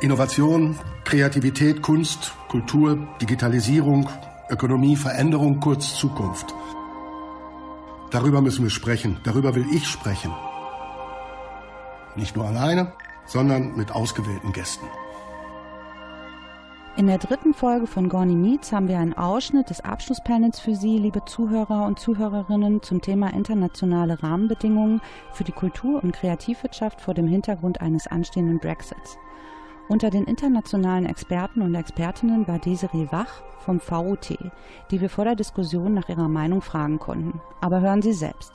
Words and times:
Innovation, 0.00 0.78
Kreativität, 1.04 1.80
Kunst, 1.80 2.34
Kultur, 2.48 3.08
Digitalisierung, 3.20 4.08
Ökonomie, 4.50 4.96
Veränderung, 4.96 5.60
kurz 5.60 5.94
Zukunft. 5.96 6.54
Darüber 8.10 8.40
müssen 8.40 8.64
wir 8.64 8.70
sprechen. 8.70 9.18
Darüber 9.24 9.54
will 9.54 9.66
ich 9.72 9.86
sprechen. 9.86 10.32
Nicht 12.16 12.36
nur 12.36 12.46
alleine, 12.46 12.92
sondern 13.26 13.76
mit 13.76 13.92
ausgewählten 13.92 14.52
Gästen. 14.52 14.86
In 16.96 17.08
der 17.08 17.18
dritten 17.18 17.54
Folge 17.54 17.88
von 17.88 18.08
Gorny 18.08 18.36
Meets 18.36 18.70
haben 18.70 18.86
wir 18.86 18.98
einen 18.98 19.14
Ausschnitt 19.14 19.68
des 19.68 19.80
Abschlusspanels 19.80 20.60
für 20.60 20.76
Sie, 20.76 20.98
liebe 20.98 21.24
Zuhörer 21.24 21.86
und 21.86 21.98
Zuhörerinnen, 21.98 22.82
zum 22.82 23.00
Thema 23.00 23.32
internationale 23.32 24.22
Rahmenbedingungen 24.22 25.00
für 25.32 25.42
die 25.42 25.50
Kultur- 25.50 26.04
und 26.04 26.12
Kreativwirtschaft 26.12 27.00
vor 27.00 27.14
dem 27.14 27.26
Hintergrund 27.26 27.80
eines 27.80 28.06
anstehenden 28.06 28.60
Brexits. 28.60 29.18
Unter 29.88 30.08
den 30.10 30.24
internationalen 30.24 31.04
Experten 31.04 31.60
und 31.60 31.74
Expertinnen 31.74 32.48
war 32.48 32.58
Desiree 32.58 33.08
Wach 33.10 33.42
vom 33.58 33.80
VUT, 33.80 34.36
die 34.90 35.00
wir 35.00 35.10
vor 35.10 35.24
der 35.24 35.34
Diskussion 35.34 35.92
nach 35.92 36.08
ihrer 36.08 36.28
Meinung 36.28 36.62
fragen 36.62 36.98
konnten. 36.98 37.40
Aber 37.60 37.80
hören 37.80 38.00
Sie 38.00 38.14
selbst. 38.14 38.52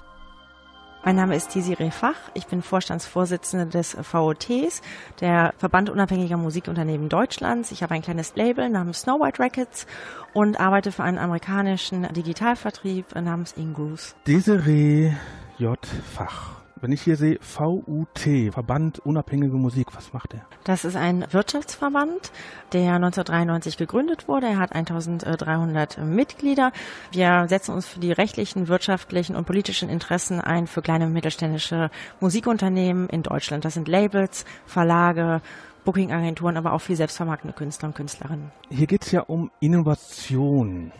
Mein 1.05 1.15
Name 1.15 1.35
ist 1.35 1.55
Desiree 1.55 1.91
Fach. 1.91 2.17
Ich 2.33 2.47
bin 2.47 2.61
Vorstandsvorsitzende 2.61 3.67
des 3.67 3.95
VOTs, 4.01 4.81
der 5.21 5.53
Verband 5.57 5.89
unabhängiger 5.89 6.35
Musikunternehmen 6.35 7.09
Deutschlands. 7.09 7.71
Ich 7.71 7.83
habe 7.83 7.93
ein 7.93 8.01
kleines 8.01 8.35
Label 8.35 8.69
namens 8.69 9.01
Snow 9.01 9.19
White 9.19 9.41
Records 9.41 9.87
und 10.33 10.59
arbeite 10.59 10.91
für 10.91 11.03
einen 11.03 11.19
amerikanischen 11.19 12.11
Digitalvertrieb 12.13 13.15
namens 13.15 13.53
Ingus. 13.53 14.15
Desiree 14.27 15.13
J. 15.57 15.79
Fach. 15.85 16.58
Wenn 16.81 16.93
ich 16.93 17.01
hier 17.01 17.17
sehe 17.17 17.39
VUT, 17.41 18.07
Verband 18.51 18.99
Unabhängige 18.99 19.57
Musik, 19.57 19.87
was 19.95 20.13
macht 20.13 20.33
er? 20.33 20.45
Das 20.63 20.85
ist 20.85 20.95
ein 20.95 21.25
Wirtschaftsverband, 21.29 22.31
der 22.71 22.93
1993 22.95 23.75
gegründet 23.75 24.29
wurde. 24.29 24.47
Er 24.47 24.59
hat 24.59 24.73
1300 24.73 25.97
Mitglieder. 26.05 26.71
Wir 27.11 27.47
setzen 27.49 27.73
uns 27.73 27.85
für 27.85 27.99
die 27.99 28.13
rechtlichen, 28.13 28.69
wirtschaftlichen 28.69 29.35
und 29.35 29.45
politischen 29.45 29.89
Interessen 29.89 30.39
ein 30.39 30.67
für 30.67 30.81
kleine 30.81 31.07
und 31.07 31.13
mittelständische 31.13 31.91
Musikunternehmen 32.21 33.09
in 33.09 33.23
Deutschland. 33.23 33.65
Das 33.65 33.73
sind 33.73 33.89
Labels, 33.89 34.45
Verlage, 34.65 35.41
Bookingagenturen, 35.83 36.55
aber 36.55 36.71
auch 36.71 36.81
viel 36.81 36.95
selbstvermarktende 36.95 37.53
Künstler 37.53 37.89
und 37.89 37.95
Künstlerinnen. 37.95 38.51
Hier 38.69 38.87
geht 38.87 39.03
es 39.03 39.11
ja 39.11 39.21
um 39.21 39.51
Innovation. 39.59 40.93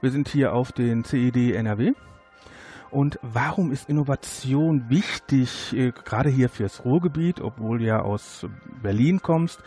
Wir 0.00 0.12
sind 0.12 0.28
hier 0.28 0.52
auf 0.54 0.70
den 0.70 1.02
CED 1.02 1.56
NRW. 1.56 1.92
Und 2.92 3.18
warum 3.22 3.72
ist 3.72 3.88
Innovation 3.88 4.90
wichtig, 4.90 5.74
äh, 5.74 5.92
gerade 5.92 6.28
hier 6.28 6.50
fürs 6.50 6.84
Ruhrgebiet, 6.84 7.40
obwohl 7.40 7.78
du 7.78 7.86
ja 7.86 8.02
aus 8.02 8.46
Berlin 8.82 9.20
kommst, 9.22 9.62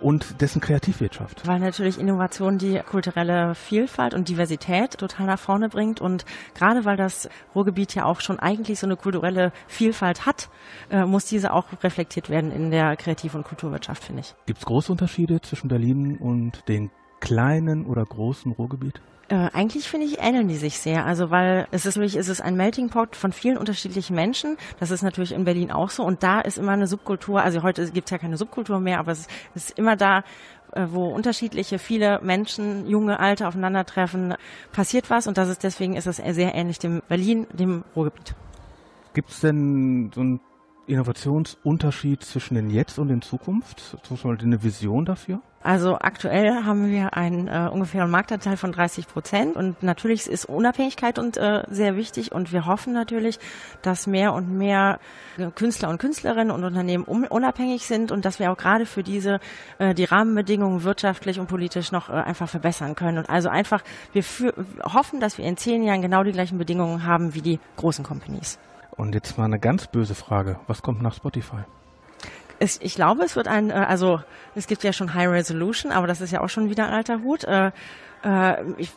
und 0.00 0.40
dessen 0.40 0.62
Kreativwirtschaft? 0.62 1.46
Weil 1.46 1.60
natürlich 1.60 2.00
Innovation 2.00 2.56
die 2.56 2.80
kulturelle 2.80 3.54
Vielfalt 3.54 4.14
und 4.14 4.30
Diversität 4.30 4.96
total 4.96 5.26
nach 5.26 5.38
vorne 5.38 5.68
bringt. 5.68 6.00
Und 6.00 6.24
gerade 6.54 6.86
weil 6.86 6.96
das 6.96 7.28
Ruhrgebiet 7.54 7.94
ja 7.94 8.06
auch 8.06 8.20
schon 8.20 8.38
eigentlich 8.38 8.78
so 8.78 8.86
eine 8.86 8.96
kulturelle 8.96 9.52
Vielfalt 9.68 10.24
hat, 10.24 10.48
äh, 10.90 11.04
muss 11.04 11.26
diese 11.26 11.52
auch 11.52 11.66
reflektiert 11.84 12.30
werden 12.30 12.50
in 12.50 12.70
der 12.70 12.96
Kreativ- 12.96 13.34
und 13.34 13.44
Kulturwirtschaft, 13.44 14.02
finde 14.04 14.22
ich. 14.22 14.34
Gibt 14.46 14.60
es 14.60 14.64
große 14.64 14.90
Unterschiede 14.90 15.42
zwischen 15.42 15.68
Berlin 15.68 16.16
und 16.16 16.66
den 16.66 16.90
kleinen 17.20 17.84
oder 17.84 18.04
großen 18.04 18.52
Ruhrgebiet? 18.52 19.02
Äh, 19.30 19.48
eigentlich 19.52 19.88
finde 19.88 20.06
ich, 20.06 20.20
ähneln 20.20 20.48
die 20.48 20.56
sich 20.56 20.80
sehr. 20.80 21.06
Also 21.06 21.30
weil 21.30 21.68
es 21.70 21.86
ist 21.86 21.94
natürlich, 21.94 22.16
es 22.16 22.28
ist 22.28 22.40
ein 22.40 22.56
Melting 22.56 22.88
Pot 22.88 23.14
von 23.14 23.30
vielen 23.30 23.58
unterschiedlichen 23.58 24.16
Menschen. 24.16 24.56
Das 24.80 24.90
ist 24.90 25.02
natürlich 25.02 25.30
in 25.30 25.44
Berlin 25.44 25.70
auch 25.70 25.90
so. 25.90 26.02
Und 26.02 26.24
da 26.24 26.40
ist 26.40 26.58
immer 26.58 26.72
eine 26.72 26.88
Subkultur, 26.88 27.40
also 27.40 27.62
heute 27.62 27.88
gibt 27.92 28.08
es 28.08 28.10
ja 28.10 28.18
keine 28.18 28.36
Subkultur 28.36 28.80
mehr, 28.80 28.98
aber 28.98 29.12
es 29.12 29.28
ist 29.54 29.78
immer 29.78 29.94
da, 29.94 30.24
äh, 30.72 30.86
wo 30.90 31.06
unterschiedliche, 31.06 31.78
viele 31.78 32.20
Menschen, 32.22 32.88
junge, 32.88 33.20
alte 33.20 33.46
aufeinandertreffen, 33.46 34.34
passiert 34.72 35.10
was. 35.10 35.28
Und 35.28 35.38
das 35.38 35.48
ist 35.48 35.62
deswegen 35.62 35.94
ist 35.94 36.08
es 36.08 36.16
sehr 36.16 36.52
ähnlich 36.56 36.80
dem 36.80 37.00
Berlin, 37.08 37.46
dem 37.52 37.84
Ruhrgebiet. 37.94 38.34
Gibt 39.14 39.30
es 39.30 39.40
denn 39.42 40.10
so 40.12 40.22
einen 40.22 40.40
Innovationsunterschied 40.88 42.24
zwischen 42.24 42.56
den 42.56 42.68
Jetzt 42.68 42.98
und 42.98 43.06
den 43.06 43.22
Zukunft? 43.22 43.96
Zum 44.02 44.16
Beispiel 44.16 44.44
eine 44.44 44.64
Vision 44.64 45.04
dafür? 45.04 45.40
Also 45.62 45.98
aktuell 46.00 46.64
haben 46.64 46.88
wir 46.88 47.14
einen 47.14 47.46
äh, 47.46 47.68
ungefähren 47.70 48.10
Marktanteil 48.10 48.56
von 48.56 48.72
30 48.72 49.06
Prozent 49.06 49.56
und 49.56 49.82
natürlich 49.82 50.26
ist 50.26 50.46
Unabhängigkeit 50.46 51.18
und 51.18 51.36
äh, 51.36 51.64
sehr 51.68 51.96
wichtig 51.96 52.32
und 52.32 52.50
wir 52.50 52.64
hoffen 52.64 52.94
natürlich, 52.94 53.38
dass 53.82 54.06
mehr 54.06 54.32
und 54.32 54.50
mehr 54.56 54.98
Künstler 55.54 55.90
und 55.90 55.98
Künstlerinnen 55.98 56.50
und 56.50 56.64
Unternehmen 56.64 57.04
unabhängig 57.04 57.86
sind 57.86 58.10
und 58.10 58.24
dass 58.24 58.38
wir 58.38 58.50
auch 58.50 58.56
gerade 58.56 58.86
für 58.86 59.02
diese 59.02 59.38
äh, 59.78 59.92
die 59.92 60.04
Rahmenbedingungen 60.04 60.82
wirtschaftlich 60.82 61.38
und 61.38 61.46
politisch 61.46 61.92
noch 61.92 62.08
äh, 62.08 62.12
einfach 62.12 62.48
verbessern 62.48 62.94
können 62.94 63.18
und 63.18 63.28
also 63.28 63.50
einfach 63.50 63.82
wir 64.14 64.22
für, 64.22 64.54
hoffen, 64.82 65.20
dass 65.20 65.36
wir 65.36 65.44
in 65.44 65.58
zehn 65.58 65.82
Jahren 65.82 66.00
genau 66.00 66.22
die 66.22 66.32
gleichen 66.32 66.56
Bedingungen 66.56 67.04
haben 67.04 67.34
wie 67.34 67.42
die 67.42 67.60
großen 67.76 68.02
Companies. 68.02 68.58
Und 68.96 69.14
jetzt 69.14 69.36
mal 69.36 69.44
eine 69.44 69.58
ganz 69.58 69.88
böse 69.88 70.14
Frage: 70.14 70.58
Was 70.66 70.80
kommt 70.80 71.02
nach 71.02 71.14
Spotify? 71.14 71.64
Es, 72.60 72.78
ich 72.80 72.94
glaube, 72.94 73.24
es 73.24 73.34
wird 73.34 73.48
ein, 73.48 73.70
äh, 73.70 73.72
also 73.72 74.20
es 74.54 74.68
gibt 74.68 74.84
ja 74.84 74.92
schon 74.92 75.14
High 75.14 75.28
Resolution, 75.28 75.90
aber 75.90 76.06
das 76.06 76.20
ist 76.20 76.30
ja 76.30 76.40
auch 76.40 76.48
schon 76.48 76.70
wieder 76.70 76.86
ein 76.86 76.92
alter 76.92 77.22
Hut. 77.22 77.42
Äh, 77.44 77.72
äh, 78.22 78.54
ich, 78.76 78.92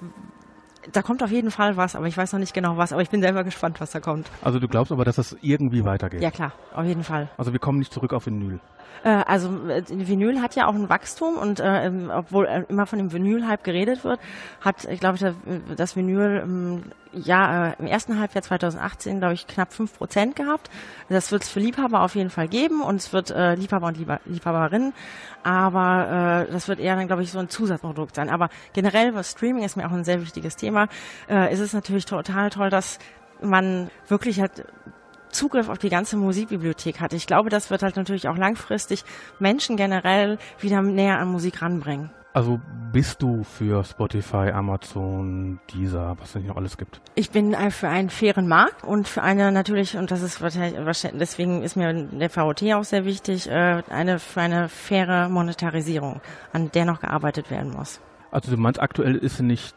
da 0.92 1.02
kommt 1.02 1.24
auf 1.24 1.32
jeden 1.32 1.52
Fall 1.52 1.78
was, 1.78 1.96
aber 1.96 2.08
ich 2.08 2.18
weiß 2.18 2.34
noch 2.34 2.40
nicht 2.40 2.54
genau 2.54 2.78
was. 2.78 2.92
Aber 2.92 3.02
ich 3.02 3.10
bin 3.10 3.22
selber 3.22 3.44
gespannt, 3.44 3.80
was 3.80 3.92
da 3.92 4.00
kommt. 4.00 4.30
Also 4.42 4.60
du 4.60 4.68
glaubst 4.68 4.92
aber, 4.92 5.06
dass 5.06 5.18
es 5.18 5.36
irgendwie 5.42 5.86
weitergeht? 5.86 6.22
Ja 6.22 6.32
klar, 6.32 6.54
auf 6.74 6.86
jeden 6.86 7.04
Fall. 7.04 7.30
Also 7.38 7.54
wir 7.54 7.60
kommen 7.60 7.80
nicht 7.80 7.94
zurück 7.94 8.14
auf 8.14 8.26
Vinyl. 8.26 8.60
Äh, 9.04 9.24
also 9.26 9.50
äh, 9.70 9.84
Vinyl 9.90 10.42
hat 10.42 10.56
ja 10.56 10.68
auch 10.68 10.76
ein 10.76 10.90
Wachstum 10.90 11.36
und 11.38 11.60
äh, 11.60 11.86
ähm, 11.86 12.12
obwohl 12.14 12.46
äh, 12.46 12.64
immer 12.70 12.86
von 12.86 13.00
dem 13.00 13.12
Vinyl-Hype 13.12 13.64
geredet 13.64 14.04
wird, 14.04 14.20
hat, 14.62 14.86
ich 14.86 15.00
glaube, 15.00 15.36
das 15.76 15.96
Vinyl 15.96 16.42
ähm, 16.44 16.84
ja 17.14 17.70
äh, 17.70 17.76
im 17.80 17.86
ersten 17.86 18.20
Halbjahr 18.20 18.42
2018, 18.42 19.20
glaube 19.20 19.34
ich, 19.34 19.48
knapp 19.48 19.74
fünf 19.74 19.98
Prozent 19.98 20.36
gehabt. 20.36 20.70
Das 21.10 21.32
wird 21.32 21.44
es 21.44 21.50
für 21.50 21.60
Liebhaber 21.60 22.02
auf 22.02 22.16
jeden 22.16 22.30
Fall 22.30 22.48
geben 22.48 22.82
und 22.82 22.96
es 22.96 23.14
wird 23.14 23.32
äh, 23.32 23.56
Liebhaber 23.56 23.88
und 23.88 23.98
Liebha 23.98 24.20
Liebhaberinnen, 24.26 24.94
aber 25.44 26.46
äh, 26.48 26.52
das 26.52 26.68
wird 26.68 26.80
eher 26.80 26.96
dann, 26.96 27.08
glaube 27.08 27.24
ich, 27.24 27.32
so 27.32 27.40
ein 27.40 27.50
Zusatzprodukt 27.50 28.16
sein. 28.16 28.30
Aber 28.30 28.50
generell, 28.74 29.14
was 29.14 29.32
Streaming 29.32 29.64
ist 29.64 29.76
mir 29.76 29.88
auch 29.88 29.92
ein 29.92 30.04
sehr 30.04 30.22
wichtiges 30.22 30.56
Thema, 30.56 30.72
äh, 31.29 31.53
ist 31.53 31.59
es 31.59 31.73
natürlich 31.73 32.06
total 32.06 32.50
toll, 32.50 32.69
dass 32.69 33.00
man 33.41 33.89
wirklich 34.07 34.39
halt 34.39 34.66
Zugriff 35.29 35.69
auf 35.69 35.79
die 35.79 35.89
ganze 35.89 36.16
Musikbibliothek 36.16 37.00
hat. 37.00 37.13
Ich 37.13 37.28
glaube, 37.28 37.50
das 37.50 37.72
wird 37.72 37.84
halt 37.84 37.95
natürlich 37.95 38.28
auch 38.28 38.38
langfristig 38.38 39.03
Menschen 39.39 39.78
generell 39.78 40.38
wieder 40.59 40.81
näher 40.81 41.19
an 41.19 41.29
Musik 41.29 41.61
ranbringen. 41.61 42.11
Also 42.35 42.59
bist 42.91 43.22
du 43.22 43.44
für 43.44 43.84
Spotify, 43.84 44.50
Amazon, 44.51 45.59
Deezer, 45.72 46.16
was 46.19 46.29
es 46.29 46.35
nicht 46.35 46.47
noch 46.47 46.56
alles 46.56 46.78
gibt? 46.78 47.00
Ich 47.13 47.29
bin 47.29 47.55
für 47.69 47.90
einen 47.90 48.09
fairen 48.09 48.47
Markt 48.47 48.84
und 48.84 49.07
für 49.07 49.22
eine 49.22 49.51
natürlich, 49.51 49.97
und 49.97 50.09
das 50.09 50.23
ist 50.23 50.41
wahrscheinlich, 50.41 50.79
deswegen 51.13 51.61
ist 51.61 51.75
mir 51.75 51.94
der 51.94 52.31
VOT 52.31 52.63
auch 52.73 52.84
sehr 52.85 53.05
wichtig, 53.05 53.47
äh, 53.47 53.84
eine, 53.88 54.17
für 54.17 54.41
eine 54.41 54.67
faire 54.67 55.29
Monetarisierung, 55.29 56.22
an 56.53 56.72
der 56.72 56.85
noch 56.85 57.01
gearbeitet 57.01 57.51
werden 57.51 57.72
muss. 57.72 58.00
Also 58.31 58.50
du 58.50 58.57
meinst, 58.57 58.81
aktuell 58.81 59.16
ist 59.16 59.38
sie 59.38 59.44
nicht 59.44 59.75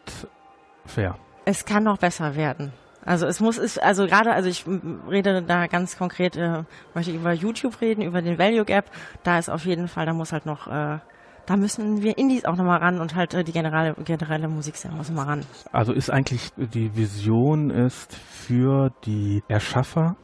fair? 0.86 1.16
Es 1.44 1.64
kann 1.64 1.84
noch 1.84 1.98
besser 1.98 2.34
werden. 2.34 2.72
Also 3.04 3.26
es 3.26 3.40
muss 3.40 3.56
ist 3.56 3.80
also 3.80 4.06
gerade 4.06 4.32
also 4.32 4.48
ich 4.48 4.64
rede 5.08 5.40
da 5.42 5.68
ganz 5.68 5.96
konkret 5.96 6.36
äh, 6.36 6.64
möchte 6.92 7.12
ich 7.12 7.16
über 7.16 7.32
YouTube 7.32 7.80
reden 7.80 8.02
über 8.02 8.20
den 8.20 8.36
Value 8.36 8.64
Gap 8.64 8.90
da 9.22 9.38
ist 9.38 9.48
auf 9.48 9.64
jeden 9.64 9.86
Fall 9.86 10.06
da 10.06 10.12
muss 10.12 10.32
halt 10.32 10.44
noch 10.44 10.66
äh, 10.66 10.98
da 11.46 11.56
müssen 11.56 12.02
wir 12.02 12.18
Indies 12.18 12.44
auch 12.44 12.56
nochmal 12.56 12.78
ran 12.78 13.00
und 13.00 13.14
halt 13.14 13.32
äh, 13.32 13.44
die 13.44 13.52
generelle 13.52 13.94
generelle 14.04 14.48
Musikszene 14.48 14.94
muss 14.94 15.10
mal 15.10 15.24
ran. 15.24 15.46
Also 15.72 15.92
ist 15.92 16.10
eigentlich 16.10 16.50
die 16.56 16.96
Vision 16.96 17.70
ist 17.70 18.14
für 18.14 18.90
die 19.04 19.42
Erschaffer 19.48 20.16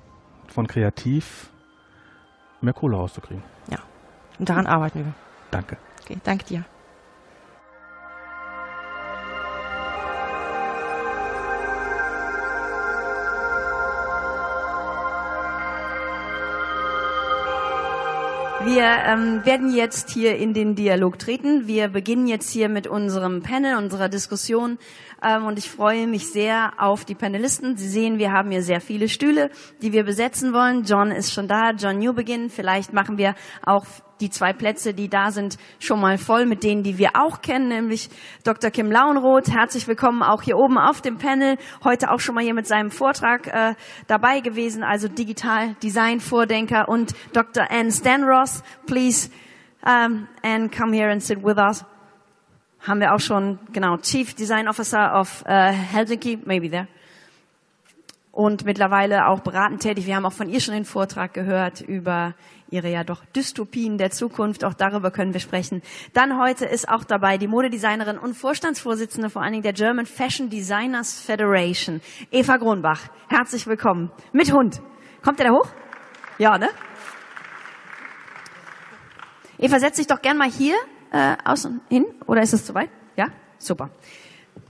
von 0.49 0.67
Kreativ 0.67 1.51
mehr 2.61 2.75
Kohle 2.75 2.97
rauszukriegen. 2.97 3.43
Ja. 3.71 3.79
Und 4.39 4.49
daran 4.49 4.67
arbeiten 4.67 5.05
wir. 5.05 5.15
Danke. 5.51 5.77
Okay, 6.03 6.19
danke 6.25 6.45
dir. 6.47 6.65
Wir 18.65 18.85
ähm, 18.85 19.45
werden 19.45 19.75
jetzt 19.75 20.11
hier 20.11 20.37
in 20.37 20.55
den 20.55 20.77
Dialog 20.77 21.19
treten. 21.19 21.67
Wir 21.67 21.89
beginnen 21.89 22.29
jetzt 22.29 22.49
hier 22.51 22.69
mit 22.69 22.87
unserem 22.87 23.43
Panel, 23.43 23.77
unserer 23.77 24.09
Diskussion. 24.09 24.79
Ähm, 25.23 25.45
und 25.45 25.59
ich 25.59 25.71
freue 25.71 26.07
mich 26.07 26.29
sehr 26.31 26.73
auf 26.79 27.05
die 27.05 27.15
Panelisten. 27.15 27.77
Sie 27.77 27.89
sehen, 27.89 28.19
wir 28.19 28.33
haben 28.33 28.51
hier 28.51 28.63
sehr 28.63 28.81
viele 28.81 29.09
Stühle, 29.09 29.51
die 29.81 29.93
wir 29.93 30.05
besetzen 30.05 30.53
wollen. 30.53 30.85
John 30.85 31.11
ist 31.11 31.33
schon 31.33 31.49
da, 31.49 31.71
John 31.71 31.99
Newbegin. 31.99 32.51
Vielleicht 32.51 32.93
machen 32.93 33.19
wir 33.19 33.35
auch 33.65 33.87
die 34.21 34.31
zwei 34.31 34.53
Plätze, 34.53 34.95
die 34.95 35.09
da 35.09 35.31
sind, 35.33 35.59
schon 35.81 36.01
mal 36.01 36.17
voll 36.17 36.47
mit 36.47 36.63
denen, 36.63 36.85
die 36.85 36.97
wir 36.97 37.11
auch 37.15 37.43
kennen, 37.43 37.69
nämlich 37.69 38.09
Dr. 38.45 38.71
Kim 38.71 38.91
Lauenroth. 38.91 39.49
Herzlich 39.49 39.89
willkommen 39.89 40.23
auch 40.23 40.43
hier 40.43 40.57
oben 40.57 40.79
auf 40.79 41.01
dem 41.01 41.19
Panel. 41.19 41.57
Heute 41.83 42.11
auch 42.11 42.21
schon 42.21 42.37
mal 42.37 42.45
hier 42.45 42.55
mit 42.55 42.67
seinem 42.67 42.91
Vortrag 42.91 43.49
äh, 43.49 43.75
dabei 44.07 44.41
gewesen, 44.41 44.85
also 44.85 45.09
Digital 45.09 45.75
Design 45.83 46.21
Vordenker 46.21 46.89
und 46.89 47.15
Dr. 47.33 47.67
Anne 47.69 47.91
Stanross. 47.91 48.63
Please 48.87 49.29
um, 49.85 50.29
and 50.43 50.71
come 50.71 50.95
here 50.95 51.11
and 51.11 51.21
sit 51.21 51.43
with 51.43 51.59
us. 51.59 51.85
Haben 52.83 52.99
wir 52.99 53.15
auch 53.15 53.21
schon, 53.21 53.61
genau, 53.73 53.97
Chief 53.99 54.35
Design 54.35 54.67
Officer 54.67 55.21
of 55.21 55.45
uh, 55.47 55.53
Helsinki, 55.53 56.41
maybe 56.45 56.69
there. 56.69 56.89
Und 58.33 58.65
mittlerweile 58.65 59.29
auch 59.29 59.41
beratend 59.41 59.83
tätig. 59.83 60.07
Wir 60.07 60.17
haben 60.17 60.27
auch 60.27 60.33
von 60.33 60.49
ihr 60.49 60.61
schon 60.61 60.75
den 60.75 60.85
Vortrag 60.85 61.33
gehört 61.33 61.81
über 61.81 62.35
ihre 62.71 62.91
ja 62.91 63.05
doch 63.05 63.25
Dystopien 63.37 63.99
der 63.99 64.11
Zukunft. 64.11 64.65
Auch 64.65 64.75
darüber 64.75 65.13
können 65.13 65.33
wir 65.33 65.41
sprechen. 65.41 65.81
Dann 66.13 66.41
heute 66.41 66.65
ist 66.65 66.89
auch 66.89 67.05
dabei 67.05 67.39
die 67.39 67.47
Modedesignerin 67.47 68.19
und 68.19 68.35
Vorstandsvorsitzende 68.35 69.31
vor 69.31 69.43
allen 69.43 69.53
Dingen 69.53 69.63
der 69.63 69.75
German 69.75 70.07
Fashion 70.07 70.49
Designers 70.51 71.21
Federation, 71.21 72.01
Eva 72.33 72.57
Gronbach. 72.57 73.03
Herzlich 73.29 73.67
willkommen. 73.69 74.11
Mit 74.33 74.53
Hund. 74.53 74.83
Kommt 75.23 75.39
der 75.39 75.49
da 75.49 75.53
hoch? 75.53 75.69
Ja, 76.39 76.59
ne? 76.59 76.69
Eva, 79.59 79.79
setz 79.79 79.99
dich 79.99 80.09
doch 80.09 80.21
gern 80.21 80.37
mal 80.37 80.51
hier 80.51 80.75
äh, 81.13 81.37
außen 81.45 81.81
hin. 81.89 82.07
Oder 82.27 82.43
ist 82.43 82.53
es 82.53 82.65
zu 82.65 82.75
weit? 82.75 82.91
Ja? 83.17 83.27
Super. 83.59 83.91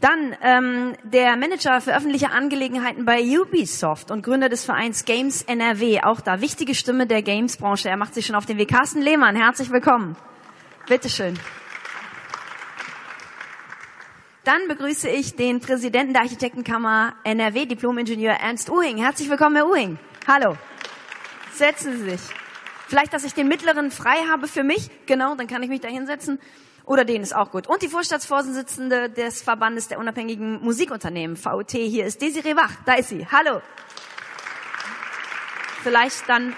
Dann 0.01 0.37
ähm, 0.43 0.95
der 1.05 1.37
Manager 1.37 1.81
für 1.81 1.95
öffentliche 1.95 2.31
Angelegenheiten 2.31 3.05
bei 3.05 3.23
Ubisoft 3.23 4.11
und 4.11 4.23
Gründer 4.23 4.49
des 4.49 4.65
Vereins 4.65 5.05
Games 5.05 5.43
NRW. 5.43 6.01
Auch 6.03 6.21
da 6.21 6.41
wichtige 6.41 6.75
Stimme 6.75 7.07
der 7.07 7.23
Games-Branche. 7.23 7.89
Er 7.89 7.97
macht 7.97 8.15
sich 8.15 8.27
schon 8.27 8.37
auf 8.37 8.47
den 8.47 8.59
Weg. 8.59 8.69
Carsten 8.69 9.01
Lehmann, 9.01 9.37
herzlich 9.37 9.71
willkommen. 9.71 10.17
Bitteschön. 10.89 11.39
Dann 14.45 14.67
begrüße 14.67 15.09
ich 15.09 15.37
den 15.37 15.61
Präsidenten 15.61 16.15
der 16.15 16.23
Architektenkammer 16.23 17.15
NRW, 17.23 17.67
Diplom-Ingenieur 17.67 18.33
Ernst 18.33 18.71
Uhing. 18.71 18.99
Herzlich 18.99 19.31
willkommen, 19.31 19.55
Herr 19.55 19.69
Uhing. 19.69 19.99
Hallo. 20.27 20.57
Setzen 21.53 21.99
Sie 21.99 22.11
sich. 22.11 22.42
Vielleicht, 22.93 23.15
dass 23.15 23.25
ich 23.25 23.33
den 23.33 23.49
mittleren 23.49 23.91
frei 23.91 24.17
habe 24.31 24.47
für 24.47 24.63
mich. 24.65 24.91
Genau, 25.07 25.35
dann 25.35 25.47
kann 25.47 25.63
ich 25.63 25.71
mich 25.71 25.81
da 25.81 25.89
hinsetzen. 25.89 26.39
Oder 26.85 27.07
den 27.07 27.23
ist 27.23 27.35
auch 27.35 27.51
gut. 27.51 27.67
Und 27.67 27.81
die 27.81 27.89
Vorstandsvorsitzende 27.89 29.09
des 29.09 29.41
Verbandes 29.41 29.89
der 29.89 29.99
unabhängigen 29.99 30.63
Musikunternehmen, 30.63 31.43
VUT. 31.43 31.71
Hier 31.71 32.05
ist 32.05 32.21
Desiree 32.21 32.55
Wach. 32.55 32.71
Da 32.85 32.97
ist 32.97 33.09
sie. 33.09 33.27
Hallo. 33.33 33.63
Vielleicht 35.83 36.29
dann 36.29 36.55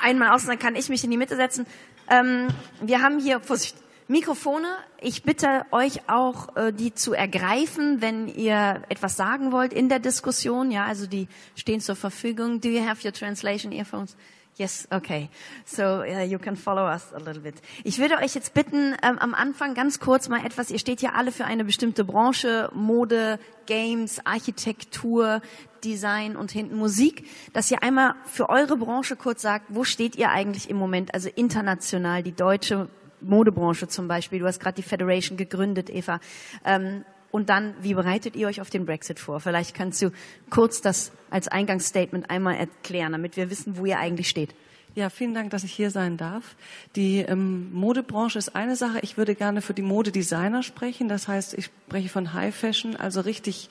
einmal 0.00 0.30
außen, 0.30 0.48
dann 0.48 0.58
kann 0.58 0.74
ich 0.74 0.88
mich 0.88 1.04
in 1.04 1.10
die 1.10 1.18
Mitte 1.18 1.36
setzen. 1.36 1.66
Ähm, 2.08 2.48
wir 2.80 3.02
haben 3.02 3.18
hier, 3.18 3.40
Vorsicht, 3.40 3.76
Mikrofone. 4.10 4.66
Ich 5.00 5.22
bitte 5.22 5.66
euch 5.70 6.08
auch, 6.08 6.56
äh, 6.56 6.72
die 6.72 6.92
zu 6.92 7.12
ergreifen, 7.12 8.00
wenn 8.00 8.26
ihr 8.26 8.82
etwas 8.88 9.16
sagen 9.16 9.52
wollt 9.52 9.72
in 9.72 9.88
der 9.88 10.00
Diskussion. 10.00 10.72
Ja, 10.72 10.84
also 10.84 11.06
die 11.06 11.28
stehen 11.54 11.80
zur 11.80 11.94
Verfügung. 11.94 12.60
Do 12.60 12.68
you 12.68 12.84
have 12.84 13.06
your 13.06 13.12
translation 13.12 13.70
earphones? 13.70 14.16
Yes, 14.56 14.88
okay. 14.90 15.28
So 15.64 16.00
uh, 16.00 16.24
you 16.24 16.40
can 16.40 16.56
follow 16.56 16.88
us 16.88 17.14
a 17.14 17.18
little 17.18 17.40
bit. 17.40 17.54
Ich 17.84 18.00
würde 18.00 18.16
euch 18.16 18.34
jetzt 18.34 18.52
bitten, 18.52 18.96
ähm, 19.00 19.16
am 19.20 19.32
Anfang 19.32 19.74
ganz 19.74 20.00
kurz 20.00 20.28
mal 20.28 20.44
etwas, 20.44 20.72
ihr 20.72 20.80
steht 20.80 21.02
ja 21.02 21.12
alle 21.12 21.30
für 21.30 21.44
eine 21.44 21.64
bestimmte 21.64 22.04
Branche, 22.04 22.68
Mode, 22.74 23.38
Games, 23.66 24.26
Architektur, 24.26 25.40
Design 25.84 26.34
und 26.34 26.50
hinten 26.50 26.76
Musik, 26.76 27.26
dass 27.52 27.70
ihr 27.70 27.84
einmal 27.84 28.16
für 28.26 28.48
eure 28.48 28.76
Branche 28.76 29.14
kurz 29.14 29.40
sagt, 29.40 29.66
wo 29.68 29.84
steht 29.84 30.16
ihr 30.16 30.30
eigentlich 30.30 30.68
im 30.68 30.78
Moment, 30.78 31.14
also 31.14 31.28
international, 31.28 32.24
die 32.24 32.32
deutsche 32.32 32.88
Modebranche 33.20 33.88
zum 33.88 34.08
Beispiel. 34.08 34.38
Du 34.38 34.46
hast 34.46 34.60
gerade 34.60 34.76
die 34.76 34.82
Federation 34.82 35.36
gegründet, 35.36 35.90
Eva. 35.90 36.20
Ähm, 36.64 37.04
und 37.30 37.48
dann, 37.48 37.74
wie 37.80 37.94
bereitet 37.94 38.34
ihr 38.34 38.48
euch 38.48 38.60
auf 38.60 38.70
den 38.70 38.86
Brexit 38.86 39.20
vor? 39.20 39.40
Vielleicht 39.40 39.74
kannst 39.74 40.02
du 40.02 40.10
kurz 40.50 40.80
das 40.80 41.12
als 41.30 41.46
Eingangsstatement 41.46 42.28
einmal 42.28 42.56
erklären, 42.56 43.12
damit 43.12 43.36
wir 43.36 43.50
wissen, 43.50 43.76
wo 43.76 43.86
ihr 43.86 43.98
eigentlich 43.98 44.28
steht. 44.28 44.54
Ja, 44.96 45.08
vielen 45.08 45.34
Dank, 45.34 45.50
dass 45.50 45.62
ich 45.62 45.72
hier 45.72 45.90
sein 45.90 46.16
darf. 46.16 46.56
Die 46.96 47.18
ähm, 47.18 47.72
Modebranche 47.72 48.38
ist 48.38 48.56
eine 48.56 48.74
Sache. 48.74 48.98
Ich 49.02 49.16
würde 49.16 49.36
gerne 49.36 49.62
für 49.62 49.74
die 49.74 49.82
Modedesigner 49.82 50.64
sprechen. 50.64 51.08
Das 51.08 51.28
heißt, 51.28 51.54
ich 51.54 51.66
spreche 51.66 52.08
von 52.08 52.32
High 52.32 52.54
Fashion, 52.54 52.96
also 52.96 53.20
richtig 53.20 53.70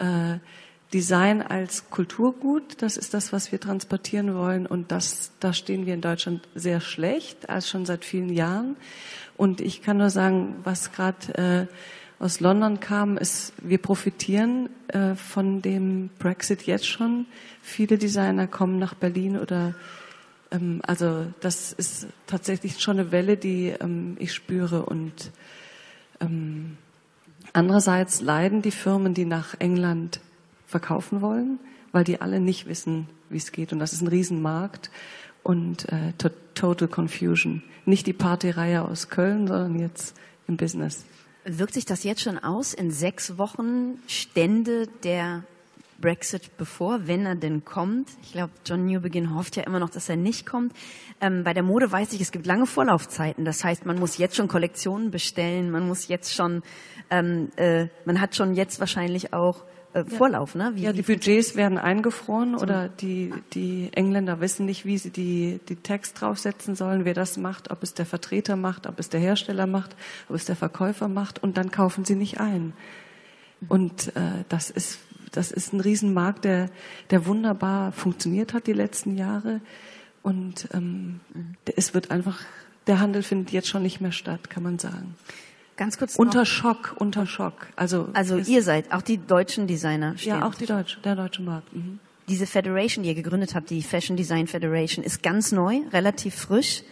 äh, 0.00 0.38
Design 0.92 1.42
als 1.42 1.90
Kulturgut. 1.90 2.80
Das 2.82 2.96
ist 2.96 3.14
das, 3.14 3.32
was 3.32 3.50
wir 3.52 3.60
transportieren 3.60 4.34
wollen. 4.34 4.66
Und 4.66 4.92
das, 4.92 5.32
da 5.40 5.52
stehen 5.52 5.86
wir 5.86 5.94
in 5.94 6.00
Deutschland 6.00 6.46
sehr 6.54 6.80
schlecht, 6.80 7.48
als 7.50 7.68
schon 7.68 7.86
seit 7.86 8.04
vielen 8.04 8.30
Jahren. 8.30 8.76
Und 9.36 9.60
ich 9.60 9.82
kann 9.82 9.98
nur 9.98 10.10
sagen, 10.10 10.56
was 10.64 10.92
gerade 10.92 11.68
äh, 11.68 12.22
aus 12.22 12.40
London 12.40 12.80
kam, 12.80 13.18
ist, 13.18 13.52
wir 13.62 13.78
profitieren 13.78 14.70
äh, 14.88 15.14
von 15.14 15.60
dem 15.60 16.08
Brexit 16.18 16.62
jetzt 16.62 16.86
schon. 16.86 17.26
Viele 17.62 17.98
Designer 17.98 18.46
kommen 18.46 18.78
nach 18.78 18.94
Berlin 18.94 19.36
oder 19.38 19.74
ähm, 20.50 20.80
also 20.86 21.26
das 21.40 21.72
ist 21.72 22.06
tatsächlich 22.26 22.80
schon 22.80 22.98
eine 22.98 23.12
Welle, 23.12 23.36
die 23.36 23.74
ähm, 23.80 24.16
ich 24.18 24.32
spüre. 24.32 24.86
Und 24.86 25.30
ähm, 26.20 26.78
andererseits 27.52 28.20
leiden 28.20 28.62
die 28.62 28.70
Firmen, 28.70 29.12
die 29.12 29.24
nach 29.24 29.54
England 29.58 30.20
verkaufen 30.66 31.22
wollen, 31.22 31.58
weil 31.92 32.04
die 32.04 32.20
alle 32.20 32.40
nicht 32.40 32.66
wissen, 32.66 33.08
wie 33.30 33.38
es 33.38 33.52
geht. 33.52 33.72
Und 33.72 33.78
das 33.78 33.92
ist 33.92 34.02
ein 34.02 34.08
Riesenmarkt 34.08 34.90
und 35.42 35.88
äh, 35.90 36.12
to 36.18 36.30
Total 36.54 36.88
Confusion. 36.88 37.62
Nicht 37.84 38.06
die 38.06 38.14
Partyreihe 38.14 38.82
aus 38.82 39.10
Köln, 39.10 39.46
sondern 39.46 39.78
jetzt 39.78 40.16
im 40.48 40.56
Business. 40.56 41.04
Wirkt 41.44 41.74
sich 41.74 41.84
das 41.84 42.02
jetzt 42.02 42.22
schon 42.22 42.38
aus? 42.38 42.72
In 42.74 42.90
sechs 42.90 43.36
Wochen 43.36 43.98
Stände 44.08 44.88
der 45.04 45.44
Brexit 46.00 46.56
bevor, 46.58 47.06
wenn 47.06 47.26
er 47.26 47.34
denn 47.36 47.64
kommt. 47.64 48.08
Ich 48.22 48.32
glaube, 48.32 48.52
John 48.64 48.86
Newbegin 48.86 49.34
hofft 49.34 49.56
ja 49.56 49.62
immer 49.62 49.78
noch, 49.78 49.90
dass 49.90 50.08
er 50.08 50.16
nicht 50.16 50.46
kommt. 50.46 50.72
Ähm, 51.20 51.44
bei 51.44 51.54
der 51.54 51.62
Mode 51.62 51.90
weiß 51.90 52.12
ich, 52.12 52.20
es 52.20 52.32
gibt 52.32 52.46
lange 52.46 52.66
Vorlaufzeiten. 52.66 53.44
Das 53.44 53.64
heißt, 53.64 53.86
man 53.86 53.98
muss 53.98 54.18
jetzt 54.18 54.36
schon 54.36 54.48
Kollektionen 54.48 55.10
bestellen, 55.10 55.70
man 55.70 55.86
muss 55.86 56.08
jetzt 56.08 56.34
schon, 56.34 56.62
ähm, 57.10 57.50
äh, 57.56 57.86
man 58.04 58.20
hat 58.20 58.34
schon 58.34 58.54
jetzt 58.54 58.80
wahrscheinlich 58.80 59.32
auch 59.32 59.64
äh, 59.96 60.04
Vorlauf, 60.04 60.54
ne? 60.54 60.72
Wie, 60.74 60.82
ja, 60.82 60.92
die 60.92 61.02
Budgets 61.02 61.56
werden 61.56 61.78
eingefroren 61.78 62.54
oder 62.54 62.88
die, 62.88 63.32
die 63.52 63.90
Engländer 63.92 64.40
wissen 64.40 64.66
nicht, 64.66 64.84
wie 64.84 64.98
sie 64.98 65.10
die, 65.10 65.60
die 65.68 65.76
Text 65.76 66.20
draufsetzen 66.20 66.74
sollen, 66.74 67.04
wer 67.04 67.14
das 67.14 67.36
macht, 67.36 67.70
ob 67.70 67.82
es 67.82 67.94
der 67.94 68.06
Vertreter 68.06 68.56
macht, 68.56 68.86
ob 68.86 68.98
es 68.98 69.08
der 69.08 69.20
Hersteller 69.20 69.66
macht, 69.66 69.96
ob 70.28 70.36
es 70.36 70.44
der 70.44 70.56
Verkäufer 70.56 71.08
macht 71.08 71.42
und 71.42 71.56
dann 71.56 71.70
kaufen 71.70 72.04
sie 72.04 72.14
nicht 72.14 72.40
ein. 72.40 72.72
Und 73.68 74.14
äh, 74.16 74.44
das 74.48 74.70
ist 74.70 74.98
das 75.32 75.50
ist 75.50 75.72
ein 75.72 75.80
Riesenmarkt, 75.80 76.44
der, 76.44 76.70
der 77.10 77.26
wunderbar 77.26 77.92
funktioniert 77.92 78.54
hat 78.54 78.66
die 78.66 78.72
letzten 78.72 79.16
Jahre. 79.16 79.60
Und 80.22 80.68
ähm, 80.72 81.20
es 81.76 81.94
wird 81.94 82.10
einfach, 82.10 82.40
der 82.86 83.00
Handel 83.00 83.22
findet 83.22 83.52
jetzt 83.52 83.68
schon 83.68 83.82
nicht 83.82 84.00
mehr 84.00 84.12
statt, 84.12 84.48
kann 84.50 84.62
man 84.62 84.78
sagen. 84.78 85.14
Ganz 85.76 85.98
kurz. 85.98 86.16
Unter 86.16 86.40
noch. 86.40 86.46
Schock, 86.46 86.94
unter 86.98 87.26
Schock. 87.26 87.68
Also, 87.76 88.08
also 88.14 88.38
ihr 88.38 88.62
seid, 88.62 88.92
auch 88.92 89.02
die 89.02 89.18
deutschen 89.18 89.66
Designer 89.66 90.16
stehen. 90.16 90.40
Ja, 90.40 90.46
auch 90.46 90.54
die 90.54 90.66
deutsche, 90.66 91.00
der 91.00 91.16
deutsche 91.16 91.42
Markt. 91.42 91.74
Mhm. 91.74 91.98
Diese 92.28 92.46
Federation, 92.46 93.04
die 93.04 93.10
ihr 93.10 93.14
gegründet 93.14 93.54
habt, 93.54 93.70
die 93.70 93.82
Fashion 93.82 94.16
Design 94.16 94.46
Federation, 94.46 95.04
ist 95.04 95.22
ganz 95.22 95.52
neu, 95.52 95.80
relativ 95.92 96.34
frisch. 96.34 96.82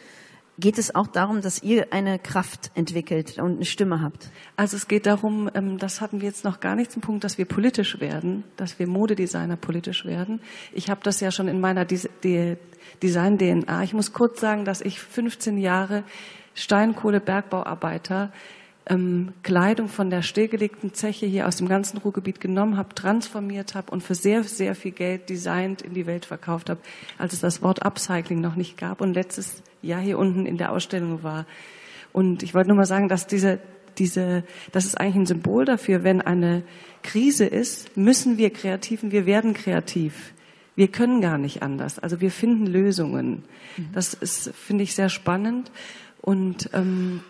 Geht 0.56 0.78
es 0.78 0.94
auch 0.94 1.08
darum, 1.08 1.40
dass 1.40 1.64
ihr 1.64 1.92
eine 1.92 2.20
Kraft 2.20 2.70
entwickelt 2.76 3.38
und 3.38 3.56
eine 3.56 3.64
Stimme 3.64 4.00
habt? 4.00 4.28
Also 4.56 4.76
es 4.76 4.86
geht 4.86 5.06
darum, 5.06 5.50
ähm, 5.54 5.78
das 5.78 6.00
hatten 6.00 6.20
wir 6.20 6.28
jetzt 6.28 6.44
noch 6.44 6.60
gar 6.60 6.76
nicht 6.76 6.92
zum 6.92 7.02
Punkt, 7.02 7.24
dass 7.24 7.38
wir 7.38 7.44
politisch 7.44 7.98
werden, 7.98 8.44
dass 8.56 8.78
wir 8.78 8.86
Modedesigner 8.86 9.56
politisch 9.56 10.04
werden. 10.04 10.40
Ich 10.72 10.90
habe 10.90 11.00
das 11.02 11.18
ja 11.18 11.32
schon 11.32 11.48
in 11.48 11.60
meiner 11.60 11.84
Design-DNA. 11.84 13.82
Ich 13.82 13.94
muss 13.94 14.12
kurz 14.12 14.40
sagen, 14.40 14.64
dass 14.64 14.80
ich 14.80 15.00
15 15.00 15.58
Jahre 15.58 16.04
Steinkohle-Bergbauarbeiter 16.54 18.30
ähm, 18.86 19.32
Kleidung 19.42 19.88
von 19.88 20.10
der 20.10 20.22
stillgelegten 20.22 20.92
Zeche 20.92 21.26
hier 21.26 21.48
aus 21.48 21.56
dem 21.56 21.68
ganzen 21.68 21.98
Ruhrgebiet 21.98 22.40
genommen 22.40 22.76
habe, 22.76 22.94
transformiert 22.94 23.74
habe 23.74 23.90
und 23.90 24.02
für 24.02 24.14
sehr, 24.14 24.44
sehr 24.44 24.74
viel 24.74 24.92
Geld 24.92 25.30
designt 25.30 25.82
in 25.82 25.94
die 25.94 26.06
Welt 26.06 26.26
verkauft 26.26 26.68
habe, 26.68 26.80
als 27.16 27.32
es 27.32 27.40
das 27.40 27.62
Wort 27.62 27.84
Upcycling 27.84 28.40
noch 28.40 28.56
nicht 28.56 28.76
gab 28.76 29.00
und 29.00 29.14
letztes 29.14 29.62
Jahr 29.82 30.00
hier 30.00 30.18
unten 30.18 30.46
in 30.46 30.58
der 30.58 30.72
Ausstellung 30.72 31.22
war. 31.22 31.46
Und 32.12 32.42
ich 32.42 32.54
wollte 32.54 32.68
nur 32.68 32.76
mal 32.76 32.84
sagen, 32.84 33.08
dass 33.08 33.26
diese, 33.26 33.58
diese, 33.98 34.44
das 34.72 34.84
ist 34.84 35.00
eigentlich 35.00 35.16
ein 35.16 35.26
Symbol 35.26 35.64
dafür, 35.64 36.04
wenn 36.04 36.20
eine 36.20 36.62
Krise 37.02 37.46
ist, 37.46 37.96
müssen 37.96 38.38
wir 38.38 38.50
Kreativen, 38.50 39.12
wir 39.12 39.26
werden 39.26 39.54
kreativ. 39.54 40.32
Wir 40.76 40.88
können 40.88 41.20
gar 41.20 41.38
nicht 41.38 41.62
anders. 41.62 41.98
Also 41.98 42.20
wir 42.20 42.30
finden 42.30 42.66
Lösungen. 42.66 43.44
Mhm. 43.76 43.88
Das 43.92 44.12
ist, 44.12 44.52
finde 44.54 44.82
ich, 44.82 44.94
sehr 44.94 45.08
spannend. 45.08 45.70
Und 46.20 46.70
ähm, 46.72 47.20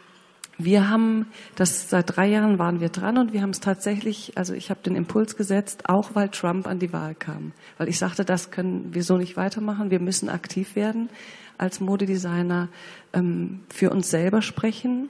wir 0.59 0.89
haben 0.89 1.27
das 1.57 1.91
seit 1.91 2.17
drei 2.17 2.29
Jahren 2.29 2.59
waren 2.59 2.81
wir 2.81 2.89
dran 2.89 3.19
und 3.19 3.33
wir 3.33 3.43
haben 3.43 3.51
es 3.51 3.61
tatsächlich, 3.61 4.33
also 4.37 4.55
ich 4.55 4.71
habe 4.71 4.81
den 4.83 4.97
Impuls 4.97 5.37
gesetzt, 5.37 5.89
auch 5.89 6.15
weil 6.15 6.29
Trump 6.29 6.67
an 6.67 6.79
die 6.79 6.93
Wahl 6.93 7.15
kam, 7.15 7.53
weil 7.79 7.89
ich 7.89 7.99
sagte, 7.99 8.25
das 8.25 8.51
können 8.51 8.95
wir 8.95 9.03
so 9.03 9.17
nicht 9.17 9.37
weitermachen. 9.37 9.91
Wir 9.91 10.01
müssen 10.01 10.29
aktiv 10.29 10.77
werden 10.77 11.09
als 11.59 11.81
Modedesigner, 11.81 12.69
ähm, 13.13 13.61
für 13.69 13.91
uns 13.91 14.11
selber 14.11 14.43
sprechen 14.43 15.09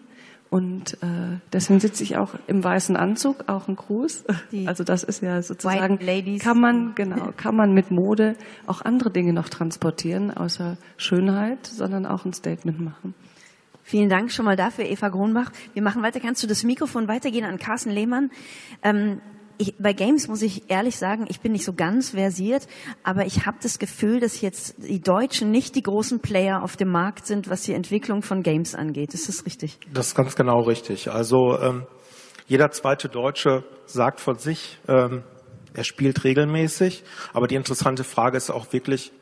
Und 0.54 0.94
äh, 1.02 1.40
deswegen 1.52 1.80
sitze 1.80 2.04
ich 2.04 2.16
auch 2.16 2.34
im 2.46 2.62
weißen 2.62 2.94
Anzug, 2.96 3.48
auch 3.48 3.66
ein 3.66 3.74
Gruß. 3.74 4.22
Die 4.52 4.68
also 4.68 4.84
das 4.84 5.02
ist 5.02 5.20
ja 5.20 5.42
sozusagen 5.42 5.98
kann 6.38 6.60
man 6.60 6.94
genau 6.94 7.32
kann 7.36 7.56
man 7.56 7.74
mit 7.74 7.90
Mode 7.90 8.36
auch 8.66 8.80
andere 8.80 9.10
Dinge 9.10 9.32
noch 9.32 9.48
transportieren 9.48 10.30
außer 10.30 10.76
Schönheit, 10.96 11.66
sondern 11.66 12.06
auch 12.06 12.24
ein 12.24 12.32
Statement 12.32 12.80
machen. 12.80 13.14
Vielen 13.86 14.08
Dank 14.08 14.32
schon 14.32 14.46
mal 14.46 14.56
dafür, 14.56 14.86
Eva 14.86 15.10
Gronbach. 15.10 15.52
Wir 15.74 15.82
machen 15.82 16.02
weiter. 16.02 16.18
Kannst 16.18 16.42
du 16.42 16.46
das 16.46 16.64
Mikrofon 16.64 17.06
weitergehen 17.06 17.44
an 17.44 17.58
Carsten 17.58 17.90
Lehmann? 17.90 18.30
Ähm, 18.82 19.20
ich, 19.58 19.76
bei 19.78 19.92
Games 19.92 20.26
muss 20.26 20.40
ich 20.40 20.70
ehrlich 20.70 20.96
sagen, 20.96 21.26
ich 21.28 21.40
bin 21.40 21.52
nicht 21.52 21.66
so 21.66 21.74
ganz 21.74 22.10
versiert, 22.10 22.66
aber 23.02 23.26
ich 23.26 23.44
habe 23.44 23.58
das 23.62 23.78
Gefühl, 23.78 24.20
dass 24.20 24.40
jetzt 24.40 24.76
die 24.78 25.00
Deutschen 25.00 25.50
nicht 25.50 25.76
die 25.76 25.82
großen 25.82 26.20
Player 26.20 26.62
auf 26.62 26.76
dem 26.76 26.88
Markt 26.88 27.26
sind, 27.26 27.50
was 27.50 27.62
die 27.62 27.74
Entwicklung 27.74 28.22
von 28.22 28.42
Games 28.42 28.74
angeht. 28.74 29.12
Ist 29.12 29.28
das 29.28 29.44
richtig? 29.44 29.78
Das 29.92 30.08
ist 30.08 30.14
ganz 30.14 30.34
genau 30.34 30.62
richtig. 30.62 31.10
Also 31.10 31.58
ähm, 31.60 31.86
jeder 32.46 32.70
zweite 32.70 33.10
Deutsche 33.10 33.64
sagt 33.84 34.18
von 34.20 34.38
sich, 34.38 34.78
ähm, 34.88 35.22
er 35.74 35.84
spielt 35.84 36.24
regelmäßig, 36.24 37.04
aber 37.34 37.48
die 37.48 37.56
interessante 37.56 38.02
Frage 38.02 38.38
ist 38.38 38.50
auch 38.50 38.72
wirklich, 38.72 39.12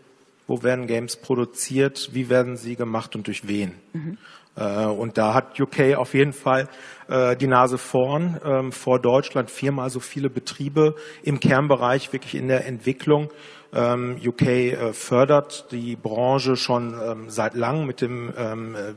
wo 0.47 0.63
werden 0.63 0.87
Games 0.87 1.17
produziert, 1.17 2.11
wie 2.13 2.29
werden 2.29 2.57
sie 2.57 2.77
gemacht 2.77 3.17
und 3.17 3.27
durch 3.27 3.49
wen? 3.49 3.75
Mhm. 3.93 4.19
Äh, 4.57 4.87
und 4.87 5.19
da 5.19 5.35
hat 5.35 5.59
UK 5.59 5.97
auf 5.97 6.15
jeden 6.15 6.33
Fall 6.33 6.69
äh, 7.09 7.37
die 7.37 7.47
Nase 7.47 7.79
vorn 7.79 8.41
ähm, 8.45 8.73
vor 8.73 9.01
Deutschland 9.01 9.51
viermal 9.51 9.91
so 9.91 10.01
viele 10.01 10.31
Betriebe 10.31 10.95
im 11.23 11.41
Kernbereich 11.41 12.13
wirklich 12.13 12.35
in 12.35 12.49
der 12.49 12.67
Entwicklung. 12.67 13.31
Ähm, 13.75 14.19
UK 14.23 14.43
äh, 14.43 14.93
fördert 14.93 15.73
die 15.73 15.97
Branche 15.97 16.57
schon 16.57 16.95
ähm, 17.03 17.31
seit 17.31 17.55
langem 17.55 17.87
mit 17.87 18.03
dem 18.03 18.33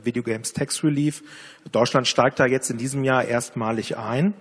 Video 0.02 0.22
Games 0.22 0.52
Tax 0.52 0.84
Relief. 0.84 1.22
Deutschland 1.72 2.06
steigt 2.06 2.38
da 2.38 2.46
jetzt 2.46 2.70
in 2.70 2.76
diesem 2.76 3.04
Jahr 3.04 3.24
erstmalig 3.24 3.96
ein. 3.96 4.34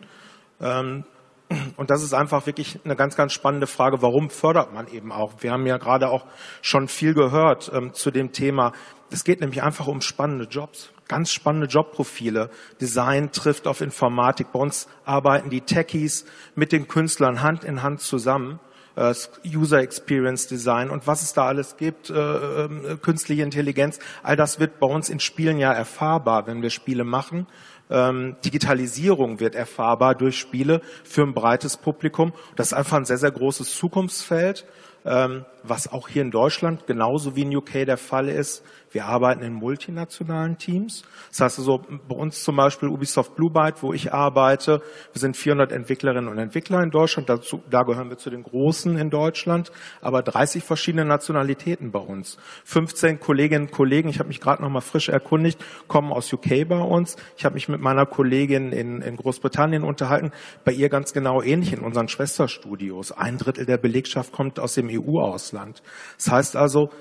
Und 0.59 1.89
das 1.89 2.01
ist 2.01 2.13
einfach 2.13 2.45
wirklich 2.45 2.79
eine 2.85 2.95
ganz, 2.95 3.15
ganz 3.15 3.33
spannende 3.33 3.67
Frage. 3.67 4.01
Warum 4.01 4.29
fördert 4.29 4.73
man 4.73 4.87
eben 4.87 5.11
auch? 5.11 5.33
Wir 5.39 5.51
haben 5.51 5.65
ja 5.67 5.77
gerade 5.77 6.09
auch 6.09 6.25
schon 6.61 6.87
viel 6.87 7.13
gehört 7.13 7.71
zu 7.93 8.11
dem 8.11 8.31
Thema. 8.31 8.71
Es 9.11 9.23
geht 9.23 9.41
nämlich 9.41 9.61
einfach 9.61 9.87
um 9.87 10.01
spannende 10.01 10.45
Jobs 10.45 10.91
ganz 11.07 11.31
spannende 11.31 11.67
Jobprofile. 11.67 12.49
Design 12.81 13.31
trifft 13.31 13.67
auf 13.67 13.81
Informatik. 13.81 14.51
Bei 14.51 14.59
uns 14.59 14.87
arbeiten 15.05 15.49
die 15.49 15.61
Techies 15.61 16.25
mit 16.55 16.71
den 16.71 16.87
Künstlern 16.87 17.41
Hand 17.41 17.63
in 17.63 17.83
Hand 17.83 18.01
zusammen. 18.01 18.59
Äh, 18.95 19.13
User 19.45 19.79
Experience 19.79 20.47
Design 20.47 20.89
und 20.89 21.05
was 21.05 21.21
es 21.21 21.33
da 21.33 21.45
alles 21.47 21.75
gibt, 21.75 22.09
äh, 22.09 22.13
äh, 22.15 22.97
künstliche 23.01 23.43
Intelligenz, 23.43 23.99
all 24.23 24.37
das 24.37 24.59
wird 24.59 24.79
bei 24.79 24.87
uns 24.87 25.09
in 25.09 25.19
Spielen 25.19 25.57
ja 25.57 25.73
erfahrbar, 25.73 26.47
wenn 26.47 26.61
wir 26.61 26.69
Spiele 26.69 27.03
machen. 27.03 27.45
Ähm, 27.89 28.37
Digitalisierung 28.45 29.39
wird 29.39 29.53
erfahrbar 29.53 30.15
durch 30.15 30.39
Spiele 30.39 30.81
für 31.03 31.23
ein 31.23 31.33
breites 31.33 31.77
Publikum. 31.77 32.33
Das 32.55 32.67
ist 32.67 32.73
einfach 32.73 32.97
ein 32.97 33.05
sehr, 33.05 33.17
sehr 33.17 33.31
großes 33.31 33.75
Zukunftsfeld, 33.75 34.65
ähm, 35.05 35.45
was 35.61 35.91
auch 35.91 36.07
hier 36.07 36.21
in 36.21 36.31
Deutschland 36.31 36.87
genauso 36.87 37.35
wie 37.35 37.41
in 37.41 37.55
UK 37.55 37.85
der 37.85 37.97
Fall 37.97 38.29
ist. 38.29 38.63
Wir 38.95 39.07
arbeiten 39.07 39.43
in 39.43 39.51
multinationalen 39.51 40.57
Teams. 40.57 41.03
Das 41.27 41.41
heißt 41.41 41.59
also 41.59 41.81
bei 42.07 42.15
uns 42.15 42.41
zum 42.45 42.55
Beispiel 42.55 42.87
Ubisoft 42.87 43.35
Blue 43.35 43.51
Byte, 43.51 43.83
wo 43.83 43.91
ich 43.91 44.13
arbeite. 44.13 44.81
Wir 45.11 45.19
sind 45.19 45.35
400 45.35 45.73
Entwicklerinnen 45.73 46.29
und 46.29 46.37
Entwickler 46.37 46.81
in 46.81 46.91
Deutschland. 46.91 47.27
Dazu, 47.27 47.61
da 47.69 47.83
gehören 47.83 48.09
wir 48.09 48.17
zu 48.17 48.29
den 48.29 48.43
Großen 48.43 48.97
in 48.97 49.09
Deutschland. 49.09 49.69
Aber 49.99 50.21
30 50.21 50.63
verschiedene 50.63 51.03
Nationalitäten 51.03 51.91
bei 51.91 51.99
uns. 51.99 52.37
15 52.63 53.19
Kolleginnen 53.19 53.65
und 53.65 53.71
Kollegen, 53.73 54.07
ich 54.07 54.19
habe 54.19 54.29
mich 54.29 54.39
gerade 54.39 54.61
noch 54.61 54.69
mal 54.69 54.79
frisch 54.79 55.09
erkundigt, 55.09 55.61
kommen 55.89 56.13
aus 56.13 56.31
UK 56.31 56.65
bei 56.65 56.79
uns. 56.79 57.17
Ich 57.35 57.43
habe 57.43 57.55
mich 57.55 57.67
mit 57.67 57.81
meiner 57.81 58.05
Kollegin 58.05 58.71
in, 58.71 59.01
in 59.01 59.17
Großbritannien 59.17 59.83
unterhalten. 59.83 60.31
Bei 60.63 60.71
ihr 60.71 60.87
ganz 60.87 61.11
genau 61.11 61.41
ähnlich 61.41 61.73
in 61.73 61.79
unseren 61.79 62.07
Schwesterstudios. 62.07 63.11
Ein 63.11 63.39
Drittel 63.39 63.65
der 63.65 63.77
Belegschaft 63.77 64.31
kommt 64.31 64.57
aus 64.57 64.75
dem 64.75 64.87
EU-Ausland. 64.89 65.83
Das 66.15 66.31
heißt 66.31 66.55
also, 66.55 66.91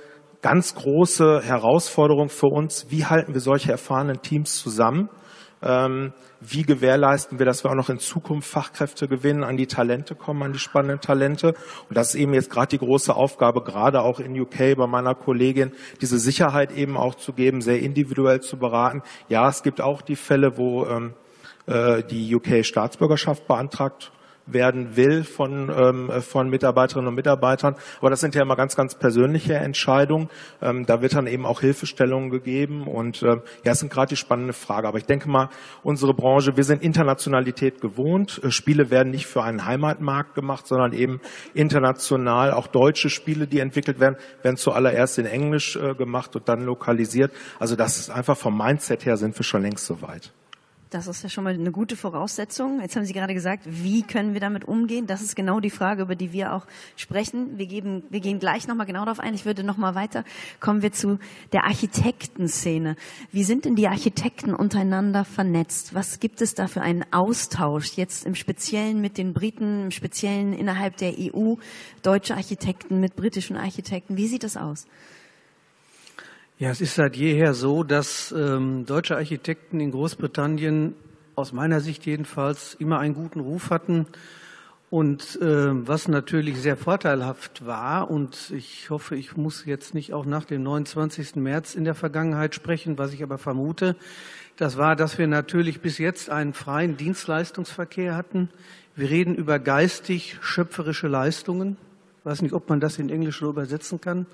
ganz 0.45 0.75
große 0.75 1.41
Herausforderung 1.43 2.29
für 2.29 2.49
uns. 2.49 2.91
Wie 2.91 3.07
halten 3.07 3.33
wir 3.33 3.41
solche 3.41 3.73
erfahrenen 3.73 4.21
Teams 4.21 4.59
zusammen? 4.59 5.09
Ähm, 5.63 6.13
wie 6.43 6.65
gewährleisten 6.65 7.39
wir, 7.39 7.47
dass 7.47 7.65
wir 7.65 7.71
auch 7.71 7.75
noch 7.75 7.89
in 7.89 7.99
Zukunft 7.99 8.47
Fachkräfte 8.47 9.09
gewinnen, 9.09 9.43
an 9.43 9.57
die 9.57 9.67
Talente 9.67 10.15
kommen, 10.15 10.43
an 10.43 10.53
die 10.53 10.59
spannenden 10.59 11.01
Talente? 11.01 11.55
Und 11.89 11.97
das 11.97 12.11
ist 12.11 12.17
eben 12.17 12.35
jetzt 12.35 12.51
gerade 12.51 12.69
die 12.69 12.79
große 12.79 13.17
Aufgabe, 13.17 13.63
gerade 13.63 14.03
auch 14.03 14.21
in 14.21 14.39
UK 14.39 14.77
bei 14.77 14.87
meiner 14.87 15.15
Kollegin, 15.15 15.73
diese 16.03 16.19
Sicherheit 16.19 16.73
eben 16.73 16.99
auch 16.99 17.15
zu 17.15 17.33
geben, 17.33 17.63
sehr 17.63 17.81
individuell 17.81 18.43
zu 18.43 18.59
beraten. 18.59 19.01
Ja, 19.31 19.49
es 19.49 19.63
gibt 19.63 19.81
auch 19.81 20.03
die 20.03 20.17
Fälle, 20.17 20.59
wo 20.59 20.85
ähm, 20.85 21.15
äh, 21.65 22.03
die 22.03 22.35
UK 22.35 22.67
Staatsbürgerschaft 22.67 23.49
beantragt 23.49 24.13
werden 24.47 24.97
will 24.97 25.25
von, 25.25 25.71
ähm, 25.71 26.23
von 26.23 26.49
Mitarbeiterinnen 26.49 27.09
und 27.09 27.15
Mitarbeitern. 27.15 27.77
Aber 28.01 28.11
das 28.11 28.21
sind 28.21 28.35
ja 28.35 28.43
immer 28.43 28.57
ganz, 28.57 28.77
ganz 28.77 28.95
persönliche 28.95 29.55
Entscheidungen. 29.55 30.29
Ähm, 30.61 30.87
da 30.87 31.03
wird 31.03 31.15
dann 31.15 31.27
eben 31.27 31.47
auch 31.47 31.61
Hilfestellungen 31.61 32.31
gegeben. 32.31 32.87
Und 32.87 33.23
äh, 33.23 33.37
ja, 33.65 33.73
es 33.73 33.81
sind 33.81 33.93
gerade 33.93 34.11
die 34.11 34.17
spannende 34.17 34.53
Frage. 34.53 34.89
Aber 34.89 34.99
ich 34.99 35.07
denke 35.07 35.29
mal, 35.29 35.49
unsere 35.83 36.15
Branche, 36.15 36.57
wir 36.57 36.65
sind 36.65 36.83
Internationalität 36.83 37.81
gewohnt. 37.81 38.41
Äh, 38.43 38.51
Spiele 38.51 38.91
werden 38.91 39.11
nicht 39.11 39.27
für 39.27 39.43
einen 39.43 39.65
Heimatmarkt 39.65 40.35
gemacht, 40.35 40.67
sondern 40.67 40.93
eben 40.93 41.21
international. 41.55 42.53
Auch 42.53 42.67
deutsche 42.67 43.11
Spiele, 43.11 43.47
die 43.47 43.61
entwickelt 43.61 44.01
werden, 44.01 44.17
werden 44.43 44.57
zuallererst 44.57 45.19
in 45.19 45.27
Englisch 45.27 45.77
äh, 45.77 45.95
gemacht 45.95 46.37
und 46.37 46.49
dann 46.49 46.63
lokalisiert. 46.63 47.33
Also 47.59 47.77
das 47.77 47.99
ist 47.99 48.11
einfach 48.11 48.37
vom 48.37 48.57
Mindset 48.57 49.07
her 49.07 49.17
sind 49.17 49.39
wir 49.39 49.45
schon 49.45 49.63
längst 49.63 49.87
soweit. 49.87 50.33
Das 50.95 51.09
ist 51.09 51.25
ja 51.25 51.29
schon 51.29 51.43
mal 51.43 51.55
eine 51.55 51.73
gute 51.73 51.97
Voraussetzung. 51.97 52.81
Jetzt 52.81 52.95
haben 52.95 53.05
Sie 53.05 53.13
gerade 53.13 53.35
gesagt, 53.35 53.65
wie 53.67 54.03
können 54.03 54.33
wir 54.33 54.41
damit 54.41 54.65
umgehen? 54.65 55.09
Das 55.09 55.23
ist 55.23 55.35
genau 55.35 55.59
die 55.59 55.71
Frage, 55.71 56.03
über 56.03 56.15
die 56.15 56.33
wir 56.33 56.53
auch 56.53 56.69
sprechen. 56.95 57.59
Wir, 57.59 57.67
geben, 57.67 58.05
wir 58.11 58.21
gehen 58.21 58.39
gleich 58.39 58.69
nochmal 58.69 58.87
genau 58.87 59.05
darauf 59.05 59.19
ein. 59.19 59.35
Ich 59.35 59.45
würde 59.45 59.65
nochmal 59.65 59.97
weiter. 59.97 60.23
Kommen 60.61 60.83
wir 60.83 60.93
zu 60.93 61.19
der 61.53 61.65
Architektenszene. 61.65 62.95
Wie 63.33 63.43
sind 63.43 63.65
denn 63.65 63.75
die 63.75 63.89
Architekten 63.89 64.55
untereinander 64.55 65.25
vernetzt? 65.25 65.97
Was 65.97 66.21
gibt 66.21 66.41
es 66.41 66.55
da 66.55 66.69
für 66.69 66.83
einen 66.83 67.05
Austausch 67.11 67.95
jetzt 67.97 68.25
im 68.25 68.37
Speziellen 68.37 69.01
mit 69.01 69.19
den 69.19 69.33
Briten, 69.33 69.87
im 69.87 69.91
Speziellen 69.91 70.53
innerhalb 70.53 70.97
der 70.99 71.15
EU? 71.19 71.55
Deutsche 72.05 72.37
Architekten 72.37 73.01
mit 73.01 73.17
britischen 73.17 73.57
Architekten. 73.57 74.17
Wie 74.17 74.29
sieht 74.29 74.45
das 74.45 74.57
aus? 74.57 74.87
Ja, 76.57 76.71
es 76.71 76.81
ist 76.81 76.95
seit 76.95 77.17
jeher 77.17 77.53
so, 77.53 77.83
dass 77.83 78.31
ähm, 78.31 78.87
deutsche 78.87 79.17
Architekten 79.17 79.81
in 79.81 79.91
Großbritannien 79.91 80.95
aus 81.35 81.53
meiner 81.53 81.81
Sicht 81.81 82.07
jedenfalls 82.07 82.75
immer 82.75 83.01
einen 83.01 83.15
guten 83.15 83.41
Ruf 83.41 83.71
hatten 83.71 84.07
und 84.89 85.37
äh, 85.43 85.89
was 85.89 86.07
natürlich 86.07 86.61
sehr 86.61 86.77
vorteilhaft 86.77 87.67
war 87.67 88.09
und 88.09 88.53
ich 88.55 88.89
hoffe, 88.89 89.17
ich 89.17 89.37
muss 89.37 89.65
jetzt 89.65 89.95
nicht 89.95 90.13
auch 90.13 90.27
nach 90.27 90.45
dem 90.45 90.63
29. 90.63 91.35
März 91.35 91.75
in 91.75 91.83
der 91.83 91.97
Vergangenheit 91.97 92.55
sprechen, 92.55 92.99
was 92.99 93.13
ich 93.13 93.25
aber 93.25 93.39
vermute, 93.39 93.97
das 94.57 94.77
war, 94.77 94.95
dass 94.95 95.19
wir 95.19 95.27
natürlich 95.27 95.81
bis 95.81 95.99
jetzt 95.99 96.31
einen 96.31 96.53
freien 96.53 96.97
Dienstleistungsverkehr 96.97 98.15
hatten. 98.15 98.49
Wir 98.95 99.11
reden 99.11 99.35
über 99.35 99.59
geistig 99.59 100.39
schöpferische 100.41 101.09
Leistungen. 101.09 101.79
Ich 102.21 102.27
weiß 102.27 102.43
nicht, 102.43 102.55
ob 102.55 102.69
man 102.69 102.79
das 102.79 103.01
in 103.01 103.11
Englisch 103.11 103.41
so 103.41 103.51
übersetzen 103.51 104.01
kann. 104.01 104.27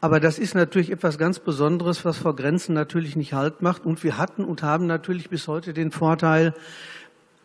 Aber 0.00 0.20
das 0.20 0.38
ist 0.38 0.54
natürlich 0.54 0.90
etwas 0.90 1.16
ganz 1.18 1.38
Besonderes, 1.38 2.04
was 2.04 2.18
vor 2.18 2.36
Grenzen 2.36 2.74
natürlich 2.74 3.16
nicht 3.16 3.32
Halt 3.32 3.62
macht. 3.62 3.86
Und 3.86 4.04
wir 4.04 4.18
hatten 4.18 4.44
und 4.44 4.62
haben 4.62 4.86
natürlich 4.86 5.30
bis 5.30 5.48
heute 5.48 5.72
den 5.72 5.90
Vorteil, 5.90 6.54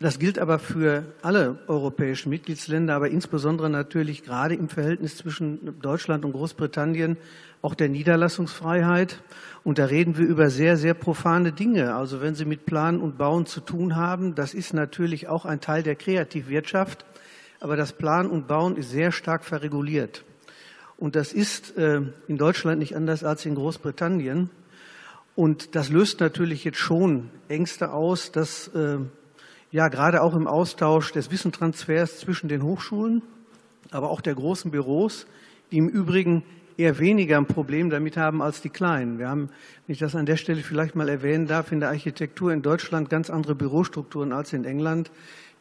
das 0.00 0.18
gilt 0.18 0.40
aber 0.40 0.58
für 0.58 1.04
alle 1.22 1.60
europäischen 1.68 2.30
Mitgliedsländer, 2.30 2.94
aber 2.94 3.10
insbesondere 3.10 3.70
natürlich 3.70 4.24
gerade 4.24 4.56
im 4.56 4.68
Verhältnis 4.68 5.16
zwischen 5.16 5.80
Deutschland 5.80 6.24
und 6.24 6.32
Großbritannien 6.32 7.16
auch 7.62 7.76
der 7.76 7.88
Niederlassungsfreiheit. 7.88 9.22
Und 9.62 9.78
da 9.78 9.84
reden 9.84 10.18
wir 10.18 10.26
über 10.26 10.50
sehr, 10.50 10.76
sehr 10.76 10.94
profane 10.94 11.52
Dinge. 11.52 11.94
Also 11.94 12.20
wenn 12.20 12.34
Sie 12.34 12.44
mit 12.44 12.66
Planen 12.66 13.00
und 13.00 13.16
Bauen 13.16 13.46
zu 13.46 13.60
tun 13.60 13.94
haben, 13.94 14.34
das 14.34 14.54
ist 14.54 14.74
natürlich 14.74 15.28
auch 15.28 15.44
ein 15.44 15.60
Teil 15.60 15.84
der 15.84 15.94
Kreativwirtschaft. 15.94 17.06
Aber 17.60 17.76
das 17.76 17.92
Planen 17.92 18.28
und 18.28 18.48
Bauen 18.48 18.76
ist 18.76 18.90
sehr 18.90 19.12
stark 19.12 19.44
verreguliert. 19.44 20.24
Und 21.02 21.16
das 21.16 21.32
ist 21.32 21.76
äh, 21.76 22.00
in 22.28 22.38
Deutschland 22.38 22.78
nicht 22.78 22.94
anders 22.94 23.24
als 23.24 23.44
in 23.44 23.56
Großbritannien. 23.56 24.50
Und 25.34 25.74
das 25.74 25.88
löst 25.88 26.20
natürlich 26.20 26.62
jetzt 26.62 26.78
schon 26.78 27.28
Ängste 27.48 27.92
aus, 27.92 28.30
dass 28.30 28.68
äh, 28.68 28.98
ja 29.72 29.88
gerade 29.88 30.22
auch 30.22 30.36
im 30.36 30.46
Austausch 30.46 31.10
des 31.10 31.32
Wissentransfers 31.32 32.20
zwischen 32.20 32.48
den 32.48 32.62
Hochschulen, 32.62 33.20
aber 33.90 34.10
auch 34.10 34.20
der 34.20 34.36
großen 34.36 34.70
Büros, 34.70 35.26
die 35.72 35.78
im 35.78 35.88
Übrigen 35.88 36.44
eher 36.76 37.00
weniger 37.00 37.36
ein 37.36 37.46
Problem 37.46 37.90
damit 37.90 38.16
haben 38.16 38.40
als 38.40 38.62
die 38.62 38.70
kleinen. 38.70 39.18
Wir 39.18 39.28
haben, 39.28 39.48
wenn 39.88 39.94
ich 39.94 39.98
das 39.98 40.14
an 40.14 40.24
der 40.24 40.36
Stelle 40.36 40.62
vielleicht 40.62 40.94
mal 40.94 41.08
erwähnen 41.08 41.48
darf, 41.48 41.72
in 41.72 41.80
der 41.80 41.88
Architektur 41.88 42.52
in 42.52 42.62
Deutschland 42.62 43.10
ganz 43.10 43.28
andere 43.28 43.56
Bürostrukturen 43.56 44.32
als 44.32 44.52
in 44.52 44.64
England. 44.64 45.10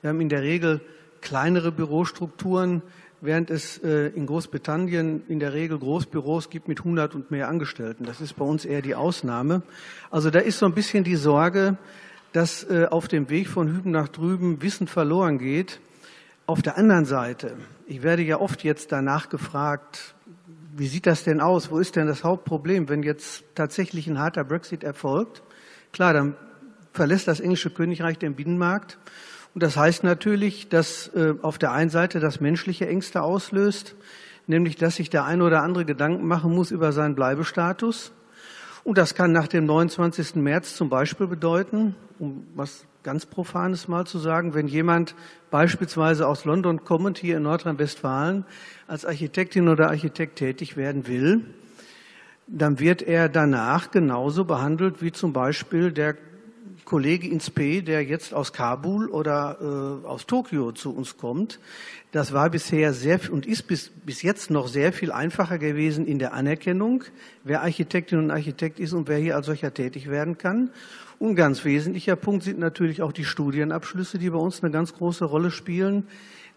Wir 0.01 0.11
haben 0.11 0.21
in 0.21 0.29
der 0.29 0.43
Regel 0.43 0.81
kleinere 1.21 1.71
Bürostrukturen, 1.71 2.83
während 3.21 3.51
es 3.51 3.77
äh, 3.77 4.07
in 4.07 4.25
Großbritannien 4.25 5.23
in 5.27 5.39
der 5.39 5.53
Regel 5.53 5.77
Großbüros 5.77 6.49
gibt 6.49 6.67
mit 6.67 6.79
100 6.79 7.15
und 7.15 7.31
mehr 7.31 7.47
Angestellten. 7.47 8.03
Das 8.03 8.19
ist 8.19 8.33
bei 8.33 8.43
uns 8.43 8.65
eher 8.65 8.81
die 8.81 8.95
Ausnahme. 8.95 9.61
Also 10.09 10.31
da 10.31 10.39
ist 10.39 10.59
so 10.59 10.65
ein 10.65 10.73
bisschen 10.73 11.03
die 11.03 11.15
Sorge, 11.15 11.77
dass 12.33 12.63
äh, 12.63 12.87
auf 12.89 13.07
dem 13.07 13.29
Weg 13.29 13.47
von 13.47 13.67
Hüben 13.67 13.91
nach 13.91 14.07
drüben 14.07 14.61
Wissen 14.61 14.87
verloren 14.87 15.37
geht. 15.37 15.79
Auf 16.47 16.61
der 16.61 16.77
anderen 16.77 17.05
Seite, 17.05 17.55
ich 17.85 18.01
werde 18.01 18.23
ja 18.23 18.39
oft 18.39 18.63
jetzt 18.63 18.91
danach 18.91 19.29
gefragt, 19.29 20.15
wie 20.75 20.87
sieht 20.87 21.05
das 21.05 21.23
denn 21.23 21.41
aus? 21.41 21.69
Wo 21.69 21.79
ist 21.79 21.95
denn 21.95 22.07
das 22.07 22.23
Hauptproblem, 22.23 22.89
wenn 22.89 23.03
jetzt 23.03 23.43
tatsächlich 23.55 24.07
ein 24.07 24.17
harter 24.17 24.43
Brexit 24.43 24.83
erfolgt? 24.83 25.43
Klar, 25.91 26.13
dann 26.13 26.35
verlässt 26.93 27.27
das 27.27 27.39
englische 27.39 27.69
Königreich 27.69 28.17
den 28.17 28.35
Binnenmarkt. 28.35 28.97
Und 29.53 29.63
das 29.63 29.75
heißt 29.75 30.03
natürlich, 30.03 30.69
dass 30.69 31.07
äh, 31.09 31.33
auf 31.41 31.57
der 31.57 31.71
einen 31.71 31.89
Seite 31.89 32.19
das 32.19 32.39
menschliche 32.39 32.87
Ängste 32.87 33.21
auslöst, 33.21 33.95
nämlich 34.47 34.75
dass 34.77 34.95
sich 34.95 35.09
der 35.09 35.25
eine 35.25 35.43
oder 35.43 35.61
andere 35.61 35.85
Gedanken 35.85 36.25
machen 36.25 36.53
muss 36.53 36.71
über 36.71 36.91
seinen 36.93 37.15
Bleibestatus. 37.15 38.11
Und 38.83 38.97
das 38.97 39.13
kann 39.13 39.31
nach 39.31 39.47
dem 39.47 39.65
29. 39.65 40.35
März 40.35 40.75
zum 40.75 40.89
Beispiel 40.89 41.27
bedeuten, 41.27 41.95
um 42.17 42.47
was 42.55 42.85
ganz 43.03 43.25
Profanes 43.25 43.87
mal 43.87 44.05
zu 44.05 44.19
sagen, 44.19 44.53
wenn 44.53 44.67
jemand 44.67 45.15
beispielsweise 45.49 46.27
aus 46.27 46.45
London 46.45 46.83
kommend 46.83 47.17
hier 47.17 47.37
in 47.37 47.43
Nordrhein-Westfalen 47.43 48.45
als 48.87 49.05
Architektin 49.05 49.67
oder 49.67 49.89
Architekt 49.89 50.37
tätig 50.37 50.77
werden 50.77 51.07
will, 51.07 51.43
dann 52.47 52.79
wird 52.79 53.01
er 53.01 53.29
danach 53.29 53.91
genauso 53.91 54.45
behandelt 54.45 55.01
wie 55.01 55.11
zum 55.11 55.33
Beispiel 55.33 55.91
der 55.91 56.15
Kollege 56.85 57.27
Inspe, 57.27 57.83
der 57.83 58.03
jetzt 58.03 58.33
aus 58.33 58.53
Kabul 58.53 59.09
oder 59.09 59.57
äh, 60.03 60.07
aus 60.07 60.25
Tokio 60.25 60.71
zu 60.71 60.95
uns 60.95 61.17
kommt. 61.17 61.59
Das 62.11 62.33
war 62.33 62.49
bisher 62.49 62.93
sehr 62.93 63.19
und 63.31 63.45
ist 63.45 63.67
bis, 63.67 63.89
bis 64.05 64.21
jetzt 64.21 64.49
noch 64.49 64.67
sehr 64.67 64.91
viel 64.91 65.11
einfacher 65.11 65.57
gewesen 65.57 66.05
in 66.05 66.19
der 66.19 66.33
Anerkennung, 66.33 67.03
wer 67.43 67.61
Architektin 67.61 68.19
und 68.19 68.31
Architekt 68.31 68.79
ist 68.79 68.93
und 68.93 69.07
wer 69.07 69.17
hier 69.17 69.35
als 69.35 69.45
solcher 69.45 69.73
tätig 69.73 70.09
werden 70.09 70.37
kann. 70.37 70.71
Und 71.19 71.35
ganz 71.35 71.63
wesentlicher 71.65 72.15
Punkt 72.15 72.43
sind 72.43 72.59
natürlich 72.59 73.01
auch 73.01 73.11
die 73.11 73.25
Studienabschlüsse, 73.25 74.17
die 74.17 74.29
bei 74.29 74.37
uns 74.37 74.63
eine 74.63 74.71
ganz 74.71 74.93
große 74.93 75.23
Rolle 75.23 75.51
spielen. 75.51 76.07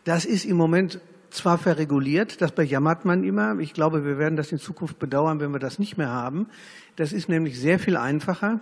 Das 0.04 0.24
ist 0.24 0.44
im 0.44 0.56
Moment 0.56 1.00
zwar 1.30 1.58
verreguliert, 1.58 2.40
das 2.40 2.52
bejammert 2.52 3.04
man 3.04 3.24
immer. 3.24 3.58
Ich 3.58 3.74
glaube, 3.74 4.04
wir 4.04 4.18
werden 4.18 4.36
das 4.36 4.52
in 4.52 4.58
Zukunft 4.58 4.98
bedauern, 4.98 5.40
wenn 5.40 5.52
wir 5.52 5.58
das 5.58 5.78
nicht 5.78 5.98
mehr 5.98 6.10
haben. 6.10 6.46
Das 6.96 7.12
ist 7.12 7.28
nämlich 7.28 7.60
sehr 7.60 7.78
viel 7.78 7.96
einfacher, 7.96 8.60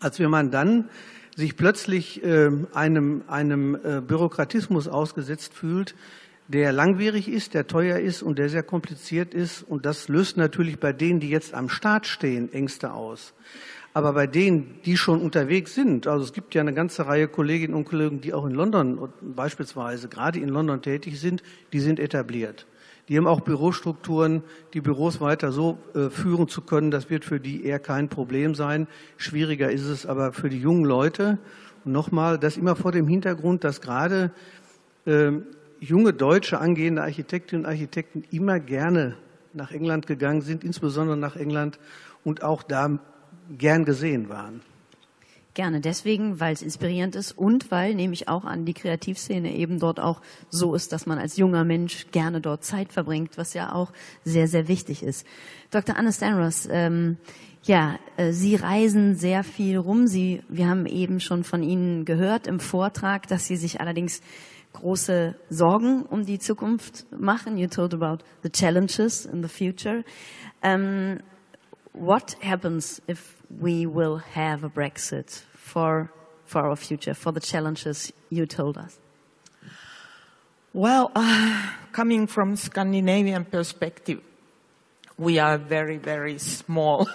als 0.00 0.18
wenn 0.18 0.30
man 0.30 0.50
dann 0.50 0.88
sich 1.36 1.56
plötzlich 1.56 2.24
äh, 2.24 2.50
einem, 2.74 3.22
einem 3.28 3.76
äh, 3.76 4.00
Bürokratismus 4.00 4.88
ausgesetzt 4.88 5.54
fühlt, 5.54 5.94
der 6.48 6.72
langwierig 6.72 7.28
ist, 7.28 7.54
der 7.54 7.66
teuer 7.66 7.98
ist 7.98 8.22
und 8.22 8.38
der 8.38 8.48
sehr 8.48 8.62
kompliziert 8.62 9.34
ist. 9.34 9.62
Und 9.62 9.86
das 9.86 10.08
löst 10.08 10.36
natürlich 10.36 10.80
bei 10.80 10.92
denen, 10.92 11.20
die 11.20 11.28
jetzt 11.28 11.54
am 11.54 11.68
Start 11.68 12.06
stehen, 12.06 12.52
Ängste 12.52 12.92
aus. 12.92 13.34
Aber 13.94 14.12
bei 14.12 14.26
denen, 14.26 14.80
die 14.84 14.96
schon 14.96 15.20
unterwegs 15.20 15.74
sind, 15.74 16.06
also 16.06 16.24
es 16.24 16.32
gibt 16.32 16.54
ja 16.54 16.60
eine 16.60 16.74
ganze 16.74 17.06
Reihe 17.06 17.28
Kolleginnen 17.28 17.74
und 17.74 17.84
Kollegen, 17.84 18.20
die 18.20 18.32
auch 18.32 18.46
in 18.46 18.54
London 18.54 19.08
beispielsweise, 19.20 20.08
gerade 20.08 20.38
in 20.38 20.48
London 20.48 20.82
tätig 20.82 21.20
sind, 21.20 21.42
die 21.72 21.80
sind 21.80 22.00
etabliert. 22.00 22.66
Die 23.08 23.16
haben 23.16 23.26
auch 23.26 23.40
Bürostrukturen, 23.40 24.42
die 24.74 24.80
Büros 24.80 25.20
weiter 25.20 25.50
so 25.50 25.78
äh, 25.94 26.10
führen 26.10 26.48
zu 26.48 26.60
können. 26.60 26.90
Das 26.90 27.08
wird 27.08 27.24
für 27.24 27.40
die 27.40 27.64
eher 27.64 27.78
kein 27.78 28.08
Problem 28.08 28.54
sein. 28.54 28.86
Schwieriger 29.16 29.70
ist 29.70 29.86
es 29.86 30.04
aber 30.04 30.32
für 30.32 30.50
die 30.50 30.60
jungen 30.60 30.84
Leute. 30.84 31.38
Und 31.84 31.92
nochmal, 31.92 32.38
das 32.38 32.56
immer 32.56 32.76
vor 32.76 32.92
dem 32.92 33.08
Hintergrund, 33.08 33.64
dass 33.64 33.80
gerade 33.80 34.30
äh, 35.06 35.32
junge 35.80 36.12
deutsche 36.12 36.58
angehende 36.58 37.02
Architektinnen 37.02 37.64
und 37.64 37.70
Architekten 37.70 38.24
immer 38.30 38.60
gerne 38.60 39.16
nach 39.54 39.72
England 39.72 40.06
gegangen 40.06 40.42
sind, 40.42 40.62
insbesondere 40.62 41.16
nach 41.16 41.36
England 41.36 41.78
und 42.24 42.42
auch 42.42 42.62
da 42.62 42.98
gern 43.56 43.84
gesehen 43.84 44.28
waren. 44.28 44.60
Gerne 45.58 45.80
deswegen, 45.80 46.38
weil 46.38 46.52
es 46.52 46.62
inspirierend 46.62 47.16
ist 47.16 47.32
und 47.32 47.72
weil, 47.72 47.96
nehme 47.96 48.14
ich 48.14 48.28
auch 48.28 48.44
an, 48.44 48.64
die 48.64 48.74
Kreativszene 48.74 49.56
eben 49.56 49.80
dort 49.80 49.98
auch 49.98 50.22
so 50.50 50.72
ist, 50.72 50.92
dass 50.92 51.04
man 51.04 51.18
als 51.18 51.36
junger 51.36 51.64
Mensch 51.64 52.06
gerne 52.12 52.40
dort 52.40 52.62
Zeit 52.62 52.92
verbringt, 52.92 53.36
was 53.36 53.54
ja 53.54 53.72
auch 53.72 53.92
sehr, 54.22 54.46
sehr 54.46 54.68
wichtig 54.68 55.02
ist. 55.02 55.26
Dr. 55.72 55.96
Anne 55.96 56.12
Stanros, 56.12 56.68
ähm, 56.70 57.16
ja, 57.64 57.98
äh, 58.16 58.30
Sie 58.30 58.54
reisen 58.54 59.16
sehr 59.16 59.42
viel 59.42 59.78
rum. 59.78 60.06
Sie, 60.06 60.44
wir 60.48 60.68
haben 60.68 60.86
eben 60.86 61.18
schon 61.18 61.42
von 61.42 61.64
Ihnen 61.64 62.04
gehört 62.04 62.46
im 62.46 62.60
Vortrag, 62.60 63.26
dass 63.26 63.46
Sie 63.48 63.56
sich 63.56 63.80
allerdings 63.80 64.22
große 64.74 65.34
Sorgen 65.50 66.04
um 66.04 66.24
die 66.24 66.38
Zukunft 66.38 67.04
machen. 67.10 67.58
You 67.58 67.66
told 67.66 67.94
about 67.94 68.22
the 68.44 68.50
challenges 68.50 69.26
in 69.26 69.42
the 69.42 69.48
future. 69.48 70.04
Um, 70.62 71.18
what 71.94 72.36
happens 72.44 73.02
if 73.08 73.42
we 73.50 73.86
will 73.86 74.22
have 74.36 74.64
a 74.64 74.68
Brexit 74.68 75.47
for, 75.68 76.10
for 76.44 76.66
our 76.66 76.76
future, 76.76 77.14
for 77.14 77.32
the 77.32 77.40
challenges 77.40 78.12
you 78.30 78.46
told 78.46 78.78
us? 78.78 78.98
Well, 80.72 81.12
uh, 81.14 81.72
coming 81.92 82.26
from 82.26 82.56
Scandinavian 82.56 83.44
perspective, 83.44 84.20
we 85.16 85.38
are 85.38 85.58
very, 85.58 85.98
very 85.98 86.38
small 86.38 87.08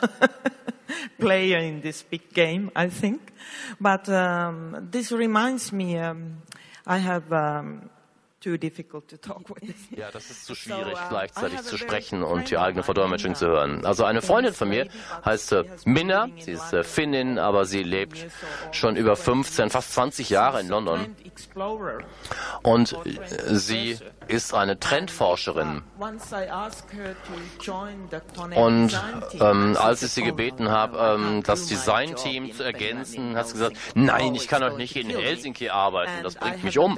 player 1.19 1.57
in 1.59 1.81
this 1.81 2.03
big 2.03 2.33
game, 2.33 2.71
I 2.75 2.89
think. 2.89 3.33
But 3.79 4.09
um, 4.09 4.89
this 4.91 5.11
reminds 5.11 5.71
me, 5.71 5.97
um, 5.97 6.41
I 6.85 6.97
have 6.97 7.31
um, 7.31 7.89
Ja, 9.95 10.09
das 10.11 10.29
ist 10.29 10.45
zu 10.45 10.55
schwierig, 10.55 10.97
gleichzeitig 11.09 11.61
zu 11.61 11.77
sprechen 11.77 12.23
und 12.23 12.49
die 12.49 12.57
eigene 12.57 12.83
Verdolmetschung 12.83 13.35
zu 13.35 13.47
hören. 13.47 13.85
Also 13.85 14.05
eine 14.05 14.21
Freundin 14.21 14.53
von 14.53 14.69
mir 14.69 14.87
heißt 15.23 15.51
äh, 15.53 15.63
Minna, 15.85 16.29
sie 16.39 16.51
ist 16.51 16.73
äh, 16.73 16.83
Finnin, 16.83 17.37
aber 17.37 17.65
sie 17.65 17.83
lebt 17.83 18.27
schon 18.71 18.95
über 18.95 19.15
15, 19.15 19.69
fast 19.69 19.93
20 19.93 20.29
Jahre 20.29 20.61
in 20.61 20.67
London. 20.67 21.15
Und 22.63 22.97
sie 23.49 23.97
ist 24.27 24.53
eine 24.53 24.79
Trendforscherin. 24.79 25.81
Und 28.55 29.01
ähm, 29.39 29.77
als 29.79 30.03
ich 30.03 30.11
sie 30.11 30.23
gebeten 30.23 30.69
habe, 30.69 30.97
ähm, 30.97 31.43
das 31.43 31.67
Designteam 31.67 32.51
zu 32.51 32.63
ergänzen, 32.63 33.35
hat 33.35 33.47
sie 33.47 33.53
gesagt, 33.53 33.77
nein, 33.95 34.35
ich 34.35 34.47
kann 34.47 34.61
doch 34.61 34.77
nicht 34.77 34.95
in 34.95 35.09
Helsinki 35.09 35.69
arbeiten, 35.69 36.23
das 36.23 36.35
bringt 36.35 36.63
mich 36.63 36.77
um. 36.77 36.97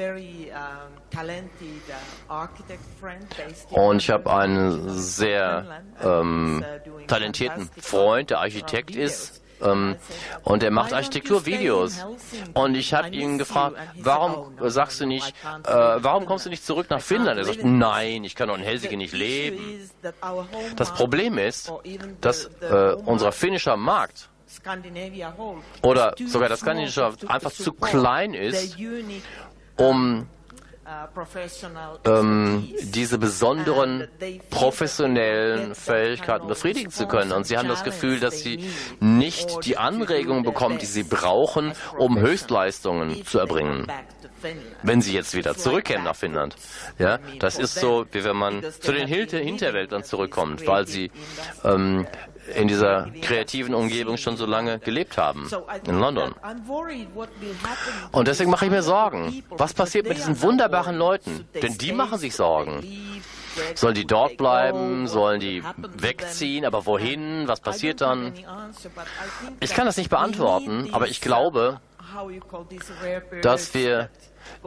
Und 3.72 3.98
ich 3.98 4.10
habe 4.10 4.34
einen 4.34 4.90
sehr 4.90 5.82
ähm, 6.02 6.66
talentierten 7.08 7.70
Freund, 7.80 8.30
der 8.30 8.40
Architekt 8.40 8.96
ist. 8.96 9.45
Ähm, 9.62 9.96
und 10.44 10.64
er 10.64 10.72
macht 10.72 10.94
Architekturvideos. 10.94 12.06
Und 12.54 12.76
ich 12.76 12.94
habe 12.94 13.10
ihn 13.10 13.38
gefragt, 13.38 13.78
warum 13.96 14.54
sagst 14.70 15.02
du 15.02 15.06
nicht, 15.06 15.34
äh, 15.64 15.72
warum 15.72 16.26
kommst 16.26 16.46
du 16.46 16.50
nicht 16.50 16.66
zurück 16.66 16.88
nach 16.90 17.02
Finnland? 17.02 17.38
Er 17.38 17.46
sagt, 17.46 17.64
nein, 17.64 18.24
ich 18.24 18.36
kann 18.36 18.48
doch 18.48 18.58
in 18.58 18.64
Helsinki 18.64 18.98
nicht 18.98 19.14
leben. 19.14 19.90
Das 20.76 20.94
Problem 20.94 21.38
ist, 21.38 21.72
dass 22.22 22.50
äh, 22.62 22.96
unser 23.06 23.32
finnischer 23.32 23.78
Markt 23.78 24.30
oder 25.82 26.16
sogar 26.28 26.50
das 26.50 26.60
skandinavische 26.62 27.12
einfach 27.28 27.52
zu 27.52 27.74
klein 27.74 28.34
ist, 28.34 28.78
um 29.78 30.28
ähm, 32.06 32.70
diese 32.82 33.18
besonderen 33.18 34.08
professionellen 34.50 35.76
Fähigkeiten 35.76 36.48
befriedigen 36.48 36.92
zu 36.92 37.08
können. 37.08 37.32
Und 37.32 37.46
sie 37.46 37.58
haben 37.58 37.68
das 37.68 37.84
Gefühl, 37.84 38.20
dass 38.20 38.40
sie 38.40 38.70
nicht 39.00 39.66
die 39.66 39.78
Anregungen 39.78 40.44
bekommen, 40.44 40.78
die 40.78 40.86
sie 40.86 41.04
brauchen, 41.04 41.74
um 41.98 42.20
Höchstleistungen 42.20 43.26
zu 43.26 43.40
erbringen 43.40 43.88
wenn 44.84 45.02
sie 45.02 45.14
jetzt 45.14 45.34
wieder 45.36 45.56
zurückkämen 45.56 46.04
nach 46.04 46.16
Finnland. 46.16 46.56
Ja, 47.00 47.20
das 47.40 47.58
ist 47.58 47.76
so, 47.76 48.06
wie 48.12 48.24
wenn 48.24 48.36
man 48.36 48.64
zu 48.80 48.92
den 48.92 49.08
Hinterwäldlern 49.08 50.04
zurückkommt, 50.04 50.66
weil 50.68 50.88
sie 50.88 51.12
ähm, 51.64 52.08
in 52.54 52.68
dieser 52.68 53.10
kreativen 53.22 53.74
Umgebung 53.74 54.18
schon 54.18 54.38
so 54.38 54.46
lange 54.46 54.80
gelebt 54.80 55.18
haben, 55.18 55.50
in 55.88 56.00
London. 56.00 56.36
Und 58.12 58.28
deswegen 58.28 58.52
mache 58.52 58.66
ich 58.66 58.72
mir 58.72 58.84
Sorgen. 58.84 59.44
Was 59.50 59.74
passiert 59.74 60.08
mit 60.08 60.18
diesen 60.18 60.42
wunderbaren 60.42 60.96
Leuten? 60.96 61.48
Denn 61.54 61.78
die 61.78 61.92
machen 61.92 62.20
sich 62.20 62.36
Sorgen. 62.36 62.84
Sollen 63.74 63.96
die 63.96 64.06
dort 64.06 64.38
bleiben? 64.38 65.08
Sollen 65.08 65.40
die 65.40 65.64
wegziehen? 65.98 66.66
Aber 66.66 66.86
wohin? 66.86 67.48
Was 67.48 67.60
passiert 67.60 68.02
dann? 68.02 68.34
Ich 69.60 69.74
kann 69.74 69.86
das 69.86 69.98
nicht 69.98 70.10
beantworten, 70.10 70.90
aber 70.92 71.08
ich 71.08 71.22
glaube, 71.22 71.80
dass 73.42 73.74
wir 73.74 74.10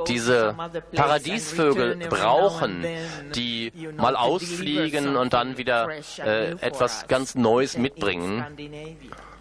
diese 0.06 0.54
Paradiesvögel 0.94 1.96
brauchen, 2.08 2.84
die 3.34 3.72
mal 3.96 4.16
ausfliegen 4.16 5.16
und 5.16 5.32
dann 5.32 5.56
wieder 5.58 5.88
äh, 6.18 6.52
etwas 6.60 7.06
ganz 7.08 7.34
Neues 7.34 7.76
mitbringen. 7.76 8.44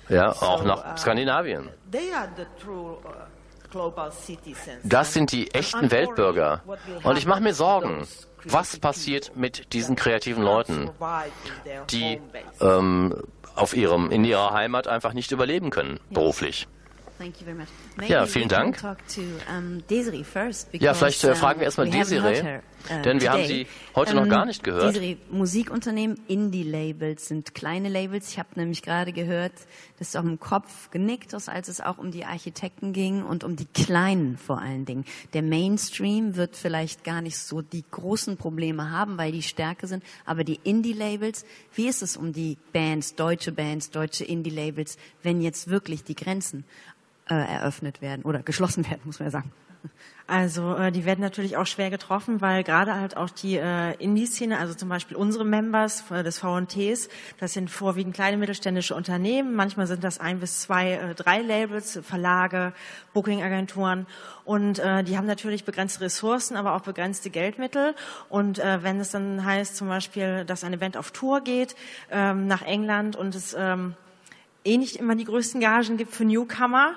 Ja, 0.10 0.32
auch 0.32 0.64
nach 0.64 0.98
Skandinavien. 0.98 1.70
Das 4.84 5.14
sind 5.14 5.32
die 5.32 5.52
echten 5.54 5.92
Weltbürger. 5.92 6.64
Und 7.04 7.18
ich 7.18 7.26
mache 7.26 7.42
mir 7.42 7.54
Sorgen, 7.54 8.08
was 8.46 8.80
passiert 8.80 9.36
mit 9.36 9.74
diesen 9.74 9.96
kreativen 9.96 10.44
Leuten, 10.44 10.90
die 11.90 12.22
ähm, 12.62 13.14
auf 13.56 13.76
ihrem, 13.76 14.12
in 14.12 14.24
ihrer 14.24 14.54
Heimat 14.54 14.88
einfach 14.88 15.14
nicht 15.14 15.32
überleben 15.32 15.70
können, 15.70 16.00
beruflich. 16.10 16.68
Ja, 18.08 18.26
vielen 18.28 18.48
Dank. 18.48 18.78
Ja, 20.84 20.94
vielleicht 20.94 21.24
äh, 21.24 21.36
fragen 21.36 21.60
wir 21.60 21.66
erstmal 21.66 21.90
Desiree, 21.90 22.42
uh, 22.42 23.02
denn 23.02 23.20
wir 23.22 23.32
haben 23.32 23.46
sie 23.46 23.66
heute 23.96 24.16
noch 24.16 24.30
gar 24.30 24.46
nicht 24.46 24.64
gehört. 24.64 24.96
Desiree, 24.96 25.18
Musikunternehmen, 25.32 26.20
Indie-Labels 26.28 27.28
sind 27.28 27.56
kleine 27.56 27.90
Labels. 27.90 28.30
Ich 28.30 28.40
habe 28.40 28.50
nämlich 28.56 28.84
gerade 28.84 29.14
gehört, 29.14 29.54
dass 29.98 30.12
du 30.12 30.20
auch 30.20 30.24
im 30.24 30.40
Kopf 30.40 30.92
genickt 30.92 31.34
hast, 31.34 31.50
als 31.50 31.70
es 31.70 31.82
auch 31.82 31.98
um 31.98 32.12
die 32.12 32.24
Architekten 32.24 32.94
ging 32.94 33.24
und 33.24 33.44
um 33.44 33.56
die 33.56 33.66
Kleinen 33.66 34.38
vor 34.38 34.60
allen 34.60 34.86
Dingen. 34.86 35.04
Der 35.34 35.42
Mainstream 35.42 36.36
wird 36.36 36.56
vielleicht 36.56 37.04
gar 37.04 37.22
nicht 37.22 37.40
so 37.40 37.62
die 37.62 37.84
großen 37.90 38.38
Probleme 38.38 38.92
haben, 38.92 39.18
weil 39.18 39.32
die 39.32 39.44
Stärke 39.44 39.88
sind, 39.88 40.04
aber 40.26 40.44
die 40.44 40.60
Indie-Labels, 40.64 41.46
wie 41.74 41.88
ist 41.88 42.04
es 42.04 42.16
um 42.16 42.32
die 42.32 42.58
Bands, 42.74 43.16
deutsche 43.16 43.52
Bands, 43.52 43.90
deutsche 43.90 44.24
Indie-Labels, 44.24 44.98
wenn 45.24 45.42
jetzt 45.42 45.70
wirklich 45.70 46.04
die 46.04 46.16
Grenzen 46.16 46.64
äh, 47.30 47.36
eröffnet 47.36 48.02
werden 48.02 48.24
oder 48.24 48.44
geschlossen 48.44 48.86
werden, 48.86 49.02
muss 49.06 49.20
man 49.20 49.28
ja 49.28 49.32
sagen. 49.32 49.52
Also 50.30 50.76
äh, 50.76 50.92
die 50.92 51.06
werden 51.06 51.22
natürlich 51.22 51.56
auch 51.56 51.66
schwer 51.66 51.90
getroffen, 51.90 52.42
weil 52.42 52.66
gerade 52.66 52.96
halt 52.96 53.16
auch 53.16 53.30
die 53.30 53.56
äh, 53.56 53.94
Indie-Szene, 53.94 54.58
also 54.58 54.74
zum 54.74 54.90
Beispiel 54.90 55.16
unsere 55.16 55.46
Members 55.46 56.12
äh, 56.12 56.22
des 56.22 56.40
VNTs, 56.40 57.08
das 57.40 57.54
sind 57.54 57.72
vorwiegend 57.72 58.14
kleine 58.14 58.36
mittelständische 58.36 58.94
Unternehmen. 58.94 59.56
Manchmal 59.56 59.88
sind 59.88 60.04
das 60.04 60.20
ein 60.20 60.42
bis 60.42 60.60
zwei, 60.60 60.94
äh, 60.94 61.16
drei 61.16 61.40
Labels, 61.42 62.02
Verlage, 62.04 62.74
Booking-Agenturen 63.14 64.06
und 64.44 64.80
äh, 64.80 65.06
die 65.06 65.18
haben 65.18 65.28
natürlich 65.28 65.64
begrenzte 65.64 66.02
Ressourcen, 66.02 66.58
aber 66.58 66.76
auch 66.76 66.82
begrenzte 66.82 67.30
Geldmittel. 67.30 67.96
Und 68.28 68.60
äh, 68.60 68.84
wenn 68.84 69.00
es 69.00 69.12
dann 69.12 69.46
heißt 69.46 69.78
zum 69.78 69.88
Beispiel, 69.88 70.44
dass 70.44 70.66
ein 70.66 70.74
Event 70.74 70.98
auf 70.98 71.12
Tour 71.12 71.40
geht 71.40 71.78
ähm, 72.12 72.48
nach 72.48 72.64
England 72.64 73.16
und 73.16 73.34
es 73.34 73.56
ähm, 73.58 73.96
eh 74.66 74.78
nicht 74.78 74.98
immer 74.98 75.16
die 75.16 75.24
größten 75.24 75.62
Gagen 75.62 75.96
gibt 75.96 76.14
für 76.14 76.26
Newcomer, 76.26 76.96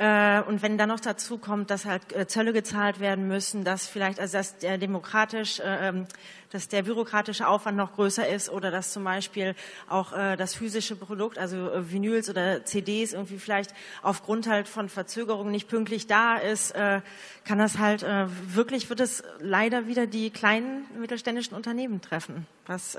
und 0.00 0.62
wenn 0.62 0.78
dann 0.78 0.88
noch 0.88 1.00
dazu 1.00 1.36
kommt, 1.36 1.70
dass 1.70 1.84
halt 1.84 2.16
äh, 2.16 2.26
Zölle 2.26 2.54
gezahlt 2.54 3.00
werden 3.00 3.28
müssen, 3.28 3.64
dass 3.64 3.86
vielleicht, 3.86 4.18
also 4.18 4.38
dass 4.38 4.56
der 4.56 4.78
demokratisch, 4.78 5.60
äh, 5.60 5.88
ähm, 5.88 6.06
dass 6.48 6.68
der 6.68 6.84
bürokratische 6.84 7.46
Aufwand 7.46 7.76
noch 7.76 7.92
größer 7.96 8.26
ist 8.26 8.48
oder 8.48 8.70
dass 8.70 8.94
zum 8.94 9.04
Beispiel 9.04 9.54
auch 9.88 10.10
das 10.10 10.52
physische 10.56 10.96
Produkt, 10.96 11.38
also 11.38 11.70
Vinyls 11.76 12.28
oder 12.28 12.64
CDs 12.64 13.12
irgendwie 13.12 13.38
vielleicht 13.38 13.72
aufgrund 14.02 14.48
halt 14.48 14.66
von 14.66 14.88
Verzögerungen 14.88 15.52
nicht 15.52 15.68
pünktlich 15.68 16.08
da 16.08 16.38
ist, 16.38 16.74
kann 16.74 17.58
das 17.58 17.78
halt 17.78 18.02
wirklich, 18.02 18.90
wird 18.90 18.98
es 18.98 19.22
leider 19.38 19.86
wieder 19.86 20.08
die 20.08 20.30
kleinen 20.30 20.86
mittelständischen 20.98 21.56
Unternehmen 21.56 22.00
treffen, 22.00 22.48
was 22.66 22.98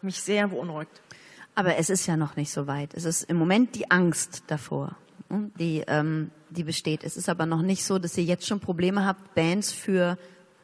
mich 0.00 0.22
sehr 0.22 0.48
beunruhigt. 0.48 1.02
Aber 1.54 1.76
es 1.76 1.90
ist 1.90 2.06
ja 2.06 2.16
noch 2.16 2.36
nicht 2.36 2.50
so 2.50 2.66
weit. 2.66 2.94
Es 2.94 3.04
ist 3.04 3.24
im 3.24 3.36
Moment 3.36 3.74
die 3.74 3.90
Angst 3.90 4.44
davor 4.46 4.96
die, 5.30 5.82
ähm, 5.86 6.30
die 6.50 6.64
besteht. 6.64 7.04
Es 7.04 7.16
ist 7.16 7.28
aber 7.28 7.46
noch 7.46 7.62
nicht 7.62 7.84
so, 7.84 7.98
dass 7.98 8.16
ihr 8.16 8.24
jetzt 8.24 8.46
schon 8.46 8.60
Probleme 8.60 9.04
habt, 9.04 9.34
Bands 9.34 9.72
für 9.72 10.18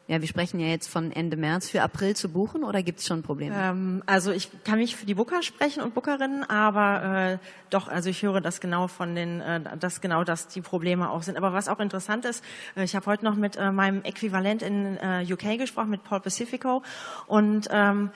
ja, 0.08 0.20
wir 0.20 0.28
sprechen 0.28 0.58
ja 0.58 0.66
jetzt 0.66 0.88
von 0.88 1.12
Ende 1.12 1.36
März 1.36 1.70
für 1.70 1.80
April 1.80 2.16
zu 2.16 2.28
buchen 2.28 2.64
oder 2.64 2.82
gibt 2.82 2.98
es 2.98 3.06
schon 3.06 3.22
Probleme? 3.22 3.54
Ähm, 3.56 4.02
also 4.04 4.32
ich 4.32 4.50
kann 4.64 4.78
nicht 4.78 4.96
für 4.96 5.06
die 5.06 5.14
Booker 5.14 5.42
sprechen 5.42 5.82
und 5.82 5.94
Bookerinnen, 5.94 6.44
aber 6.50 7.30
äh, 7.32 7.38
doch, 7.70 7.88
also 7.88 8.10
ich 8.10 8.22
höre 8.22 8.40
das 8.40 8.60
genau 8.60 8.88
von 8.88 9.14
den, 9.14 9.40
äh, 9.40 9.60
dass 9.78 10.00
genau 10.00 10.24
das 10.24 10.48
die 10.48 10.60
Probleme 10.60 11.08
auch 11.08 11.22
sind. 11.22 11.36
Aber 11.36 11.52
was 11.52 11.68
auch 11.68 11.78
interessant 11.78 12.24
ist, 12.24 12.44
äh, 12.76 12.82
ich 12.84 12.96
habe 12.96 13.06
heute 13.06 13.24
noch 13.24 13.36
mit 13.36 13.56
äh, 13.56 13.70
meinem 13.70 14.02
Äquivalent 14.02 14.62
in 14.62 14.98
äh, 14.98 15.24
UK 15.32 15.56
gesprochen, 15.56 15.90
mit 15.90 16.02
Paul 16.02 16.20
Pacifico 16.20 16.82
und 17.26 17.68
ähm, 17.70 18.10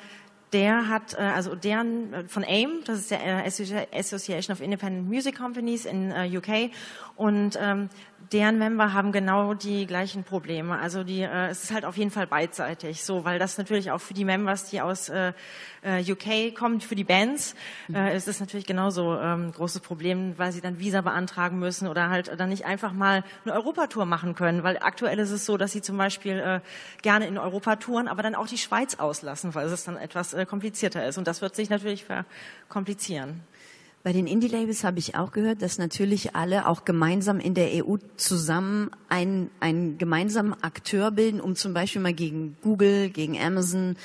der 0.57 0.88
hat, 0.88 1.12
äh, 1.12 1.19
also 1.19 1.55
deren 1.55 2.12
äh, 2.14 2.25
von 2.29 2.42
AIM, 2.42 2.81
das 2.87 3.01
ist 3.01 3.11
der 3.11 3.21
äh, 3.23 3.47
Association 3.92 4.55
of 4.55 4.62
Independent 4.62 5.07
Music 5.07 5.37
Companies 5.37 5.85
in 5.85 6.11
UK, 6.11 6.71
und 7.14 7.59
ähm, 7.61 7.90
deren 8.33 8.59
Member 8.59 8.93
haben 8.93 9.12
genau 9.12 9.55
die 9.55 9.87
gleichen 9.87 10.25
Probleme. 10.25 10.79
Also 10.79 11.05
die, 11.05 11.23
äh, 11.23 11.49
es 11.49 11.65
ist 11.65 11.73
halt 11.73 11.85
auf 11.85 11.97
jeden 11.97 12.11
Fall 12.11 12.27
beidseitig, 12.27 13.05
so, 13.05 13.25
weil 13.25 13.39
das 13.39 13.59
natürlich 13.59 13.91
auch 13.91 14.01
für 14.01 14.15
die 14.15 14.25
Members, 14.25 14.71
die 14.71 14.81
aus 14.81 15.09
äh, 15.09 15.33
äh 15.83 16.03
UK 16.11 16.55
kommen, 16.55 16.81
für 16.81 16.95
die 16.95 17.05
Bands, 17.05 17.55
äh, 17.93 18.17
ist 18.17 18.29
es 18.29 18.41
natürlich 18.41 18.67
genauso 18.67 19.19
ähm, 19.19 19.53
großes 19.53 19.81
Problem, 19.81 20.39
weil 20.39 20.53
sie 20.53 20.61
dann 20.61 20.79
Visa 20.79 21.01
beantragen 21.01 21.59
müssen 21.59 21.89
oder 21.89 22.11
halt 22.11 22.31
dann 22.39 22.49
nicht 22.49 22.65
einfach 22.65 22.93
mal 22.93 23.25
eine 23.45 23.55
Europatour 23.55 24.07
machen 24.07 24.35
können, 24.35 24.62
weil 24.62 24.79
aktuell 24.79 25.19
ist 25.19 25.31
es 25.31 25.47
so, 25.47 25.57
dass 25.57 25.73
sie 25.73 25.83
zum 25.83 25.97
Beispiel 25.97 26.39
äh, 26.39 26.61
gerne 27.03 27.27
in 27.27 27.39
Europa 27.39 27.77
touren, 27.77 28.09
aber 28.09 28.23
dann 28.23 28.35
auch 28.35 28.49
die 28.49 28.59
Schweiz 28.59 28.97
auslassen, 28.97 29.55
weil 29.55 29.67
es 29.67 29.85
dann 29.85 29.97
etwas 29.97 30.35
äh, 30.35 30.47
komplizierter 30.47 31.07
ist 31.07 31.19
und 31.19 31.27
das 31.27 31.43
wird 31.43 31.55
sich 31.55 31.71
natürlich 31.71 32.05
verkomplizieren. 32.05 33.43
Bei 34.07 34.12
den 34.12 34.29
Indie-Labels 34.29 34.85
habe 34.85 35.01
ich 35.01 35.16
auch 35.16 35.33
gehört, 35.33 35.62
dass 35.62 35.79
natürlich 35.79 36.37
alle 36.37 36.69
auch 36.69 36.85
gemeinsam 36.85 37.40
in 37.40 37.55
der 37.55 37.85
EU 37.85 37.97
zusammen 38.16 38.88
einen, 39.09 39.51
einen 39.59 39.99
gemeinsamen 39.99 40.53
Akteur 40.62 41.11
bilden, 41.11 41.40
um 41.40 41.57
zum 41.57 41.75
Beispiel 41.75 42.01
mal 42.01 42.14
gegen 42.14 42.57
Google, 42.62 43.11
gegen 43.11 43.37
Amazon 43.37 43.97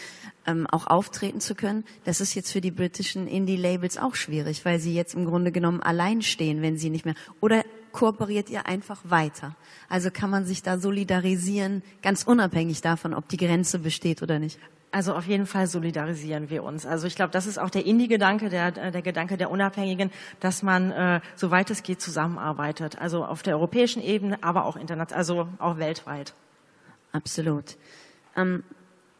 ähm, 0.47 0.65
auch 0.65 0.87
auftreten 0.87 1.39
zu 1.39 1.53
können. 1.53 1.83
Das 2.03 2.19
ist 2.19 2.33
jetzt 2.33 2.51
für 2.51 2.61
die 2.61 2.71
britischen 2.71 3.27
Indie-Labels 3.27 3.99
auch 3.99 4.15
schwierig, 4.15 4.65
weil 4.65 4.79
sie 4.79 4.95
jetzt 4.95 5.13
im 5.13 5.25
Grunde 5.25 5.51
genommen 5.51 5.83
allein 5.83 6.23
stehen, 6.23 6.63
wenn 6.63 6.79
sie 6.79 6.89
nicht 6.89 7.05
mehr. 7.05 7.13
Oder 7.39 7.63
kooperiert 7.91 8.49
ihr 8.49 8.65
einfach 8.65 9.01
weiter? 9.03 9.55
Also 9.87 10.09
kann 10.09 10.31
man 10.31 10.47
sich 10.47 10.63
da 10.63 10.79
solidarisieren, 10.79 11.83
ganz 12.01 12.23
unabhängig 12.23 12.81
davon, 12.81 13.13
ob 13.13 13.29
die 13.29 13.37
Grenze 13.37 13.77
besteht 13.77 14.23
oder 14.23 14.39
nicht? 14.39 14.57
Also 14.93 15.15
auf 15.15 15.25
jeden 15.25 15.45
Fall 15.45 15.67
solidarisieren 15.67 16.49
wir 16.49 16.63
uns. 16.63 16.85
Also 16.85 17.07
ich 17.07 17.15
glaube, 17.15 17.31
das 17.31 17.45
ist 17.45 17.57
auch 17.57 17.69
der 17.69 17.85
Indie-Gedanke, 17.85 18.49
der, 18.49 18.71
der 18.71 19.01
Gedanke 19.01 19.37
der 19.37 19.49
Unabhängigen, 19.49 20.11
dass 20.41 20.63
man, 20.63 20.91
äh, 20.91 21.21
soweit 21.35 21.69
es 21.69 21.81
geht, 21.81 22.01
zusammenarbeitet. 22.01 22.99
Also 22.99 23.23
auf 23.23 23.41
der 23.41 23.55
europäischen 23.55 24.03
Ebene, 24.03 24.37
aber 24.41 24.65
auch 24.65 24.75
international, 24.75 25.17
also 25.17 25.47
auch 25.59 25.77
weltweit. 25.77 26.33
Absolut. 27.13 27.77
Um, 28.35 28.63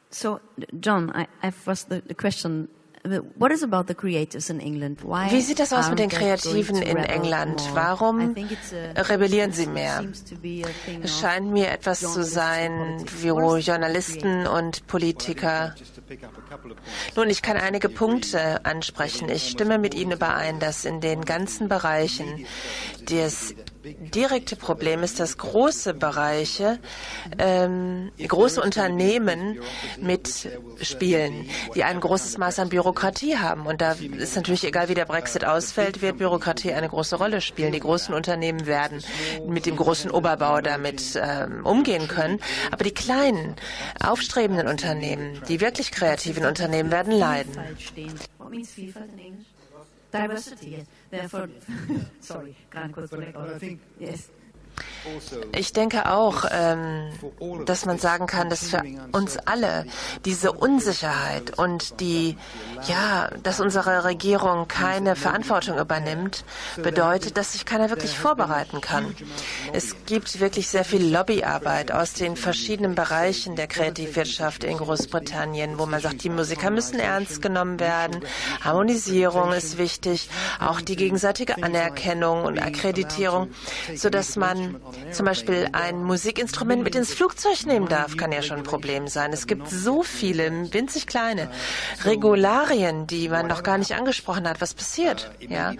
so, 0.09 0.39
John, 0.73 1.09
I, 1.09 1.27
I 1.45 1.51
was 1.65 1.87
the, 1.89 2.01
the 2.05 2.15
question 2.15 2.67
What 3.35 3.51
is 3.51 3.63
about 3.63 3.87
the 3.87 3.95
creatives 3.95 4.49
in 4.49 4.59
England? 4.59 5.01
Why 5.03 5.31
Wie 5.31 5.41
sieht 5.41 5.59
das 5.59 5.73
aus 5.73 5.89
mit 5.89 5.97
den 5.97 6.09
Kreativen 6.09 6.81
in 6.81 6.97
England? 6.97 7.61
Warum 7.73 8.35
rebellieren 8.95 9.51
sie 9.53 9.65
mehr? 9.65 10.03
Es 11.01 11.19
scheint 11.19 11.51
mir 11.51 11.71
etwas 11.71 12.01
zu 12.01 12.23
sein, 12.23 13.03
wo 13.21 13.57
Journalisten 13.57 14.45
und 14.45 14.85
Politiker. 14.85 15.73
Nun, 17.15 17.29
ich 17.29 17.41
kann 17.41 17.57
einige 17.57 17.89
Punkte 17.89 18.63
ansprechen. 18.65 19.29
Ich 19.29 19.49
stimme 19.49 19.79
mit 19.79 19.95
Ihnen 19.95 20.11
überein, 20.11 20.59
dass 20.59 20.85
in 20.85 21.01
den 21.01 21.25
ganzen 21.25 21.69
Bereichen 21.69 22.45
des 23.09 23.55
direkte 23.83 24.55
Problem 24.55 25.03
ist, 25.03 25.19
dass 25.19 25.37
große 25.37 25.93
Bereiche, 25.93 26.79
ähm, 27.37 28.11
große 28.25 28.61
Unternehmen 28.61 29.59
mitspielen, 29.99 31.49
die 31.75 31.83
ein 31.83 31.99
großes 31.99 32.37
Maß 32.37 32.59
an 32.59 32.69
Bürokratie 32.69 33.37
haben. 33.37 33.65
Und 33.65 33.81
da 33.81 33.93
ist 34.17 34.35
natürlich 34.35 34.63
egal, 34.63 34.89
wie 34.89 34.93
der 34.93 35.05
Brexit 35.05 35.45
ausfällt, 35.45 36.01
wird 36.01 36.17
Bürokratie 36.17 36.73
eine 36.73 36.89
große 36.89 37.15
Rolle 37.15 37.41
spielen. 37.41 37.71
Die 37.71 37.79
großen 37.79 38.13
Unternehmen 38.13 38.65
werden 38.65 39.03
mit 39.47 39.65
dem 39.65 39.75
großen 39.75 40.11
Oberbau 40.11 40.61
damit 40.61 41.19
ähm, 41.21 41.65
umgehen 41.65 42.07
können. 42.07 42.39
Aber 42.71 42.83
die 42.83 42.93
kleinen, 42.93 43.55
aufstrebenden 44.03 44.67
Unternehmen, 44.67 45.41
die 45.47 45.59
wirklich 45.59 45.91
kreativen 45.91 46.45
Unternehmen 46.45 46.91
werden 46.91 47.13
leiden. 47.13 47.57
Diversity. 50.13 50.85
Therefore, 51.11 51.49
sorry, 52.21 52.55
can't 52.71 52.93
quote 52.93 53.09
Yes. 53.99 54.29
Ich 55.53 55.73
denke 55.73 56.11
auch, 56.11 56.45
ähm, 56.51 57.11
dass 57.65 57.85
man 57.85 57.97
sagen 57.97 58.27
kann, 58.27 58.49
dass 58.49 58.69
für 58.69 58.83
uns 59.11 59.37
alle 59.37 59.85
diese 60.25 60.51
Unsicherheit 60.51 61.57
und 61.57 61.99
die, 61.99 62.37
ja, 62.87 63.29
dass 63.41 63.59
unsere 63.59 64.03
Regierung 64.03 64.67
keine 64.67 65.15
Verantwortung 65.15 65.79
übernimmt, 65.79 66.45
bedeutet, 66.77 67.37
dass 67.37 67.53
sich 67.53 67.65
keiner 67.65 67.89
wirklich 67.89 68.17
vorbereiten 68.17 68.79
kann. 68.79 69.15
Es 69.73 69.95
gibt 70.05 70.39
wirklich 70.39 70.67
sehr 70.67 70.85
viel 70.85 71.11
Lobbyarbeit 71.11 71.91
aus 71.91 72.13
den 72.13 72.35
verschiedenen 72.35 72.93
Bereichen 72.93 73.55
der 73.55 73.67
Kreativwirtschaft 73.67 74.63
in 74.63 74.77
Großbritannien, 74.77 75.79
wo 75.79 75.85
man 75.87 76.01
sagt, 76.01 76.23
die 76.23 76.29
Musiker 76.29 76.69
müssen 76.69 76.99
ernst 76.99 77.41
genommen 77.41 77.79
werden, 77.79 78.23
Harmonisierung 78.61 79.51
ist 79.51 79.77
wichtig, 79.77 80.29
auch 80.59 80.79
die 80.79 80.95
gegenseitige 80.95 81.61
Anerkennung 81.63 82.43
und 82.45 82.61
Akkreditierung, 82.61 83.49
sodass 83.95 84.35
man 84.35 84.60
zum 85.11 85.25
Beispiel 85.25 85.69
ein 85.73 86.03
Musikinstrument 86.03 86.83
mit 86.83 86.95
ins 86.95 87.13
Flugzeug 87.13 87.65
nehmen 87.65 87.87
darf, 87.87 88.17
kann 88.17 88.31
ja 88.31 88.41
schon 88.41 88.57
ein 88.57 88.63
Problem 88.63 89.07
sein. 89.07 89.33
Es 89.33 89.47
gibt 89.47 89.69
so 89.69 90.03
viele 90.03 90.73
winzig 90.73 91.07
kleine 91.07 91.49
Regularien, 92.03 93.07
die 93.07 93.29
man 93.29 93.47
noch 93.47 93.63
gar 93.63 93.77
nicht 93.77 93.93
angesprochen 93.93 94.47
hat. 94.47 94.61
Was 94.61 94.73
passiert? 94.73 95.31
Ja. 95.39 95.73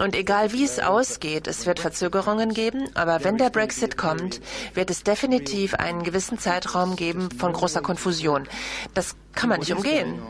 Und 0.00 0.14
egal 0.14 0.52
wie 0.52 0.64
es 0.64 0.78
ausgeht, 0.78 1.46
es 1.46 1.66
wird 1.66 1.80
Verzögerungen 1.80 2.54
geben, 2.54 2.88
aber 2.94 3.24
wenn 3.24 3.38
der 3.38 3.50
Brexit 3.50 3.96
kommt, 3.96 4.40
wird 4.74 4.90
es 4.90 5.02
definitiv 5.02 5.74
einen 5.74 6.02
gewissen 6.02 6.38
Zeitraum 6.38 6.96
geben 6.96 7.30
von 7.30 7.52
großer 7.52 7.80
Konfusion. 7.80 8.48
Das 8.94 9.16
kann 9.34 9.48
man 9.48 9.60
nicht 9.60 9.72
umgehen. 9.72 10.20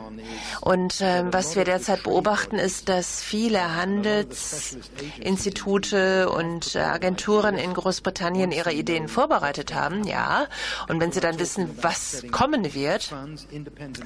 Und 0.60 1.00
äh, 1.00 1.24
was 1.30 1.56
wir 1.56 1.64
derzeit 1.64 2.02
beobachten, 2.02 2.56
ist, 2.56 2.88
dass 2.88 3.22
viele 3.22 3.76
Handelsinstitute 3.76 6.28
und 6.30 6.74
äh, 6.74 6.80
Agenturen 6.80 7.56
in 7.56 7.73
Großbritannien 7.74 8.52
ihre 8.52 8.72
Ideen 8.72 9.08
vorbereitet 9.08 9.74
haben, 9.74 10.04
ja. 10.04 10.46
Und 10.88 11.00
wenn 11.00 11.12
sie 11.12 11.20
dann 11.20 11.38
wissen, 11.38 11.78
was 11.82 12.24
kommen 12.30 12.74
wird, 12.74 13.14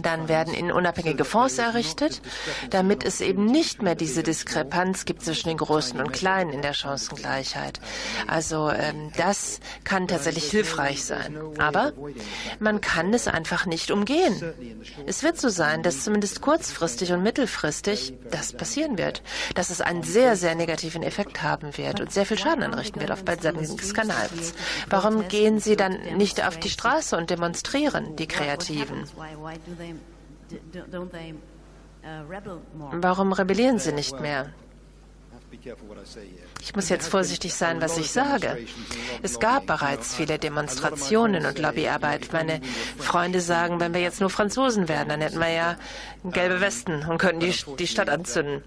dann 0.02 0.28
werden 0.28 0.54
ihnen 0.54 0.72
unabhängige 0.72 1.24
Fonds 1.24 1.58
errichtet, 1.58 2.20
damit 2.70 3.04
es 3.04 3.20
eben 3.20 3.44
nicht 3.44 3.82
mehr 3.82 3.94
diese 3.94 4.22
Diskrepanz 4.22 5.04
gibt 5.04 5.22
zwischen 5.22 5.48
den 5.48 5.58
Großen 5.58 6.00
und 6.00 6.12
Kleinen 6.12 6.52
in 6.52 6.62
der 6.62 6.74
Chancengleichheit. 6.74 7.80
Also 8.26 8.70
ähm, 8.70 9.12
das 9.16 9.60
kann 9.84 10.08
tatsächlich 10.08 10.50
hilfreich 10.50 11.04
sein. 11.04 11.38
Aber 11.58 11.92
man 12.58 12.80
kann 12.80 13.12
es 13.14 13.28
einfach 13.28 13.66
nicht 13.66 13.90
umgehen. 13.90 14.34
Es 15.06 15.22
wird 15.22 15.40
so 15.40 15.48
sein, 15.48 15.82
dass 15.82 16.04
zumindest 16.04 16.40
kurzfristig 16.40 17.12
und 17.12 17.22
mittelfristig 17.22 18.14
das 18.30 18.52
passieren 18.52 18.98
wird, 18.98 19.22
dass 19.54 19.70
es 19.70 19.80
einen 19.80 20.02
sehr, 20.02 20.36
sehr 20.36 20.54
negativen 20.54 21.02
Effekt 21.02 21.42
haben 21.42 21.76
wird 21.76 22.00
und 22.00 22.12
sehr 22.12 22.26
viel 22.26 22.38
Schaden 22.38 22.62
anrichten 22.62 23.00
wird 23.00 23.10
auf 23.10 23.24
beiden 23.24 23.42
Seiten 23.42 23.57
des 23.66 23.94
Kanals. 23.94 24.54
Warum 24.88 25.28
gehen 25.28 25.60
Sie 25.60 25.76
dann 25.76 25.98
nicht 26.16 26.44
auf 26.46 26.58
die 26.58 26.70
Straße 26.70 27.16
und 27.16 27.30
demonstrieren, 27.30 28.16
die 28.16 28.26
Kreativen? 28.26 29.04
Warum 32.92 33.32
rebellieren 33.32 33.78
Sie 33.78 33.92
nicht 33.92 34.20
mehr? 34.20 34.50
Ich 36.60 36.74
muss 36.74 36.88
jetzt 36.88 37.08
vorsichtig 37.08 37.54
sein, 37.54 37.80
was 37.80 37.96
ich 37.98 38.10
sage. 38.10 38.58
Es 39.22 39.40
gab 39.40 39.66
bereits 39.66 40.14
viele 40.14 40.38
Demonstrationen 40.38 41.46
und 41.46 41.58
Lobbyarbeit. 41.58 42.32
Meine 42.32 42.60
Freunde 42.98 43.40
sagen, 43.40 43.80
wenn 43.80 43.94
wir 43.94 44.00
jetzt 44.00 44.20
nur 44.20 44.30
Franzosen 44.30 44.88
wären, 44.88 45.08
dann 45.08 45.20
hätten 45.20 45.38
wir 45.38 45.50
ja 45.50 45.76
gelbe 46.24 46.60
Westen 46.60 47.04
und 47.04 47.18
könnten 47.18 47.40
die, 47.40 47.54
die 47.78 47.86
Stadt 47.86 48.08
anzünden. 48.08 48.62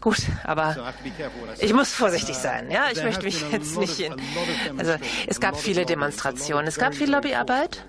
Gut, 0.00 0.18
aber 0.44 0.94
ich 1.60 1.72
muss 1.72 1.92
vorsichtig 1.92 2.36
sein. 2.36 2.70
Ja, 2.70 2.86
ich 2.92 3.02
möchte 3.02 3.24
mich 3.24 3.44
jetzt 3.50 3.78
nicht 3.78 4.00
in. 4.00 4.14
Also, 4.78 4.94
es 5.26 5.40
gab 5.40 5.58
viele 5.58 5.86
Demonstrationen, 5.86 6.66
es 6.66 6.76
gab 6.78 6.94
viel 6.94 7.10
Lobbyarbeit, 7.10 7.84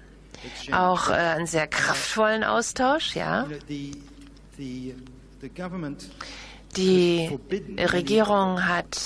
auch 0.72 1.10
äh, 1.10 1.14
einen 1.14 1.48
sehr 1.48 1.68
kraftvollen 1.68 2.44
Austausch, 2.44 3.16
ja. 3.16 3.48
Die 6.78 7.40
Regierung 7.78 8.68
hat 8.68 8.98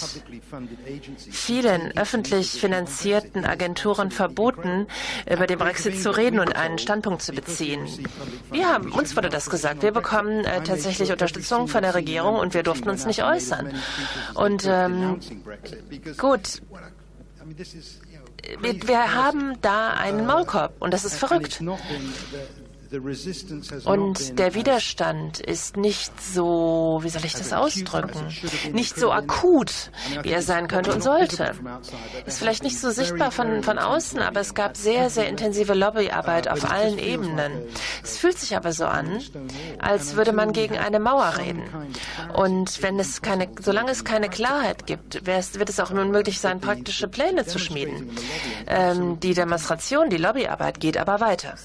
vielen 1.30 1.96
öffentlich 1.98 2.52
finanzierten 2.52 3.46
Agenturen 3.46 4.12
verboten, 4.12 4.88
über 5.32 5.46
den 5.46 5.60
Brexit 5.60 6.02
zu 6.02 6.16
reden 6.16 6.40
und 6.40 6.56
einen 6.56 6.80
Standpunkt 6.80 7.22
zu 7.22 7.32
beziehen. 7.32 7.88
Wir 8.52 8.70
haben, 8.70 8.92
uns 8.92 9.16
wurde 9.16 9.30
das 9.30 9.50
gesagt. 9.50 9.84
Wir 9.84 9.92
bekommen 9.92 10.46
äh, 10.46 10.64
tatsächlich 10.64 11.12
Unterstützung 11.12 11.68
von 11.68 11.84
der 11.84 11.94
Regierung 11.94 12.36
und 12.36 12.54
wir 12.54 12.64
durften 12.64 12.90
uns 12.90 13.06
nicht 13.06 13.24
äußern. 13.24 13.74
Und 14.34 14.66
ähm, 14.66 15.20
gut, 16.18 16.62
wir, 18.62 19.16
haben 19.16 19.60
da 19.62 19.92
einen 19.92 20.26
Maulkorb 20.26 20.74
und 20.80 20.94
das 20.94 21.06
ist 21.06 21.16
verrückt. 21.16 21.62
Und 23.86 24.40
der 24.40 24.56
Widerstand 24.56 25.40
ist 25.40 25.78
nicht 25.78 26.12
so, 26.22 27.00
wie 27.04 27.10
soll 27.10 27.24
ich 27.24 27.34
das 27.34 27.54
ausdrücken, 27.54 28.20
nicht 28.74 28.98
so 28.98 29.12
akut, 29.12 29.92
wie 30.24 30.32
er 30.32 30.42
sein 30.42 30.68
könnte 30.68 30.94
und 30.94 31.04
sollte. 31.04 31.54
Ist 32.26 32.40
vielleicht 32.40 32.64
nicht 32.64 32.80
so 32.80 32.90
sichtbar 32.90 33.32
von, 33.32 33.62
von 33.62 33.78
außen, 33.78 34.20
aber 34.20 34.40
es 34.40 34.56
gab 34.56 34.76
sehr, 34.76 35.10
sehr 35.10 35.28
intensive 35.28 35.74
Lobbyarbeit 35.74 36.48
auf 36.48 36.70
allen 36.70 36.98
Ebenen. 36.98 37.52
Es 38.04 38.18
fühlt 38.18 38.40
sich 38.40 38.56
aber 38.56 38.74
so 38.74 38.86
an, 38.86 39.22
als 39.78 40.16
würde 40.16 40.34
man 40.34 40.52
gegen 40.52 40.78
eine 40.78 41.00
Mauer 41.00 41.38
reden. 41.38 41.64
Und 42.34 42.82
wenn 42.82 43.00
es 43.00 43.22
keine, 43.22 43.50
solange 43.62 43.92
es 43.92 44.04
keine 44.04 44.30
Klarheit 44.30 44.88
gibt, 44.88 45.26
wird 45.26 45.70
es 45.70 45.80
auch 45.80 45.92
unmöglich 45.92 46.40
sein, 46.40 46.60
praktische 46.60 47.08
Pläne 47.08 47.46
zu 47.46 47.60
schmieden. 47.60 48.10
Ähm, 48.68 49.20
die 49.20 49.34
Demonstration, 49.34 50.10
die 50.10 50.18
Lobbyarbeit 50.18 50.80
geht 50.80 50.98
aber 50.98 51.20
weiter. 51.20 51.56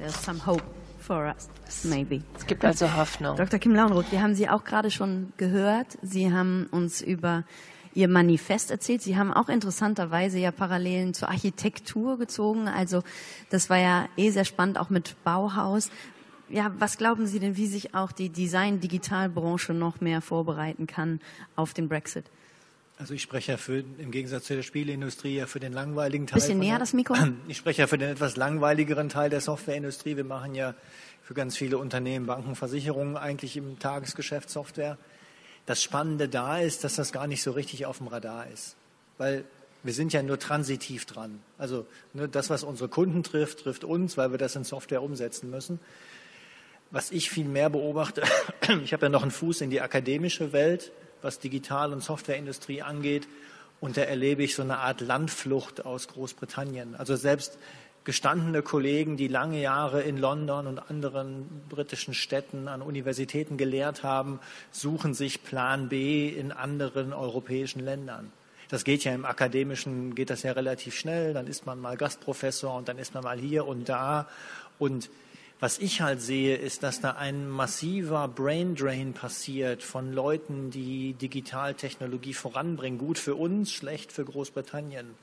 There's 0.00 0.16
some 0.24 0.40
hope 0.46 0.62
for 0.98 1.26
us, 1.26 1.50
maybe. 1.84 2.22
Es 2.34 2.46
gibt 2.46 2.64
also 2.64 2.90
Hoffnung. 2.96 3.36
Dr. 3.36 3.58
Kim 3.58 3.74
Launroth, 3.74 4.10
wir 4.10 4.22
haben 4.22 4.34
Sie 4.34 4.48
auch 4.48 4.64
gerade 4.64 4.90
schon 4.90 5.34
gehört. 5.36 5.98
Sie 6.00 6.32
haben 6.32 6.68
uns 6.70 7.02
über 7.02 7.44
Ihr 7.92 8.08
Manifest 8.08 8.70
erzählt. 8.70 9.02
Sie 9.02 9.18
haben 9.18 9.30
auch 9.30 9.50
interessanterweise 9.50 10.38
ja 10.38 10.52
Parallelen 10.52 11.12
zur 11.12 11.28
Architektur 11.28 12.16
gezogen. 12.16 12.66
Also 12.66 13.02
das 13.50 13.68
war 13.68 13.76
ja 13.76 14.08
eh 14.16 14.30
sehr 14.30 14.46
spannend, 14.46 14.78
auch 14.78 14.88
mit 14.88 15.22
Bauhaus. 15.22 15.90
Ja, 16.48 16.72
was 16.78 16.96
glauben 16.96 17.26
Sie 17.26 17.38
denn, 17.38 17.58
wie 17.58 17.66
sich 17.66 17.94
auch 17.94 18.10
die 18.10 18.30
Design-Digitalbranche 18.30 19.74
noch 19.74 20.00
mehr 20.00 20.22
vorbereiten 20.22 20.86
kann 20.86 21.20
auf 21.56 21.74
den 21.74 21.90
Brexit? 21.90 22.24
Also 23.00 23.14
ich 23.14 23.22
spreche 23.22 23.52
ja 23.52 23.56
für, 23.56 23.78
im 23.78 24.10
Gegensatz 24.10 24.44
zu 24.44 24.54
der 24.54 24.62
Spieleindustrie 24.62 25.36
ja 25.36 25.46
für 25.46 25.58
den 25.58 25.72
langweiligen 25.72 26.26
Teil. 26.26 26.38
Bisschen 26.38 26.58
näher 26.58 26.72
der, 26.72 26.80
das 26.80 26.92
Mikro. 26.92 27.14
Ich 27.48 27.56
spreche 27.56 27.80
ja 27.80 27.86
für 27.86 27.96
den 27.96 28.10
etwas 28.10 28.36
langweiligeren 28.36 29.08
Teil 29.08 29.30
der 29.30 29.40
Softwareindustrie. 29.40 30.18
Wir 30.18 30.24
machen 30.24 30.54
ja 30.54 30.74
für 31.22 31.32
ganz 31.32 31.56
viele 31.56 31.78
Unternehmen, 31.78 32.26
Banken, 32.26 32.54
Versicherungen 32.56 33.16
eigentlich 33.16 33.56
im 33.56 33.78
Tagesgeschäft 33.78 34.50
Software. 34.50 34.98
Das 35.64 35.82
Spannende 35.82 36.28
da 36.28 36.58
ist, 36.58 36.84
dass 36.84 36.96
das 36.96 37.10
gar 37.10 37.26
nicht 37.26 37.42
so 37.42 37.52
richtig 37.52 37.86
auf 37.86 37.98
dem 37.98 38.08
Radar 38.08 38.48
ist. 38.48 38.76
Weil 39.16 39.44
wir 39.82 39.94
sind 39.94 40.12
ja 40.12 40.22
nur 40.22 40.38
transitiv 40.38 41.06
dran. 41.06 41.40
Also 41.56 41.86
ne, 42.12 42.28
das, 42.28 42.50
was 42.50 42.64
unsere 42.64 42.90
Kunden 42.90 43.22
trifft, 43.22 43.60
trifft 43.60 43.82
uns, 43.82 44.18
weil 44.18 44.30
wir 44.30 44.38
das 44.38 44.56
in 44.56 44.64
Software 44.64 45.02
umsetzen 45.02 45.48
müssen. 45.48 45.80
Was 46.90 47.12
ich 47.12 47.30
viel 47.30 47.46
mehr 47.46 47.70
beobachte, 47.70 48.22
ich 48.84 48.92
habe 48.92 49.06
ja 49.06 49.08
noch 49.08 49.22
einen 49.22 49.30
Fuß 49.30 49.62
in 49.62 49.70
die 49.70 49.80
akademische 49.80 50.52
Welt 50.52 50.92
was 51.22 51.38
Digital- 51.38 51.92
und 51.92 52.02
Softwareindustrie 52.02 52.82
angeht. 52.82 53.28
Und 53.80 53.96
da 53.96 54.02
erlebe 54.02 54.42
ich 54.42 54.54
so 54.54 54.62
eine 54.62 54.78
Art 54.78 55.00
Landflucht 55.00 55.86
aus 55.86 56.08
Großbritannien. 56.08 56.94
Also 56.94 57.16
selbst 57.16 57.58
gestandene 58.04 58.62
Kollegen, 58.62 59.16
die 59.16 59.28
lange 59.28 59.60
Jahre 59.60 60.02
in 60.02 60.16
London 60.16 60.66
und 60.66 60.78
anderen 60.90 61.62
britischen 61.68 62.14
Städten 62.14 62.68
an 62.68 62.82
Universitäten 62.82 63.56
gelehrt 63.56 64.02
haben, 64.02 64.40
suchen 64.70 65.14
sich 65.14 65.42
Plan 65.42 65.88
B 65.88 66.28
in 66.28 66.52
anderen 66.52 67.12
europäischen 67.12 67.80
Ländern. 67.80 68.32
Das 68.68 68.84
geht 68.84 69.02
ja 69.04 69.12
im 69.12 69.24
Akademischen, 69.24 70.14
geht 70.14 70.30
das 70.30 70.44
ja 70.44 70.52
relativ 70.52 70.94
schnell. 70.94 71.34
Dann 71.34 71.46
ist 71.46 71.66
man 71.66 71.80
mal 71.80 71.96
Gastprofessor 71.96 72.74
und 72.76 72.88
dann 72.88 72.98
ist 72.98 73.14
man 73.14 73.24
mal 73.24 73.38
hier 73.38 73.66
und 73.66 73.88
da. 73.88 74.28
Und 74.78 75.10
was 75.60 75.78
ich 75.78 76.00
halt 76.00 76.22
sehe, 76.22 76.56
ist, 76.56 76.82
dass 76.82 77.00
da 77.00 77.12
ein 77.12 77.48
massiver 77.48 78.26
Braindrain 78.28 79.12
passiert 79.12 79.82
von 79.82 80.12
Leuten, 80.12 80.70
die 80.70 81.12
Digitaltechnologie 81.12 82.32
voranbringen. 82.32 82.98
Gut 82.98 83.18
für 83.18 83.34
uns, 83.34 83.70
schlecht 83.70 84.10
für 84.10 84.24
Großbritannien. 84.24 85.14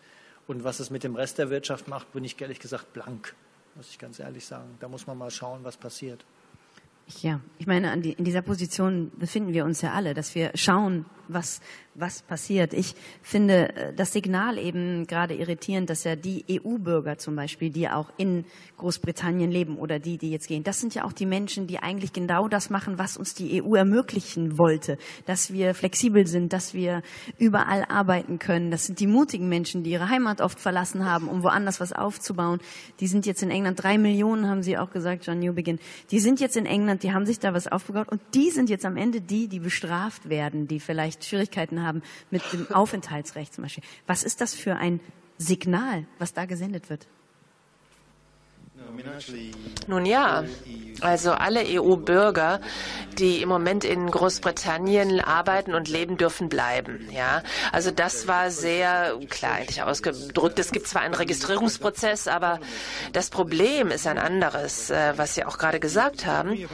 Und 0.48 0.64
was 0.64 0.80
es 0.80 0.92
mit 0.92 1.04
dem 1.04 1.16
Rest 1.16 1.40
der 1.40 1.50
Wirtschaft 1.50 1.88
macht, 1.88 2.14
bin 2.14 2.24
ich 2.24 2.40
ehrlich 2.40 2.60
gesagt 2.60 2.94
blank, 2.94 3.36
muss 3.76 3.90
ich 3.90 3.98
ganz 3.98 4.20
ehrlich 4.20 4.46
sagen. 4.46 4.78
Da 4.80 4.88
muss 4.88 5.08
man 5.08 5.18
mal 5.18 5.32
schauen, 5.32 5.64
was 5.64 5.76
passiert. 5.76 6.24
Ja, 7.22 7.40
ich 7.58 7.66
meine, 7.66 7.92
in 7.94 8.24
dieser 8.24 8.42
Position 8.42 9.12
befinden 9.18 9.54
wir 9.54 9.66
uns 9.66 9.82
ja 9.82 9.94
alle, 9.94 10.14
dass 10.14 10.36
wir 10.36 10.52
schauen, 10.56 11.06
was, 11.28 11.62
was 11.96 12.22
passiert. 12.22 12.74
Ich 12.74 12.96
finde 13.22 13.76
äh, 13.76 13.94
das 13.94 14.14
Signal 14.14 14.58
eben 14.58 15.08
gerade 15.08 15.34
irritierend, 15.34 15.90
dass 15.90 16.04
ja 16.04 16.16
die 16.16 16.46
EU-Bürger 16.50 17.18
zum 17.18 17.36
Beispiel, 17.36 17.70
die 17.70 17.90
auch 17.90 18.12
in 18.18 18.46
Großbritannien 18.78 19.52
leben 19.52 19.78
oder 19.78 20.00
die, 20.00 20.18
die 20.18 20.32
jetzt 20.32 20.48
gehen, 20.48 20.64
das 20.64 20.80
sind 20.80 20.94
ja 20.94 21.04
auch 21.04 21.14
die 21.14 21.26
Menschen, 21.26 21.68
die 21.68 21.80
eigentlich 21.80 22.14
genau 22.14 22.48
das 22.48 22.70
machen, 22.70 22.98
was 22.98 23.18
uns 23.18 23.34
die 23.34 23.62
EU 23.62 23.76
ermöglichen 23.76 24.58
wollte, 24.58 24.98
dass 25.26 25.52
wir 25.52 25.74
flexibel 25.74 26.28
sind, 26.28 26.54
dass 26.54 26.74
wir 26.74 27.02
überall 27.38 27.84
arbeiten 27.86 28.40
können. 28.40 28.72
Das 28.72 28.86
sind 28.86 29.00
die 29.00 29.08
mutigen 29.08 29.50
Menschen, 29.50 29.84
die 29.84 29.92
ihre 29.92 30.10
Heimat 30.10 30.42
oft 30.42 30.60
verlassen 30.60 31.06
haben, 31.06 31.28
um 31.28 31.44
woanders 31.44 31.80
was 31.80 31.94
aufzubauen. 31.94 32.60
Die 33.00 33.08
sind 33.08 33.26
jetzt 33.26 33.42
in 33.42 33.50
England, 33.50 33.82
drei 33.82 33.98
Millionen 33.98 34.48
haben 34.48 34.62
Sie 34.62 34.78
auch 34.78 34.92
gesagt, 34.92 35.26
John 35.26 35.40
Newbegin. 35.40 35.80
Die 36.12 36.20
sind 36.20 36.40
jetzt 36.40 36.58
in 36.58 36.66
England, 36.66 37.04
die 37.04 37.14
haben 37.14 37.26
sich 37.26 37.40
da 37.40 37.54
was 37.54 37.68
aufgebaut 37.68 38.10
und 38.10 38.22
die 38.34 38.52
sind 38.52 38.70
jetzt 38.70 38.86
am 38.86 38.98
Ende 38.98 39.22
die, 39.22 39.48
die 39.48 39.60
bestraft 39.60 40.30
werden, 40.30 40.68
die 40.68 40.80
vielleicht 40.80 41.17
vielleicht 41.18 41.26
Schwierigkeiten 41.26 41.84
haben 41.84 42.02
mit 42.32 42.42
dem 42.54 42.72
Aufenthaltsrecht 42.72 43.54
zum 43.54 43.64
Beispiel. 43.64 43.84
Was 44.06 44.24
ist 44.24 44.42
das 44.42 44.54
für 44.54 44.76
ein 44.76 45.00
Signal, 45.38 46.06
was 46.20 46.34
da 46.34 46.46
gesendet 46.46 46.90
wird? 46.90 47.08
Nun 49.88 50.06
ja, 50.06 50.44
also 51.02 51.32
alle 51.32 51.64
EU-Bürger, 51.66 52.60
die 53.18 53.42
im 53.42 53.50
Moment 53.50 53.84
in 53.84 54.10
Großbritannien 54.10 55.22
arbeiten 55.22 55.74
und 55.74 55.88
leben, 55.88 56.18
dürfen 56.18 56.50
bleiben. 56.50 57.08
Ja, 57.12 57.44
also 57.72 57.92
das 57.92 58.28
war 58.28 58.52
sehr 58.52 59.18
klar 59.30 59.54
eigentlich 59.54 59.82
ausgedrückt. 59.82 60.60
Es 60.60 60.72
gibt 60.72 60.88
zwar 60.88 61.02
einen 61.02 61.14
Registrierungsprozess, 61.14 62.28
aber 62.28 62.60
das 63.14 63.30
Problem 63.30 63.90
ist 63.90 64.08
ein 64.08 64.18
anderes, 64.18 64.90
äh, 64.90 65.14
was 65.18 65.36
Sie 65.36 65.44
auch 65.44 65.58
gerade 65.58 65.80
gesagt 65.80 66.26
haben. 66.26 66.68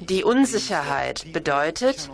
Die 0.00 0.24
Unsicherheit 0.24 1.32
bedeutet, 1.32 2.10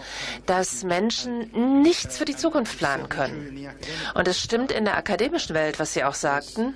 dass 0.47 0.85
Menschen 0.85 1.83
nichts 1.83 2.19
für 2.19 2.25
die 2.25 2.37
Zukunft 2.37 2.79
planen 2.79 3.09
können. 3.09 3.69
Und 4.15 4.29
es 4.29 4.41
stimmt 4.41 4.73
in 4.73 4.85
der 4.85 4.97
akademischen 4.97 5.55
Welt, 5.55 5.79
was 5.79 5.93
Sie 5.93 6.05
auch 6.05 6.15
sagten. 6.15 6.75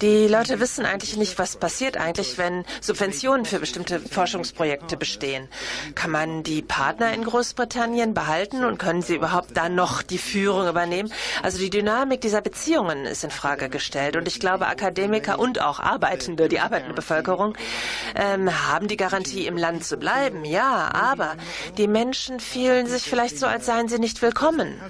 Die 0.00 0.28
Leute 0.28 0.60
wissen 0.60 0.86
eigentlich 0.86 1.16
nicht, 1.16 1.38
was 1.38 1.56
passiert 1.56 1.96
eigentlich, 1.96 2.38
wenn 2.38 2.64
Subventionen 2.80 3.44
für 3.44 3.58
bestimmte 3.58 4.00
Forschungsprojekte 4.00 4.96
bestehen. 4.96 5.48
Kann 5.94 6.10
man 6.10 6.42
die 6.42 6.62
Partner 6.62 7.12
in 7.12 7.24
Großbritannien 7.24 8.14
behalten 8.14 8.64
und 8.64 8.78
können 8.78 9.02
sie 9.02 9.16
überhaupt 9.16 9.56
dann 9.56 9.74
noch 9.74 10.02
die 10.02 10.18
Führung 10.18 10.68
übernehmen? 10.68 11.12
Also 11.42 11.58
die 11.58 11.70
Dynamik 11.70 12.22
dieser 12.22 12.40
Beziehungen 12.40 13.04
ist 13.04 13.24
in 13.24 13.30
Frage 13.30 13.68
gestellt. 13.68 14.16
Und 14.16 14.26
ich 14.26 14.40
glaube, 14.40 14.66
Akademiker 14.66 15.38
und 15.38 15.60
auch 15.60 15.78
Arbeitende, 15.78 16.48
die 16.48 16.60
arbeitende 16.60 16.94
Bevölkerung, 16.94 17.56
ähm, 18.14 18.50
haben 18.68 18.88
die 18.88 18.96
Garantie, 18.96 19.46
im 19.46 19.56
Land 19.56 19.84
zu 19.84 19.96
bleiben. 19.96 20.44
Ja, 20.44 20.90
aber 20.94 21.36
die 21.76 21.88
Menschen 21.88 22.40
fühlen 22.40 22.86
sich 22.86 23.02
vielleicht 23.02 23.38
so, 23.38 23.46
als 23.46 23.66
seien 23.66 23.88
sie 23.88 23.98
nicht 23.98 24.22
willkommen, 24.22 24.80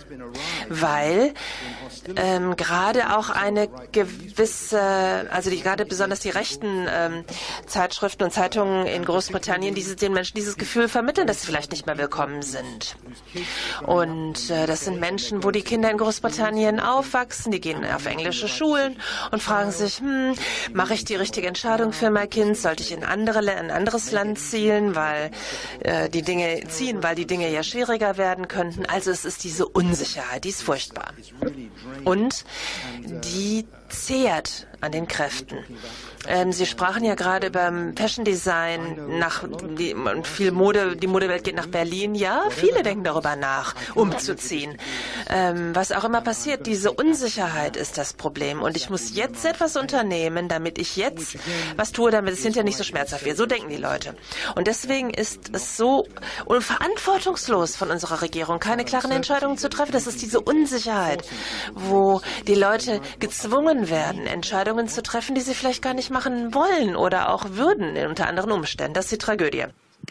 weil 0.68 1.34
ähm, 2.16 2.56
gerade 2.56 3.16
auch 3.16 3.30
eine 3.30 3.71
gewisse, 3.92 4.80
also 5.30 5.50
die, 5.50 5.60
gerade 5.60 5.84
besonders 5.84 6.20
die 6.20 6.30
rechten 6.30 6.86
ähm, 6.90 7.24
Zeitschriften 7.66 8.24
und 8.24 8.32
Zeitungen 8.32 8.86
in 8.86 9.04
Großbritannien, 9.04 9.74
diese, 9.74 9.96
den 9.96 10.12
Menschen 10.12 10.36
dieses 10.36 10.56
Gefühl 10.56 10.88
vermitteln, 10.88 11.26
dass 11.26 11.40
sie 11.40 11.46
vielleicht 11.46 11.72
nicht 11.72 11.86
mehr 11.86 11.98
willkommen 11.98 12.42
sind. 12.42 12.96
Und 13.86 14.50
äh, 14.50 14.66
das 14.66 14.84
sind 14.84 15.00
Menschen, 15.00 15.44
wo 15.44 15.50
die 15.50 15.62
Kinder 15.62 15.90
in 15.90 15.98
Großbritannien 15.98 16.80
aufwachsen, 16.80 17.52
die 17.52 17.60
gehen 17.60 17.84
auf 17.84 18.06
englische 18.06 18.48
Schulen 18.48 18.96
und 19.30 19.42
fragen 19.42 19.70
sich, 19.70 19.98
hm, 19.98 20.34
mache 20.72 20.94
ich 20.94 21.04
die 21.04 21.16
richtige 21.16 21.46
Entscheidung 21.46 21.92
für 21.92 22.10
mein 22.10 22.30
Kind? 22.30 22.56
Sollte 22.56 22.82
ich 22.82 22.92
in 22.92 23.04
andere, 23.04 23.38
ein 23.38 23.70
anderes 23.70 24.10
Land 24.12 24.38
ziehen, 24.38 24.94
weil 24.94 25.30
äh, 25.80 26.08
die 26.08 26.22
Dinge 26.22 26.62
ziehen, 26.68 27.02
weil 27.02 27.14
die 27.14 27.26
Dinge 27.26 27.50
ja 27.50 27.62
schwieriger 27.62 28.16
werden 28.16 28.48
könnten? 28.48 28.86
Also 28.86 29.10
es 29.10 29.24
ist 29.24 29.44
diese 29.44 29.66
Unsicherheit, 29.66 30.44
die 30.44 30.50
ist 30.50 30.62
furchtbar. 30.62 31.12
Und 32.04 32.44
die 33.02 33.61
zehrt 33.88 34.66
an 34.80 34.92
den 34.92 35.06
Kräften. 35.06 35.58
Ähm, 36.28 36.52
Sie 36.52 36.66
sprachen 36.66 37.04
ja 37.04 37.14
gerade 37.14 37.50
beim 37.50 37.96
Fashion 37.96 38.24
Design 38.24 39.18
nach 39.18 39.44
die, 39.76 39.94
viel 40.22 40.52
Mode, 40.52 40.96
die 40.96 41.06
Modewelt 41.06 41.44
geht 41.44 41.56
nach 41.56 41.66
Berlin. 41.66 42.14
Ja, 42.14 42.42
viele 42.50 42.82
denken 42.82 43.04
darüber 43.04 43.34
nach, 43.36 43.74
umzuziehen. 43.94 44.78
Ähm, 45.28 45.74
was 45.74 45.90
auch 45.92 46.04
immer 46.04 46.20
passiert, 46.20 46.66
diese 46.66 46.92
Unsicherheit 46.92 47.76
ist 47.76 47.98
das 47.98 48.12
Problem. 48.12 48.62
Und 48.62 48.76
ich 48.76 48.88
muss 48.88 49.14
jetzt 49.14 49.44
etwas 49.44 49.76
unternehmen, 49.76 50.48
damit 50.48 50.78
ich 50.78 50.96
jetzt 50.96 51.36
was 51.76 51.92
tue, 51.92 52.10
damit 52.10 52.34
es 52.34 52.42
hinterher 52.42 52.64
nicht 52.64 52.78
so 52.78 52.84
schmerzhaft 52.84 53.24
wird. 53.24 53.36
So 53.36 53.46
denken 53.46 53.68
die 53.68 53.76
Leute. 53.76 54.14
Und 54.54 54.68
deswegen 54.68 55.10
ist 55.10 55.50
es 55.52 55.76
so 55.76 56.06
verantwortungslos 56.46 57.74
von 57.74 57.90
unserer 57.90 58.22
Regierung, 58.22 58.60
keine 58.60 58.84
klaren 58.84 59.10
Entscheidungen 59.10 59.58
zu 59.58 59.68
treffen. 59.68 59.92
Das 59.92 60.06
ist 60.06 60.22
diese 60.22 60.40
Unsicherheit, 60.40 61.24
wo 61.74 62.20
die 62.46 62.54
Leute 62.54 63.00
gezwungen 63.18 63.90
werden, 63.90 64.26
Entscheidungen 64.26 64.88
zu 64.88 65.02
treffen, 65.02 65.34
die 65.34 65.40
sie 65.40 65.54
vielleicht 65.54 65.82
gar 65.82 65.94
nicht 65.94 66.11
machen 66.12 66.54
wollen 66.54 66.94
oder 66.96 67.32
auch 67.32 67.50
würden 67.50 67.96
unter 68.06 68.28
anderen 68.28 68.52
Umständen. 68.52 68.94
Das 68.94 69.06
ist 69.06 69.12
die 69.12 69.18
Tragödie. 69.18 69.66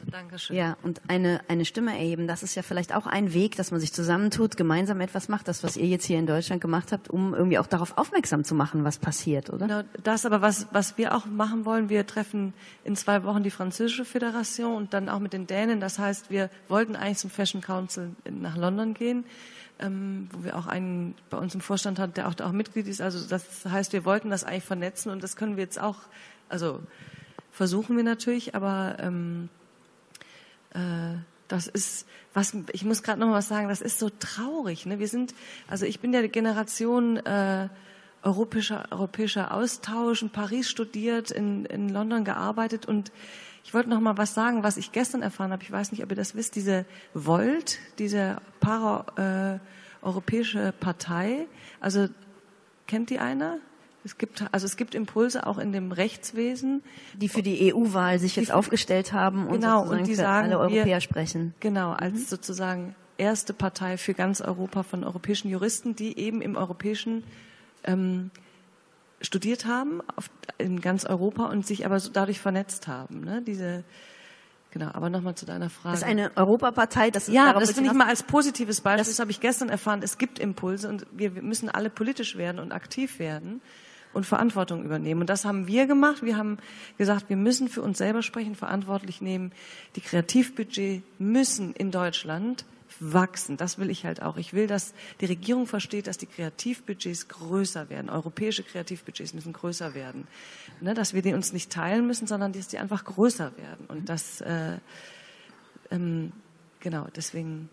Dankeschön. 0.09 0.55
Ja, 0.55 0.77
und 0.83 1.01
eine, 1.07 1.41
eine 1.47 1.65
Stimme 1.65 1.91
erheben, 1.91 2.27
das 2.27 2.43
ist 2.43 2.55
ja 2.55 2.61
vielleicht 2.61 2.95
auch 2.95 3.07
ein 3.07 3.33
Weg, 3.33 3.57
dass 3.57 3.71
man 3.71 3.79
sich 3.79 3.91
zusammentut, 3.93 4.57
gemeinsam 4.57 5.01
etwas 5.01 5.27
macht, 5.27 5.47
das, 5.47 5.63
was 5.63 5.77
ihr 5.77 5.87
jetzt 5.87 6.05
hier 6.05 6.17
in 6.17 6.25
Deutschland 6.25 6.61
gemacht 6.61 6.91
habt, 6.91 7.09
um 7.09 7.33
irgendwie 7.33 7.59
auch 7.59 7.67
darauf 7.67 7.97
aufmerksam 7.97 8.43
zu 8.43 8.55
machen, 8.55 8.83
was 8.83 8.99
passiert, 8.99 9.49
oder? 9.49 9.67
Genau, 9.67 9.81
das 10.03 10.25
aber, 10.25 10.41
was, 10.41 10.67
was 10.71 10.97
wir 10.97 11.15
auch 11.15 11.25
machen 11.25 11.65
wollen, 11.65 11.89
wir 11.89 12.07
treffen 12.07 12.53
in 12.83 12.95
zwei 12.95 13.23
Wochen 13.23 13.43
die 13.43 13.51
französische 13.51 14.05
Föderation 14.05 14.75
und 14.75 14.93
dann 14.93 15.09
auch 15.09 15.19
mit 15.19 15.33
den 15.33 15.47
Dänen. 15.47 15.79
Das 15.79 15.99
heißt, 15.99 16.29
wir 16.29 16.49
wollten 16.67 16.95
eigentlich 16.95 17.17
zum 17.17 17.29
Fashion 17.29 17.61
Council 17.61 18.11
nach 18.29 18.57
London 18.57 18.93
gehen. 18.93 19.25
Ähm, 19.82 20.30
wo 20.32 20.44
wir 20.44 20.58
auch 20.58 20.67
einen 20.67 21.15
bei 21.30 21.38
uns 21.38 21.56
im 21.56 21.62
Vorstand 21.62 21.98
haben, 21.98 22.13
der 22.13 22.28
auch, 22.28 22.34
der 22.34 22.48
auch 22.48 22.52
Mitglied 22.52 22.88
ist. 22.88 23.02
Also 23.02 23.28
das 23.28 23.65
heißt, 23.65 23.94
wir 23.94 24.06
wollten 24.06 24.30
das 24.30 24.44
eigentlich 24.44 24.63
vernetzen 24.63 25.12
und 25.12 25.24
das 25.24 25.36
können 25.36 25.58
wir 25.58 25.63
jetzt 25.63 25.80
auch, 25.80 25.98
also 26.50 26.82
versuchen 27.52 27.98
wir 27.98 28.04
natürlich, 28.04 28.54
aber 28.56 28.98
ähm, 29.00 29.50
äh, 30.74 31.17
das 31.48 31.67
ist, 31.67 32.08
was 32.34 32.56
ich 32.72 32.86
muss 32.86 33.04
gerade 33.04 33.20
noch 33.20 33.28
mal 33.28 33.34
was 33.34 33.48
sagen, 33.48 33.67
das 33.67 33.82
ist 33.82 34.00
so 34.00 34.10
traurig. 34.10 34.86
Ne? 34.86 35.00
Wir 35.00 35.08
sind, 35.08 35.34
also 35.67 35.86
ich 35.86 36.00
bin 36.00 36.13
ja 36.13 36.22
die 36.22 36.30
Generation 36.30 37.17
äh, 37.17 37.67
europäischer, 38.24 38.86
europäischer 38.91 39.54
Austausch, 39.54 40.22
in 40.22 40.30
Paris 40.30 40.70
studiert, 40.70 41.32
in, 41.32 41.65
in 41.65 41.89
London 41.89 42.24
gearbeitet 42.24 42.86
und 42.86 43.12
ich 43.63 43.74
wollte 43.74 43.89
noch 43.89 44.00
mal 44.00 44.17
was 44.17 44.34
sagen, 44.34 44.63
was 44.63 44.78
ich 44.78 44.91
gestern 44.91 45.21
erfahren 45.21 45.52
habe. 45.52 45.63
Ich 45.63 45.71
weiß 45.71 45.91
nicht, 45.91 46.04
ob 46.04 46.10
ihr 46.10 46.15
das 46.15 46.36
wisst. 46.36 46.56
Diese 46.56 46.86
Volt, 47.13 47.80
diese 48.00 48.38
para-europäische 48.60 50.60
äh, 50.60 50.71
Partei, 50.71 51.47
also 51.80 52.08
kennt 52.88 53.10
die 53.10 53.19
einer? 53.19 53.58
Es 54.04 54.17
gibt, 54.17 54.43
also 54.52 54.65
es 54.65 54.78
gibt 54.78 54.95
Impulse 54.95 55.45
auch 55.45 55.60
in 55.60 55.71
dem 55.71 55.91
Rechtswesen. 55.91 56.82
Die 57.13 57.30
für 57.30 57.43
die 57.43 57.74
EU-Wahl 57.74 58.17
sich 58.17 58.36
jetzt 58.36 58.52
aufgestellt 58.52 59.13
haben 59.13 59.45
und, 59.45 59.62
genau, 59.62 59.84
und 59.84 60.08
die 60.08 60.15
sagen, 60.15 60.47
alle 60.47 60.60
Europäer 60.60 60.86
wir, 60.86 61.02
sprechen. 61.02 61.54
Genau, 61.60 61.91
als 61.91 62.13
mhm. 62.13 62.26
sozusagen 62.26 62.95
erste 63.17 63.54
Partei 63.54 63.97
für 63.97 64.15
ganz 64.15 64.41
Europa 64.41 64.82
von 64.82 65.04
europäischen 65.04 65.50
Juristen, 65.50 65.95
die 65.95 66.17
eben 66.17 66.41
im 66.41 66.56
europäischen 66.56 67.24
ähm, 67.84 68.32
studiert 69.21 69.65
haben, 69.65 70.01
auf, 70.15 70.29
in 70.57 70.81
ganz 70.81 71.05
Europa 71.05 71.45
und 71.45 71.65
sich 71.65 71.86
aber 71.86 71.99
so 71.99 72.12
dadurch 72.12 72.39
vernetzt 72.39 72.88
haben. 72.88 73.21
Ne? 73.21 73.41
Diese, 73.41 73.84
Genau, 74.71 74.89
aber 74.93 75.10
nochmal 75.10 75.36
zu 75.36 75.45
deiner 75.45 75.69
Frage. 75.69 75.95
Das 75.95 75.99
ist 76.03 76.07
eine 76.07 76.31
Europapartei, 76.38 77.12
das 77.12 77.27
ist 77.27 77.34
Ja, 77.34 77.51
das 77.51 77.73
finde 77.73 77.89
ich 77.89 77.95
mal 77.95 78.07
als 78.07 78.23
positives 78.23 78.79
Beispiel. 78.79 78.99
Das, 78.99 79.10
das 79.10 79.19
habe 79.19 79.29
ich 79.29 79.41
gestern 79.41 79.67
erfahren. 79.67 79.99
Es 80.01 80.17
gibt 80.17 80.39
Impulse 80.39 80.88
und 80.88 81.05
wir 81.12 81.29
müssen 81.31 81.69
alle 81.69 81.89
politisch 81.89 82.38
werden 82.38 82.57
und 82.57 82.71
aktiv 82.71 83.19
werden 83.19 83.62
und 84.13 84.25
Verantwortung 84.25 84.86
übernehmen. 84.86 85.21
Und 85.21 85.29
das 85.29 85.43
haben 85.43 85.67
wir 85.67 85.88
gemacht. 85.88 86.23
Wir 86.23 86.38
haben 86.38 86.57
gesagt, 86.97 87.27
wir 87.27 87.36
müssen 87.36 87.67
für 87.67 87.81
uns 87.81 87.97
selber 87.97 88.21
sprechen, 88.21 88.55
verantwortlich 88.55 89.21
nehmen. 89.21 89.51
Die 89.97 90.01
Kreativbudget 90.01 91.03
müssen 91.19 91.73
in 91.73 91.91
Deutschland 91.91 92.63
wachsen. 92.99 93.58
Das 93.58 93.77
will 93.77 93.89
ich 93.89 94.06
halt 94.06 94.21
auch. 94.21 94.38
Ich 94.38 94.54
will, 94.54 94.67
dass 94.67 94.93
die 95.19 95.25
Regierung 95.25 95.67
versteht, 95.67 96.08
dass 96.08 96.17
die 96.17 96.25
Kreativbudgets 96.25 97.27
größer 97.27 97.89
werden. 97.89 98.10
Europäische 98.10 98.63
Kreativbudgets 98.63 99.34
müssen 99.34 99.54
größer 99.54 99.93
werden. 99.93 100.27
Ne, 100.82 100.93
dass 100.93 101.13
wir 101.13 101.21
die 101.21 101.34
uns 101.34 101.54
nicht 101.54 101.71
teilen 101.71 102.08
müssen, 102.08 102.27
sondern 102.27 102.54
dass 102.54 102.67
die 102.67 102.77
einfach 102.77 103.04
größer 103.04 103.56
werden. 103.58 103.86
Und 103.88 104.10
das, 104.10 104.41
äh, 104.41 104.77
ähm, 105.91 106.32
genau, 106.80 107.08
deswegen 107.15 107.69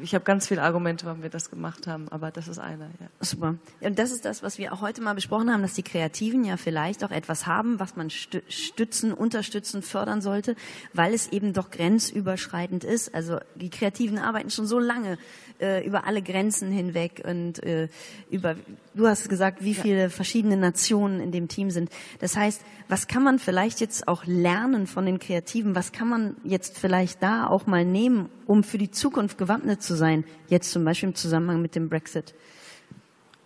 ich 0.00 0.14
habe 0.14 0.24
ganz 0.24 0.48
viele 0.48 0.62
Argumente, 0.62 1.06
warum 1.06 1.22
wir 1.22 1.30
das 1.30 1.50
gemacht 1.50 1.86
haben, 1.86 2.08
aber 2.08 2.30
das 2.30 2.48
ist 2.48 2.58
einer. 2.58 2.86
Ja. 2.86 3.06
Super. 3.20 3.56
Und 3.80 3.98
das 3.98 4.10
ist 4.10 4.24
das, 4.24 4.42
was 4.42 4.58
wir 4.58 4.72
auch 4.72 4.80
heute 4.80 5.02
mal 5.02 5.14
besprochen 5.14 5.52
haben, 5.52 5.62
dass 5.62 5.74
die 5.74 5.82
Kreativen 5.82 6.44
ja 6.44 6.56
vielleicht 6.56 7.04
auch 7.04 7.10
etwas 7.10 7.46
haben, 7.46 7.78
was 7.78 7.96
man 7.96 8.10
stützen, 8.10 9.12
unterstützen, 9.12 9.82
fördern 9.82 10.20
sollte, 10.22 10.56
weil 10.92 11.14
es 11.14 11.28
eben 11.28 11.52
doch 11.52 11.70
grenzüberschreitend 11.70 12.84
ist. 12.84 13.14
Also 13.14 13.38
die 13.54 13.70
Kreativen 13.70 14.18
arbeiten 14.18 14.50
schon 14.50 14.66
so 14.66 14.78
lange 14.78 15.18
äh, 15.60 15.86
über 15.86 16.06
alle 16.06 16.22
Grenzen 16.22 16.72
hinweg 16.72 17.22
und 17.26 17.62
äh, 17.62 17.88
über, 18.30 18.56
du 18.94 19.06
hast 19.06 19.28
gesagt, 19.28 19.62
wie 19.62 19.74
viele 19.74 20.02
ja. 20.02 20.08
verschiedene 20.08 20.56
Nationen 20.56 21.20
in 21.20 21.32
dem 21.32 21.48
Team 21.48 21.70
sind. 21.70 21.90
Das 22.18 22.36
heißt, 22.36 22.62
was 22.88 23.08
kann 23.08 23.22
man 23.22 23.38
vielleicht 23.38 23.80
jetzt 23.80 24.08
auch 24.08 24.24
lernen 24.24 24.86
von 24.86 25.06
den 25.06 25.18
Kreativen? 25.18 25.74
Was 25.74 25.92
kann 25.92 26.08
man 26.08 26.36
jetzt 26.44 26.78
vielleicht 26.78 27.22
da 27.22 27.46
auch 27.46 27.66
mal 27.66 27.84
nehmen, 27.84 28.28
um 28.46 28.64
für 28.64 28.78
die 28.78 28.90
Zukunft 28.90 29.38
gewappnet 29.50 29.82
zu 29.82 29.96
sein? 29.96 30.24
Jetzt 30.48 30.70
zum 30.70 30.84
Beispiel 30.84 31.08
im 31.08 31.14
Zusammenhang 31.14 31.60
mit 31.60 31.74
dem 31.74 31.88
Brexit. 31.88 32.34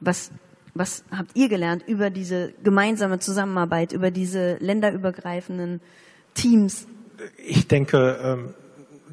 Was, 0.01 0.31
was 0.75 1.05
habt 1.11 1.31
ihr 1.35 1.49
gelernt 1.49 1.85
über 1.87 2.11
diese 2.11 2.53
gemeinsame 2.63 3.19
Zusammenarbeit, 3.19 3.93
über 3.93 4.11
diese 4.11 4.57
länderübergreifenden 4.57 5.81
Teams? 6.35 6.87
Ich 7.39 7.69
denke, 7.69 8.19
ähm 8.23 8.55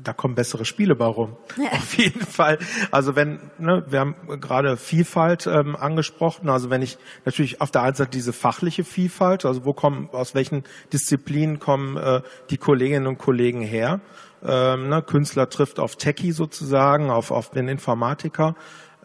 da 0.04 0.14
kommen 0.14 0.34
bessere 0.34 0.66
Spiele 0.66 0.96
bei 0.96 1.06
rum. 1.06 1.36
Auf 1.72 1.94
jeden 1.96 2.22
Fall. 2.22 2.58
Also 2.90 3.16
wenn, 3.16 3.40
ne, 3.60 3.86
wir 3.88 4.00
haben 4.00 4.16
gerade 4.40 4.78
Vielfalt 4.78 5.48
ähm, 5.48 5.76
angesprochen. 5.76 6.50
Also 6.50 6.70
wenn 6.70 6.82
ich 6.82 6.98
natürlich 7.26 7.62
auf 7.62 7.72
der 7.72 7.84
einen 7.84 7.96
Seite 7.96 8.10
diese 8.10 8.34
fachliche 8.34 8.84
Vielfalt, 8.84 9.46
also 9.46 9.66
wo 9.66 9.74
kommen, 9.74 10.10
aus 10.12 10.34
welchen 10.34 10.64
Disziplinen 10.92 11.60
kommen 11.60 11.98
äh, 11.98 12.22
die 12.50 12.58
Kolleginnen 12.58 13.06
und 13.06 13.18
Kollegen 13.18 13.62
her? 13.62 14.02
Ähm, 14.44 14.90
ne, 14.90 15.02
Künstler 15.02 15.50
trifft 15.50 15.80
auf 15.80 15.96
Techie 15.96 16.32
sozusagen, 16.32 17.10
auf, 17.10 17.32
auf 17.32 17.52
den 17.52 17.68
Informatiker. 17.68 18.56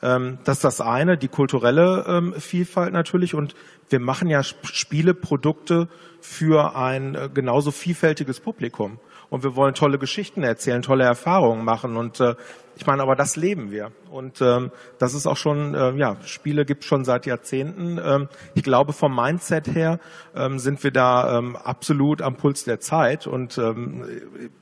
Ähm, 0.03 0.39
das 0.45 0.59
ist 0.59 0.65
das 0.65 0.81
eine, 0.81 1.17
die 1.19 1.29
kulturelle 1.29 2.05
ähm, 2.09 2.35
Vielfalt 2.39 2.93
natürlich. 2.93 3.35
Und 3.35 3.55
wir 3.89 4.01
machen 4.01 4.29
ja 4.29 4.43
Spieleprodukte 4.43 5.89
für 6.21 6.77
ein 6.77 7.15
äh, 7.15 7.29
genauso 7.33 7.71
vielfältiges 7.71 8.41
Publikum. 8.41 8.99
Und 9.29 9.43
wir 9.43 9.57
wollen 9.57 9.75
tolle 9.75 9.99
Geschichten 9.99 10.43
erzählen, 10.43 10.83
tolle 10.83 11.05
Erfahrungen 11.05 11.65
machen. 11.65 11.97
Und 11.97 12.21
äh, 12.21 12.35
ich 12.77 12.87
meine, 12.87 13.03
aber 13.03 13.17
das 13.17 13.37
leben 13.37 13.71
wir. 13.71 13.91
Und 14.11 14.41
ähm, 14.43 14.71
das 14.99 15.15
ist 15.15 15.27
auch 15.27 15.37
schon, 15.37 15.75
äh, 15.75 15.93
ja, 15.97 16.17
Spiele 16.25 16.67
gibt 16.67 16.85
schon 16.85 17.05
seit 17.05 17.25
Jahrzehnten. 17.25 17.99
Ähm, 18.03 18.29
ich 18.55 18.63
glaube, 18.63 18.93
vom 18.93 19.15
Mindset 19.15 19.75
her 19.75 19.99
ähm, 20.35 20.59
sind 20.59 20.85
wir 20.85 20.91
da 20.91 21.39
ähm, 21.39 21.57
absolut 21.57 22.21
am 22.21 22.37
Puls 22.37 22.65
der 22.65 22.79
Zeit. 22.79 23.27
Und 23.27 23.57
ähm, 23.57 24.05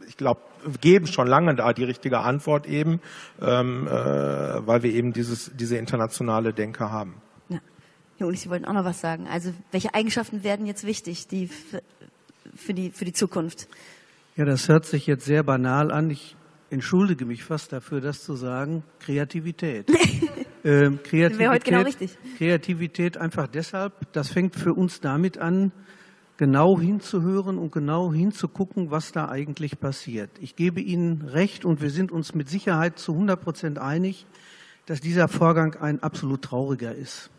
ich 0.06 0.16
glaube, 0.16 0.40
geben 0.80 1.06
schon 1.06 1.26
lange 1.26 1.54
da 1.56 1.72
die 1.72 1.84
richtige 1.84 2.20
Antwort 2.20 2.66
eben, 2.66 3.00
ähm, 3.42 3.86
äh, 3.86 3.90
weil 3.90 4.82
wir 4.82 4.92
eben 4.92 5.12
dieses, 5.12 5.50
diese 5.54 5.76
internationale 5.76 6.52
Denke 6.52 6.90
haben. 6.90 7.20
Ja. 7.48 7.58
Herr 8.18 8.28
Ulich, 8.28 8.40
Sie 8.40 8.50
wollten 8.50 8.64
auch 8.64 8.72
noch 8.72 8.84
was 8.84 9.00
sagen. 9.00 9.26
Also 9.28 9.52
welche 9.72 9.92
Eigenschaften 9.92 10.44
werden 10.44 10.66
jetzt 10.66 10.86
wichtig 10.86 11.26
die 11.26 11.48
für, 12.54 12.74
die, 12.74 12.90
für 12.90 13.04
die 13.04 13.12
Zukunft? 13.12 13.68
Ja, 14.36 14.44
das 14.44 14.68
hört 14.68 14.84
sich 14.84 15.06
jetzt 15.06 15.24
sehr 15.24 15.44
banal 15.44 15.92
an. 15.92 16.10
Ich 16.10 16.36
entschuldige 16.68 17.24
mich 17.24 17.44
fast 17.44 17.72
dafür, 17.72 18.00
das 18.00 18.24
zu 18.24 18.34
sagen, 18.34 18.82
Kreativität. 18.98 19.88
ähm, 20.64 20.98
Kreativität 21.04 21.38
Wäre 21.38 21.52
heute 21.52 21.70
genau 21.70 21.82
richtig. 21.82 22.18
Kreativität 22.36 23.16
einfach 23.16 23.46
deshalb, 23.46 24.12
das 24.12 24.30
fängt 24.30 24.56
für 24.56 24.74
uns 24.74 25.00
damit 25.00 25.38
an, 25.38 25.70
genau 26.36 26.80
hinzuhören 26.80 27.58
und 27.58 27.70
genau 27.70 28.12
hinzugucken, 28.12 28.90
was 28.90 29.12
da 29.12 29.28
eigentlich 29.28 29.78
passiert. 29.78 30.30
Ich 30.40 30.56
gebe 30.56 30.80
Ihnen 30.80 31.22
recht 31.22 31.64
und 31.64 31.80
wir 31.80 31.90
sind 31.90 32.10
uns 32.10 32.34
mit 32.34 32.48
Sicherheit 32.48 32.98
zu 32.98 33.12
100 33.12 33.40
Prozent 33.40 33.78
einig, 33.78 34.26
dass 34.86 35.00
dieser 35.00 35.28
Vorgang 35.28 35.76
ein 35.76 36.02
absolut 36.02 36.42
trauriger 36.42 36.92
ist. 36.92 37.30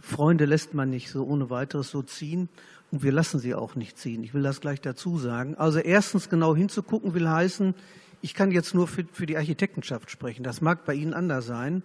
Freunde 0.00 0.44
lässt 0.44 0.74
man 0.74 0.90
nicht 0.90 1.08
so 1.10 1.24
ohne 1.24 1.50
weiteres 1.50 1.90
so 1.90 2.02
ziehen 2.02 2.48
und 2.90 3.02
wir 3.02 3.12
lassen 3.12 3.38
sie 3.38 3.54
auch 3.54 3.76
nicht 3.76 3.98
ziehen. 3.98 4.22
Ich 4.24 4.34
will 4.34 4.42
das 4.42 4.60
gleich 4.60 4.80
dazu 4.80 5.18
sagen. 5.18 5.54
Also 5.56 5.78
erstens 5.78 6.28
genau 6.28 6.56
hinzugucken 6.56 7.14
will 7.14 7.28
heißen, 7.28 7.74
ich 8.22 8.34
kann 8.34 8.50
jetzt 8.50 8.74
nur 8.74 8.86
für, 8.86 9.04
für 9.12 9.26
die 9.26 9.36
Architektenschaft 9.36 10.10
sprechen. 10.10 10.42
Das 10.42 10.60
mag 10.60 10.84
bei 10.84 10.94
Ihnen 10.94 11.14
anders 11.14 11.46
sein. 11.46 11.82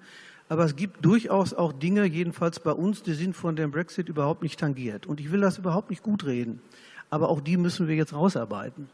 Aber 0.48 0.66
es 0.66 0.76
gibt 0.76 1.04
durchaus 1.04 1.54
auch 1.54 1.74
Dinge, 1.74 2.06
jedenfalls 2.06 2.60
bei 2.60 2.72
uns, 2.72 3.02
die 3.02 3.14
sind 3.14 3.36
von 3.36 3.56
dem 3.56 3.72
Brexit 3.72 4.10
überhaupt 4.10 4.44
nicht 4.44 4.60
tangiert. 4.60 5.08
Und 5.08 5.20
ich 5.20 5.32
will 5.32 5.42
das 5.42 5.58
überhaupt 5.58 5.90
nicht 5.90 6.04
gut 6.04 6.26
reden. 6.26 6.62
Aber 7.10 7.30
auch 7.30 7.42
die 7.42 7.58
müssen 7.58 7.88
wir 7.88 7.96
jetzt 7.96 8.14
rausarbeiten. 8.14 8.90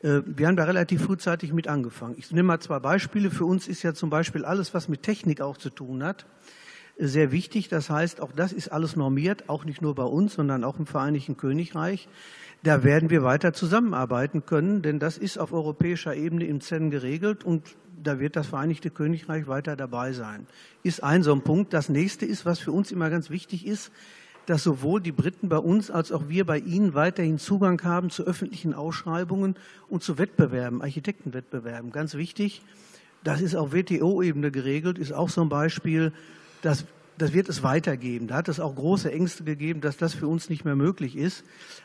Äh, 0.00 0.22
wir 0.24 0.46
haben 0.48 0.56
da 0.56 0.64
relativ 0.64 1.02
frühzeitig 1.02 1.52
mit 1.52 1.68
angefangen. 1.68 2.14
Ich 2.18 2.30
nehme 2.30 2.48
mal 2.48 2.60
zwei 2.60 2.78
Beispiele. 2.78 3.30
Für 3.30 3.44
uns 3.44 3.68
ist 3.68 3.82
ja 3.82 3.94
zum 3.94 4.10
Beispiel 4.10 4.44
alles, 4.44 4.74
was 4.74 4.88
mit 4.88 5.02
Technik 5.02 5.40
auch 5.40 5.56
zu 5.56 5.70
tun 5.70 6.02
hat, 6.02 6.26
sehr 6.98 7.32
wichtig. 7.32 7.68
Das 7.68 7.90
heißt, 7.90 8.20
auch 8.20 8.32
das 8.32 8.52
ist 8.52 8.68
alles 8.68 8.96
normiert, 8.96 9.48
auch 9.48 9.64
nicht 9.64 9.80
nur 9.80 9.94
bei 9.94 10.04
uns, 10.04 10.34
sondern 10.34 10.64
auch 10.64 10.78
im 10.78 10.86
Vereinigten 10.86 11.36
Königreich. 11.36 12.08
Da 12.64 12.82
werden 12.82 13.08
wir 13.08 13.22
weiter 13.22 13.52
zusammenarbeiten 13.52 14.44
können, 14.44 14.82
denn 14.82 14.98
das 14.98 15.16
ist 15.16 15.38
auf 15.38 15.52
europäischer 15.52 16.14
Ebene 16.16 16.44
im 16.46 16.60
CEN 16.60 16.90
geregelt 16.90 17.44
und 17.44 17.76
da 18.02 18.18
wird 18.18 18.36
das 18.36 18.48
Vereinigte 18.48 18.90
Königreich 18.90 19.46
weiter 19.46 19.76
dabei 19.76 20.12
sein. 20.12 20.46
Ist 20.82 21.02
ein 21.02 21.22
so 21.22 21.32
ein 21.32 21.42
Punkt. 21.42 21.72
Das 21.72 21.88
nächste 21.88 22.26
ist, 22.26 22.44
was 22.44 22.58
für 22.58 22.72
uns 22.72 22.90
immer 22.90 23.10
ganz 23.10 23.30
wichtig 23.30 23.66
ist, 23.66 23.92
dass 24.46 24.62
sowohl 24.62 25.00
die 25.00 25.12
Briten 25.12 25.48
bei 25.48 25.58
uns 25.58 25.90
als 25.90 26.10
auch 26.10 26.28
wir 26.28 26.46
bei 26.46 26.58
ihnen 26.58 26.94
weiterhin 26.94 27.38
Zugang 27.38 27.82
haben 27.84 28.10
zu 28.10 28.24
öffentlichen 28.24 28.72
Ausschreibungen 28.72 29.56
und 29.88 30.02
zu 30.02 30.18
Wettbewerben, 30.18 30.80
Architektenwettbewerben. 30.80 31.92
Ganz 31.92 32.14
wichtig. 32.14 32.62
Das 33.22 33.40
ist 33.40 33.54
auf 33.56 33.72
WTO-Ebene 33.72 34.50
geregelt, 34.50 34.98
ist 34.98 35.12
auch 35.12 35.28
so 35.28 35.42
ein 35.42 35.48
Beispiel. 35.48 36.12
Das 36.62 36.84
das 37.18 37.32
wird 37.32 37.48
es 37.48 37.62
weitergeben. 37.62 38.28
Da 38.28 38.36
hat 38.36 38.48
es 38.48 38.60
auch 38.60 38.74
große 38.74 39.10
Ängste 39.10 39.44
gegeben, 39.44 39.80
dass 39.80 39.96
das 39.96 40.14
für 40.14 40.28
uns 40.28 40.48
nicht 40.48 40.64
mehr 40.64 40.76
möglich 40.76 41.16
ist. 41.16 41.44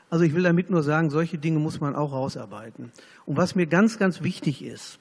Also 0.10 0.24
ich 0.24 0.34
will 0.34 0.44
damit 0.44 0.70
nur 0.70 0.84
sagen, 0.84 1.10
solche 1.10 1.38
Dinge 1.38 1.60
muss 1.60 1.82
man 1.82 1.96
auch 1.96 2.12
rausarbeiten. 2.12 2.92
Und 3.26 3.38
was 3.38 3.56
mir 3.56 3.66
ganz, 3.66 3.98
ganz 3.98 4.22
wichtig 4.22 4.64
ist, 4.64 5.00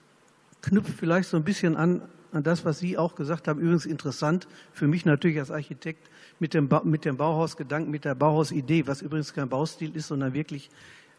knüpft 0.62 0.94
vielleicht 0.98 1.28
so 1.28 1.36
ein 1.36 1.44
bisschen 1.44 1.76
an, 1.76 2.02
an 2.32 2.42
das, 2.42 2.64
was 2.64 2.78
Sie 2.78 2.96
auch 2.96 3.14
gesagt 3.14 3.46
haben. 3.46 3.60
Übrigens 3.60 3.84
interessant 3.84 4.48
für 4.72 4.88
mich 4.88 5.04
natürlich 5.04 5.38
als 5.38 5.50
Architekt 5.50 6.08
mit 6.38 6.54
dem, 6.54 6.68
ba 6.68 6.82
mit 6.82 7.04
dem 7.04 7.18
Bauhausgedanken, 7.18 7.90
mit 7.90 8.04
der 8.04 8.14
Bauhausidee, 8.14 8.86
was 8.86 9.02
übrigens 9.02 9.34
kein 9.34 9.48
Baustil 9.48 9.94
ist, 9.94 10.08
sondern 10.08 10.32
wirklich 10.32 10.70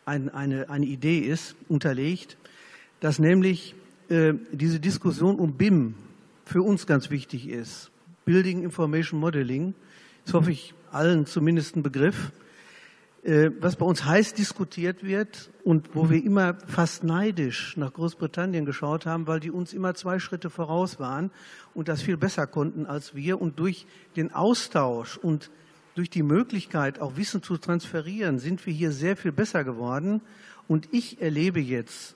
ein, 0.05 0.29
eine, 0.29 0.69
eine 0.69 0.85
Idee 0.85 1.19
ist, 1.19 1.55
unterlegt, 1.69 2.37
dass 2.99 3.19
nämlich 3.19 3.75
äh, 4.09 4.33
diese 4.51 4.79
Diskussion 4.79 5.37
um 5.37 5.53
BIM 5.53 5.95
für 6.45 6.63
uns 6.63 6.87
ganz 6.87 7.09
wichtig 7.09 7.47
ist. 7.47 7.91
Building 8.25 8.63
Information 8.63 9.19
Modeling. 9.19 9.73
Das 10.25 10.33
hoffe 10.33 10.51
ich 10.51 10.73
allen 10.91 11.25
zumindest 11.25 11.75
ein 11.75 11.83
Begriff. 11.83 12.31
Äh, 13.23 13.51
was 13.61 13.77
bei 13.77 13.85
uns 13.85 14.03
heiß 14.03 14.33
diskutiert 14.33 15.01
wird 15.01 15.49
und 15.63 15.95
wo 15.95 16.09
wir 16.09 16.21
immer 16.21 16.57
fast 16.67 17.05
neidisch 17.05 17.77
nach 17.77 17.93
Großbritannien 17.93 18.65
geschaut 18.65 19.05
haben, 19.05 19.27
weil 19.27 19.39
die 19.39 19.49
uns 19.49 19.71
immer 19.71 19.93
zwei 19.93 20.19
Schritte 20.19 20.49
voraus 20.49 20.99
waren 20.99 21.31
und 21.73 21.87
das 21.87 22.01
viel 22.01 22.17
besser 22.17 22.47
konnten 22.47 22.85
als 22.85 23.15
wir. 23.15 23.39
Und 23.39 23.59
durch 23.59 23.87
den 24.17 24.33
Austausch 24.33 25.17
und 25.17 25.51
durch 25.95 26.09
die 26.09 26.23
Möglichkeit, 26.23 26.99
auch 26.99 27.15
Wissen 27.15 27.41
zu 27.41 27.57
transferieren, 27.57 28.39
sind 28.39 28.65
wir 28.65 28.73
hier 28.73 28.91
sehr 28.91 29.15
viel 29.15 29.31
besser 29.31 29.63
geworden. 29.63 30.19
Und 30.67 30.89
ich 30.91 31.21
erlebe 31.21 31.61
jetzt 31.61 32.15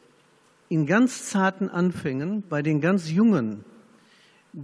in 0.68 0.88
ganz 0.88 1.30
zarten 1.30 1.70
Anfängen 1.70 2.44
bei 2.50 2.62
den 2.62 2.82
ganz 2.82 3.10
Jungen, 3.10 3.64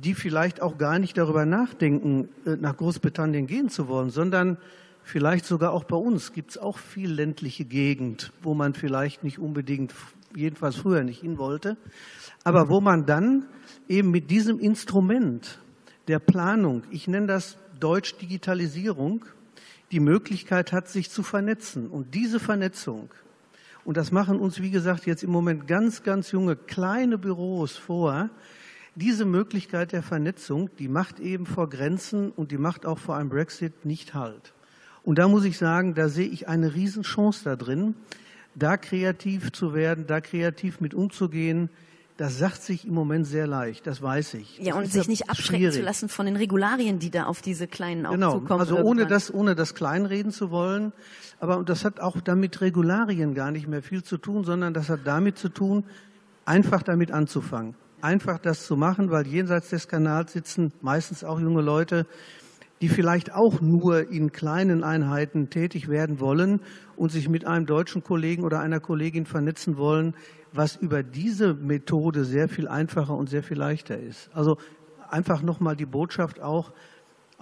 die 0.02 0.16
vielleicht 0.16 0.60
auch 0.60 0.80
gar 0.80 0.98
nicht 0.98 1.18
darüber 1.20 1.46
nachdenken, 1.46 2.30
äh, 2.46 2.56
nach 2.56 2.78
Großbritannien 2.78 3.46
gehen 3.46 3.70
zu 3.70 3.88
wollen, 3.88 4.10
sondern 4.10 4.58
vielleicht 5.04 5.46
sogar 5.46 5.72
auch 5.72 5.84
bei 5.84 5.96
uns 5.96 6.34
gibt 6.34 6.52
es 6.52 6.58
auch 6.58 6.80
viel 6.80 7.12
ländliche 7.12 7.64
Gegend, 7.64 8.32
wo 8.42 8.56
man 8.56 8.74
vielleicht 8.74 9.24
nicht 9.24 9.38
unbedingt, 9.38 9.94
jedenfalls 10.36 10.78
früher 10.78 11.04
nicht 11.04 11.22
hin 11.22 11.38
wollte, 11.38 11.78
aber 12.44 12.70
wo 12.70 12.82
man 12.82 13.06
dann 13.06 13.46
eben 13.88 14.10
mit 14.10 14.32
diesem 14.32 14.60
Instrument 14.60 15.60
der 16.08 16.18
Planung, 16.18 16.84
ich 16.90 17.08
nenne 17.08 17.28
das 17.28 17.60
Deutsch 17.80 18.18
Digitalisierung, 18.18 19.26
die 19.92 20.00
Möglichkeit 20.00 20.74
hat, 20.74 20.90
sich 20.90 21.12
zu 21.12 21.22
vernetzen. 21.22 21.88
Und 21.88 22.16
diese 22.16 22.40
Vernetzung, 22.40 23.12
und 23.86 23.96
das 23.96 24.12
machen 24.12 24.40
uns, 24.40 24.60
wie 24.60 24.72
gesagt, 24.72 25.06
jetzt 25.06 25.24
im 25.24 25.30
Moment 25.30 25.68
ganz, 25.68 26.02
ganz 26.02 26.32
junge 26.32 26.56
kleine 26.56 27.20
Büros 27.20 27.78
vor, 27.78 28.32
diese 28.96 29.26
Möglichkeit 29.26 29.92
der 29.92 30.04
Vernetzung, 30.04 30.70
die 30.78 30.88
macht 30.88 31.20
eben 31.20 31.46
vor 31.46 31.70
Grenzen 31.70 32.32
und 32.32 32.52
die 32.52 32.58
macht 32.58 32.86
auch 32.86 33.00
vor 33.00 33.16
einem 33.16 33.30
Brexit 33.30 33.86
nicht 33.86 34.14
Halt. 34.14 34.54
Und 35.04 35.20
da 35.20 35.28
muss 35.28 35.44
ich 35.44 35.58
sagen, 35.58 35.96
da 35.96 36.08
sehe 36.08 36.28
ich 36.28 36.48
eine 36.48 36.74
Riesenchance 36.74 37.44
da 37.44 37.56
drin, 37.56 37.96
da 38.56 38.78
kreativ 38.78 39.52
zu 39.52 39.74
werden, 39.74 40.06
da 40.08 40.22
kreativ 40.22 40.80
mit 40.80 40.94
umzugehen. 40.94 41.70
Das 42.18 42.38
sagt 42.38 42.62
sich 42.62 42.86
im 42.86 42.94
Moment 42.94 43.26
sehr 43.26 43.48
leicht, 43.48 43.88
das 43.88 44.02
weiß 44.02 44.36
ich. 44.36 44.60
Ja, 44.60 44.76
das 44.76 44.84
und 44.84 44.92
sich 44.92 45.08
nicht 45.08 45.30
abschrecken 45.32 45.62
schwierig. 45.62 45.76
zu 45.76 45.82
lassen 45.82 46.10
von 46.10 46.28
den 46.28 46.36
Regularien, 46.36 47.00
die 47.00 47.10
da 47.10 47.26
auf 47.26 47.42
diese 47.42 47.68
Kleinen 47.68 48.04
genau. 48.04 48.28
auch 48.28 48.34
zukommen. 48.34 48.60
Also 48.60 48.78
ohne 48.78 49.08
das, 49.08 49.34
ohne 49.34 49.56
das 49.56 49.74
kleinreden 49.74 50.32
zu 50.32 50.52
wollen. 50.52 50.94
Aber 51.40 51.64
das 51.64 51.84
hat 51.84 52.00
auch 52.00 52.22
damit 52.22 52.62
Regularien 52.62 53.34
gar 53.34 53.50
nicht 53.50 53.68
mehr 53.68 53.82
viel 53.82 54.04
zu 54.04 54.18
tun, 54.18 54.44
sondern 54.44 54.76
das 54.76 54.90
hat 54.90 55.02
damit 55.06 55.40
zu 55.40 55.50
tun, 55.50 55.86
einfach 56.46 56.84
damit 56.84 57.12
anzufangen 57.12 57.76
einfach 58.04 58.38
das 58.38 58.66
zu 58.66 58.76
machen, 58.76 59.10
weil 59.12 59.26
jenseits 59.26 59.70
des 59.70 59.88
Kanals 59.88 60.34
sitzen 60.34 60.74
meistens 60.82 61.24
auch 61.24 61.40
junge 61.40 61.62
Leute, 61.62 62.06
die 62.82 62.90
vielleicht 62.90 63.34
auch 63.34 63.62
nur 63.62 64.10
in 64.10 64.34
kleinen 64.34 64.84
Einheiten 64.84 65.50
tätig 65.50 65.88
werden 65.88 66.20
wollen 66.20 66.60
und 66.98 67.14
sich 67.14 67.30
mit 67.30 67.46
einem 67.46 67.66
deutschen 67.66 68.04
Kollegen 68.04 68.44
oder 68.44 68.60
einer 68.60 68.82
Kollegin 68.82 69.26
vernetzen 69.26 69.78
wollen, 69.78 70.16
was 70.52 70.76
über 70.76 71.02
diese 71.02 71.54
Methode 71.54 72.26
sehr 72.26 72.50
viel 72.50 72.68
einfacher 72.68 73.16
und 73.16 73.30
sehr 73.30 73.42
viel 73.42 73.58
leichter 73.58 73.98
ist. 73.98 74.30
Also 74.34 74.58
einfach 75.10 75.42
nochmal 75.42 75.78
die 75.78 75.86
Botschaft 75.86 76.42
auch, 76.42 76.74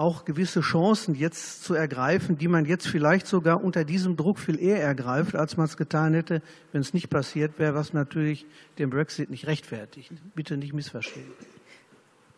auch 0.02 0.26
gewisse 0.26 0.62
Chancen 0.62 1.14
jetzt 1.14 1.64
zu 1.64 1.76
ergreifen, 1.76 2.38
die 2.38 2.48
man 2.48 2.66
jetzt 2.66 2.88
vielleicht 2.88 3.28
sogar 3.28 3.64
unter 3.64 3.86
diesem 3.86 4.18
Druck 4.18 4.40
viel 4.40 4.60
eher 4.60 4.82
ergreift, 4.82 5.36
als 5.36 5.58
man 5.58 5.68
es 5.68 5.78
getan 5.78 6.16
hätte, 6.16 6.42
wenn 6.72 6.82
es 6.82 6.94
nicht 6.94 7.10
passiert 7.10 7.60
wäre, 7.60 7.76
was 7.76 7.94
natürlich 7.94 8.48
den 8.80 8.90
Brexit 8.90 9.30
nicht 9.30 9.46
rechtfertigt. 9.46 10.12
Bitte 10.34 10.58
nicht 10.58 10.74
missverstehen. 10.74 11.32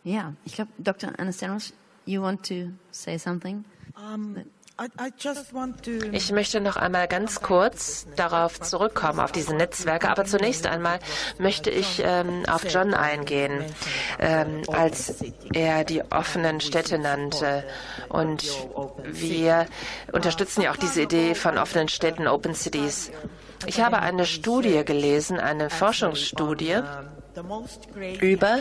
Ja, 0.04 0.34
ich 0.44 0.56
glaube, 0.56 0.70
Dr. 0.78 1.18
Anastanos, 1.18 1.72
you 2.04 2.20
want 2.20 2.46
to 2.46 2.70
say 2.90 3.16
something? 3.16 3.64
Um, 3.96 4.36
ich 6.10 6.32
möchte 6.32 6.60
noch 6.60 6.76
einmal 6.76 7.06
ganz 7.06 7.40
kurz 7.40 8.06
darauf 8.16 8.60
zurückkommen, 8.60 9.20
auf 9.20 9.30
diese 9.30 9.54
Netzwerke. 9.54 10.10
Aber 10.10 10.24
zunächst 10.24 10.66
einmal 10.66 10.98
möchte 11.38 11.70
ich 11.70 12.02
ähm, 12.04 12.42
auf 12.48 12.64
John 12.68 12.92
eingehen, 12.92 13.64
ähm, 14.18 14.62
als 14.72 15.22
er 15.52 15.84
die 15.84 16.02
offenen 16.10 16.60
Städte 16.60 16.98
nannte. 16.98 17.64
Und 18.08 18.44
wir 19.04 19.66
unterstützen 20.12 20.62
ja 20.62 20.72
auch 20.72 20.76
diese 20.76 21.02
Idee 21.02 21.36
von 21.36 21.56
offenen 21.56 21.88
Städten, 21.88 22.26
Open 22.26 22.54
Cities. 22.54 23.12
Ich 23.66 23.80
habe 23.80 24.00
eine 24.00 24.26
Studie 24.26 24.84
gelesen, 24.84 25.38
eine 25.38 25.70
Forschungsstudie 25.70 26.80
über 28.20 28.60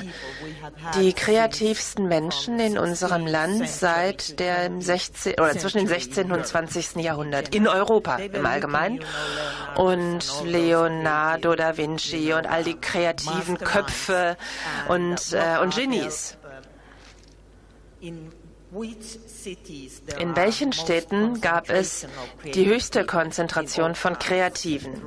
die 0.96 1.14
kreativsten 1.14 2.08
Menschen 2.08 2.60
in 2.60 2.78
unserem 2.78 3.28
Land 3.28 3.68
seit 3.70 4.40
dem 4.40 4.82
16, 4.82 5.34
oder 5.34 5.58
zwischen 5.58 5.80
dem 5.80 5.88
16. 5.88 6.32
und 6.32 6.46
20. 6.46 6.96
Jahrhundert 6.98 7.54
in 7.54 7.68
Europa 7.68 8.18
im 8.18 8.46
Allgemeinen 8.46 9.00
und 9.76 10.24
Leonardo 10.46 11.56
da 11.56 11.78
Vinci 11.78 12.34
und 12.34 12.46
all 12.48 12.64
die 12.64 12.76
kreativen 12.76 13.58
Köpfe 13.58 14.38
und, 14.88 15.34
äh, 15.34 15.62
und 15.62 15.76
Genies. 15.76 16.38
In 20.20 20.36
welchen 20.36 20.74
Städten 20.74 21.42
gab 21.42 21.70
es 21.70 22.08
die 22.44 22.66
höchste 22.66 23.06
Konzentration 23.06 23.96
von 23.96 24.18
Kreativen 24.20 25.02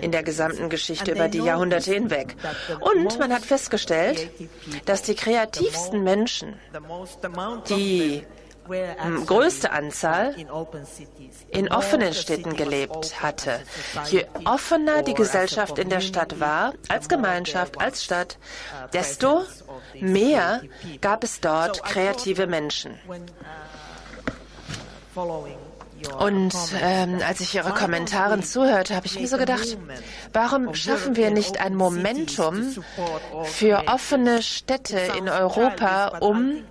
in 0.00 0.12
der 0.12 0.22
gesamten 0.22 0.68
Geschichte 0.68 1.12
über 1.12 1.28
die 1.28 1.38
Jahrhunderte 1.38 1.92
hinweg? 1.92 2.36
Und 2.80 3.18
man 3.18 3.32
hat 3.32 3.44
festgestellt, 3.44 4.30
dass 4.84 5.02
die 5.02 5.14
kreativsten 5.14 6.02
Menschen, 6.02 6.54
die 7.68 8.24
größte 9.26 9.70
Anzahl 9.70 10.34
in 11.48 11.70
offenen 11.70 12.12
Städten 12.14 12.54
gelebt 12.56 13.22
hatte. 13.22 13.60
Je 14.10 14.26
offener 14.44 15.02
die 15.02 15.14
Gesellschaft 15.14 15.78
in 15.78 15.88
der 15.88 16.00
Stadt 16.00 16.40
war, 16.40 16.74
als 16.88 17.08
Gemeinschaft, 17.08 17.80
als 17.80 18.04
Stadt, 18.04 18.38
desto 18.92 19.44
mehr 19.94 20.62
gab 21.00 21.24
es 21.24 21.40
dort 21.40 21.82
kreative 21.82 22.46
Menschen. 22.46 22.98
Und 26.18 26.54
ähm, 26.80 27.18
als 27.26 27.40
ich 27.40 27.54
Ihre 27.54 27.72
Kommentare 27.72 28.40
zuhörte, 28.40 28.94
habe 28.94 29.06
ich 29.06 29.18
mir 29.18 29.26
so 29.26 29.36
gedacht, 29.36 29.76
warum 30.32 30.74
schaffen 30.74 31.16
wir 31.16 31.30
nicht 31.30 31.60
ein 31.60 31.74
Momentum 31.74 32.74
für 33.44 33.84
offene 33.88 34.42
Städte 34.42 34.98
in 35.18 35.28
Europa, 35.28 36.18
um 36.18 36.64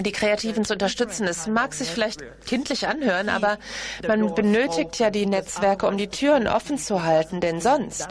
die 0.00 0.12
Kreativen 0.12 0.64
zu 0.64 0.74
unterstützen? 0.74 1.26
Es 1.26 1.46
mag 1.46 1.72
sich 1.72 1.88
vielleicht 1.88 2.22
kindlich 2.44 2.86
anhören, 2.88 3.28
aber 3.28 3.58
man 4.06 4.34
benötigt 4.34 4.98
ja 4.98 5.10
die 5.10 5.26
Netzwerke, 5.26 5.86
um 5.86 5.96
die 5.96 6.08
Türen 6.08 6.46
offen 6.46 6.78
zu 6.78 7.04
halten, 7.04 7.40
denn 7.40 7.60
sonst 7.60 8.06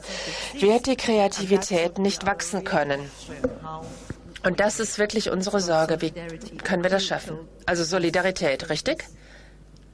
wird 0.60 0.88
die 0.88 0.96
Kreativität 0.98 2.00
nicht 2.00 2.26
wachsen 2.26 2.64
können. 2.64 3.00
Und 4.44 4.60
das 4.60 4.80
ist 4.80 5.00
wirklich 5.00 5.32
unsere 5.32 5.60
Sorge. 5.60 6.02
Wie 6.02 6.12
können 6.64 6.84
wir 6.84 6.92
das 6.92 7.06
schaffen? 7.06 7.40
Also 7.66 7.84
Solidarität, 7.84 8.70
richtig? 8.70 9.06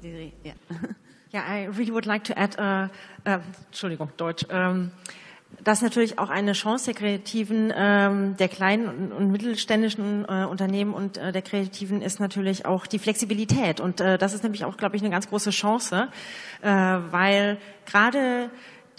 Yeah. 0.04 0.54
yeah, 1.34 1.44
I 1.48 1.66
really 1.66 1.92
would 1.92 2.06
like 2.06 2.24
to 2.26 2.38
add, 2.38 2.58
uh, 2.58 2.88
uh, 3.26 3.40
Entschuldigung, 3.68 4.10
Deutsch, 4.18 4.46
um, 4.50 4.92
dass 5.64 5.82
natürlich 5.82 6.18
auch 6.18 6.30
eine 6.30 6.54
Chance 6.54 6.86
der 6.86 6.94
Kreativen, 6.94 7.74
ähm, 7.76 8.38
der 8.38 8.48
kleinen 8.48 8.88
und, 8.88 9.12
und 9.12 9.32
mittelständischen 9.32 10.26
äh, 10.26 10.46
Unternehmen 10.46 10.94
und 10.94 11.18
äh, 11.18 11.32
der 11.32 11.42
Kreativen 11.42 12.02
ist 12.02 12.20
natürlich 12.20 12.66
auch 12.66 12.88
die 12.88 13.00
Flexibilität. 13.00 13.80
Und 13.80 14.00
äh, 14.00 14.18
das 14.18 14.34
ist 14.34 14.44
nämlich 14.44 14.66
auch, 14.66 14.78
glaube 14.78 14.96
ich, 14.96 15.02
eine 15.02 15.12
ganz 15.12 15.30
große 15.30 15.52
Chance, 15.52 16.08
äh, 16.62 16.68
weil 16.68 17.58
gerade 17.86 18.50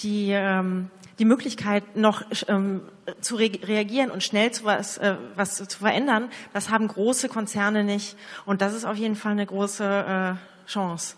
die 0.01 0.31
ähm, 0.31 0.91
die 1.19 1.25
Möglichkeit, 1.25 1.97
noch 1.97 2.23
ähm, 2.49 2.83
zu 3.21 3.37
re 3.37 3.51
reagieren 3.63 4.11
und 4.11 4.23
schnell 4.23 4.51
zu 4.51 4.65
was, 4.65 4.99
äh, 4.99 5.15
was 5.37 5.55
zu 5.57 5.79
verändern, 5.79 6.29
das 6.53 6.71
haben 6.71 6.89
große 6.89 7.29
Konzerne 7.29 7.85
nicht. 7.85 8.17
Und 8.45 8.61
das 8.61 8.75
ist 8.75 8.85
auf 8.85 8.97
jeden 8.97 9.15
Fall 9.15 9.33
eine 9.33 9.47
große 9.47 9.85
äh, 9.85 10.52
Chance. 10.67 11.17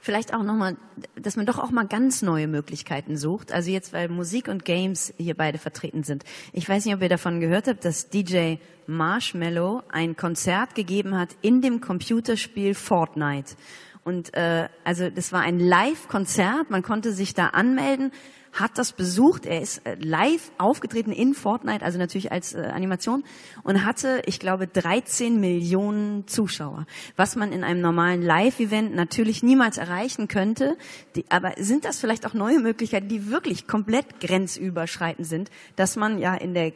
Vielleicht 0.00 0.32
auch 0.32 0.44
nochmal, 0.44 0.76
dass 1.16 1.34
man 1.34 1.46
doch 1.46 1.58
auch 1.58 1.72
mal 1.72 1.86
ganz 1.86 2.22
neue 2.22 2.46
Möglichkeiten 2.46 3.16
sucht. 3.16 3.50
Also 3.50 3.72
jetzt, 3.72 3.92
weil 3.92 4.08
Musik 4.08 4.46
und 4.46 4.64
Games 4.64 5.12
hier 5.16 5.34
beide 5.34 5.58
vertreten 5.58 6.04
sind. 6.04 6.22
Ich 6.52 6.68
weiß 6.68 6.84
nicht, 6.84 6.94
ob 6.94 7.02
ihr 7.02 7.08
davon 7.08 7.40
gehört 7.40 7.66
habt, 7.66 7.84
dass 7.84 8.08
DJ 8.08 8.54
Marshmallow 8.86 9.82
ein 9.90 10.16
Konzert 10.16 10.76
gegeben 10.76 11.18
hat 11.18 11.30
in 11.42 11.60
dem 11.60 11.80
Computerspiel 11.80 12.74
Fortnite. 12.74 13.56
Und 14.04 14.32
äh, 14.34 14.68
also 14.84 15.10
das 15.10 15.32
war 15.32 15.40
ein 15.40 15.58
Live-Konzert, 15.58 16.70
man 16.70 16.82
konnte 16.82 17.10
sich 17.12 17.34
da 17.34 17.48
anmelden, 17.48 18.12
hat 18.60 18.78
das 18.78 18.92
besucht. 18.92 19.46
Er 19.46 19.60
ist 19.60 19.86
äh, 19.86 19.96
live 20.00 20.50
aufgetreten 20.58 21.12
in 21.12 21.34
Fortnite, 21.34 21.84
also 21.84 21.98
natürlich 21.98 22.32
als 22.32 22.54
äh, 22.54 22.60
Animation 22.60 23.24
und 23.62 23.84
hatte, 23.84 24.22
ich 24.26 24.40
glaube, 24.40 24.66
13 24.66 25.38
Millionen 25.40 26.26
Zuschauer, 26.26 26.86
was 27.16 27.36
man 27.36 27.52
in 27.52 27.64
einem 27.64 27.80
normalen 27.80 28.22
Live-Event 28.22 28.94
natürlich 28.94 29.42
niemals 29.42 29.78
erreichen 29.78 30.28
könnte. 30.28 30.76
Die, 31.14 31.24
aber 31.30 31.52
sind 31.58 31.84
das 31.84 31.98
vielleicht 31.98 32.26
auch 32.26 32.34
neue 32.34 32.58
Möglichkeiten, 32.58 33.08
die 33.08 33.30
wirklich 33.30 33.66
komplett 33.66 34.20
grenzüberschreitend 34.20 35.26
sind, 35.26 35.50
dass 35.76 35.96
man 35.96 36.18
ja 36.18 36.34
in 36.34 36.54
der 36.54 36.72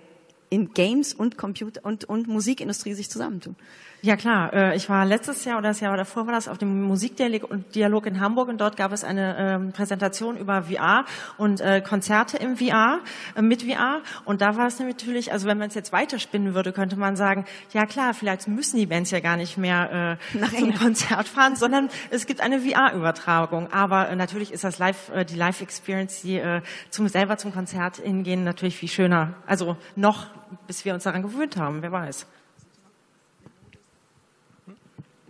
in 0.53 0.74
Games 0.74 1.14
und 1.14 1.39
Computer 1.39 1.85
und, 1.85 2.05
und 2.05 2.26
Musikindustrie 2.26 2.95
sich 2.95 3.09
zusammentun? 3.09 3.57
Ja 4.03 4.16
klar, 4.16 4.53
äh, 4.55 4.76
ich 4.76 4.88
war 4.88 5.05
letztes 5.05 5.44
Jahr 5.44 5.59
oder 5.59 5.68
das 5.68 5.80
Jahr 5.80 5.94
davor 5.94 6.26
war 6.26 6.32
das 6.32 6.48
auf 6.48 6.57
dem 6.57 6.82
Musikdialog 6.84 8.07
in 8.07 8.20
Hamburg 8.20 8.48
und 8.48 8.59
dort 8.59 8.78
gab 8.78 8.92
es 8.92 9.05
eine 9.05 9.36
ähm, 9.38 9.72
Präsentation 9.72 10.38
über 10.38 10.62
VR 10.62 11.05
und 11.36 11.61
äh, 11.61 11.82
Konzerte 11.82 12.38
im 12.38 12.57
VR, 12.57 13.01
äh, 13.36 13.42
mit 13.42 13.62
VR 13.64 14.01
und 14.24 14.40
da 14.40 14.57
war 14.57 14.68
es 14.68 14.80
natürlich, 14.80 15.32
also 15.32 15.46
wenn 15.46 15.59
man 15.59 15.68
es 15.68 15.74
jetzt 15.74 15.92
weiterspinnen 15.92 16.55
würde, 16.55 16.72
könnte 16.72 16.96
man 16.96 17.14
sagen, 17.14 17.44
ja 17.74 17.84
klar, 17.84 18.14
vielleicht 18.14 18.48
müssen 18.48 18.78
die 18.78 18.86
Bands 18.86 19.11
ja 19.11 19.20
gar 19.20 19.36
nicht 19.36 19.59
mehr 19.59 20.18
äh, 20.34 20.48
zum 20.59 20.74
Konzert 20.74 21.28
fahren, 21.28 21.57
sondern 21.57 21.90
es 22.09 22.26
gibt 22.26 22.40
eine 22.40 22.61
VR-Übertragung, 22.61 23.70
aber 23.70 24.16
natürlich 24.16 24.51
ist 24.51 24.64
das 24.64 24.78
Live, 24.78 25.12
die 25.28 25.36
Live-Experience, 25.36 26.22
die 26.22 26.40
zum 26.88 27.09
selber 27.09 27.36
zum 27.36 27.53
Konzert 27.53 27.96
hingehen, 27.96 28.44
natürlich 28.44 28.76
viel 28.76 28.88
schöner, 28.88 29.34
also 29.46 29.76
noch, 29.94 30.26
bis 30.66 30.84
wir 30.86 30.94
uns 30.94 31.05
daran 31.05 31.22
gewöhnt 31.22 31.59
haben, 31.59 31.82
wer 31.82 31.92
weiß. 31.92 32.26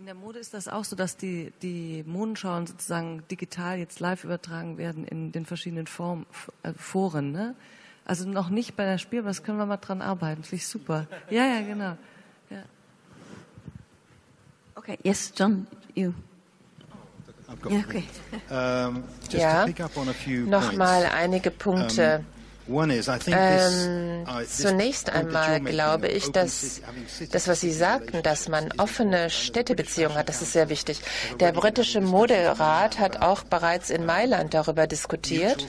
der 0.11 0.19
Mode 0.19 0.39
ist 0.39 0.53
das 0.53 0.67
auch 0.67 0.83
so, 0.83 0.97
dass 0.97 1.15
die, 1.15 1.53
die 1.61 2.03
Modenschauen 2.05 2.67
sozusagen 2.67 3.23
digital 3.31 3.77
jetzt 3.77 4.01
live 4.01 4.25
übertragen 4.25 4.77
werden 4.77 5.05
in 5.05 5.31
den 5.31 5.45
verschiedenen 5.45 5.87
Form, 5.87 6.25
äh, 6.63 6.73
Foren. 6.73 7.31
Ne? 7.31 7.55
Also 8.03 8.27
noch 8.27 8.49
nicht 8.49 8.75
bei 8.75 8.83
der 8.83 8.97
Spiel, 8.97 9.19
aber 9.19 9.29
das 9.29 9.41
können 9.41 9.57
wir 9.57 9.65
mal 9.65 9.77
dran 9.77 10.01
arbeiten. 10.01 10.43
Finde 10.43 10.57
ich 10.57 10.67
super. 10.67 11.07
Ja, 11.29 11.45
ja, 11.45 11.61
genau. 11.61 11.97
Ja. 12.49 12.63
Okay, 14.75 14.99
yes, 15.01 15.31
John, 15.33 15.65
you. 15.95 16.11
Ja, 17.69 17.79
okay. 17.79 18.03
Um, 18.49 19.03
ja, 19.29 19.65
nochmal 20.45 21.05
einige 21.05 21.51
Punkte. 21.51 22.17
Um, 22.19 22.40
ähm, 23.27 24.25
zunächst 24.47 25.09
einmal 25.09 25.59
glaube 25.61 26.07
ich, 26.07 26.31
dass 26.31 26.81
das, 27.31 27.47
was 27.47 27.61
Sie 27.61 27.71
sagten, 27.71 28.23
dass 28.23 28.47
man 28.47 28.71
offene 28.77 29.29
Städtebeziehungen 29.29 30.17
hat, 30.17 30.29
das 30.29 30.41
ist 30.41 30.53
sehr 30.53 30.69
wichtig. 30.69 31.01
Der 31.39 31.51
britische 31.51 32.01
Moderat 32.01 32.99
hat 32.99 33.21
auch 33.21 33.43
bereits 33.43 33.89
in 33.89 34.05
Mailand 34.05 34.53
darüber 34.53 34.87
diskutiert, 34.87 35.65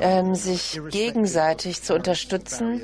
ähm, 0.00 0.34
sich 0.34 0.80
gegenseitig 0.90 1.82
zu 1.82 1.94
unterstützen 1.94 2.82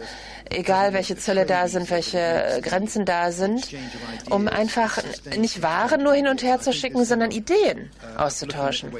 egal 0.50 0.92
welche 0.92 1.16
Zölle 1.16 1.46
da 1.46 1.68
sind, 1.68 1.90
welche 1.90 2.60
Grenzen 2.62 3.04
da 3.04 3.32
sind, 3.32 3.68
um 4.30 4.48
einfach 4.48 4.98
nicht 5.36 5.62
Waren 5.62 6.02
nur 6.02 6.14
hin 6.14 6.28
und 6.28 6.42
her 6.42 6.60
zu 6.60 6.72
schicken, 6.72 7.04
sondern 7.04 7.30
Ideen 7.30 7.90
auszutauschen. 8.16 8.92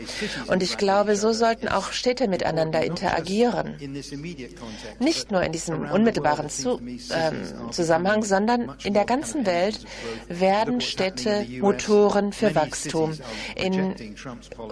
Und 0.46 0.62
ich 0.62 0.76
glaube, 0.76 1.16
so 1.16 1.32
sollten 1.32 1.68
auch 1.68 1.92
Städte 1.92 2.28
miteinander 2.28 2.82
interagieren. 2.84 3.76
Nicht 4.98 5.30
nur 5.30 5.42
in 5.42 5.52
diesem 5.52 5.90
unmittelbaren 5.90 6.48
zu, 6.48 6.80
ähm, 6.80 7.70
Zusammenhang, 7.70 8.24
sondern 8.24 8.74
in 8.82 8.94
der 8.94 9.04
ganzen 9.04 9.46
Welt 9.46 9.80
werden 10.28 10.80
Städte 10.80 11.46
Motoren 11.60 12.32
für 12.32 12.54
Wachstum. 12.54 13.18
In 13.56 13.94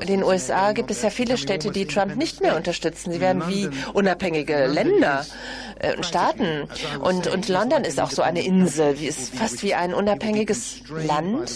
den 0.09 0.23
USA 0.23 0.73
gibt 0.73 0.91
es 0.91 1.03
ja 1.03 1.11
viele 1.11 1.37
Städte, 1.37 1.71
die 1.71 1.87
Trump 1.87 2.17
nicht 2.17 2.41
mehr 2.41 2.57
unterstützen. 2.57 3.13
Sie 3.13 3.21
werden 3.21 3.43
wie 3.49 3.69
unabhängige 3.93 4.67
Länder 4.67 5.25
äh, 5.79 6.03
Staaten. 6.03 6.69
Und, 7.01 7.27
und 7.27 7.49
London 7.49 7.85
ist 7.85 8.01
auch 8.01 8.11
so 8.11 8.23
eine 8.23 8.45
Insel, 8.45 8.99
wie 9.01 9.07
ist 9.07 9.35
fast 9.35 9.63
wie 9.63 9.75
ein 9.75 9.95
unabhängiges 9.95 10.81
Land, 10.89 11.51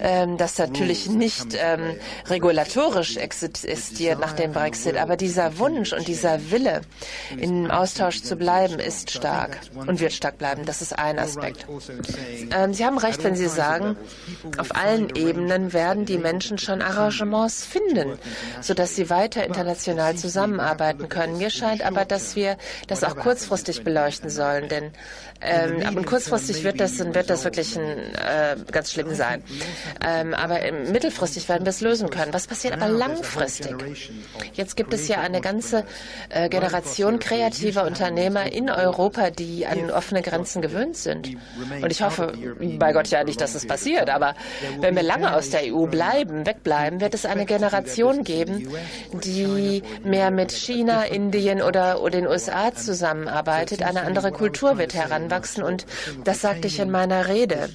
ähm, 0.00 0.36
das 0.36 0.58
natürlich 0.58 1.08
nicht 1.08 1.56
ähm, 1.58 1.96
regulatorisch 2.28 3.16
existiert 3.16 4.20
nach 4.20 4.32
dem 4.32 4.52
Brexit. 4.52 4.96
Aber 4.96 5.16
dieser 5.16 5.58
Wunsch 5.58 5.92
und 5.92 6.08
dieser 6.08 6.50
Wille, 6.50 6.82
im 7.38 7.70
Austausch 7.70 8.22
zu 8.22 8.36
bleiben, 8.36 8.78
ist 8.78 9.10
stark 9.10 9.58
und 9.74 10.00
wird 10.00 10.12
stark 10.12 10.38
bleiben. 10.38 10.64
Das 10.64 10.82
ist 10.82 10.98
ein 10.98 11.18
Aspekt. 11.18 11.66
Ähm, 12.50 12.74
Sie 12.74 12.84
haben 12.84 12.98
recht, 12.98 13.22
wenn 13.24 13.36
Sie 13.36 13.48
sagen, 13.48 13.96
auf 14.58 14.74
allen 14.74 15.14
Ebenen 15.14 15.72
werden 15.72 16.04
die 16.04 16.18
Menschen 16.18 16.58
schon 16.58 16.82
Arrangements 16.82 17.64
finden, 17.64 18.18
sodass 18.60 18.96
sie 18.96 19.10
weiter 19.10 19.44
international 19.44 20.16
zusammenarbeiten 20.16 21.08
können. 21.08 21.38
Mir 21.38 21.50
scheint 21.50 21.82
aber, 21.82 22.04
dass 22.04 22.36
wir 22.36 22.56
das 22.86 23.04
auch 23.04 23.16
kurzfristig 23.16 23.84
beleuchten 23.84 24.30
sollen, 24.30 24.68
denn 24.68 24.92
ähm, 25.44 25.82
aber 25.84 26.02
kurzfristig 26.04 26.62
wird 26.62 26.78
das, 26.80 26.98
wird 26.98 27.28
das 27.28 27.44
wirklich 27.44 27.76
ein, 27.76 27.98
äh, 28.14 28.56
ganz 28.70 28.92
schlimm 28.92 29.12
sein. 29.14 29.42
Ähm, 30.06 30.34
aber 30.34 30.60
mittelfristig 30.90 31.48
werden 31.48 31.64
wir 31.64 31.70
es 31.70 31.80
lösen 31.80 32.10
können. 32.10 32.32
Was 32.32 32.46
passiert 32.46 32.74
aber 32.74 32.88
langfristig? 32.88 34.12
Jetzt 34.54 34.76
gibt 34.76 34.94
es 34.94 35.08
ja 35.08 35.20
eine 35.20 35.40
ganze 35.40 35.84
äh, 36.28 36.48
Generation 36.48 37.18
kreativer 37.18 37.84
Unternehmer 37.84 38.52
in 38.52 38.70
Europa, 38.70 39.30
die 39.30 39.66
an 39.66 39.90
offene 39.90 40.22
Grenzen 40.22 40.62
gewöhnt 40.62 40.96
sind. 40.96 41.30
Und 41.82 41.90
ich 41.90 42.02
hoffe, 42.02 42.32
bei 42.78 42.92
Gott 42.92 43.08
ja 43.08 43.24
nicht, 43.24 43.40
dass 43.40 43.54
es 43.54 43.66
passiert, 43.66 44.10
aber 44.10 44.34
wenn 44.80 44.94
wir 44.94 45.02
lange 45.02 45.34
aus 45.34 45.50
der 45.50 45.62
EU 45.64 45.86
bleiben, 45.86 46.46
wegbleiben, 46.46 47.00
wird 47.00 47.14
es 47.14 47.26
eine 47.26 47.46
Generation 47.46 48.22
geben, 48.22 48.68
die 49.12 49.82
mehr 50.04 50.30
mit 50.30 50.52
China, 50.52 51.02
Indien 51.04 51.62
oder, 51.62 52.00
oder 52.00 52.12
den 52.12 52.26
USA 52.28 52.72
zusammenarbeitet. 52.72 53.82
Eine 53.82 54.02
andere 54.02 54.30
Kultur 54.30 54.78
wird 54.78 54.94
heranwachsen 54.94 55.31
und 55.62 55.86
das 56.24 56.40
sagte 56.40 56.68
ich 56.68 56.78
in 56.78 56.90
meiner 56.90 57.28
Rede. 57.28 57.68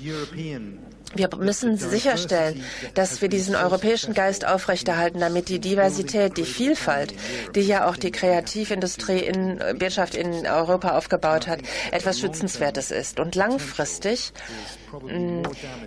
Wir 1.15 1.29
müssen 1.37 1.77
sicherstellen, 1.77 2.63
dass 2.93 3.21
wir 3.21 3.29
diesen 3.29 3.55
europäischen 3.55 4.13
Geist 4.13 4.45
aufrechterhalten, 4.45 5.19
damit 5.19 5.47
die 5.47 5.59
Diversität, 5.59 6.37
die 6.37 6.43
Vielfalt, 6.43 7.13
die 7.55 7.61
ja 7.61 7.87
auch 7.87 7.95
die 7.95 8.11
Kreativindustrie 8.11 9.19
in 9.19 9.59
Wirtschaft 9.79 10.15
in 10.15 10.45
Europa 10.45 10.97
aufgebaut 10.97 11.47
hat, 11.47 11.59
etwas 11.91 12.19
Schützenswertes 12.19 12.91
ist. 12.91 13.19
Und 13.19 13.35
langfristig 13.35 14.33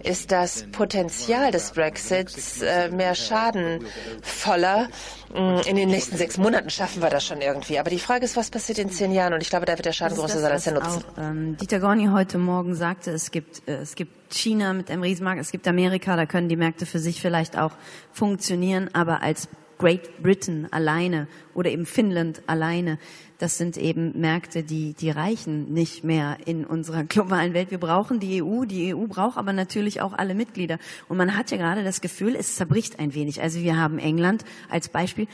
ist 0.02 0.32
das 0.32 0.66
Potenzial 0.72 1.50
des 1.50 1.72
Brexits 1.72 2.62
äh, 2.62 2.90
mehr 2.90 3.14
schadenvoller. 3.14 4.88
Mm, 5.32 5.60
in 5.66 5.76
den 5.76 5.88
nächsten 5.88 6.16
sechs 6.16 6.38
Monaten 6.38 6.70
schaffen 6.70 7.02
wir 7.02 7.10
das 7.10 7.24
schon 7.24 7.40
irgendwie. 7.40 7.78
Aber 7.78 7.90
die 7.90 7.98
Frage 7.98 8.24
ist, 8.24 8.36
was 8.36 8.50
passiert 8.50 8.78
in 8.78 8.90
zehn 8.90 9.12
Jahren? 9.12 9.32
Und 9.32 9.42
ich 9.42 9.50
glaube, 9.50 9.66
da 9.66 9.72
wird 9.72 9.86
der 9.86 9.92
Schaden 9.92 10.16
größer 10.16 10.40
sein 10.40 10.52
als 10.52 10.64
der 10.64 10.74
Nutzen. 10.74 11.04
Auch, 11.16 11.18
ähm, 11.18 11.56
Dieter 11.56 11.80
Gorni 11.80 12.08
heute 12.12 12.38
Morgen 12.38 12.74
sagte, 12.74 13.10
es 13.10 13.30
gibt, 13.30 13.68
äh, 13.68 13.76
es 13.76 13.94
gibt 13.94 14.34
China 14.34 14.72
mit 14.72 14.90
einem 14.90 15.02
Riesenmarkt, 15.02 15.40
es 15.40 15.50
gibt 15.50 15.66
Amerika, 15.66 16.16
da 16.16 16.26
können 16.26 16.48
die 16.48 16.56
Märkte 16.56 16.86
für 16.86 16.98
sich 16.98 17.20
vielleicht 17.20 17.58
auch 17.58 17.72
funktionieren, 18.12 18.90
aber 18.92 19.22
als 19.22 19.48
Great 19.78 20.22
Britain 20.22 20.68
alleine 20.70 21.26
oder 21.54 21.70
eben 21.70 21.86
Finnland 21.86 22.42
alleine, 22.46 22.98
das 23.40 23.56
sind 23.56 23.78
eben 23.78 24.20
Märkte, 24.20 24.62
die, 24.62 24.92
die 24.92 25.10
reichen 25.10 25.72
nicht 25.72 26.04
mehr 26.04 26.36
in 26.44 26.66
unserer 26.66 27.04
globalen 27.04 27.54
Welt. 27.54 27.70
Wir 27.70 27.78
brauchen 27.78 28.20
die 28.20 28.42
EU, 28.42 28.66
die 28.66 28.94
EU 28.94 29.06
braucht 29.06 29.38
aber 29.38 29.54
natürlich 29.54 30.02
auch 30.02 30.12
alle 30.12 30.34
Mitglieder. 30.34 30.78
Und 31.08 31.16
man 31.16 31.36
hat 31.36 31.50
ja 31.50 31.56
gerade 31.56 31.82
das 31.82 32.02
Gefühl, 32.02 32.36
es 32.36 32.56
zerbricht 32.56 32.98
ein 32.98 33.14
wenig. 33.14 33.40
Also 33.40 33.60
wir 33.60 33.78
haben 33.78 33.98
England 33.98 34.44
als 34.68 34.90
Beispiel, 34.90 35.26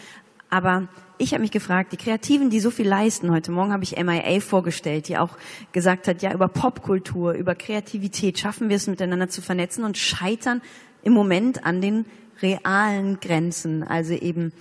aber 0.50 0.86
ich 1.18 1.32
habe 1.32 1.42
mich 1.42 1.50
gefragt, 1.50 1.92
die 1.92 1.96
Kreativen, 1.96 2.50
die 2.50 2.60
so 2.60 2.70
viel 2.70 2.86
leisten, 2.86 3.32
heute 3.32 3.50
Morgen 3.50 3.72
habe 3.72 3.82
ich 3.82 3.96
MIA 3.96 4.38
vorgestellt, 4.40 5.08
die 5.08 5.18
auch 5.18 5.36
gesagt 5.72 6.06
hat, 6.06 6.22
ja, 6.22 6.32
über 6.32 6.46
Popkultur, 6.46 7.32
über 7.32 7.56
Kreativität 7.56 8.38
schaffen 8.38 8.68
wir 8.68 8.76
es 8.76 8.86
miteinander 8.86 9.28
zu 9.28 9.42
vernetzen 9.42 9.82
und 9.82 9.98
scheitern 9.98 10.62
im 11.02 11.12
Moment 11.12 11.64
an 11.64 11.80
den 11.80 12.04
realen 12.40 13.18
Grenzen, 13.18 13.82
also 13.82 14.12
eben 14.12 14.52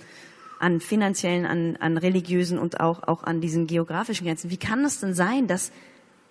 an 0.58 0.80
finanziellen, 0.80 1.46
an, 1.46 1.76
an 1.76 1.98
religiösen 1.98 2.58
und 2.58 2.80
auch, 2.80 3.02
auch 3.02 3.24
an 3.24 3.40
diesen 3.40 3.66
geografischen 3.66 4.26
Grenzen. 4.26 4.50
Wie 4.50 4.56
kann 4.56 4.84
es 4.84 5.00
denn 5.00 5.14
sein, 5.14 5.46
dass 5.46 5.72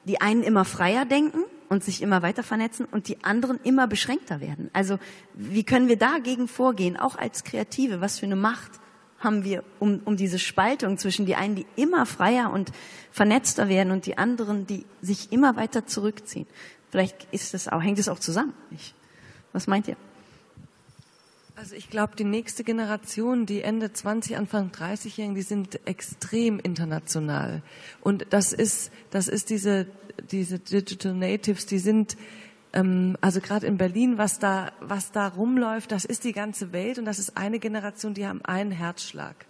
die 0.06 0.22
einen 0.22 0.44
immer 0.44 0.66
freier 0.66 1.06
denken 1.06 1.44
und 1.70 1.84
sich 1.84 2.02
immer 2.02 2.22
weiter 2.22 2.44
vernetzen 2.44 2.86
und 2.90 3.08
die 3.08 3.24
anderen 3.24 3.60
immer 3.64 3.88
beschränkter 3.88 4.42
werden? 4.42 4.70
Also 4.74 5.00
wie 5.34 5.64
können 5.64 5.88
wir 5.88 5.98
dagegen 5.98 6.48
vorgehen, 6.48 6.98
auch 6.98 7.18
als 7.18 7.44
Kreative? 7.44 8.02
Was 8.02 8.20
für 8.20 8.26
eine 8.26 8.36
Macht 8.36 8.72
haben 9.20 9.44
wir 9.44 9.64
um, 9.80 10.02
um 10.06 10.18
diese 10.18 10.40
Spaltung 10.40 10.98
zwischen 10.98 11.26
die 11.26 11.36
einen, 11.36 11.56
die 11.56 11.66
immer 11.76 12.06
freier 12.06 12.52
und 12.52 12.72
vernetzter 13.12 13.70
werden 13.70 13.92
und 13.92 14.06
die 14.06 14.18
anderen, 14.18 14.68
die 14.68 14.86
sich 15.02 15.32
immer 15.32 15.56
weiter 15.56 15.86
zurückziehen. 15.86 16.48
Vielleicht 16.92 17.28
ist 17.32 17.54
das 17.54 17.68
auch, 17.68 17.82
hängt 17.82 18.00
es 18.00 18.08
auch 18.08 18.20
zusammen. 18.20 18.54
Ich, 18.72 18.94
was 19.52 19.68
meint 19.68 19.88
ihr? 19.88 19.98
Also 21.58 21.76
ich 21.76 21.90
glaube, 21.90 22.18
die 22.18 22.26
nächste 22.26 22.66
Generation, 22.66 23.46
die 23.46 23.62
Ende 23.62 23.94
20, 23.94 24.36
Anfang 24.36 24.72
30-Jährigen, 24.72 25.36
die 25.36 25.42
sind 25.42 25.80
extrem 25.88 26.60
international. 26.60 27.62
Und 28.02 28.28
das 28.32 28.52
ist, 28.52 28.92
das 29.10 29.30
ist 29.30 29.50
diese, 29.50 29.88
diese 30.32 30.60
Digital 30.60 31.14
Natives, 31.14 31.66
die 31.66 31.80
sind 31.80 32.18
ähm, 32.74 33.18
also 33.22 33.40
gerade 33.40 33.66
in 33.68 33.78
Berlin, 33.78 34.18
was 34.18 34.38
da, 34.38 34.74
was 34.82 35.14
da 35.14 35.30
rumläuft, 35.30 35.94
das 35.94 36.04
ist 36.04 36.26
die 36.26 36.34
ganze 36.34 36.74
Welt 36.74 37.00
und 37.00 37.06
das 37.06 37.20
ist 37.20 37.38
eine 37.38 37.60
Generation, 37.60 38.14
die 38.14 38.28
haben 38.28 38.44
einen 38.44 38.72
Herzschlag. 38.72 39.46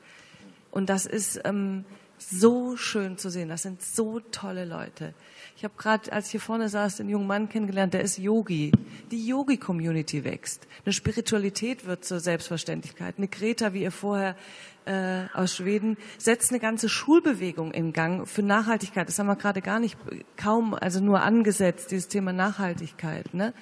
Und 0.69 0.89
das 0.89 1.07
ist 1.07 1.41
ähm, 1.43 1.85
so 2.19 2.77
schön 2.77 3.17
zu 3.17 3.29
sehen. 3.29 3.49
Das 3.49 3.63
sind 3.63 3.81
so 3.81 4.19
tolle 4.19 4.65
Leute. 4.65 5.15
Ich 5.57 5.63
habe 5.63 5.73
gerade, 5.77 6.11
als 6.11 6.25
ich 6.25 6.31
hier 6.31 6.41
vorne 6.41 6.67
saß, 6.67 6.97
den 6.97 7.07
jungen 7.07 7.27
Mann 7.27 7.47
kennengelernt, 7.47 7.93
der 7.93 8.01
ist 8.01 8.17
Yogi. 8.17 8.73
Die 9.09 9.25
Yogi-Community 9.25 10.25
wächst. 10.25 10.67
Eine 10.83 10.91
Spiritualität 10.91 11.85
wird 11.85 12.03
zur 12.03 12.19
Selbstverständlichkeit. 12.19 13.15
Eine 13.17 13.29
Greta, 13.29 13.73
wie 13.73 13.83
ihr 13.83 13.91
vorher 13.91 14.35
äh, 14.83 15.27
aus 15.33 15.55
Schweden, 15.55 15.95
setzt 16.17 16.51
eine 16.51 16.59
ganze 16.59 16.89
Schulbewegung 16.89 17.71
in 17.71 17.93
Gang 17.93 18.27
für 18.27 18.43
Nachhaltigkeit. 18.43 19.07
Das 19.07 19.17
haben 19.17 19.27
wir 19.27 19.37
gerade 19.37 19.61
gar 19.61 19.79
nicht, 19.79 19.97
kaum, 20.35 20.73
also 20.73 20.99
nur 20.99 21.21
angesetzt, 21.21 21.89
dieses 21.91 22.09
Thema 22.09 22.33
Nachhaltigkeit. 22.33 23.33
Ne? 23.33 23.53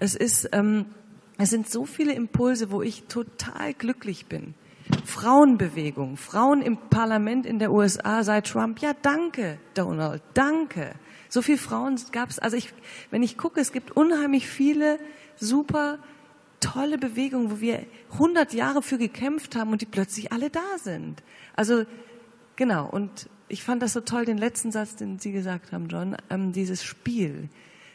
Es 0.00 0.16
ist, 0.16 0.48
ähm, 0.50 0.86
es 1.38 1.50
sind 1.50 1.70
so 1.70 1.86
viele 1.86 2.12
Impulse, 2.12 2.72
wo 2.72 2.82
ich 2.82 3.04
total 3.04 3.72
glücklich 3.72 4.26
bin. 4.26 4.54
Frauenbewegung, 5.04 6.16
Frauen 6.16 6.60
im 6.60 6.76
Parlament 6.76 7.46
in 7.46 7.60
der 7.60 7.70
USA 7.70 8.24
seit 8.24 8.48
Trump. 8.48 8.80
Ja, 8.80 8.94
danke, 9.00 9.58
Donald, 9.74 10.22
danke. 10.34 10.94
So 11.28 11.42
viele 11.42 11.58
Frauen 11.58 12.00
gab 12.12 12.30
es. 12.30 12.38
Also 12.38 12.56
ich, 12.56 12.72
wenn 13.10 13.22
ich 13.22 13.36
gucke, 13.36 13.60
es 13.60 13.72
gibt 13.72 13.92
unheimlich 13.92 14.46
viele 14.46 14.98
super 15.36 15.98
tolle 16.60 16.98
Bewegung, 16.98 17.50
wo 17.50 17.60
wir 17.60 17.84
100 18.12 18.52
Jahre 18.52 18.82
für 18.82 18.98
gekämpft 18.98 19.56
haben 19.56 19.72
und 19.72 19.82
die 19.82 19.86
plötzlich 19.86 20.32
alle 20.32 20.50
da 20.50 20.78
sind. 20.78 21.22
Also 21.54 21.84
genau. 22.56 22.88
Und 22.88 23.28
ich 23.48 23.62
fand 23.62 23.82
das 23.82 23.92
so 23.92 24.00
toll, 24.00 24.24
den 24.24 24.38
letzten 24.38 24.72
Satz, 24.72 24.96
den 24.96 25.18
Sie 25.18 25.32
gesagt 25.32 25.72
haben, 25.72 25.88
John, 25.88 26.16
ähm, 26.30 26.52
dieses 26.52 26.82
Spiel, 26.82 27.48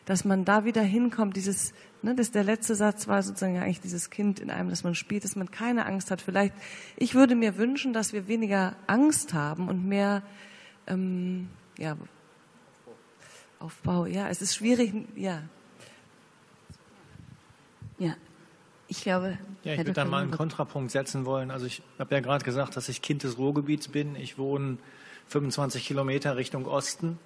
dass 0.05 0.25
man 0.25 0.45
da 0.45 0.65
wieder 0.65 0.81
hinkommt, 0.81 1.35
dieses, 1.35 1.73
ne, 2.01 2.15
das 2.15 2.31
der 2.31 2.43
letzte 2.43 2.75
Satz 2.75 3.07
war 3.07 3.21
sozusagen 3.21 3.57
eigentlich 3.57 3.81
dieses 3.81 4.09
Kind 4.09 4.39
in 4.39 4.49
einem, 4.49 4.69
dass 4.69 4.83
man 4.83 4.95
spielt, 4.95 5.23
dass 5.23 5.35
man 5.35 5.51
keine 5.51 5.85
Angst 5.85 6.11
hat. 6.11 6.21
Vielleicht, 6.21 6.53
ich 6.97 7.15
würde 7.15 7.35
mir 7.35 7.57
wünschen, 7.57 7.93
dass 7.93 8.13
wir 8.13 8.27
weniger 8.27 8.75
Angst 8.87 9.33
haben 9.33 9.67
und 9.67 9.85
mehr, 9.85 10.23
ähm, 10.87 11.49
ja, 11.77 11.97
Aufbau. 13.61 14.05
Ja, 14.05 14.29
es 14.29 14.41
ist 14.41 14.55
schwierig, 14.55 14.93
ja. 15.15 15.43
Ja, 17.99 18.15
ich 18.87 19.03
glaube. 19.03 19.37
Ja, 19.63 19.73
ich 19.73 19.79
würde 19.79 19.93
da 19.93 20.05
mal 20.05 20.23
einen 20.23 20.31
Kontrapunkt 20.31 20.91
setzen 20.91 21.25
wollen. 21.25 21.51
Also 21.51 21.67
ich 21.67 21.83
habe 21.99 22.15
ja 22.15 22.21
gerade 22.21 22.43
gesagt, 22.43 22.75
dass 22.75 22.89
ich 22.89 23.01
Kind 23.01 23.23
des 23.23 23.37
Ruhrgebiets 23.37 23.89
bin. 23.89 24.15
Ich 24.15 24.37
wohne 24.37 24.77
25 25.27 25.85
Kilometer 25.85 26.35
Richtung 26.35 26.65
Osten 26.65 27.19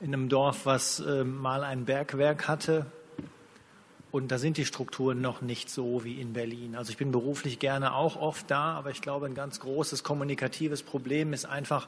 in 0.00 0.14
einem 0.14 0.28
Dorf, 0.28 0.64
was 0.64 1.00
äh, 1.00 1.24
mal 1.24 1.62
ein 1.62 1.84
Bergwerk 1.84 2.48
hatte. 2.48 2.86
Und 4.10 4.32
da 4.32 4.38
sind 4.38 4.56
die 4.56 4.64
Strukturen 4.64 5.20
noch 5.20 5.40
nicht 5.42 5.70
so 5.70 6.02
wie 6.02 6.20
in 6.20 6.32
Berlin. 6.32 6.74
Also 6.74 6.90
ich 6.90 6.96
bin 6.96 7.12
beruflich 7.12 7.58
gerne 7.58 7.94
auch 7.94 8.16
oft 8.16 8.50
da, 8.50 8.72
aber 8.72 8.90
ich 8.90 9.02
glaube, 9.02 9.26
ein 9.26 9.34
ganz 9.34 9.60
großes 9.60 10.02
kommunikatives 10.02 10.82
Problem 10.82 11.32
ist 11.32 11.44
einfach, 11.44 11.86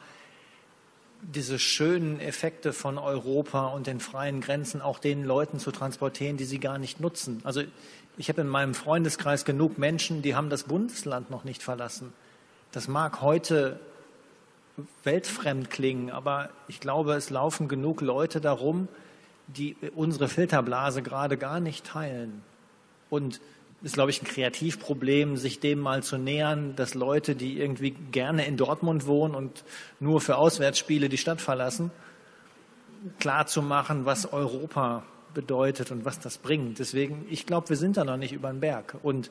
diese 1.23 1.59
schönen 1.59 2.20
Effekte 2.20 2.73
von 2.73 2.99
Europa 2.99 3.68
und 3.68 3.87
den 3.87 4.01
freien 4.01 4.41
Grenzen 4.41 4.83
auch 4.83 4.99
den 4.99 5.25
Leuten 5.25 5.59
zu 5.61 5.70
transportieren, 5.70 6.37
die 6.37 6.45
sie 6.45 6.59
gar 6.59 6.79
nicht 6.79 7.01
nutzen. 7.01 7.41
Also 7.45 7.62
ich 8.16 8.29
habe 8.29 8.41
in 8.41 8.49
meinem 8.49 8.75
Freundeskreis 8.75 9.45
genug 9.45 9.79
Menschen, 9.79 10.20
die 10.20 10.35
haben 10.35 10.51
das 10.51 10.64
Bundesland 10.64 11.31
noch 11.31 11.45
nicht 11.45 11.62
verlassen. 11.62 12.12
Das 12.73 12.89
mag 12.89 13.20
heute 13.20 13.79
weltfremd 15.05 15.70
klingen, 15.70 16.11
aber 16.11 16.51
ich 16.66 16.81
glaube, 16.81 17.14
es 17.14 17.31
laufen 17.31 17.68
genug 17.68 18.01
Leute 18.01 18.41
darum, 18.41 18.89
die 19.47 19.77
unsere 19.95 20.29
Filterblase 20.29 21.03
gerade 21.03 21.37
gar 21.37 21.61
nicht 21.61 21.87
teilen. 21.87 22.43
Und 23.11 23.41
ist, 23.83 23.95
glaube 23.95 24.11
ich, 24.11 24.22
ein 24.22 24.26
Kreativproblem, 24.26 25.37
sich 25.37 25.61
dem 25.61 25.80
mal 25.80 26.03
zu 26.03 26.16
nähern, 26.16 26.76
dass 26.76 26.95
Leute, 26.95 27.35
die 27.35 27.59
irgendwie 27.59 27.91
gerne 27.91 28.47
in 28.47 28.57
Dortmund 28.57 29.07
wohnen 29.07 29.35
und 29.35 29.64
nur 29.99 30.20
für 30.20 30.37
Auswärtsspiele 30.37 31.09
die 31.09 31.18
Stadt 31.18 31.41
verlassen, 31.41 31.91
klar 33.18 33.47
zu 33.47 33.62
machen, 33.62 34.05
was 34.05 34.33
Europa 34.33 35.03
bedeutet 35.35 35.91
und 35.91 36.05
was 36.05 36.20
das 36.20 36.39
bringt. 36.39 36.78
Deswegen, 36.78 37.26
ich 37.30 37.47
glaube, 37.47 37.70
wir 37.70 37.76
sind 37.76 37.97
da 37.97 38.05
noch 38.05 38.16
nicht 38.16 38.33
über 38.33 38.51
den 38.51 38.61
Berg. 38.61 38.97
Und 39.03 39.30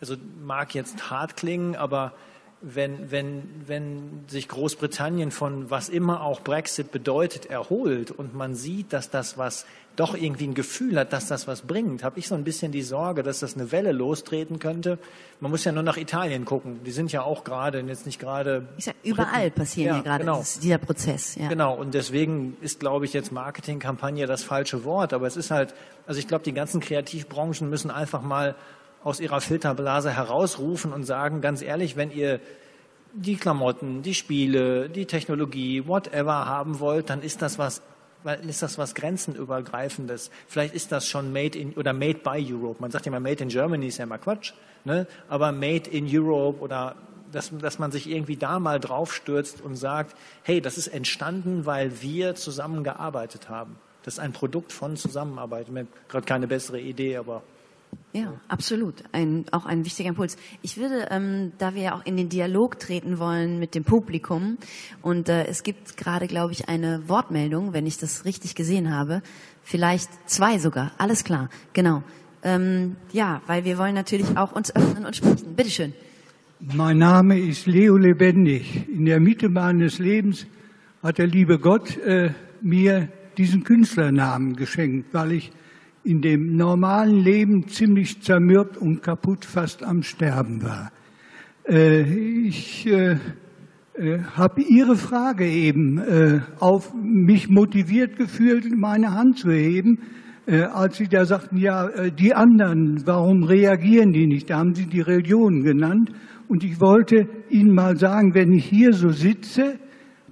also 0.00 0.16
mag 0.44 0.74
jetzt 0.74 1.10
hart 1.10 1.36
klingen, 1.36 1.76
aber 1.76 2.12
wenn, 2.62 3.10
wenn, 3.10 3.42
wenn 3.66 4.24
sich 4.28 4.48
Großbritannien 4.48 5.32
von 5.32 5.70
was 5.70 5.88
immer 5.88 6.22
auch 6.22 6.40
Brexit 6.40 6.92
bedeutet 6.92 7.46
erholt 7.46 8.10
und 8.10 8.34
man 8.34 8.54
sieht, 8.54 8.92
dass 8.92 9.10
das 9.10 9.36
was 9.36 9.66
doch 9.96 10.14
irgendwie 10.14 10.46
ein 10.46 10.54
Gefühl 10.54 10.98
hat, 10.98 11.12
dass 11.12 11.28
das 11.28 11.46
was 11.46 11.62
bringt, 11.62 12.02
habe 12.02 12.18
ich 12.18 12.26
so 12.26 12.34
ein 12.34 12.44
bisschen 12.44 12.72
die 12.72 12.82
Sorge, 12.82 13.22
dass 13.22 13.40
das 13.40 13.56
eine 13.56 13.72
Welle 13.72 13.92
lostreten 13.92 14.58
könnte. 14.58 14.98
Man 15.40 15.50
muss 15.50 15.64
ja 15.64 15.72
nur 15.72 15.82
nach 15.82 15.98
Italien 15.98 16.44
gucken. 16.46 16.80
Die 16.84 16.92
sind 16.92 17.12
ja 17.12 17.22
auch 17.22 17.44
gerade, 17.44 17.80
jetzt 17.80 18.06
nicht 18.06 18.18
gerade. 18.18 18.68
Ist 18.78 18.86
ja 18.86 18.94
überall 19.02 19.50
passieren 19.50 19.88
ja, 19.88 19.96
ja 19.96 20.02
gerade 20.02 20.24
genau. 20.24 20.42
dieser 20.62 20.78
Prozess. 20.78 21.34
Ja. 21.34 21.48
Genau. 21.48 21.74
Und 21.74 21.92
deswegen 21.92 22.56
ist, 22.62 22.80
glaube 22.80 23.04
ich, 23.04 23.12
jetzt 23.12 23.32
Marketingkampagne 23.32 24.26
das 24.26 24.42
falsche 24.42 24.84
Wort. 24.84 25.12
Aber 25.12 25.26
es 25.26 25.36
ist 25.36 25.50
halt, 25.50 25.74
also 26.06 26.18
ich 26.18 26.26
glaube, 26.26 26.44
die 26.44 26.54
ganzen 26.54 26.80
Kreativbranchen 26.80 27.68
müssen 27.68 27.90
einfach 27.90 28.22
mal 28.22 28.54
aus 29.04 29.20
ihrer 29.20 29.40
Filterblase 29.40 30.10
herausrufen 30.10 30.92
und 30.92 31.04
sagen, 31.04 31.40
ganz 31.40 31.62
ehrlich, 31.62 31.96
wenn 31.96 32.10
ihr 32.10 32.40
die 33.14 33.36
Klamotten, 33.36 34.02
die 34.02 34.14
Spiele, 34.14 34.88
die 34.88 35.06
Technologie, 35.06 35.86
whatever 35.86 36.46
haben 36.46 36.80
wollt, 36.80 37.10
dann 37.10 37.22
ist 37.22 37.42
das 37.42 37.58
was 37.58 37.82
ist 38.46 38.62
das 38.62 38.78
was 38.78 38.94
grenzenübergreifendes. 38.94 40.30
Vielleicht 40.46 40.74
ist 40.74 40.92
das 40.92 41.08
schon 41.08 41.32
made 41.32 41.58
in 41.58 41.72
oder 41.72 41.92
made 41.92 42.20
by 42.22 42.38
Europe. 42.38 42.80
Man 42.80 42.92
sagt 42.92 43.04
ja 43.04 43.10
immer 43.10 43.18
made 43.18 43.42
in 43.42 43.48
Germany 43.48 43.88
ist 43.88 43.98
ja 43.98 44.04
immer 44.04 44.18
Quatsch, 44.18 44.52
ne? 44.84 45.08
Aber 45.28 45.50
made 45.50 45.90
in 45.90 46.06
Europe 46.08 46.60
oder 46.60 46.94
dass, 47.32 47.50
dass 47.58 47.78
man 47.78 47.90
sich 47.90 48.08
irgendwie 48.08 48.36
da 48.36 48.60
mal 48.60 48.78
draufstürzt 48.78 49.60
und 49.60 49.74
sagt, 49.74 50.16
hey, 50.42 50.60
das 50.60 50.78
ist 50.78 50.88
entstanden, 50.88 51.66
weil 51.66 52.02
wir 52.02 52.34
zusammengearbeitet 52.34 53.48
haben. 53.48 53.76
Das 54.04 54.14
ist 54.14 54.20
ein 54.20 54.32
Produkt 54.32 54.72
von 54.72 54.96
Zusammenarbeit. 54.96 55.68
Ich 55.68 55.74
habe 55.74 55.86
gerade 56.08 56.26
keine 56.26 56.46
bessere 56.46 56.80
Idee, 56.80 57.16
aber 57.16 57.42
ja, 58.12 58.34
absolut. 58.48 59.02
Ein, 59.12 59.46
auch 59.52 59.64
ein 59.64 59.86
wichtiger 59.86 60.10
Impuls. 60.10 60.36
Ich 60.60 60.76
würde, 60.76 61.08
ähm, 61.10 61.52
da 61.56 61.74
wir 61.74 61.82
ja 61.82 61.94
auch 61.94 62.04
in 62.04 62.18
den 62.18 62.28
Dialog 62.28 62.78
treten 62.78 63.18
wollen 63.18 63.58
mit 63.58 63.74
dem 63.74 63.84
Publikum 63.84 64.58
und 65.00 65.30
äh, 65.30 65.46
es 65.46 65.62
gibt 65.62 65.96
gerade, 65.96 66.26
glaube 66.26 66.52
ich, 66.52 66.68
eine 66.68 67.08
Wortmeldung, 67.08 67.72
wenn 67.72 67.86
ich 67.86 67.96
das 67.96 68.26
richtig 68.26 68.54
gesehen 68.54 68.94
habe, 68.94 69.22
vielleicht 69.62 70.10
zwei 70.28 70.58
sogar. 70.58 70.92
Alles 70.98 71.24
klar, 71.24 71.48
genau. 71.72 72.02
Ähm, 72.42 72.96
ja, 73.12 73.40
weil 73.46 73.64
wir 73.64 73.78
wollen 73.78 73.94
natürlich 73.94 74.36
auch 74.36 74.52
uns 74.52 74.74
öffnen 74.74 75.06
und 75.06 75.16
sprechen. 75.16 75.54
Bitteschön. 75.56 75.94
Mein 76.60 76.98
Name 76.98 77.38
ist 77.38 77.66
Leo 77.66 77.96
Lebendig. 77.96 78.88
In 78.88 79.06
der 79.06 79.20
Mitte 79.20 79.48
meines 79.48 79.98
Lebens 79.98 80.46
hat 81.02 81.18
der 81.18 81.28
liebe 81.28 81.58
Gott 81.58 81.96
äh, 81.98 82.30
mir 82.60 83.08
diesen 83.38 83.64
Künstlernamen 83.64 84.54
geschenkt, 84.54 85.14
weil 85.14 85.32
ich 85.32 85.52
in 86.04 86.20
dem 86.20 86.56
normalen 86.56 87.16
Leben 87.16 87.68
ziemlich 87.68 88.22
zermürbt 88.22 88.76
und 88.76 89.02
kaputt 89.02 89.44
fast 89.44 89.84
am 89.84 90.02
Sterben 90.02 90.62
war. 90.62 90.90
Äh, 91.68 92.02
ich 92.46 92.86
äh, 92.86 93.16
äh, 93.94 94.18
habe 94.36 94.62
Ihre 94.62 94.96
Frage 94.96 95.46
eben 95.46 95.98
äh, 95.98 96.40
auf 96.58 96.92
mich 96.94 97.48
motiviert 97.48 98.16
gefühlt, 98.16 98.66
meine 98.76 99.12
Hand 99.12 99.38
zu 99.38 99.50
heben, 99.50 99.98
äh, 100.46 100.62
als 100.62 100.96
Sie 100.96 101.08
da 101.08 101.24
sagten, 101.24 101.58
ja, 101.58 101.88
äh, 101.88 102.10
die 102.10 102.34
anderen, 102.34 103.06
warum 103.06 103.44
reagieren 103.44 104.12
die 104.12 104.26
nicht? 104.26 104.50
Da 104.50 104.58
haben 104.58 104.74
Sie 104.74 104.86
die 104.86 105.02
Religion 105.02 105.62
genannt. 105.62 106.10
Und 106.48 106.64
ich 106.64 106.80
wollte 106.80 107.28
Ihnen 107.48 107.74
mal 107.74 107.96
sagen, 107.96 108.34
wenn 108.34 108.52
ich 108.52 108.64
hier 108.64 108.92
so 108.92 109.10
sitze, 109.10 109.78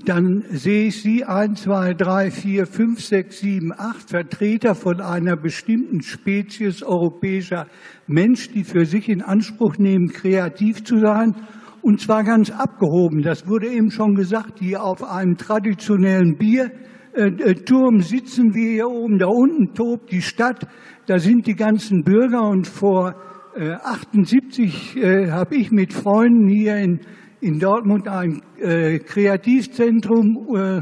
dann 0.05 0.44
sehe 0.51 0.88
ich 0.88 1.03
Sie, 1.03 1.24
eins, 1.24 1.62
zwei, 1.62 1.94
drei, 1.94 2.30
vier, 2.30 2.66
fünf, 2.66 3.01
sechs, 3.01 3.40
sieben, 3.40 3.72
acht 3.76 4.09
Vertreter 4.09 4.74
von 4.74 5.01
einer 5.01 5.36
bestimmten 5.36 6.03
Spezies 6.03 6.82
europäischer 6.82 7.66
Mensch, 8.07 8.51
die 8.51 8.64
für 8.64 8.86
sich 8.86 9.09
in 9.09 9.22
Anspruch 9.22 9.78
nehmen, 9.78 10.09
kreativ 10.09 10.84
zu 10.84 10.98
sein. 10.98 11.34
Und 11.82 12.01
zwar 12.01 12.24
ganz 12.24 12.51
abgehoben. 12.51 13.22
Das 13.22 13.46
wurde 13.46 13.68
eben 13.68 13.90
schon 13.90 14.14
gesagt, 14.14 14.61
die 14.61 14.76
auf 14.76 15.03
einem 15.03 15.36
traditionellen 15.36 16.36
Bierturm 16.36 17.96
äh, 17.96 18.03
sitzen 18.03 18.55
wir 18.55 18.70
hier 18.70 18.88
oben. 18.88 19.18
Da 19.18 19.26
unten 19.26 19.74
tobt 19.74 20.12
die 20.12 20.22
Stadt. 20.22 20.66
Da 21.07 21.18
sind 21.18 21.46
die 21.46 21.57
ganzen 21.57 22.05
Bürger. 22.05 22.48
Und 22.48 22.66
vor 22.66 23.14
78 23.57 24.96
äh, 24.96 25.30
habe 25.30 25.57
ich 25.57 25.70
mit 25.70 25.92
Freunden 25.92 26.48
hier 26.48 26.76
in 26.76 27.01
in 27.41 27.59
Dortmund 27.59 28.07
ein 28.07 28.43
äh, 28.59 28.99
Kreativzentrum 28.99 30.47
äh, 30.55 30.80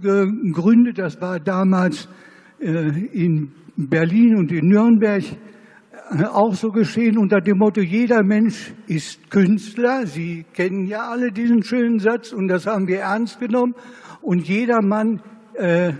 gegründet. 0.00 0.98
Das 0.98 1.20
war 1.20 1.40
damals 1.40 2.08
äh, 2.60 2.88
in 3.12 3.52
Berlin 3.76 4.36
und 4.36 4.52
in 4.52 4.68
Nürnberg 4.68 5.24
äh, 6.10 6.24
auch 6.24 6.54
so 6.54 6.70
geschehen 6.70 7.16
unter 7.18 7.40
dem 7.40 7.58
Motto, 7.58 7.80
jeder 7.80 8.22
Mensch 8.22 8.72
ist 8.86 9.30
Künstler. 9.30 10.06
Sie 10.06 10.44
kennen 10.52 10.86
ja 10.86 11.08
alle 11.08 11.32
diesen 11.32 11.62
schönen 11.62 11.98
Satz 11.98 12.32
und 12.32 12.48
das 12.48 12.66
haben 12.66 12.86
wir 12.86 13.00
ernst 13.00 13.40
genommen. 13.40 13.74
Und 14.20 14.46
jeder 14.46 14.82
Mann 14.82 15.22
äh, 15.54 15.92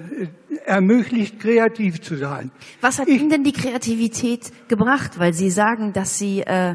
ermöglicht, 0.67 1.41
kreativ 1.41 2.01
zu 2.01 2.17
sein. 2.17 2.51
Was 2.81 2.99
hat 2.99 3.09
ich, 3.09 3.21
Ihnen 3.21 3.31
denn 3.31 3.45
die 3.45 3.53
Kreativität 3.53 4.51
gebracht? 4.69 5.19
Weil 5.19 5.33
Sie 5.33 5.51
sagen, 5.51 5.93
dass 5.93 6.19
Sie 6.19 6.41
äh, 6.41 6.75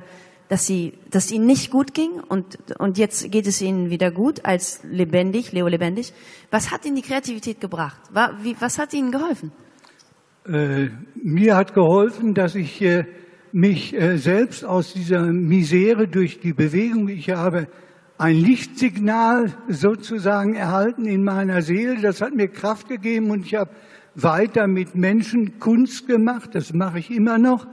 dass 0.50 0.66
sie, 0.66 0.94
dass 1.12 1.32
ihnen 1.32 1.46
nicht 1.46 1.70
gut 1.70 1.94
ging 1.94 2.20
und, 2.28 2.58
und 2.80 2.98
jetzt 2.98 3.32
geht 3.32 3.46
es 3.46 3.62
ihnen 3.62 3.92
wieder 3.92 4.12
gut 4.12 4.44
als 4.44 4.82
lebendig, 4.84 5.52
Leo 5.52 5.68
lebendig. 5.68 6.12
Was 6.50 6.72
hat 6.72 6.86
ihnen 6.86 6.96
die 6.96 7.04
Kreativität 7.04 7.62
gebracht? 7.62 8.02
War, 8.12 8.44
wie, 8.44 8.56
was 8.60 8.80
hat 8.80 8.94
ihnen 8.94 9.12
geholfen? 9.12 9.52
Äh, 10.48 10.90
mir 11.14 11.56
hat 11.56 11.76
geholfen, 11.76 12.34
dass 12.34 12.56
ich 12.56 12.82
äh, 12.82 13.06
mich 13.52 13.94
äh, 13.94 14.18
selbst 14.18 14.66
aus 14.66 14.94
dieser 14.94 15.22
Misere 15.22 16.08
durch 16.08 16.40
die 16.40 16.54
Bewegung, 16.54 17.08
ich 17.10 17.30
habe 17.30 17.68
ein 18.18 18.36
Lichtsignal 18.36 19.54
sozusagen 19.68 20.56
erhalten 20.56 21.06
in 21.06 21.24
meiner 21.24 21.62
Seele, 21.62 22.02
das 22.02 22.22
hat 22.22 22.34
mir 22.34 22.48
Kraft 22.48 22.90
gegeben 22.90 23.30
und 23.30 23.46
ich 23.46 23.54
habe 23.54 23.70
weiter 24.16 24.66
mit 24.66 24.96
Menschen 24.96 25.60
Kunst 25.60 26.08
gemacht, 26.08 26.50
das 26.54 26.74
mache 26.74 26.98
ich 26.98 27.12
immer 27.12 27.38
noch. 27.38 27.68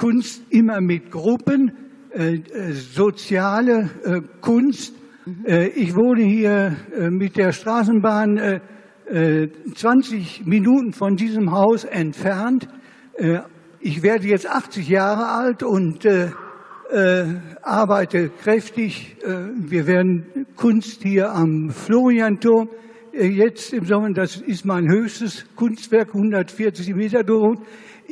Kunst 0.00 0.42
immer 0.48 0.80
mit 0.80 1.10
Gruppen, 1.10 1.72
äh, 2.14 2.36
äh, 2.36 2.72
soziale 2.72 3.90
äh, 4.02 4.22
Kunst. 4.40 4.94
Äh, 5.44 5.68
ich 5.68 5.94
wohne 5.94 6.22
hier 6.22 6.74
äh, 6.96 7.10
mit 7.10 7.36
der 7.36 7.52
Straßenbahn 7.52 8.62
20 9.74 10.40
äh, 10.40 10.48
Minuten 10.48 10.94
von 10.94 11.16
diesem 11.16 11.50
Haus 11.52 11.84
entfernt. 11.84 12.68
ich 13.80 14.02
werde 14.02 14.28
jetzt 14.28 14.48
80 14.48 14.88
Jahre 14.88 15.26
alt 15.26 15.62
und 15.64 16.06
arbeite 17.62 18.30
kräftig. 18.30 19.16
wir 19.22 19.86
werden 19.88 20.46
Kunst 20.54 21.02
hier 21.02 21.32
am 21.32 21.70
Florianturm 21.70 22.68
jetzt 23.12 23.72
im 23.72 23.84
Sommer, 23.84 24.12
das 24.12 24.36
ist 24.36 24.64
mein 24.64 24.88
höchstes 24.88 25.44
Kunstwerk, 25.56 26.14
140 26.14 26.94
Meter 26.94 27.24
durch. 27.24 27.58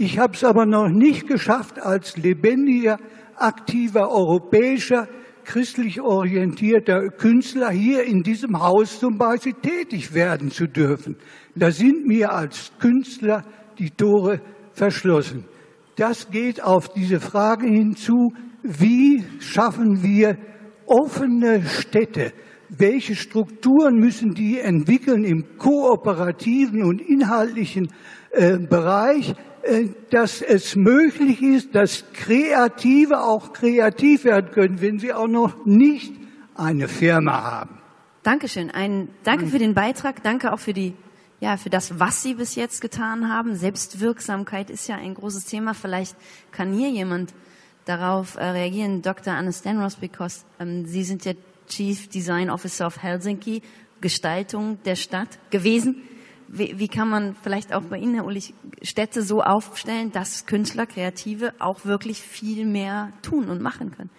Ich 0.01 0.17
habe 0.17 0.35
es 0.35 0.45
aber 0.45 0.65
noch 0.65 0.89
nicht 0.89 1.27
geschafft, 1.27 1.81
als 1.81 2.17
lebendiger, 2.17 3.01
aktiver, 3.35 4.09
europäischer, 4.13 5.09
christlich 5.43 6.01
orientierter 6.01 7.09
Künstler 7.09 7.71
hier 7.71 8.05
in 8.05 8.23
diesem 8.23 8.61
Haus 8.61 9.01
zum 9.01 9.19
Beispiel 9.19 9.55
tätig 9.55 10.15
werden 10.15 10.53
zu 10.53 10.69
dürfen. 10.69 11.17
Da 11.57 11.73
sind 11.73 12.07
mir 12.07 12.31
als 12.31 12.71
Künstler 12.79 13.43
die 13.81 13.91
Tore 13.91 14.41
verschlossen. 14.73 15.47
Das 15.97 16.31
geht 16.31 16.63
auf 16.63 16.91
diese 16.91 17.19
Frage 17.19 17.67
hinzu, 17.67 18.33
wie 18.63 19.25
schaffen 19.41 20.05
wir 20.05 20.39
offene 20.87 21.67
Städte? 21.67 22.33
Welche 22.69 23.17
Strukturen 23.17 23.97
müssen 23.97 24.31
die 24.33 24.61
entwickeln 24.61 25.25
im 25.25 25.59
kooperativen 25.59 26.85
und 26.85 27.01
inhaltlichen 27.01 27.89
äh, 28.31 28.59
Bereich? 28.59 29.35
Äh, 29.63 29.89
dass 30.11 30.41
es 30.43 30.77
möglich 30.77 31.43
ist, 31.43 31.75
dass 31.75 32.05
Kreative 32.13 33.23
auch 33.23 33.53
kreativ 33.53 34.25
werden 34.25 34.51
können, 34.53 34.81
wenn 34.81 34.99
sie 34.99 35.13
auch 35.13 35.27
noch 35.27 35.67
nicht 35.67 36.13
eine 36.55 36.89
Firma 36.89 37.43
haben. 37.43 37.79
Dankeschön. 38.23 38.71
Ein, 38.71 39.09
danke 39.25 39.47
für 39.47 39.59
den 39.59 39.75
Beitrag. 39.75 40.23
Danke 40.23 40.53
auch 40.53 40.59
für 40.59 40.73
die, 40.73 40.95
ja, 41.41 41.57
für 41.57 41.71
das, 41.71 41.99
was 41.99 42.23
Sie 42.23 42.35
bis 42.35 42.55
jetzt 42.55 42.81
getan 42.81 43.33
haben. 43.33 43.57
Selbstwirksamkeit 43.57 44.71
ist 44.71 44.89
ja 44.89 44.97
ein 44.97 45.15
großes 45.15 45.45
Thema. 45.45 45.75
Vielleicht 45.75 46.17
kann 46.51 46.73
hier 46.73 46.91
jemand 46.91 47.33
darauf 47.85 48.37
äh, 48.37 48.45
reagieren. 48.45 49.03
Dr. 49.03 49.35
Anne 49.35 49.53
Stenros, 49.53 49.97
because 49.97 50.45
ähm, 50.59 50.87
Sie 50.87 51.05
sind 51.05 51.25
ja 51.25 51.33
Chief 51.69 52.09
Design 52.09 52.51
Officer 52.51 52.87
of 52.87 53.03
Helsinki, 53.03 53.63
Gestaltung 54.01 54.79
der 54.85 54.97
Stadt 54.97 55.39
gewesen 55.51 56.03
wie, 56.49 56.79
wie 56.79 56.89
kann 56.89 57.09
man 57.09 57.37
vielleicht 57.43 57.73
auch 57.73 57.83
bei 57.83 57.99
Ihnen, 57.99 58.15
Herr 58.15 58.25
Ulrich, 58.25 58.55
Städte 58.83 59.23
so 59.23 59.43
aufstellen, 59.43 60.13
dass 60.13 60.47
Künstler, 60.47 60.87
Kreative 60.87 61.53
auch 61.59 61.85
wirklich 61.85 62.23
viel 62.23 62.67
mehr 62.67 63.13
tun 63.23 63.49
und 63.49 63.61
machen 63.61 63.93
können? 63.95 64.11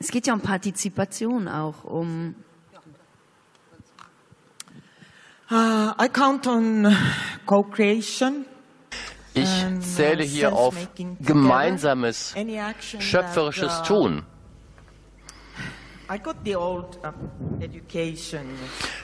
Es 0.00 0.10
geht 0.10 0.26
ja 0.26 0.34
um 0.34 0.40
Partizipation 0.40 1.48
auch, 1.48 1.84
um 1.84 2.34
Uh, 5.50 5.94
I 5.98 6.10
count 6.12 6.46
on 6.46 6.94
co-creation. 7.46 8.44
Ich 9.32 9.48
zähle 9.80 10.22
hier 10.22 10.52
auf 10.52 10.74
gemeinsames, 11.20 12.34
schöpferisches 12.98 13.80
uh, 13.80 13.84
Tun. 13.84 14.22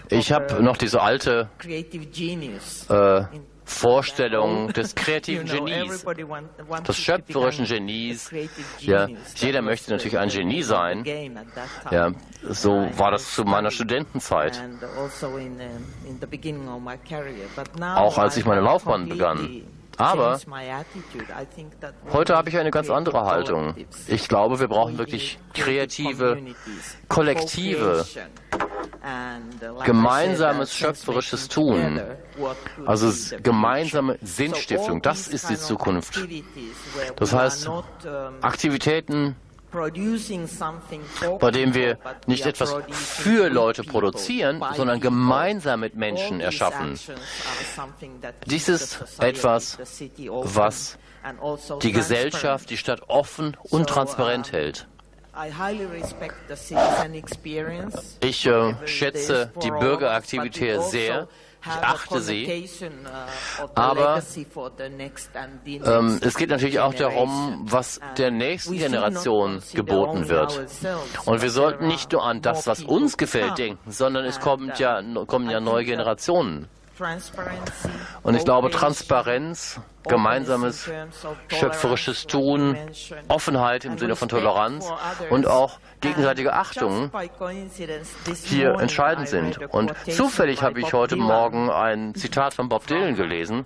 Ich 0.09 0.33
habe 0.33 0.63
noch 0.63 0.77
diese 0.77 1.01
alte 1.03 1.49
äh, 2.89 3.23
Vorstellung 3.65 4.73
des 4.73 4.95
kreativen 4.95 5.47
Genies, 5.47 6.05
des 6.87 6.97
schöpferischen 6.97 7.65
Genies. 7.67 8.31
Ja, 8.81 9.07
jeder 9.37 9.63
möchte 9.63 9.91
natürlich 9.91 10.19
ein 10.19 10.29
Genie 10.29 10.63
sein. 10.63 11.05
Ja, 11.91 12.13
so 12.43 12.71
war 12.71 13.11
das 13.11 13.35
zu 13.35 13.45
meiner 13.45 13.71
Studentenzeit. 13.71 14.63
Auch 17.97 18.19
als 18.19 18.37
ich 18.37 18.45
meine 18.45 18.61
Laufbahn 18.61 19.09
begann. 19.09 19.63
Aber 19.97 20.41
heute 22.13 22.37
habe 22.37 22.49
ich 22.49 22.59
eine 22.59 22.71
ganz 22.71 22.91
andere 22.91 23.25
Haltung. 23.25 23.75
Ich 24.07 24.29
glaube, 24.29 24.61
wir 24.61 24.69
brauchen 24.69 24.99
wirklich 24.99 25.39
kreative, 25.53 26.39
kollektive, 27.09 28.05
gemeinsames 29.85 30.75
schöpferisches 30.75 31.49
Tun. 31.49 32.01
Also 32.87 33.13
gemeinsame 33.43 34.19
Sinnstiftung, 34.23 35.03
das 35.03 35.29
ist 35.29 35.51
die 35.51 35.57
Zukunft. 35.57 36.27
Das 37.17 37.33
heißt, 37.33 37.71
Aktivitäten, 38.41 39.37
bei 41.41 41.51
dem 41.51 41.75
wir 41.75 41.99
nicht 42.27 42.47
etwas 42.47 42.75
für 42.91 43.49
Leute 43.49 43.83
produzieren, 43.85 44.63
sondern 44.75 45.01
gemeinsam 45.01 45.81
mit 45.81 45.95
Menschen 45.97 46.41
erschaffen. 46.41 46.99
Dies 48.47 48.69
ist 48.69 49.05
etwas, 49.19 49.79
was 50.19 50.99
die 51.83 51.93
Gesellschaft, 51.93 52.71
die 52.71 52.77
Stadt 52.77 53.03
offen 53.09 53.57
und 53.71 53.89
transparent 53.89 54.53
hält. 54.53 54.87
Ich 58.21 58.47
äh, 58.47 58.75
schätze 58.87 59.53
die 59.63 59.71
Bürgeraktivität 59.71 60.83
sehr. 60.83 61.29
Ich 61.67 61.83
achte 61.83 62.21
sie. 62.21 62.69
Aber 63.75 64.23
ähm, 65.67 66.21
es 66.21 66.37
geht 66.37 66.51
natürlich 66.51 66.81
auch 66.81 66.95
darum, 66.95 67.63
was 67.65 68.01
der 68.19 68.31
nächsten 68.31 68.77
Generation 68.77 69.63
geboten 69.73 70.29
wird. 70.29 70.61
Und 71.25 71.43
wir 71.43 71.51
sollten 71.51 71.87
nicht 71.87 72.13
nur 72.13 72.25
an 72.25 72.43
das, 72.43 72.67
was 72.67 72.83
uns 72.83 73.17
gefällt, 73.17 73.59
denken, 73.59 73.91
sondern 73.91 74.25
es 74.27 74.41
kommt 74.41 74.79
ja, 74.79 75.01
kommen 75.27 75.49
ja 75.49 75.61
neue 75.61 75.85
Generationen. 75.85 76.69
Und 78.23 78.35
ich 78.35 78.45
glaube, 78.45 78.71
Transparenz, 78.71 79.81
gemeinsames 80.07 80.91
schöpferisches 81.49 82.27
Tun, 82.27 82.77
Offenheit 83.29 83.85
im 83.85 83.99
Sinne 83.99 84.17
von 84.17 84.29
Toleranz 84.29 84.93
und 85.31 85.47
auch 85.47 85.79
gegenseitige 86.01 86.53
Achtung 86.53 87.11
hier 88.45 88.75
entscheidend 88.75 89.29
sind. 89.29 89.59
Und 89.73 89.93
zufällig 90.09 90.63
habe 90.63 90.81
ich 90.81 90.93
heute 90.93 91.17
Morgen 91.17 91.71
ein 91.71 92.15
Zitat 92.15 92.55
von 92.55 92.69
Bob 92.69 92.87
Dylan 92.87 93.15
gelesen. 93.17 93.65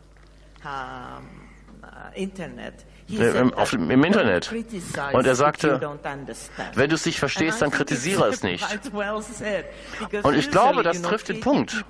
Im, 3.08 3.54
auf, 3.54 3.72
im 3.72 4.04
Internet. 4.04 4.52
Und 5.12 5.26
er 5.26 5.34
sagte, 5.34 5.80
wenn 6.74 6.90
du 6.90 6.94
es 6.94 7.06
nicht 7.06 7.18
verstehst, 7.18 7.62
dann 7.62 7.70
kritisiere 7.70 8.28
es 8.28 8.42
nicht. 8.42 8.64
Und 10.22 10.34
ich 10.34 10.50
glaube, 10.50 10.82
das 10.82 11.00
trifft 11.00 11.28
den 11.28 11.40
Punkt. 11.40 11.84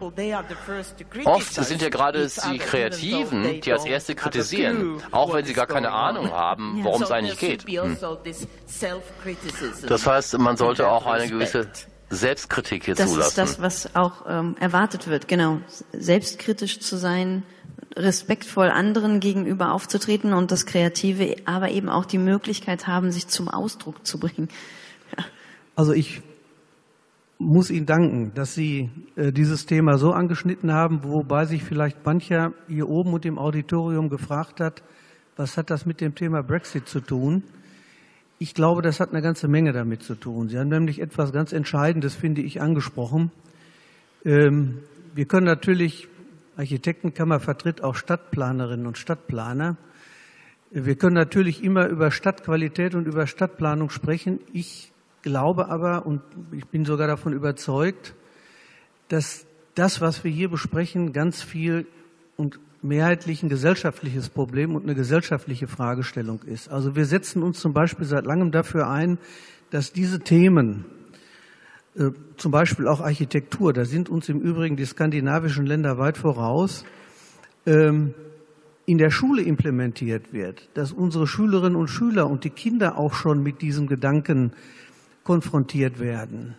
Oft 1.25 1.55
sind 1.55 1.83
ja 1.83 1.89
gerade 1.89 2.29
die 2.51 2.59
Kreativen, 2.59 3.61
die 3.61 3.73
als 3.73 3.85
Erste 3.85 4.15
kritisieren, 4.15 5.03
auch 5.11 5.35
wenn 5.35 5.45
sie 5.45 5.55
gar 5.55 5.67
keine 5.67 5.91
Ahnung 5.91 6.31
haben, 6.31 6.85
worum 6.85 7.03
es 7.03 7.11
eigentlich 7.11 7.39
geht. 7.39 7.65
Hm. 7.65 7.97
Das 9.89 10.07
heißt, 10.07 10.39
man 10.39 10.57
sollte 10.57 10.89
auch 10.89 11.07
eine 11.07 11.29
gewisse 11.29 11.69
Selbstkritik 12.11 12.85
hier 12.85 12.95
das 12.95 13.11
zulassen. 13.11 13.35
Das 13.37 13.51
ist 13.51 13.59
das, 13.59 13.63
was 13.63 13.97
auch 13.97 14.25
ähm, 14.29 14.57
erwartet 14.61 15.09
wird, 15.09 15.29
genau. 15.29 15.61
Selbstkritisch 15.93 16.81
zu 16.81 16.97
sein, 16.97 17.43
respektvoll 17.99 18.71
anderen 18.71 19.21
gegenüber 19.21 19.73
aufzutreten 19.73 20.33
und 20.33 20.51
das 20.51 20.67
Kreative, 20.67 21.37
aber 21.45 21.71
eben 21.71 21.89
auch 21.89 22.05
die 22.05 22.19
Möglichkeit 22.19 22.87
haben, 22.87 23.11
sich 23.11 23.29
zum 23.29 23.49
Ausdruck 23.49 24.07
zu 24.07 24.19
bringen. 24.19 24.49
Ja. 25.17 25.25
Also 25.75 25.93
ich 25.93 26.23
muss 27.39 27.71
Ihnen 27.71 27.87
danken, 27.87 28.33
dass 28.35 28.55
Sie 28.55 28.91
äh, 29.17 29.33
dieses 29.33 29.67
Thema 29.67 29.97
so 29.99 30.13
angeschnitten 30.13 30.73
haben, 30.73 31.05
wobei 31.05 31.45
sich 31.45 31.63
vielleicht 31.63 32.05
mancher 32.05 32.53
hier 32.69 32.89
oben 32.89 33.13
und 33.13 33.25
im 33.25 33.39
Auditorium 33.39 34.09
gefragt 34.09 34.61
hat, 34.61 34.83
was 35.37 35.57
hat 35.57 35.71
das 35.71 35.87
mit 35.87 36.01
dem 36.01 36.15
Thema 36.15 36.43
Brexit 36.43 36.89
zu 36.89 37.01
tun? 37.01 37.45
Ich 38.41 38.55
glaube, 38.55 38.83
das 38.83 39.01
hat 39.01 39.11
eine 39.11 39.23
ganze 39.23 39.49
Menge 39.49 39.73
damit 39.73 40.03
zu 40.03 40.15
tun. 40.15 40.49
Sie 40.49 40.59
haben 40.59 40.69
nämlich 40.69 41.01
etwas 41.01 41.33
ganz 41.33 41.53
Entscheidendes, 41.53 42.15
finde 42.15 42.43
ich, 42.43 42.61
angesprochen. 42.61 43.31
Ähm, 44.25 44.79
wir 45.15 45.27
können 45.27 45.47
natürlich 45.47 46.09
Architektenkammer 46.59 47.39
vertritt 47.39 47.85
auch 47.85 47.95
Stadtplanerinnen 47.95 48.87
und 48.87 48.99
Stadtplaner. 48.99 49.77
Wir 50.71 50.97
können 50.97 51.15
natürlich 51.15 51.63
immer 51.63 51.87
über 51.87 52.11
Stadtqualität 52.11 52.95
und 52.95 53.07
über 53.07 53.27
Stadtplanung 53.29 53.91
sprechen. 53.91 54.41
Ich 54.53 54.93
glaube 55.23 55.69
aber, 55.69 56.05
und 56.05 56.21
ich 56.53 56.67
bin 56.67 56.85
sogar 56.85 57.07
davon 57.07 57.33
überzeugt, 57.33 58.15
dass 59.09 59.47
das, 59.77 60.01
was 60.01 60.25
wir 60.25 60.33
hier 60.33 60.51
besprechen, 60.51 61.13
ganz 61.13 61.43
viel 61.43 61.87
und 62.37 62.59
mehrheitlich 62.83 63.43
ein 63.43 63.49
gesellschaftliches 63.49 64.29
Problem 64.29 64.75
und 64.75 64.83
eine 64.83 64.97
gesellschaftliche 64.97 65.69
Fragestellung 65.69 66.43
ist. 66.43 66.69
Also 66.69 66.97
wir 66.97 67.07
setzen 67.07 67.43
uns 67.43 67.61
zum 67.61 67.73
Beispiel 67.73 68.05
seit 68.05 68.27
langem 68.27 68.51
dafür 68.51 68.89
ein, 68.91 69.19
dass 69.71 69.93
diese 69.93 70.21
Themen 70.21 70.85
zum 72.37 72.53
Beispiel 72.53 72.87
auch 72.87 73.01
Architektur, 73.01 73.73
da 73.73 73.85
sind 73.85 74.09
uns 74.09 74.29
im 74.29 74.41
Übrigen 74.41 74.77
die 74.77 74.85
skandinavischen 74.85 75.67
Länder 75.67 75.99
weit 75.99 76.17
voraus, 76.17 76.85
ähm, 77.67 78.15
in 78.87 78.99
der 78.99 79.11
Schule 79.11 79.43
implementiert 79.43 80.33
wird, 80.33 80.69
dass 80.75 80.93
unsere 80.93 81.27
Schülerinnen 81.27 81.77
und 81.77 81.89
Schüler 81.89 82.29
und 82.29 82.45
die 82.45 82.51
Kinder 82.51 82.97
auch 82.97 83.13
schon 83.13 83.43
mit 83.43 83.61
diesem 83.61 83.87
Gedanken 83.87 84.53
konfrontiert 85.25 86.01
werden. 86.01 86.55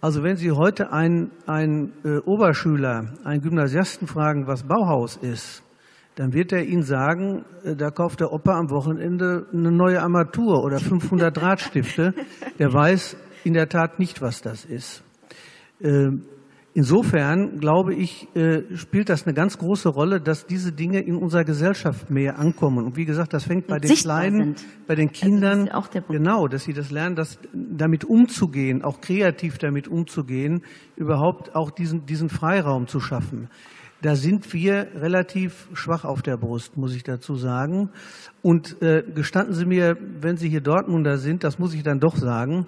Also 0.00 0.22
wenn 0.22 0.36
Sie 0.36 0.50
heute 0.52 0.92
einen, 0.92 1.30
einen 1.46 1.92
äh, 2.04 2.18
Oberschüler, 2.18 3.12
einen 3.24 3.42
Gymnasiasten 3.42 4.08
fragen, 4.08 4.46
was 4.46 4.62
Bauhaus 4.62 5.16
ist, 5.16 5.62
dann 6.14 6.32
wird 6.32 6.52
er 6.52 6.64
Ihnen 6.64 6.84
sagen, 6.84 7.44
äh, 7.64 7.74
da 7.76 7.90
kauft 7.90 8.20
der 8.20 8.32
Opa 8.32 8.58
am 8.58 8.70
Wochenende 8.70 9.46
eine 9.52 9.70
neue 9.70 10.00
Armatur 10.00 10.64
oder 10.64 10.78
500 10.78 11.36
Drahtstifte. 11.36 12.14
Der 12.58 12.72
weiß, 12.72 13.16
in 13.44 13.54
der 13.54 13.68
Tat 13.68 13.98
nicht, 13.98 14.20
was 14.20 14.42
das 14.42 14.64
ist. 14.64 15.04
Ähm, 15.80 16.22
insofern, 16.74 17.58
glaube 17.60 17.94
ich, 17.94 18.28
äh, 18.34 18.62
spielt 18.76 19.08
das 19.08 19.24
eine 19.24 19.34
ganz 19.34 19.58
große 19.58 19.88
Rolle, 19.88 20.20
dass 20.20 20.46
diese 20.46 20.72
Dinge 20.72 21.00
in 21.00 21.16
unserer 21.16 21.44
Gesellschaft 21.44 22.10
mehr 22.10 22.38
ankommen. 22.38 22.84
Und 22.84 22.96
wie 22.96 23.04
gesagt, 23.04 23.32
das 23.32 23.44
fängt 23.44 23.66
bei 23.66 23.78
den 23.78 23.94
Kleinen, 23.94 24.56
sind. 24.56 24.86
bei 24.86 24.94
den 24.94 25.10
Kindern, 25.10 25.68
also 25.68 25.88
das 25.92 26.04
genau, 26.08 26.48
dass 26.48 26.64
sie 26.64 26.72
das 26.72 26.90
lernen, 26.90 27.16
dass, 27.16 27.38
damit 27.52 28.04
umzugehen, 28.04 28.82
auch 28.82 29.00
kreativ 29.00 29.58
damit 29.58 29.88
umzugehen, 29.88 30.62
überhaupt 30.96 31.54
auch 31.54 31.70
diesen, 31.70 32.06
diesen 32.06 32.28
Freiraum 32.28 32.86
zu 32.86 33.00
schaffen. 33.00 33.48
Da 34.02 34.16
sind 34.16 34.52
wir 34.52 34.88
relativ 34.96 35.68
schwach 35.72 36.04
auf 36.04 36.20
der 36.20 36.36
Brust, 36.36 36.76
muss 36.76 36.94
ich 36.94 37.04
dazu 37.04 37.36
sagen. 37.36 37.88
Und 38.42 38.82
äh, 38.82 39.02
gestatten 39.14 39.54
Sie 39.54 39.64
mir, 39.64 39.96
wenn 40.20 40.36
Sie 40.36 40.50
hier 40.50 40.60
Dortmunder 40.60 41.16
sind, 41.16 41.42
das 41.42 41.58
muss 41.58 41.72
ich 41.72 41.82
dann 41.82 42.00
doch 42.00 42.16
sagen, 42.16 42.66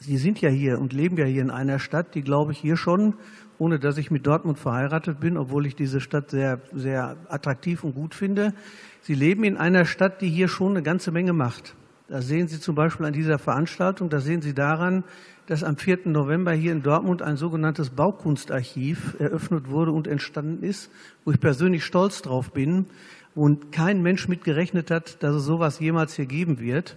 Sie 0.00 0.16
sind 0.16 0.40
ja 0.40 0.48
hier 0.48 0.80
und 0.80 0.94
leben 0.94 1.18
ja 1.18 1.26
hier 1.26 1.42
in 1.42 1.50
einer 1.50 1.78
Stadt, 1.78 2.14
die, 2.14 2.22
glaube 2.22 2.52
ich, 2.52 2.58
hier 2.58 2.78
schon, 2.78 3.14
ohne 3.58 3.78
dass 3.78 3.98
ich 3.98 4.10
mit 4.10 4.26
Dortmund 4.26 4.58
verheiratet 4.58 5.20
bin, 5.20 5.36
obwohl 5.36 5.66
ich 5.66 5.76
diese 5.76 6.00
Stadt 6.00 6.30
sehr, 6.30 6.62
sehr 6.72 7.18
attraktiv 7.28 7.84
und 7.84 7.94
gut 7.94 8.14
finde. 8.14 8.54
Sie 9.02 9.14
leben 9.14 9.44
in 9.44 9.58
einer 9.58 9.84
Stadt, 9.84 10.22
die 10.22 10.30
hier 10.30 10.48
schon 10.48 10.72
eine 10.72 10.82
ganze 10.82 11.12
Menge 11.12 11.34
macht. 11.34 11.76
Das 12.08 12.26
sehen 12.26 12.48
Sie 12.48 12.58
zum 12.58 12.74
Beispiel 12.74 13.04
an 13.04 13.12
dieser 13.12 13.38
Veranstaltung, 13.38 14.08
das 14.08 14.24
sehen 14.24 14.40
Sie 14.40 14.54
daran, 14.54 15.04
dass 15.46 15.62
am 15.62 15.76
4. 15.76 16.06
November 16.06 16.52
hier 16.52 16.72
in 16.72 16.82
Dortmund 16.82 17.20
ein 17.20 17.36
sogenanntes 17.36 17.90
Baukunstarchiv 17.90 19.16
eröffnet 19.18 19.68
wurde 19.68 19.92
und 19.92 20.08
entstanden 20.08 20.62
ist, 20.62 20.90
wo 21.24 21.30
ich 21.30 21.40
persönlich 21.40 21.84
stolz 21.84 22.22
drauf 22.22 22.52
bin 22.52 22.86
und 23.34 23.70
kein 23.70 24.00
Mensch 24.00 24.28
mitgerechnet 24.28 24.90
hat, 24.90 25.22
dass 25.22 25.34
es 25.34 25.44
sowas 25.44 25.78
jemals 25.78 26.14
hier 26.14 26.26
geben 26.26 26.58
wird. 26.58 26.96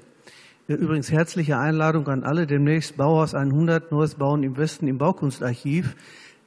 Übrigens 0.68 1.12
herzliche 1.12 1.58
Einladung 1.58 2.08
an 2.08 2.24
alle, 2.24 2.48
demnächst 2.48 2.96
Bauhaus 2.96 3.36
100, 3.36 3.92
Neues 3.92 4.16
Bauen 4.16 4.44
im 4.44 4.56
Westen 4.56 4.88
im 4.88 4.98
Baukunstarchiv. 4.98 5.94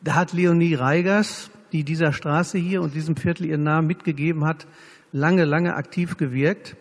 Da 0.00 0.14
hat 0.14 0.32
Leonie 0.32 0.72
Reigers, 0.72 1.50
die 1.72 1.84
dieser 1.84 2.14
Straße 2.14 2.56
hier 2.56 2.80
und 2.80 2.94
diesem 2.94 3.16
Viertel 3.16 3.44
ihren 3.44 3.62
Namen 3.62 3.86
mitgegeben 3.86 4.46
hat, 4.46 4.66
lange, 5.12 5.44
lange 5.44 5.74
aktiv 5.74 6.16
gewirkt. 6.16 6.76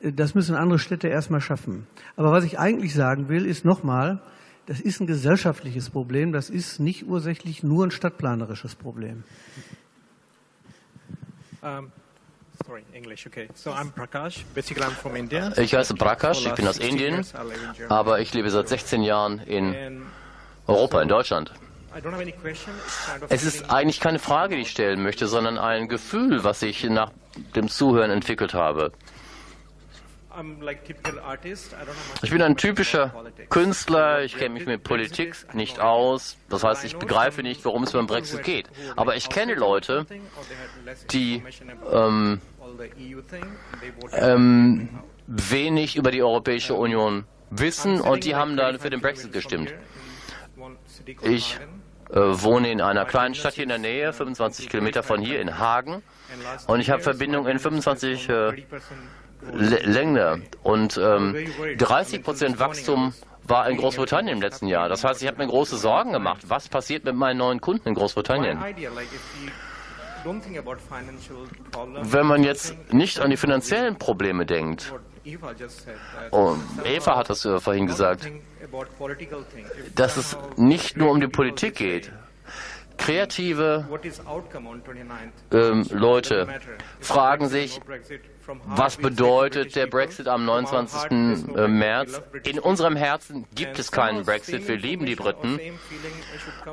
Das 0.00 0.36
müssen 0.36 0.54
andere 0.54 0.78
Städte 0.78 1.08
erstmal 1.08 1.40
schaffen. 1.40 1.88
Aber 2.14 2.30
was 2.30 2.44
ich 2.44 2.60
eigentlich 2.60 2.94
sagen 2.94 3.28
will, 3.28 3.44
ist 3.44 3.64
nochmal, 3.64 4.22
das 4.66 4.80
ist 4.80 5.00
ein 5.00 5.08
gesellschaftliches 5.08 5.90
Problem, 5.90 6.30
das 6.30 6.48
ist 6.48 6.78
nicht 6.78 7.08
ursächlich 7.08 7.64
nur 7.64 7.86
ein 7.86 7.90
stadtplanerisches 7.90 8.76
Problem. 8.76 9.24
Ähm, 11.64 11.90
Ich 15.56 15.74
heiße 15.74 15.94
Prakash, 15.94 16.46
ich 16.46 16.52
bin 16.54 16.66
aus 16.66 16.78
Indien, 16.78 17.24
aber 17.88 18.20
ich 18.20 18.34
lebe 18.34 18.50
seit 18.50 18.68
16 18.68 19.02
Jahren 19.02 19.38
in 19.40 20.02
Europa, 20.66 21.00
in 21.02 21.08
Deutschland. 21.08 21.52
Es 23.28 23.44
ist 23.44 23.70
eigentlich 23.70 24.00
keine 24.00 24.18
Frage, 24.18 24.56
die 24.56 24.62
ich 24.62 24.70
stellen 24.70 25.02
möchte, 25.02 25.26
sondern 25.26 25.58
ein 25.58 25.88
Gefühl, 25.88 26.44
was 26.44 26.62
ich 26.62 26.84
nach 26.84 27.10
dem 27.56 27.68
Zuhören 27.68 28.10
entwickelt 28.10 28.54
habe. 28.54 28.92
Ich 32.22 32.30
bin 32.30 32.42
ein 32.42 32.56
typischer 32.56 33.12
Künstler, 33.48 34.22
ich 34.22 34.36
kenne 34.36 34.50
mich 34.50 34.66
mit 34.66 34.84
Politik 34.84 35.34
nicht 35.54 35.80
aus, 35.80 36.36
das 36.48 36.64
heißt, 36.64 36.84
ich 36.84 36.96
begreife 36.96 37.42
nicht, 37.42 37.64
worum 37.64 37.84
es 37.84 37.92
beim 37.92 38.06
Brexit 38.06 38.42
geht. 38.42 38.68
Aber 38.96 39.16
ich 39.16 39.28
kenne 39.28 39.54
Leute, 39.54 40.06
die 41.10 41.42
ähm, 41.90 42.40
ähm, 44.12 44.88
wenig 45.26 45.96
über 45.96 46.10
die 46.10 46.22
Europäische 46.22 46.74
Union 46.74 47.24
wissen 47.50 48.00
und 48.00 48.24
die 48.24 48.34
haben 48.34 48.56
dann 48.56 48.78
für 48.78 48.90
den 48.90 49.00
Brexit 49.00 49.32
gestimmt. 49.32 49.74
Ich 51.22 51.58
äh, 52.10 52.16
wohne 52.16 52.70
in 52.70 52.80
einer 52.80 53.04
kleinen 53.04 53.34
Stadt 53.34 53.54
hier 53.54 53.64
in 53.64 53.68
der 53.68 53.78
Nähe, 53.78 54.12
25 54.12 54.68
Kilometer 54.68 55.02
von 55.02 55.20
hier 55.20 55.40
in 55.40 55.58
Hagen. 55.58 56.02
Und 56.66 56.80
ich 56.80 56.90
habe 56.90 57.02
Verbindungen 57.02 57.50
in 57.50 57.58
25 57.58 58.28
äh, 58.28 58.64
Länder. 59.52 60.38
Und 60.62 60.98
ähm, 60.98 61.36
30 61.78 62.22
Prozent 62.22 62.58
Wachstum 62.58 63.14
war 63.44 63.68
in 63.68 63.76
Großbritannien 63.78 64.36
im 64.36 64.42
letzten 64.42 64.66
Jahr. 64.66 64.88
Das 64.88 65.04
heißt, 65.04 65.22
ich 65.22 65.28
habe 65.28 65.38
mir 65.38 65.48
große 65.48 65.76
Sorgen 65.76 66.12
gemacht. 66.12 66.42
Was 66.48 66.68
passiert 66.68 67.04
mit 67.04 67.14
meinen 67.14 67.38
neuen 67.38 67.60
Kunden 67.60 67.88
in 67.88 67.94
Großbritannien? 67.94 68.58
Wenn 72.02 72.26
man 72.26 72.42
jetzt 72.42 72.92
nicht 72.92 73.20
an 73.20 73.30
die 73.30 73.36
finanziellen 73.36 73.96
Probleme 73.96 74.44
denkt, 74.44 74.92
oh, 76.30 76.56
Eva 76.84 77.16
hat 77.16 77.30
das 77.30 77.44
äh, 77.44 77.60
vorhin 77.60 77.86
gesagt, 77.86 78.28
dass 79.94 80.16
es 80.16 80.36
nicht 80.56 80.96
nur 80.96 81.10
um 81.10 81.20
die 81.20 81.28
Politik 81.28 81.76
geht. 81.76 82.12
Kreative 82.98 83.88
ähm, 85.52 85.86
Leute 85.90 86.46
fragen 87.00 87.48
sich, 87.48 87.80
was 88.66 88.96
bedeutet 88.96 89.76
der 89.76 89.86
Brexit 89.86 90.28
am 90.28 90.44
29. 90.44 91.10
Äh, 91.56 91.68
März? 91.68 92.20
In 92.44 92.58
unserem 92.58 92.96
Herzen 92.96 93.46
gibt 93.54 93.78
es 93.78 93.90
keinen 93.92 94.24
Brexit. 94.24 94.66
Wir 94.68 94.76
lieben 94.76 95.06
die 95.06 95.16
Briten. 95.16 95.58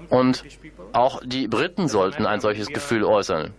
Und 0.09 0.43
auch 0.93 1.21
die 1.23 1.47
Briten 1.47 1.87
sollten 1.87 2.25
ein 2.25 2.39
solches 2.39 2.67
Gefühl 2.67 3.03
äußern. 3.03 3.53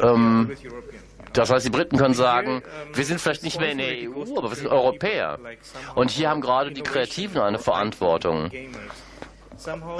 Ähm, 0.00 0.50
das 1.32 1.50
heißt, 1.50 1.66
die 1.66 1.70
Briten 1.70 1.96
können 1.96 2.14
sagen, 2.14 2.62
wir 2.92 3.04
sind 3.04 3.20
vielleicht 3.20 3.42
nicht 3.42 3.58
mehr 3.60 3.70
in 3.70 3.78
der 3.78 4.10
EU, 4.10 4.36
aber 4.36 4.50
wir 4.50 4.56
sind 4.56 4.68
Europäer. 4.68 5.38
Und 5.94 6.10
hier 6.10 6.28
haben 6.28 6.40
gerade 6.40 6.72
die 6.72 6.82
Kreativen 6.82 7.40
eine 7.40 7.58
Verantwortung. 7.58 8.50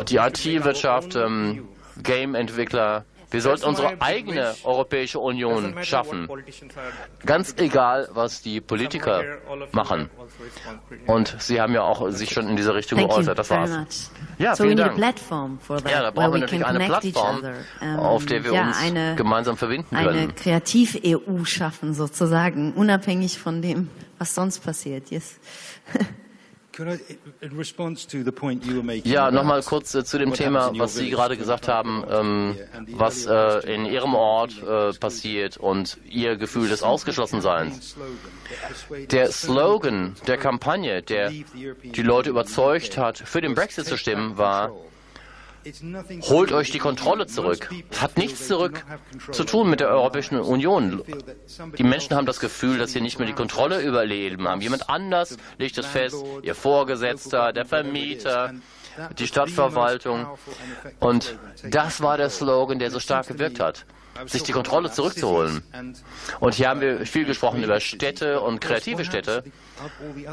Die 0.08 0.16
IT-Wirtschaft, 0.16 1.16
ähm, 1.16 1.68
Game-Entwickler, 2.02 3.04
wir 3.30 3.40
sollten 3.40 3.64
unsere 3.64 4.00
eigene 4.00 4.54
Europäische 4.64 5.20
Union 5.20 5.76
schaffen. 5.82 6.28
Ganz 7.24 7.54
egal, 7.58 8.08
was 8.12 8.42
die 8.42 8.60
Politiker 8.60 9.22
machen. 9.72 10.10
Und 11.06 11.36
Sie 11.38 11.60
haben 11.60 11.72
ja 11.72 11.82
auch 11.82 12.10
sich 12.10 12.30
schon 12.30 12.48
in 12.48 12.56
diese 12.56 12.74
Richtung 12.74 12.98
geäußert. 12.98 13.38
Das 13.38 13.50
war's. 13.50 14.10
Ja, 14.38 14.56
vielen 14.56 14.76
Dank. 14.76 14.98
Ja, 14.98 15.12
da 16.02 16.10
brauchen 16.10 16.32
wir 16.32 16.40
natürlich 16.40 16.66
eine 16.66 16.80
Plattform, 16.80 17.42
auf 17.98 18.26
der 18.26 18.44
wir 18.44 18.52
uns 18.52 18.78
gemeinsam 19.16 19.56
verbinden 19.56 19.94
können. 19.94 20.08
Eine 20.08 20.32
Kreativ-EU 20.32 21.44
schaffen, 21.44 21.94
sozusagen, 21.94 22.72
unabhängig 22.72 23.38
von 23.38 23.62
dem, 23.62 23.90
was 24.18 24.34
sonst 24.34 24.60
passiert. 24.60 25.10
Yes. 25.10 25.38
Ja, 29.04 29.30
nochmal 29.30 29.62
kurz 29.62 29.94
äh, 29.94 30.04
zu 30.04 30.18
dem 30.18 30.32
Thema, 30.32 30.72
was 30.76 30.94
Sie 30.94 31.10
gerade 31.10 31.36
gesagt 31.36 31.68
haben, 31.68 32.04
ähm, 32.10 32.56
was 32.88 33.26
äh, 33.26 33.74
in 33.74 33.86
Ihrem 33.86 34.14
Ort 34.14 34.62
äh, 34.62 34.92
passiert 34.98 35.56
und 35.56 35.98
Ihr 36.08 36.36
Gefühl 36.36 36.68
des 36.68 36.82
Ausgeschlossenseins. 36.82 37.96
Der 39.10 39.30
Slogan 39.30 40.16
der 40.26 40.38
Kampagne, 40.38 41.02
der 41.02 41.30
die 41.30 42.02
Leute 42.02 42.30
überzeugt 42.30 42.96
hat, 42.98 43.18
für 43.18 43.40
den 43.40 43.54
Brexit 43.54 43.86
zu 43.86 43.96
stimmen, 43.96 44.36
war, 44.36 44.72
Holt 46.22 46.52
euch 46.52 46.70
die 46.70 46.78
Kontrolle 46.78 47.26
zurück. 47.26 47.70
Es 47.90 48.00
hat 48.00 48.16
nichts 48.16 48.48
zurück 48.48 48.84
zu 49.30 49.44
tun 49.44 49.68
mit 49.68 49.80
der 49.80 49.88
Europäischen 49.88 50.38
Union. 50.40 51.02
Die 51.76 51.82
Menschen 51.82 52.16
haben 52.16 52.26
das 52.26 52.40
Gefühl, 52.40 52.78
dass 52.78 52.92
sie 52.92 53.00
nicht 53.00 53.18
mehr 53.18 53.26
die 53.26 53.34
Kontrolle 53.34 53.80
über 53.82 54.04
Leben 54.04 54.48
haben. 54.48 54.60
Jemand 54.60 54.88
anders 54.88 55.36
legt 55.58 55.76
es 55.78 55.86
fest, 55.86 56.16
ihr 56.42 56.54
Vorgesetzter, 56.54 57.52
der 57.52 57.66
Vermieter, 57.66 58.54
die 59.18 59.26
Stadtverwaltung. 59.26 60.26
Und 60.98 61.38
das 61.64 62.00
war 62.00 62.16
der 62.16 62.30
Slogan, 62.30 62.78
der 62.78 62.90
so 62.90 63.00
stark 63.00 63.28
gewirkt 63.28 63.60
hat 63.60 63.84
sich 64.26 64.42
die 64.42 64.52
Kontrolle 64.52 64.90
zurückzuholen. 64.90 65.62
Und 66.40 66.54
hier 66.54 66.68
haben 66.68 66.80
wir 66.80 67.06
viel 67.06 67.24
gesprochen 67.24 67.62
über 67.62 67.80
Städte 67.80 68.40
und 68.40 68.60
kreative 68.60 69.04
Städte. 69.04 69.44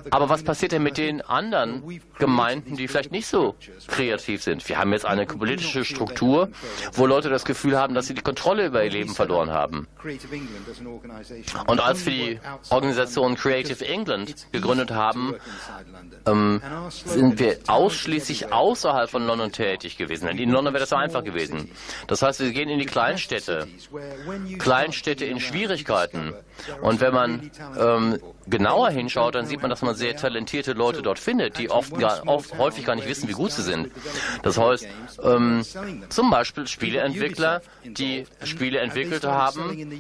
Aber 0.10 0.30
was 0.30 0.44
passiert 0.44 0.74
denn 0.74 0.84
mit 0.84 0.98
den 0.98 1.22
anderen 1.22 1.82
Gemeinden, 2.18 2.76
die 2.76 2.88
vielleicht 2.88 3.12
nicht 3.12 3.28
so 3.28 3.56
kreativ 3.88 4.44
sind? 4.44 4.68
Wir 4.68 4.78
haben 4.78 4.92
jetzt 4.92 5.06
eine 5.06 5.26
politische 5.26 5.86
Struktur, 5.86 6.50
wo 6.94 7.06
Leute 7.06 7.30
das 7.30 7.46
Gefühl 7.46 7.78
haben, 7.78 7.94
dass 7.94 8.08
sie 8.08 8.14
die 8.14 8.22
Kontrolle 8.22 8.68
über 8.68 8.84
ihr 8.84 8.92
Leben 8.92 9.14
verloren 9.14 9.52
haben. 9.52 9.88
Und 11.68 11.80
als 11.80 12.06
wir 12.06 12.14
die 12.14 12.40
Organisation 12.70 13.36
Creative 13.36 13.86
England 13.86 14.52
gegründet 14.52 14.92
haben, 14.92 15.36
ähm, 16.26 16.62
sind 16.90 17.40
wir 17.40 17.58
ausschließlich 17.68 18.52
außerhalb 18.52 19.10
von 19.10 19.26
London 19.26 19.52
tätig 19.52 19.98
gewesen. 19.98 20.28
In 20.28 20.52
London 20.52 20.74
wäre 20.74 20.82
das 20.82 20.90
so 20.90 20.96
einfach 20.96 21.24
gewesen. 21.24 21.70
Das 22.08 22.22
heißt, 22.22 22.40
wir 22.40 22.52
gehen 22.52 22.70
in 22.70 22.80
die 22.80 22.86
Kleinstädte, 22.86 23.67
Kleinstädte 24.58 25.26
in 25.26 25.40
Schwierigkeiten. 25.40 26.34
Und 26.82 27.02
wenn 27.02 27.14
man 27.14 27.52
ähm, 27.80 28.20
genauer 28.48 28.90
hinschaut, 28.90 29.36
dann 29.36 29.46
sieht 29.46 29.62
man, 29.62 29.70
dass 29.70 29.82
man 29.82 29.96
sehr 29.96 30.16
talentierte 30.16 30.74
Leute 30.74 31.02
dort 31.02 31.20
findet, 31.20 31.58
die 31.58 31.70
oft, 31.70 31.98
gar, 31.98 32.28
oft 32.28 32.58
häufig 32.58 32.86
gar 32.86 32.96
nicht 32.96 33.08
wissen, 33.08 33.28
wie 33.28 33.34
gut 33.34 33.52
sie 33.52 33.62
sind. 33.62 33.92
Das 34.44 34.58
heißt, 34.58 34.88
ähm, 35.24 35.64
zum 36.10 36.30
Beispiel 36.30 36.68
Spieleentwickler, 36.68 37.62
die 37.84 38.26
Spiele 38.44 38.80
entwickelt 38.80 39.26
haben, 39.26 39.92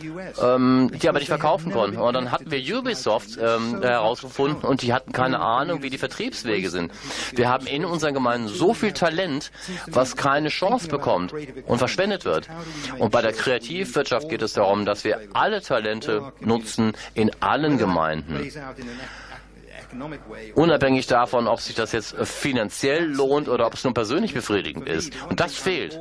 ähm, 0.41 0.91
die 1.01 1.09
aber 1.09 1.19
nicht 1.19 1.29
verkaufen 1.29 1.71
konnten. 1.71 1.97
Und 1.97 2.13
dann 2.13 2.31
hatten 2.31 2.49
wir 2.51 2.77
Ubisoft 2.77 3.37
ähm, 3.39 3.81
herausgefunden 3.81 4.63
und 4.63 4.81
die 4.81 4.93
hatten 4.93 5.11
keine 5.11 5.39
Ahnung, 5.39 5.83
wie 5.83 5.89
die 5.89 5.97
Vertriebswege 5.97 6.69
sind. 6.69 6.91
Wir 7.33 7.49
haben 7.49 7.67
in 7.67 7.85
unseren 7.85 8.13
Gemeinden 8.13 8.47
so 8.47 8.73
viel 8.73 8.91
Talent, 8.91 9.51
was 9.87 10.15
keine 10.15 10.49
Chance 10.49 10.87
bekommt 10.87 11.33
und 11.65 11.77
verschwendet 11.77 12.25
wird. 12.25 12.47
Und 12.97 13.11
bei 13.11 13.21
der 13.21 13.33
Kreativwirtschaft 13.57 14.29
geht 14.29 14.41
es 14.41 14.53
darum, 14.53 14.85
dass 14.85 15.03
wir 15.03 15.19
alle 15.33 15.61
Talente 15.61 16.31
nutzen 16.39 16.93
in 17.13 17.31
allen 17.39 17.77
Gemeinden. 17.77 18.51
Unabhängig 20.53 21.07
davon, 21.07 21.47
ob 21.47 21.61
sich 21.61 21.75
das 21.75 21.91
jetzt 21.93 22.15
finanziell 22.17 23.05
lohnt 23.05 23.47
oder 23.47 23.65
ob 23.65 23.73
es 23.73 23.83
nur 23.83 23.93
persönlich 23.93 24.33
befriedigend 24.33 24.87
ist. 24.87 25.13
Und 25.29 25.39
das 25.39 25.55
fehlt. 25.55 25.97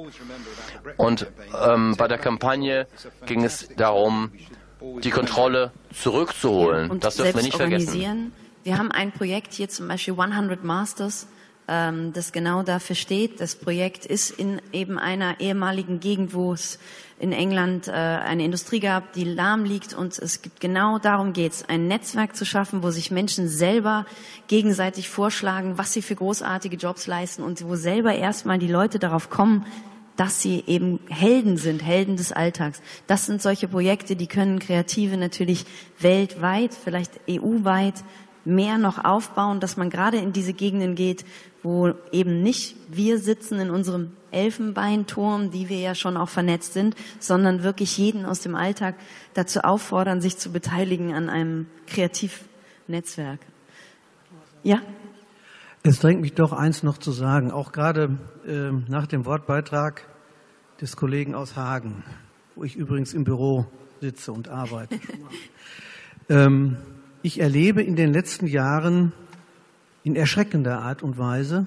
Und 0.96 1.26
ähm, 1.64 1.94
bei 1.96 2.09
der 2.09 2.18
Kampagne 2.18 2.86
ging 3.26 3.44
es 3.44 3.68
darum, 3.76 4.32
die 4.80 5.11
Kontrolle 5.11 5.72
zurückzuholen. 5.94 6.90
Und 6.90 7.04
das 7.04 7.16
dürfen 7.16 7.36
wir 7.36 7.42
nicht 7.42 7.57
vergessen. 7.57 8.32
Wir 8.64 8.78
haben 8.78 8.90
ein 8.90 9.12
Projekt 9.12 9.52
hier 9.52 9.68
zum 9.68 9.86
Beispiel 9.86 10.18
100 10.18 10.64
Masters, 10.64 11.28
ähm, 11.68 12.12
das 12.12 12.32
genau 12.32 12.64
dafür 12.64 12.96
steht. 12.96 13.40
Das 13.40 13.54
Projekt 13.54 14.04
ist 14.04 14.30
in 14.30 14.61
eben 14.72 14.98
einer 14.98 15.38
ehemaligen 15.38 16.00
Gegend, 16.00 16.34
wo 16.34 16.52
es 16.52 16.80
in 17.19 17.33
England 17.33 17.89
äh, 17.89 17.93
eine 17.93 18.45
Industrie 18.45 18.81
gab, 18.81 19.12
die 19.14 19.25
lahm 19.25 19.64
liegt 19.64 19.95
und 19.95 20.19
es 20.19 20.43
gibt 20.43 20.61
genau 20.61 20.99
darum 20.99 21.33
geht's, 21.33 21.64
ein 21.67 21.89
Netzwerk 21.89 22.37
zu 22.37 22.45
schaffen, 22.45 22.83
wo 22.83 22.91
sich 22.91 23.11
Menschen 23.11 23.49
selber 23.49 24.05
gegenseitig 24.49 25.09
vorschlagen, 25.09 25.79
was 25.79 25.93
sie 25.93 26.03
für 26.03 26.14
großartige 26.14 26.77
Jobs 26.77 27.07
leisten 27.07 27.43
und 27.43 27.67
wo 27.67 27.75
selber 27.75 28.14
erstmal 28.14 28.59
die 28.59 28.69
Leute 28.69 28.99
darauf 28.99 29.31
kommen, 29.31 29.64
dass 30.17 30.43
sie 30.43 30.64
eben 30.67 31.01
Helden 31.09 31.57
sind, 31.57 31.83
Helden 31.83 32.17
des 32.17 32.33
Alltags. 32.33 32.81
Das 33.07 33.27
sind 33.27 33.43
solche 33.43 33.69
Projekte, 33.69 34.17
die 34.17 34.27
können 34.27 34.59
Kreative 34.59 35.17
natürlich 35.17 35.64
weltweit, 35.99 36.75
vielleicht 36.75 37.12
EU-weit 37.29 38.03
mehr 38.45 38.79
noch 38.79 39.05
aufbauen, 39.05 39.61
dass 39.61 39.77
man 39.77 39.91
gerade 39.91 40.19
in 40.19 40.33
diese 40.33 40.53
Gegenden 40.53 40.95
geht, 40.95 41.25
wo 41.67 41.93
eben 42.12 42.45
nicht 42.45 42.77
wir 42.89 43.19
sitzen 43.19 43.59
in 43.59 43.71
unserem 43.71 44.12
Elfenbeinturm, 44.31 45.51
die 45.51 45.69
wir 45.69 45.81
ja 45.81 45.97
schon 45.97 46.17
auch 46.17 46.29
vernetzt 46.29 46.75
sind, 46.75 46.95
sondern 47.19 47.64
wirklich 47.64 47.99
jeden 47.99 48.25
aus 48.25 48.39
dem 48.39 48.55
Alltag 48.55 48.95
dazu 49.35 49.62
auffordern, 49.62 50.21
sich 50.21 50.37
zu 50.37 50.53
beteiligen 50.53 51.12
an 51.12 51.29
einem 51.29 51.67
Kreativnetzwerk. 51.89 53.41
Ja? 54.62 54.81
Es 55.83 55.99
drängt 55.99 56.21
mich 56.21 56.35
doch 56.35 56.53
eins 56.53 56.85
noch 56.85 56.99
zu 56.99 57.11
sagen, 57.11 57.51
auch 57.51 57.73
gerade 57.73 58.17
äh, 58.47 58.71
nach 58.89 59.09
dem 59.09 59.25
Wortbeitrag 59.25 60.07
des 60.81 60.97
Kollegen 60.97 61.35
aus 61.35 61.57
Hagen. 61.57 62.05
wo 62.55 62.62
ich 62.62 62.77
übrigens 62.77 63.12
im 63.12 63.25
Büro 63.25 63.67
sitze 64.01 64.31
und 64.33 64.49
arbeite. 64.49 65.01
ähm, 66.29 66.77
ich 67.23 67.41
erlebe 67.41 67.83
in 67.83 67.97
den 67.97 68.12
letzten 68.12 68.47
Jahren 68.47 69.12
in 70.07 70.14
erschreckender 70.14 70.82
Art 70.82 71.02
und 71.02 71.18
Weise, 71.18 71.66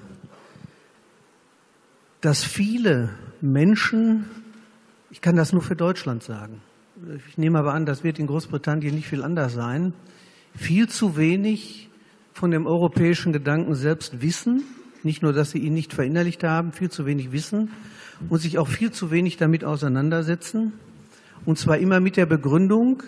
dass 2.22 2.42
viele 2.42 3.10
Menschen, 3.42 4.24
ich 5.10 5.20
kann 5.20 5.36
das 5.36 5.52
nur 5.52 5.60
für 5.60 5.76
Deutschland 5.76 6.22
sagen, 6.22 6.62
ich 7.28 7.36
nehme 7.36 7.58
aber 7.58 7.74
an, 7.74 7.84
das 7.84 8.02
wird 8.02 8.18
in 8.18 8.26
Großbritannien 8.26 8.94
nicht 8.94 9.08
viel 9.08 9.24
anders 9.24 9.52
sein, 9.52 9.92
viel 10.56 10.88
zu 10.88 11.18
wenig 11.18 11.90
von 12.32 12.50
dem 12.50 12.66
europäischen 12.66 13.34
Gedanken 13.34 13.74
selbst 13.74 14.22
wissen, 14.22 14.64
nicht 15.02 15.22
nur, 15.22 15.34
dass 15.34 15.50
sie 15.50 15.58
ihn 15.58 15.74
nicht 15.74 15.92
verinnerlicht 15.92 16.42
haben, 16.42 16.72
viel 16.72 16.90
zu 16.90 17.04
wenig 17.04 17.32
wissen 17.32 17.72
und 18.30 18.38
sich 18.38 18.56
auch 18.56 18.68
viel 18.68 18.90
zu 18.90 19.10
wenig 19.10 19.36
damit 19.36 19.66
auseinandersetzen. 19.66 20.72
Und 21.44 21.58
zwar 21.58 21.76
immer 21.76 22.00
mit 22.00 22.16
der 22.16 22.24
Begründung, 22.24 23.02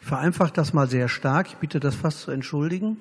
ich 0.00 0.06
vereinfache 0.06 0.54
das 0.54 0.72
mal 0.72 0.88
sehr 0.88 1.08
stark, 1.08 1.48
ich 1.48 1.56
bitte 1.56 1.78
das 1.78 1.94
fast 1.94 2.20
zu 2.20 2.30
entschuldigen, 2.30 2.96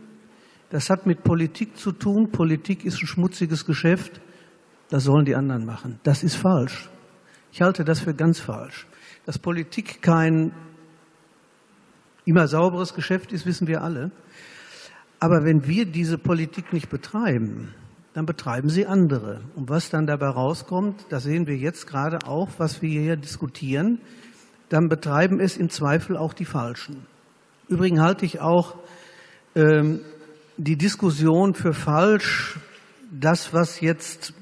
das 0.70 0.89
hat 0.89 1.05
mit 1.05 1.24
Politik 1.24 1.78
zu 1.78 1.91
tun, 1.91 2.32
Politik 2.32 2.86
ist 2.86 3.01
ein 3.01 3.07
schmutziges 3.07 3.66
Geschäft, 3.66 4.22
das 4.89 5.03
sollen 5.03 5.26
die 5.26 5.36
anderen 5.36 5.66
machen. 5.66 5.99
Das 6.03 6.24
ist 6.24 6.36
falsch. 6.36 6.89
Ich 7.51 7.61
halte 7.61 7.84
das 7.84 7.99
für 7.99 8.13
ganz 8.13 8.39
falsch. 8.39 8.88
Dass 9.26 9.39
Politik 9.39 10.01
kein 10.01 10.51
immer 12.26 12.47
sauberes 12.47 12.93
Geschäft 12.93 13.32
ist, 13.32 13.45
wissen 13.45 13.68
wir 13.68 13.82
alle. 13.82 14.11
Aber 15.20 15.43
wenn 15.43 15.68
wir 15.68 15.86
diese 15.86 16.18
Politik 16.18 16.74
nicht 16.74 16.89
betreiben, 16.89 17.74
dann 18.13 18.26
betreiben 18.26 18.70
sie 18.70 18.86
andere. 18.86 19.41
Und 19.55 19.70
was 19.70 19.89
dann 19.89 20.05
dabei 20.05 20.28
rauskommt, 20.28 21.05
das 21.09 21.24
sehen 21.24 21.47
wir 21.47 21.57
jetzt 21.57 21.88
gerade 21.88 22.20
auch, 22.28 22.49
was 22.57 22.82
wir 22.82 23.01
hier 23.01 23.16
diskutieren, 23.16 23.99
dann 24.70 24.88
betreiben 24.88 25.39
es 25.39 25.57
im 25.57 25.70
Zweifel 25.70 26.18
auch 26.18 26.34
die 26.34 26.45
Falschen. 26.45 27.05
Übrigens 27.68 27.99
halte 27.99 28.26
ich 28.26 28.39
auch 28.39 28.76
ähm, 29.55 30.01
die 30.57 30.77
Diskussion 30.77 31.53
für 31.53 31.73
falsch, 31.73 32.57
das, 33.11 33.53
was 33.53 33.81
jetzt 33.81 34.33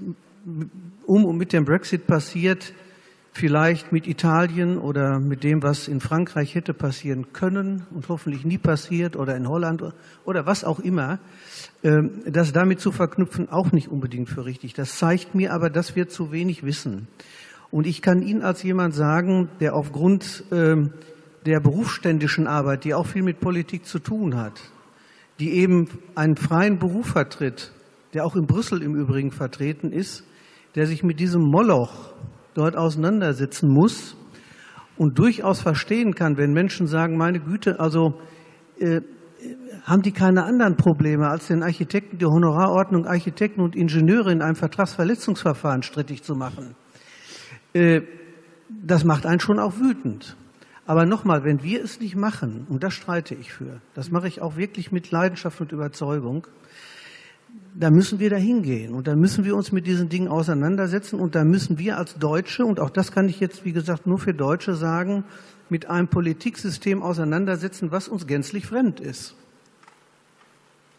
um 1.05 1.26
und 1.26 1.38
mit 1.38 1.53
dem 1.53 1.66
Brexit 1.66 2.07
passiert, 2.07 2.74
vielleicht 3.34 3.91
mit 3.91 4.07
Italien 4.07 4.78
oder 4.78 5.20
mit 5.20 5.43
dem, 5.43 5.64
was 5.64 5.88
in 5.88 5.99
Frankreich 5.99 6.53
hätte 6.53 6.74
passieren 6.74 7.34
können 7.34 7.86
und 7.91 8.07
hoffentlich 8.09 8.45
nie 8.45 8.59
passiert 8.59 9.16
oder 9.16 9.36
in 9.36 9.47
Holland 9.47 9.84
oder 10.24 10.45
was 10.45 10.64
auch 10.64 10.80
immer, 10.80 11.20
ähm, 11.84 12.22
das 12.28 12.53
damit 12.53 12.80
zu 12.80 12.91
verknüpfen, 12.91 13.49
auch 13.49 13.72
nicht 13.72 13.88
unbedingt 13.88 14.30
für 14.30 14.45
richtig. 14.45 14.74
Das 14.74 14.97
zeigt 14.99 15.34
mir 15.34 15.51
aber, 15.51 15.72
dass 15.72 15.95
wir 15.95 16.09
zu 16.09 16.32
wenig 16.32 16.64
wissen. 16.64 17.07
Und 17.72 17.88
ich 17.88 18.03
kann 18.03 18.22
Ihnen 18.22 18.43
als 18.43 18.61
jemand 18.61 18.93
sagen, 18.93 19.49
der 19.59 19.74
aufgrund 19.76 20.43
ähm, 20.51 20.91
der 21.47 21.59
berufsständischen 21.59 22.45
Arbeit, 22.45 22.84
die 22.84 22.93
auch 22.93 23.07
viel 23.07 23.24
mit 23.24 23.39
Politik 23.39 23.88
zu 23.88 23.97
tun 23.97 24.38
hat, 24.38 24.61
die 25.40 25.52
eben 25.52 25.88
einen 26.16 26.36
freien 26.36 26.80
Beruf 26.80 27.08
vertritt, 27.08 27.72
der 28.14 28.26
auch 28.26 28.36
in 28.36 28.46
Brüssel 28.46 28.82
im 28.82 28.96
Übrigen 28.96 29.32
vertreten 29.32 29.92
ist, 29.92 30.24
der 30.76 30.88
sich 30.88 31.04
mit 31.04 31.20
diesem 31.20 31.42
Moloch 31.42 32.14
dort 32.54 32.76
auseinandersetzen 32.76 33.70
muss 33.70 34.16
und 34.98 35.18
durchaus 35.18 35.62
verstehen 35.62 36.14
kann, 36.14 36.38
wenn 36.38 36.54
Menschen 36.54 36.88
sagen, 36.88 37.18
meine 37.18 37.40
Güte, 37.40 37.80
also 37.80 38.20
äh, 38.80 39.02
haben 39.84 40.02
die 40.02 40.12
keine 40.12 40.44
anderen 40.46 40.78
Probleme, 40.78 41.28
als 41.28 41.48
den 41.48 41.64
Architekten 41.64 42.18
die 42.18 42.26
Honorarordnung 42.26 43.06
Architekten 43.06 43.62
und 43.62 43.76
Ingenieure 43.76 44.32
in 44.32 44.42
einem 44.42 44.56
Vertragsverletzungsverfahren 44.56 45.84
strittig 45.84 46.24
zu 46.24 46.36
machen. 46.36 46.76
Äh, 47.74 48.02
das 48.70 49.04
macht 49.04 49.26
einen 49.26 49.40
schon 49.40 49.60
auch 49.60 49.78
wütend. 49.78 50.38
Aber 50.86 51.06
nochmal, 51.06 51.44
wenn 51.44 51.64
wir 51.64 51.84
es 51.84 52.00
nicht 52.00 52.16
machen, 52.16 52.68
und 52.70 52.84
das 52.84 52.94
streite 52.94 53.36
ich 53.36 53.54
für, 53.54 53.82
das 53.94 54.12
mache 54.12 54.28
ich 54.28 54.42
auch 54.42 54.58
wirklich 54.58 54.92
mit 54.92 55.12
Leidenschaft 55.12 55.62
und 55.62 55.72
Überzeugung, 55.72 56.46
da 57.76 57.90
müssen 57.90 58.20
wir 58.20 58.30
da 58.30 58.36
hingehen 58.36 58.94
und 58.94 59.08
da 59.08 59.16
müssen 59.16 59.46
wir 59.46 59.56
uns 59.56 59.72
mit 59.72 59.88
diesen 59.88 60.10
Dingen 60.10 60.28
auseinandersetzen 60.28 61.20
und 61.20 61.36
da 61.36 61.44
müssen 61.44 61.80
wir 61.80 61.98
als 61.98 62.16
Deutsche, 62.16 62.66
und 62.66 62.80
auch 62.80 62.90
das 62.90 63.12
kann 63.12 63.30
ich 63.30 63.40
jetzt, 63.40 63.66
wie 63.66 63.72
gesagt, 63.72 64.06
nur 64.06 64.20
für 64.20 64.34
Deutsche 64.34 64.76
sagen, 64.76 65.24
mit 65.70 65.90
einem 65.90 66.08
Politiksystem 66.08 67.02
auseinandersetzen, 67.02 67.92
was 67.92 68.08
uns 68.08 68.28
gänzlich 68.28 68.66
fremd 68.66 69.00
ist. 69.00 69.36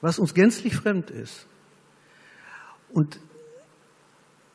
Was 0.01 0.19
uns 0.19 0.35
gänzlich 0.35 0.75
fremd 0.75 1.11
ist. 1.11 1.47
Und 2.91 3.21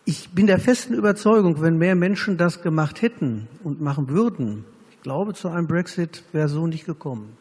ich 0.05 0.29
bin 0.29 0.47
der 0.47 0.59
festen 0.59 0.93
Überzeugung, 0.93 1.61
wenn 1.61 1.77
mehr 1.77 1.95
Menschen 1.95 2.37
das 2.37 2.61
gemacht 2.61 3.01
hätten 3.01 3.47
und 3.63 3.79
machen 3.79 4.09
würden, 4.09 4.65
glaube, 5.01 5.33
zu 5.33 5.49
einem 5.49 5.67
Brexit 5.67 6.23
wäre 6.31 6.47
so 6.47 6.67
nicht 6.67 6.85
gekommen. 6.85 7.37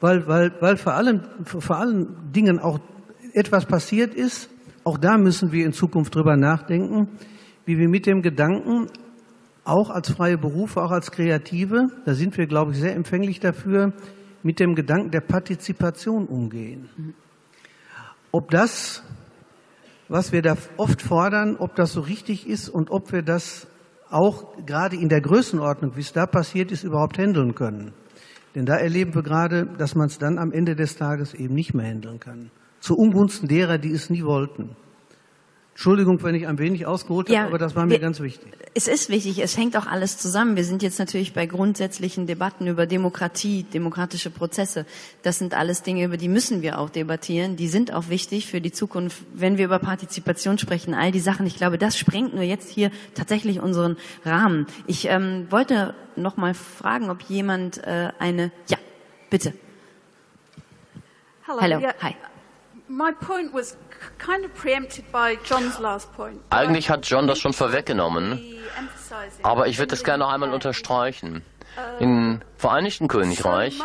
Weil, 0.00 0.26
weil, 0.26 0.52
weil 0.60 0.76
vor, 0.76 0.94
allen, 0.94 1.22
vor 1.44 1.76
allen 1.76 2.32
Dingen 2.32 2.58
auch 2.58 2.78
etwas 3.32 3.66
passiert 3.66 4.14
ist, 4.14 4.50
auch 4.84 4.98
da 4.98 5.18
müssen 5.18 5.52
wir 5.52 5.64
in 5.64 5.72
Zukunft 5.72 6.14
drüber 6.14 6.36
nachdenken, 6.36 7.08
wie 7.64 7.78
wir 7.78 7.88
mit 7.88 8.06
dem 8.06 8.22
Gedanken, 8.22 8.88
auch 9.64 9.90
als 9.90 10.10
freie 10.10 10.38
Berufe, 10.38 10.80
auch 10.82 10.92
als 10.92 11.10
Kreative, 11.10 11.88
da 12.04 12.14
sind 12.14 12.38
wir, 12.38 12.46
glaube 12.46 12.72
ich, 12.72 12.78
sehr 12.78 12.94
empfänglich 12.94 13.40
dafür, 13.40 13.92
mit 14.42 14.60
dem 14.60 14.76
Gedanken 14.76 15.10
der 15.10 15.22
Partizipation 15.22 16.26
umgehen. 16.26 16.88
Ob 18.30 18.50
das, 18.50 19.02
was 20.08 20.30
wir 20.30 20.42
da 20.42 20.56
oft 20.76 21.02
fordern, 21.02 21.56
ob 21.56 21.74
das 21.74 21.92
so 21.92 22.00
richtig 22.00 22.46
ist 22.46 22.68
und 22.68 22.90
ob 22.90 23.10
wir 23.12 23.22
das 23.22 23.66
auch 24.10 24.56
gerade 24.64 24.96
in 24.96 25.08
der 25.08 25.20
Größenordnung, 25.20 25.96
wie 25.96 26.00
es 26.00 26.12
da 26.12 26.26
passiert 26.26 26.72
ist, 26.72 26.84
überhaupt 26.84 27.18
handeln 27.18 27.54
können. 27.54 27.92
Denn 28.54 28.66
da 28.66 28.76
erleben 28.76 29.14
wir 29.14 29.22
gerade, 29.22 29.66
dass 29.78 29.94
man 29.94 30.06
es 30.06 30.18
dann 30.18 30.38
am 30.38 30.52
Ende 30.52 30.76
des 30.76 30.96
Tages 30.96 31.34
eben 31.34 31.54
nicht 31.54 31.74
mehr 31.74 31.86
handeln 31.86 32.20
kann 32.20 32.50
zu 32.86 32.96
Ungunsten 32.96 33.48
derer, 33.48 33.78
die 33.78 33.90
es 33.90 34.10
nie 34.10 34.24
wollten. 34.24 34.76
Entschuldigung, 35.76 36.22
wenn 36.22 36.34
ich 36.34 36.46
ein 36.46 36.58
wenig 36.58 36.86
ausgeholt 36.86 37.28
ja, 37.28 37.40
habe, 37.40 37.48
aber 37.48 37.58
das 37.58 37.76
war 37.76 37.84
mir 37.84 37.90
wir, 37.90 37.98
ganz 37.98 38.20
wichtig. 38.20 38.50
Es 38.72 38.88
ist 38.88 39.10
wichtig, 39.10 39.40
es 39.42 39.58
hängt 39.58 39.76
auch 39.76 39.86
alles 39.86 40.16
zusammen. 40.16 40.56
Wir 40.56 40.64
sind 40.64 40.82
jetzt 40.82 40.98
natürlich 40.98 41.34
bei 41.34 41.44
grundsätzlichen 41.44 42.26
Debatten 42.26 42.66
über 42.66 42.86
Demokratie, 42.86 43.62
demokratische 43.62 44.30
Prozesse. 44.30 44.86
Das 45.22 45.38
sind 45.38 45.52
alles 45.52 45.82
Dinge, 45.82 46.06
über 46.06 46.16
die 46.16 46.28
müssen 46.28 46.62
wir 46.62 46.78
auch 46.78 46.88
debattieren. 46.88 47.56
Die 47.56 47.68
sind 47.68 47.92
auch 47.92 48.08
wichtig 48.08 48.46
für 48.46 48.62
die 48.62 48.72
Zukunft, 48.72 49.18
wenn 49.34 49.58
wir 49.58 49.66
über 49.66 49.78
Partizipation 49.78 50.56
sprechen, 50.56 50.94
all 50.94 51.12
die 51.12 51.20
Sachen. 51.20 51.44
Ich 51.44 51.56
glaube, 51.56 51.76
das 51.76 51.98
sprengt 51.98 52.32
nur 52.32 52.42
jetzt 52.42 52.70
hier 52.70 52.90
tatsächlich 53.14 53.60
unseren 53.60 53.98
Rahmen. 54.24 54.66
Ich 54.86 55.08
ähm, 55.08 55.46
wollte 55.50 55.94
noch 56.16 56.38
mal 56.38 56.54
fragen, 56.54 57.10
ob 57.10 57.20
jemand 57.28 57.84
äh, 57.84 58.12
eine, 58.18 58.50
ja, 58.70 58.78
bitte. 59.28 59.52
Hello. 61.46 61.60
Hello. 61.60 61.80
Yeah. 61.80 61.94
Hi. 62.00 62.14
Eigentlich 66.50 66.90
hat 66.90 67.06
John 67.08 67.26
das 67.26 67.38
schon 67.38 67.52
vorweggenommen, 67.52 68.40
aber 69.42 69.66
ich 69.66 69.78
würde 69.78 69.94
es 69.94 70.04
gerne 70.04 70.24
noch 70.24 70.32
einmal 70.32 70.52
unterstreichen. 70.52 71.42
Im 71.98 72.40
Vereinigten 72.56 73.06
Königreich 73.06 73.78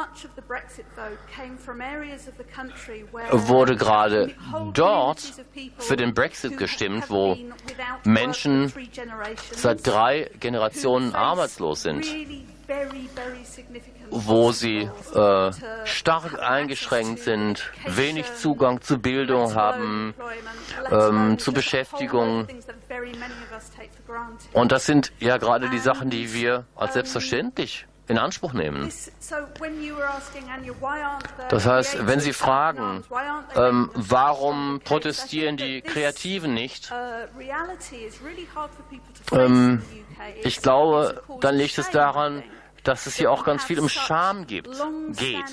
wurde 3.31 3.75
gerade 3.75 4.33
dort 4.73 5.19
für 5.77 5.95
den 5.97 6.13
Brexit 6.13 6.57
gestimmt, 6.57 7.09
wo 7.09 7.37
Menschen 8.05 8.71
seit 9.51 9.85
drei 9.85 10.31
Generationen 10.39 11.15
arbeitslos 11.15 11.81
sind 11.81 12.05
wo 14.11 14.51
sie 14.51 14.89
äh, 15.13 15.51
stark 15.85 16.39
eingeschränkt 16.39 17.19
sind, 17.19 17.71
wenig 17.87 18.25
Zugang 18.35 18.81
zu 18.81 18.99
Bildung 18.99 19.55
haben, 19.55 20.13
ähm, 20.91 21.39
zu 21.39 21.53
Beschäftigung. 21.53 22.47
Und 24.53 24.71
das 24.71 24.85
sind 24.85 25.13
ja 25.19 25.37
gerade 25.37 25.69
die 25.69 25.79
Sachen, 25.79 26.09
die 26.09 26.33
wir 26.33 26.65
als 26.75 26.93
selbstverständlich 26.93 27.87
in 28.07 28.17
Anspruch 28.17 28.51
nehmen. 28.51 28.91
Das 31.49 31.65
heißt, 31.65 32.07
wenn 32.07 32.19
Sie 32.19 32.33
fragen, 32.33 33.03
ähm, 33.55 33.89
warum 33.93 34.81
protestieren 34.83 35.55
die 35.55 35.81
Kreativen 35.81 36.53
nicht, 36.53 36.91
ähm, 39.31 39.81
ich 40.43 40.61
glaube, 40.61 41.23
dann 41.39 41.55
liegt 41.55 41.77
es 41.77 41.89
daran, 41.89 42.43
dass 42.83 43.05
es 43.05 43.15
hier 43.15 43.31
auch 43.31 43.43
ganz 43.43 43.63
viel 43.63 43.79
um 43.79 43.89
Scham 43.89 44.47
gibt, 44.47 44.69
geht. 45.15 45.45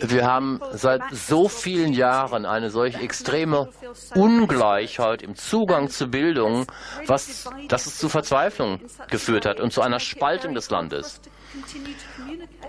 Wir 0.00 0.26
haben 0.26 0.60
seit 0.72 1.02
so 1.10 1.48
vielen 1.48 1.92
Jahren 1.92 2.44
eine 2.44 2.70
solch 2.70 3.00
extreme 3.00 3.68
Ungleichheit 4.14 5.22
im 5.22 5.36
Zugang 5.36 5.88
zu 5.88 6.08
Bildung, 6.08 6.66
was, 7.06 7.48
dass 7.68 7.86
es 7.86 7.98
zu 7.98 8.08
Verzweiflung 8.08 8.80
geführt 9.08 9.46
hat 9.46 9.60
und 9.60 9.72
zu 9.72 9.80
einer 9.80 10.00
Spaltung 10.00 10.54
des 10.54 10.70
Landes. 10.70 11.20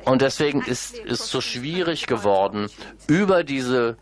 Und 0.05 0.21
deswegen 0.21 0.61
ist 0.61 0.97
es 1.05 1.29
so 1.29 1.41
schwierig 1.41 2.07
geworden, 2.07 2.69
über 3.07 3.43
diese 3.43 3.97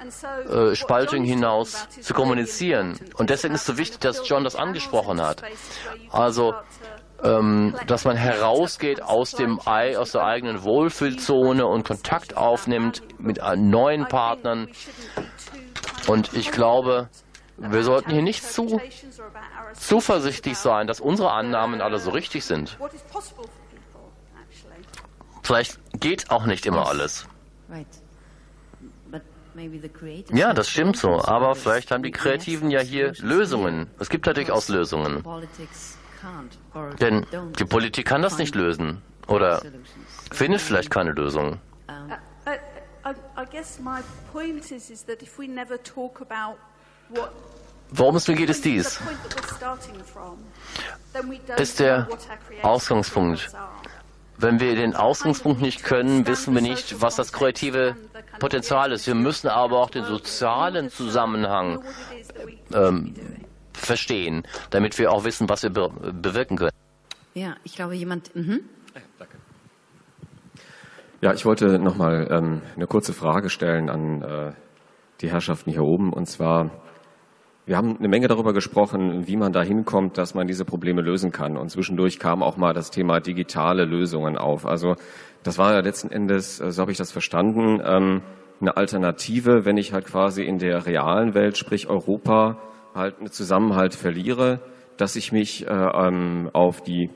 äh, 0.47 0.75
Spaltung 0.75 1.23
hinaus 1.23 1.87
zu 1.89 2.13
kommunizieren. 2.13 2.99
Und 3.15 3.31
deswegen 3.31 3.55
ist 3.55 3.61
es 3.61 3.67
so 3.67 3.77
wichtig, 3.79 4.01
dass 4.01 4.27
John 4.27 4.43
das 4.43 4.55
angesprochen 4.55 5.19
hat. 5.19 5.41
Also, 6.11 6.53
ähm, 7.25 7.75
dass 7.87 8.05
man 8.05 8.15
herausgeht 8.15 9.01
aus 9.01 9.31
dem 9.31 9.59
Ei, 9.65 9.97
aus 9.97 10.11
der 10.11 10.23
eigenen 10.23 10.63
Wohlfühlzone 10.63 11.65
und 11.65 11.83
Kontakt 11.83 12.37
aufnimmt 12.37 13.01
mit 13.19 13.41
neuen 13.57 14.07
Partnern. 14.07 14.69
Und 16.07 16.33
ich 16.33 16.51
glaube, 16.51 17.09
wir 17.57 17.83
sollten 17.83 18.11
hier 18.11 18.21
nicht 18.21 18.43
zu 18.43 18.79
zuversichtlich 19.73 20.57
sein, 20.57 20.87
dass 20.87 20.99
unsere 20.99 21.31
Annahmen 21.31 21.81
alle 21.81 21.97
so 21.97 22.11
richtig 22.11 22.45
sind. 22.45 22.77
Vielleicht 25.41 25.79
geht 25.99 26.29
auch 26.29 26.45
nicht 26.45 26.65
immer 26.65 26.87
alles. 26.87 27.27
Ja, 30.33 30.53
das 30.53 30.69
stimmt 30.69 30.97
so. 30.97 31.23
Aber 31.23 31.55
vielleicht 31.55 31.91
haben 31.91 32.03
die 32.03 32.11
Kreativen 32.11 32.69
ja 32.69 32.81
hier 32.81 33.13
Lösungen. 33.19 33.89
Es 33.99 34.09
gibt 34.09 34.25
natürlich 34.25 34.51
auch 34.51 34.67
Lösungen. 34.67 35.23
Denn 36.99 37.25
die 37.59 37.65
Politik 37.65 38.05
kann 38.07 38.21
das 38.21 38.37
nicht 38.37 38.55
lösen. 38.55 39.01
Oder 39.27 39.61
findet 40.31 40.61
vielleicht 40.61 40.91
keine 40.91 41.11
Lösung. 41.11 41.59
Worum 47.91 48.15
es 48.15 48.27
mir 48.27 48.35
geht, 48.35 48.49
ist 48.49 48.65
dies. 48.65 48.99
Ist 51.57 51.79
der 51.79 52.07
Ausgangspunkt. 52.63 53.51
Wenn 54.37 54.59
wir 54.59 54.75
den 54.75 54.95
Ausgangspunkt 54.95 55.61
nicht 55.61 55.83
können, 55.83 56.27
wissen 56.27 56.53
wir 56.53 56.61
nicht, 56.61 57.01
was 57.01 57.15
das 57.15 57.31
kreative 57.31 57.95
Potenzial 58.39 58.91
ist. 58.91 59.07
Wir 59.07 59.15
müssen 59.15 59.47
aber 59.47 59.79
auch 59.79 59.89
den 59.89 60.03
sozialen 60.03 60.89
Zusammenhang 60.89 61.81
ähm, 62.73 63.15
verstehen, 63.75 64.43
damit 64.69 64.97
wir 64.97 65.11
auch 65.11 65.23
wissen, 65.25 65.49
was 65.49 65.63
wir 65.63 65.69
be 65.69 65.89
bewirken 66.13 66.57
können. 66.57 66.71
Ja, 67.33 67.55
ich 67.63 67.75
glaube, 67.75 67.95
jemand. 67.95 68.35
Mhm. 68.35 68.61
Danke. 69.19 69.37
Ja, 71.21 71.33
ich 71.33 71.45
wollte 71.45 71.79
noch 71.79 71.97
mal 71.97 72.27
ähm, 72.31 72.61
eine 72.75 72.87
kurze 72.87 73.13
Frage 73.13 73.49
stellen 73.49 73.89
an 73.89 74.21
äh, 74.21 74.53
die 75.21 75.29
Herrschaften 75.29 75.71
hier 75.71 75.83
oben. 75.83 76.13
Und 76.13 76.27
zwar, 76.27 76.71
wir 77.65 77.77
haben 77.77 77.97
eine 77.97 78.07
Menge 78.07 78.27
darüber 78.27 78.53
gesprochen, 78.53 79.27
wie 79.27 79.37
man 79.37 79.51
da 79.51 79.61
hinkommt, 79.61 80.17
dass 80.17 80.33
man 80.33 80.47
diese 80.47 80.65
Probleme 80.65 81.01
lösen 81.01 81.31
kann. 81.31 81.57
Und 81.57 81.69
zwischendurch 81.69 82.19
kam 82.19 82.43
auch 82.43 82.57
mal 82.57 82.73
das 82.73 82.91
Thema 82.91 83.19
digitale 83.19 83.85
Lösungen 83.85 84.37
auf. 84.37 84.65
Also 84.65 84.95
das 85.43 85.57
war 85.57 85.73
ja 85.73 85.79
letzten 85.79 86.11
Endes, 86.11 86.59
äh, 86.59 86.71
so 86.71 86.81
habe 86.81 86.91
ich 86.91 86.97
das 86.97 87.11
verstanden, 87.11 87.81
ähm, 87.83 88.21
eine 88.61 88.77
Alternative, 88.77 89.65
wenn 89.65 89.77
ich 89.77 89.93
halt 89.93 90.05
quasi 90.05 90.43
in 90.43 90.57
der 90.57 90.85
realen 90.85 91.33
Welt, 91.33 91.57
sprich 91.57 91.87
Europa, 91.89 92.57
halt 92.95 93.19
einen 93.19 93.31
Zusammenhalt 93.31 93.93
verliere, 93.93 94.61
dass 94.97 95.15
ich 95.15 95.31
mich 95.31 95.67
äh, 95.67 95.69
ähm, 95.69 96.49
auf 96.53 96.81
die 96.81 97.09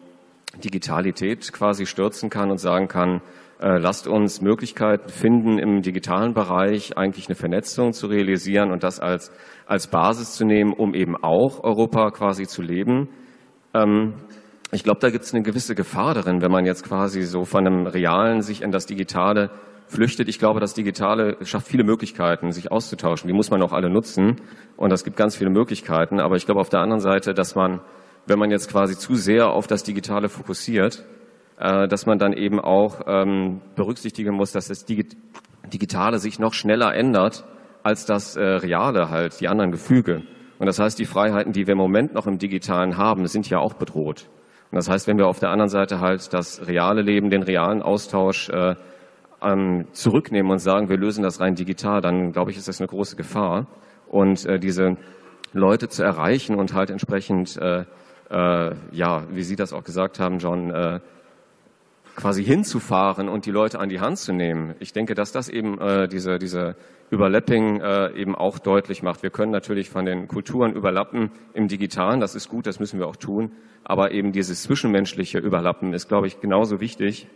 Digitalität 0.64 1.54
quasi 1.54 1.86
stürzen 1.86 2.30
kann 2.30 2.52
und 2.52 2.58
sagen 2.58 2.88
kann, 2.88 3.22
äh, 3.62 3.78
lasst 3.78 4.08
uns 4.08 4.42
Möglichkeiten 4.42 5.10
finden, 5.10 5.58
im 5.58 5.82
digitalen 5.82 6.34
Bereich 6.34 6.98
eigentlich 6.98 7.28
eine 7.28 7.36
Vernetzung 7.36 7.94
zu 7.94 8.08
realisieren 8.08 8.72
und 8.72 8.84
das 8.84 9.00
als, 9.00 9.32
als 9.66 9.88
Basis 9.88 10.36
zu 10.36 10.46
nehmen, 10.46 10.74
um 10.74 10.94
eben 10.94 11.16
auch 11.16 11.64
Europa 11.64 12.12
quasi 12.12 12.48
zu 12.48 12.62
leben. 12.62 13.10
Ähm, 13.74 14.14
ich 14.72 14.84
glaube, 14.84 15.00
da 15.00 15.10
gibt 15.10 15.24
es 15.24 15.34
eine 15.34 15.44
gewisse 15.44 15.76
Gefahr 15.76 16.14
darin, 16.14 16.42
wenn 16.42 16.52
man 16.52 16.66
jetzt 16.66 16.84
quasi 16.84 17.24
so 17.24 17.44
von 17.44 17.66
einem 17.66 17.88
Realen 17.88 18.42
sich 18.42 18.62
in 18.62 18.72
das 18.72 18.86
Digitale 18.86 19.50
flüchtet. 19.90 20.30
Ich 20.30 20.40
glaube, 20.40 20.60
das 20.60 20.74
Digitale 20.74 21.38
schafft 21.44 21.68
viele 21.68 21.84
Möglichkeiten, 21.84 22.52
sich 22.52 22.72
auszutauschen. 22.72 23.28
Die 23.28 23.34
muss 23.34 23.50
man 23.50 23.62
auch 23.62 23.74
alle 23.74 23.90
nutzen. 23.90 24.38
Und 24.78 24.94
es 24.94 25.04
gibt 25.04 25.18
ganz 25.18 25.36
viele 25.36 25.50
Möglichkeiten. 25.50 26.20
Aber 26.20 26.36
ich 26.36 26.46
glaube 26.46 26.62
auf 26.62 26.70
der 26.70 26.80
anderen 26.80 27.02
Seite, 27.02 27.34
dass 27.34 27.56
man, 27.56 27.82
wenn 28.26 28.40
man 28.40 28.52
jetzt 28.52 28.70
quasi 28.70 28.98
zu 28.98 29.16
sehr 29.16 29.50
auf 29.50 29.68
das 29.68 29.84
Digitale 29.84 30.30
fokussiert, 30.30 31.04
äh, 31.60 31.88
dass 31.88 32.06
man 32.06 32.20
dann 32.20 32.34
eben 32.34 32.60
auch 32.60 33.02
ähm, 33.08 33.62
berücksichtigen 33.76 34.34
muss, 34.36 34.52
dass 34.52 34.68
das 34.68 34.86
Digitale 34.86 36.20
sich 36.20 36.40
noch 36.40 36.54
schneller 36.54 36.94
ändert 36.94 37.44
als 37.84 38.06
das 38.06 38.36
äh, 38.36 38.44
Reale 38.44 39.10
halt, 39.10 39.40
die 39.42 39.48
anderen 39.48 39.72
Gefüge. 39.72 40.24
Und 40.60 40.66
das 40.66 40.80
heißt, 40.80 41.00
die 41.00 41.06
Freiheiten, 41.06 41.54
die 41.54 41.68
wir 41.68 41.72
im 41.72 41.78
Moment 41.78 42.14
noch 42.14 42.28
im 42.28 42.38
Digitalen 42.38 42.98
haben, 42.98 43.26
sind 43.28 43.50
ja 43.50 43.60
auch 43.60 43.74
bedroht. 43.74 44.30
Und 44.72 44.76
das 44.76 44.90
heißt, 44.90 45.08
wenn 45.08 45.18
wir 45.18 45.28
auf 45.28 45.40
der 45.40 45.50
anderen 45.50 45.70
Seite 45.70 46.00
halt 46.00 46.32
das 46.34 46.68
reale 46.68 47.02
Leben, 47.02 47.30
den 47.30 47.44
realen 47.44 47.82
Austausch 47.82 48.50
äh, 48.50 48.76
ähm, 49.42 49.88
zurücknehmen 49.92 50.52
und 50.52 50.60
sagen, 50.60 50.90
wir 50.90 50.98
lösen 50.98 51.24
das 51.24 51.40
rein 51.40 51.56
digital, 51.56 52.02
dann 52.02 52.32
glaube 52.32 52.52
ich, 52.52 52.58
ist 52.58 52.68
das 52.68 52.80
eine 52.80 52.88
große 52.88 53.16
Gefahr. 53.16 53.68
Und 54.08 54.46
äh, 54.46 54.60
diese 54.60 54.98
Leute 55.54 55.90
zu 55.90 56.04
erreichen 56.04 56.56
und 56.56 56.74
halt 56.74 56.90
entsprechend, 56.90 57.58
äh, 57.58 57.86
äh, 58.30 58.76
ja, 58.92 59.24
wie 59.32 59.44
Sie 59.44 59.56
das 59.56 59.74
auch 59.74 59.84
gesagt 59.84 60.20
haben, 60.20 60.40
John, 60.40 60.70
äh, 60.72 61.00
quasi 62.16 62.44
hinzufahren 62.44 63.30
und 63.30 63.46
die 63.46 63.52
Leute 63.52 63.80
an 63.80 63.88
die 63.88 64.02
Hand 64.02 64.18
zu 64.18 64.34
nehmen. 64.34 64.76
Ich 64.80 64.92
denke, 64.92 65.16
dass 65.16 65.32
das 65.32 65.48
eben 65.48 65.80
äh, 65.80 66.08
diese, 66.08 66.38
diese 66.38 66.76
Überlapping 67.12 67.80
äh, 67.80 68.12
eben 68.12 68.36
auch 68.36 68.60
deutlich 68.60 69.04
macht. 69.04 69.24
Wir 69.24 69.30
können 69.30 69.52
natürlich 69.52 69.90
von 69.90 70.06
den 70.06 70.28
Kulturen 70.28 70.74
überlappen 70.74 71.32
im 71.54 71.68
Digitalen, 71.68 72.20
das 72.20 72.36
ist 72.36 72.50
gut, 72.50 72.68
das 72.68 72.80
müssen 72.80 73.00
wir 73.00 73.08
auch 73.08 73.16
tun, 73.16 73.54
aber 73.84 74.12
eben 74.12 74.34
dieses 74.34 74.64
zwischenmenschliche 74.64 75.40
Überlappen 75.40 75.94
ist, 75.94 76.10
glaube 76.10 76.28
ich, 76.28 76.42
genauso 76.42 76.82
wichtig, 76.82 77.28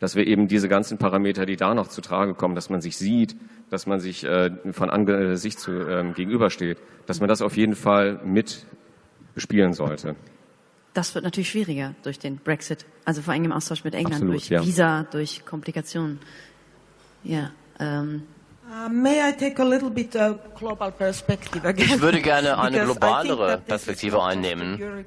dass 0.00 0.16
wir 0.16 0.26
eben 0.26 0.48
diese 0.48 0.68
ganzen 0.68 0.98
Parameter, 0.98 1.46
die 1.46 1.56
da 1.56 1.74
noch 1.74 1.88
zu 1.88 2.00
Trage 2.00 2.34
kommen, 2.34 2.54
dass 2.54 2.70
man 2.70 2.80
sich 2.80 2.96
sieht, 2.96 3.36
dass 3.70 3.86
man 3.86 4.00
sich 4.00 4.24
äh, 4.24 4.50
von 4.72 4.90
Angesicht 4.90 5.58
zu, 5.58 5.72
ähm, 5.72 6.14
gegenübersteht, 6.14 6.78
dass 7.06 7.20
man 7.20 7.28
das 7.28 7.42
auf 7.42 7.56
jeden 7.56 7.74
Fall 7.74 8.20
mit 8.24 8.66
bespielen 9.34 9.72
sollte. 9.72 10.16
Das 10.94 11.14
wird 11.14 11.24
natürlich 11.24 11.50
schwieriger 11.50 11.94
durch 12.02 12.18
den 12.18 12.38
Brexit, 12.38 12.86
also 13.04 13.20
vor 13.20 13.34
allem 13.34 13.44
im 13.44 13.52
Austausch 13.52 13.84
mit 13.84 13.94
England, 13.94 14.14
Absolut, 14.14 14.34
durch 14.34 14.48
ja. 14.48 14.64
Visa, 14.64 15.02
durch 15.10 15.44
Komplikationen. 15.44 16.20
Ja, 17.22 17.50
ähm, 17.78 18.22
Uh? 18.68 18.88
Ich 21.76 22.00
würde 22.00 22.20
gerne 22.20 22.58
eine 22.58 22.78
Because 22.78 22.90
I 22.90 22.96
think 22.96 23.00
globalere 23.00 23.58
Perspektive 23.58 24.16
not 24.16 24.22
just 24.22 24.26
a 24.26 24.26
einnehmen, 24.26 24.82
European, 24.82 25.04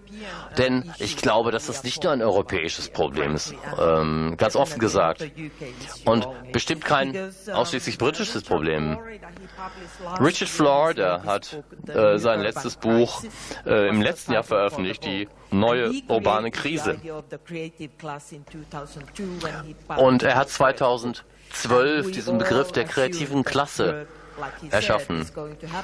uh, 0.51 0.55
denn 0.57 0.93
ich 0.99 1.17
glaube, 1.17 1.51
dass 1.51 1.67
das 1.67 1.83
nicht 1.83 2.01
nur 2.03 2.13
ein 2.13 2.21
europäisches 2.21 2.89
Problem 2.89 3.35
ist, 3.35 3.53
ähm, 3.77 4.35
ganz 4.37 4.55
offen 4.55 4.79
gesagt, 4.79 5.29
und 6.05 6.27
bestimmt 6.53 6.85
kein 6.85 7.33
ausschließlich 7.51 7.97
britisches 7.97 8.43
Problem. 8.43 8.97
Richard 10.21 10.49
Florida 10.49 11.23
hat 11.25 11.61
äh, 11.87 12.17
sein 12.17 12.39
letztes 12.39 12.77
Buch 12.77 13.23
äh, 13.65 13.89
im 13.89 14.01
letzten 14.01 14.31
Jahr 14.31 14.43
veröffentlicht, 14.43 15.03
die 15.03 15.27
neue 15.51 15.91
urbane 16.07 16.51
Krise. 16.51 16.97
Und 19.97 20.23
er 20.23 20.35
hat 20.35 20.49
2012 21.53 22.11
diesen 22.11 22.37
Begriff 22.37 22.71
der 22.71 22.85
kreativen 22.85 23.43
Klasse 23.43 24.07
erschaffen. 24.71 25.25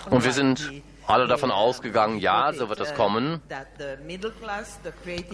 Und 0.10 0.24
wir 0.24 0.32
sind 0.32 0.72
alle 1.08 1.28
davon 1.28 1.52
ausgegangen, 1.52 2.20
ja, 2.20 2.52
so 2.54 2.70
wird 2.70 2.80
es 2.80 2.94
kommen. 2.94 3.42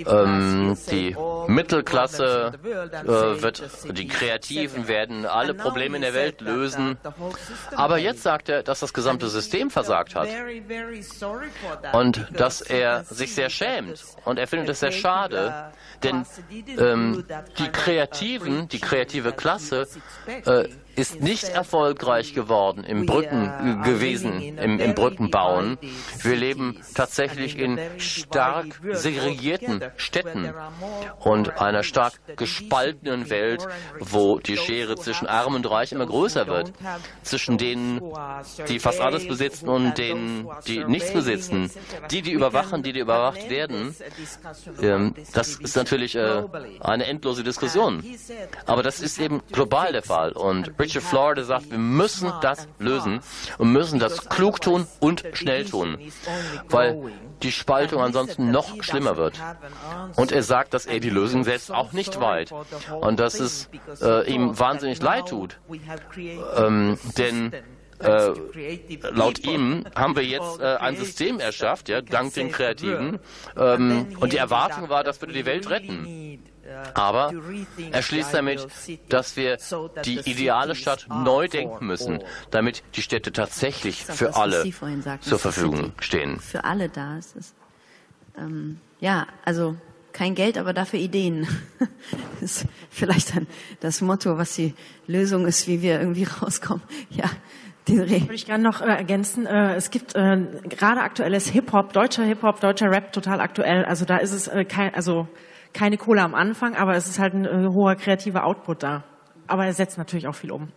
Ähm, 0.07 0.77
die 0.89 1.15
Mittelklasse 1.47 2.53
äh, 2.63 3.41
wird, 3.41 3.63
die 3.97 4.07
Kreativen 4.07 4.87
werden 4.87 5.25
alle 5.25 5.53
Probleme 5.53 5.97
in 5.97 6.01
der 6.01 6.13
Welt 6.13 6.41
lösen. 6.41 6.97
Aber 7.75 7.97
jetzt 7.97 8.23
sagt 8.23 8.49
er, 8.49 8.63
dass 8.63 8.81
das 8.81 8.93
gesamte 8.93 9.27
System 9.27 9.69
versagt 9.69 10.15
hat 10.15 10.27
und 11.93 12.27
dass 12.33 12.61
er 12.61 13.03
sich 13.03 13.33
sehr 13.33 13.49
schämt. 13.49 14.03
Und 14.25 14.39
er 14.39 14.47
findet 14.47 14.69
es 14.69 14.79
sehr 14.79 14.91
schade, 14.91 15.71
denn 16.03 16.25
ähm, 16.77 17.23
die 17.57 17.67
Kreativen, 17.69 18.67
die 18.67 18.79
kreative 18.79 19.31
Klasse, 19.31 19.87
äh, 20.45 20.67
ist 20.95 21.21
nicht 21.21 21.43
erfolgreich 21.45 22.33
geworden 22.33 22.83
im 22.83 23.05
Brücken 23.05 23.81
gewesen, 23.83 24.57
im, 24.57 24.79
im 24.79 24.93
Brückenbauen. 24.93 25.77
Wir 26.21 26.35
leben 26.35 26.79
tatsächlich 26.93 27.57
in 27.57 27.79
stark 27.97 28.79
segregierten 28.91 29.83
Städten 29.97 30.53
und 31.19 31.59
einer 31.59 31.83
stark 31.83 32.13
gespaltenen 32.37 33.29
Welt, 33.29 33.67
wo 33.99 34.39
die 34.39 34.57
Schere 34.57 34.95
zwischen 34.95 35.27
Arm 35.27 35.55
und 35.55 35.69
Reich 35.69 35.91
immer 35.91 36.05
größer 36.05 36.47
wird. 36.47 36.73
Zwischen 37.23 37.57
denen, 37.57 38.01
die 38.67 38.79
fast 38.79 38.99
alles 39.01 39.27
besitzen 39.27 39.69
und 39.69 39.97
denen, 39.97 40.47
die 40.67 40.83
nichts 40.85 41.13
besitzen. 41.13 41.71
Die, 42.09 42.21
die 42.21 42.31
überwachen, 42.31 42.83
die, 42.83 42.93
die 42.93 42.99
überwacht 42.99 43.49
werden, 43.49 43.95
ähm, 44.81 45.13
das 45.33 45.55
ist 45.55 45.75
natürlich 45.75 46.15
äh, 46.15 46.43
eine 46.79 47.05
endlose 47.05 47.43
Diskussion. 47.43 48.03
Aber 48.65 48.83
das 48.83 49.01
ist 49.01 49.19
eben 49.19 49.41
global 49.51 49.91
der 49.91 50.03
Fall. 50.03 50.31
Und 50.31 50.75
Richard 50.81 51.03
Florida 51.03 51.43
sagt, 51.43 51.71
wir 51.71 51.77
müssen 51.77 52.31
das 52.41 52.67
lösen 52.79 53.21
und 53.57 53.71
müssen 53.71 53.99
das 53.99 54.27
klug 54.29 54.61
tun 54.61 54.87
und 54.99 55.23
schnell 55.33 55.65
tun, 55.65 55.97
weil 56.69 57.11
die 57.43 57.51
Spaltung 57.51 58.01
ansonsten 58.01 58.51
noch 58.51 58.83
schlimmer 58.83 59.17
wird. 59.17 59.39
Und 60.15 60.31
er 60.31 60.43
sagt, 60.43 60.73
dass 60.73 60.85
er 60.85 60.99
die 60.99 61.09
Lösung 61.09 61.43
selbst 61.43 61.71
auch 61.71 61.91
nicht 61.91 62.19
weiß 62.19 62.49
und 62.99 63.19
dass 63.19 63.39
es 63.39 63.69
äh, 64.01 64.31
ihm 64.31 64.57
wahnsinnig 64.57 65.01
leid 65.01 65.29
tut. 65.29 65.59
Ähm, 66.55 66.97
denn 67.17 67.53
äh, 67.99 68.33
laut 69.11 69.39
ihm 69.45 69.85
haben 69.95 70.15
wir 70.15 70.25
jetzt 70.25 70.59
äh, 70.59 70.77
ein 70.77 70.97
System 70.97 71.39
erschafft, 71.39 71.89
ja, 71.89 72.01
dank 72.01 72.33
den 72.33 72.51
Kreativen. 72.51 73.19
Ähm, 73.55 74.07
und 74.19 74.33
die 74.33 74.37
Erwartung 74.37 74.89
war, 74.89 75.03
das 75.03 75.21
würde 75.21 75.33
die 75.33 75.45
Welt 75.45 75.69
retten. 75.69 76.41
Aber 76.93 77.33
er 77.91 78.01
schließt 78.01 78.33
damit, 78.33 78.67
dass 79.09 79.35
wir 79.35 79.57
die 80.05 80.19
ideale 80.19 80.75
Stadt 80.75 81.07
neu 81.09 81.47
denken 81.47 81.85
müssen, 81.85 82.23
damit 82.49 82.83
die 82.95 83.01
Städte 83.01 83.31
tatsächlich 83.31 84.03
für 84.03 84.35
alle 84.35 84.63
zur 85.21 85.39
Verfügung 85.39 85.93
stehen. 85.99 86.39
Für 86.39 86.63
alle 86.63 86.89
da 86.89 87.17
ist 87.17 87.35
es. 87.35 87.53
Ähm, 88.37 88.79
ja, 88.99 89.27
also 89.45 89.75
kein 90.13 90.35
Geld, 90.35 90.57
aber 90.57 90.73
dafür 90.73 90.99
Ideen. 90.99 91.47
das 92.41 92.63
ist 92.63 92.65
vielleicht 92.89 93.35
dann 93.35 93.47
das 93.79 94.01
Motto, 94.01 94.37
was 94.37 94.55
die 94.55 94.73
Lösung 95.07 95.45
ist, 95.45 95.67
wie 95.67 95.81
wir 95.81 95.99
irgendwie 95.99 96.23
rauskommen. 96.41 96.83
Ja, 97.09 97.29
würde 97.87 98.33
ich 98.33 98.45
gerne 98.45 98.63
noch 98.63 98.81
äh, 98.81 98.85
ergänzen. 98.85 99.45
Äh, 99.45 99.75
es 99.75 99.91
gibt 99.91 100.15
äh, 100.15 100.37
gerade 100.69 101.01
aktuelles 101.01 101.47
Hip-Hop, 101.49 101.93
deutscher 101.93 102.23
Hip-Hop, 102.23 102.59
deutscher 102.61 102.91
Rap 102.91 103.11
total 103.11 103.41
aktuell. 103.41 103.85
Also 103.85 104.05
da 104.05 104.17
ist 104.17 104.31
es 104.31 104.47
äh, 104.47 104.65
kein, 104.65 104.93
also 104.93 105.27
keine 105.73 105.97
Kohle 105.97 106.21
am 106.21 106.35
Anfang, 106.35 106.75
aber 106.75 106.95
es 106.95 107.07
ist 107.07 107.19
halt 107.19 107.33
ein 107.33 107.45
äh, 107.45 107.67
hoher 107.69 107.95
kreativer 107.95 108.45
Output 108.45 108.83
da. 108.83 109.03
Aber 109.47 109.65
er 109.65 109.73
setzt 109.73 109.97
natürlich 109.97 110.27
auch 110.27 110.35
viel 110.35 110.51
um. 110.51 110.69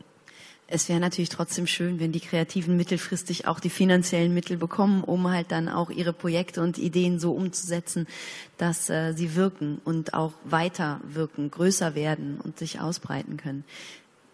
Es 0.66 0.89
wäre 0.89 0.99
natürlich 0.99 1.29
trotzdem 1.29 1.66
schön, 1.66 2.01
wenn 2.01 2.11
die 2.11 2.21
Kreativen 2.21 2.77
mittelfristig 2.77 3.47
auch 3.47 3.61
die 3.61 3.71
finanziellen 3.71 4.33
Mittel 4.33 4.57
bekommen, 4.57 5.05
um 5.05 5.29
halt 5.29 5.53
dann 5.53 5.69
auch 5.69 5.91
ihre 5.91 6.15
Projekte 6.15 6.62
und 6.62 6.79
Ideen 6.79 7.19
so 7.19 7.33
umzusetzen, 7.33 8.07
dass 8.57 8.89
äh, 8.89 9.12
sie 9.12 9.35
wirken 9.37 9.81
und 9.85 10.15
auch 10.15 10.33
weiter 10.45 11.01
wirken, 11.05 11.51
größer 11.51 11.95
werden 11.95 12.41
und 12.43 12.59
sich 12.59 12.81
ausbreiten 12.81 13.37
können. 13.37 13.65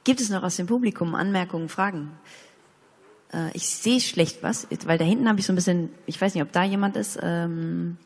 Gibt 0.04 0.20
es 0.20 0.30
noch 0.30 0.44
aus 0.44 0.56
dem 0.56 0.66
Publikum 0.66 1.16
Anmerkungen, 1.16 1.68
Fragen? 1.68 2.12
Äh, 3.32 3.50
ich 3.54 3.66
sehe 3.66 4.00
schlecht 4.00 4.42
was, 4.42 4.68
weil 4.86 4.98
da 4.98 5.04
hinten 5.04 5.28
habe 5.28 5.40
ich 5.40 5.46
so 5.46 5.52
ein 5.52 5.56
bisschen, 5.56 5.90
ich 6.06 6.20
weiß 6.20 6.34
nicht, 6.34 6.44
ob 6.44 6.52
da 6.52 6.62
jemand 6.62 6.96
ist. 6.96 7.18
Ähm, 7.20 7.96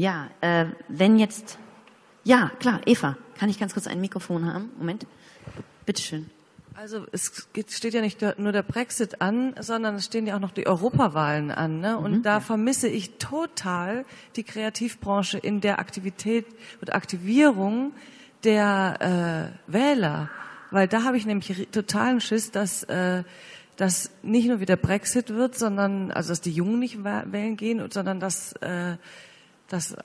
ja, 0.00 0.30
äh, 0.40 0.66
wenn 0.88 1.18
jetzt, 1.18 1.58
ja, 2.24 2.50
klar, 2.58 2.80
Eva, 2.86 3.18
kann 3.38 3.50
ich 3.50 3.58
ganz 3.58 3.74
kurz 3.74 3.86
ein 3.86 4.00
Mikrofon 4.00 4.46
haben? 4.46 4.70
Moment, 4.78 5.06
bitteschön. 5.84 6.30
Also 6.74 7.04
es 7.12 7.46
steht 7.68 7.92
ja 7.92 8.00
nicht 8.00 8.22
nur 8.38 8.52
der 8.52 8.62
Brexit 8.62 9.20
an, 9.20 9.54
sondern 9.60 9.96
es 9.96 10.06
stehen 10.06 10.26
ja 10.26 10.36
auch 10.36 10.40
noch 10.40 10.52
die 10.52 10.66
Europawahlen 10.66 11.50
an. 11.50 11.80
Ne? 11.80 11.98
Und 11.98 12.12
mhm. 12.12 12.22
da 12.22 12.40
vermisse 12.40 12.88
ich 12.88 13.18
total 13.18 14.06
die 14.36 14.44
Kreativbranche 14.44 15.36
in 15.36 15.60
der 15.60 15.78
Aktivität 15.78 16.46
und 16.80 16.94
Aktivierung 16.94 17.92
der 18.44 19.52
äh, 19.68 19.70
Wähler. 19.70 20.30
Weil 20.70 20.88
da 20.88 21.04
habe 21.04 21.18
ich 21.18 21.26
nämlich 21.26 21.68
totalen 21.72 22.22
Schiss, 22.22 22.50
dass 22.50 22.84
äh, 22.84 23.24
dass 23.76 24.10
nicht 24.22 24.46
nur 24.46 24.60
wieder 24.60 24.76
Brexit 24.76 25.30
wird, 25.30 25.56
sondern 25.56 26.10
also 26.10 26.28
dass 26.28 26.42
die 26.42 26.52
Jungen 26.52 26.78
nicht 26.78 27.02
wählen 27.02 27.56
gehen, 27.56 27.82
sondern 27.90 28.20
dass, 28.20 28.52
äh, 28.60 28.96
dass 29.70 29.96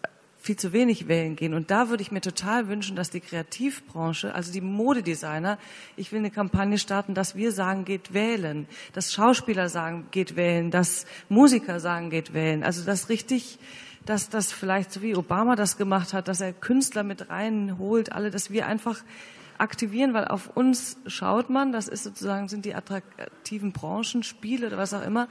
viel 0.45 0.55
zu 0.57 0.73
wenig 0.73 1.07
wählen 1.07 1.35
gehen. 1.35 1.55
Und 1.55 1.71
da 1.71 1.89
würde 1.89 2.03
ich 2.03 2.11
mir 2.11 2.21
total 2.21 2.67
wünschen, 2.67 2.95
dass 2.95 3.09
die 3.09 3.19
Kreativbranche, 3.19 4.33
also 4.35 4.53
die 4.53 4.61
Modedesigner, 4.61 5.57
ich 5.97 6.11
will 6.11 6.19
eine 6.19 6.29
Kampagne 6.29 6.77
starten, 6.77 7.15
dass 7.15 7.35
wir 7.35 7.51
sagen, 7.51 7.83
geht 7.83 8.13
wählen, 8.13 8.67
dass 8.93 9.11
Schauspieler 9.11 9.69
sagen, 9.69 10.05
geht 10.11 10.35
wählen, 10.35 10.69
dass 10.69 11.07
Musiker 11.29 11.79
sagen, 11.79 12.11
geht 12.11 12.35
wählen. 12.35 12.63
Also 12.63 12.85
das 12.85 13.09
richtig, 13.09 13.57
dass 14.05 14.29
das 14.29 14.51
vielleicht 14.51 14.91
so 14.91 15.01
wie 15.01 15.15
Obama 15.15 15.55
das 15.55 15.77
gemacht 15.77 16.13
hat, 16.13 16.27
dass 16.27 16.41
er 16.41 16.53
Künstler 16.53 17.01
mit 17.01 17.31
reinholt, 17.31 18.11
alle, 18.11 18.29
dass 18.29 18.51
wir 18.51 18.67
einfach 18.67 19.03
aktivieren, 19.57 20.13
weil 20.13 20.27
auf 20.27 20.55
uns 20.55 20.97
schaut 21.07 21.49
man, 21.49 21.71
das 21.71 21.87
ist 21.87 22.03
sozusagen, 22.03 22.49
sind 22.49 22.65
die 22.65 22.75
attraktiven 22.75 23.71
Branchen, 23.71 24.21
Spiele 24.21 24.67
oder 24.67 24.77
was 24.77 24.93
auch 24.93 25.03
immer. 25.03 25.27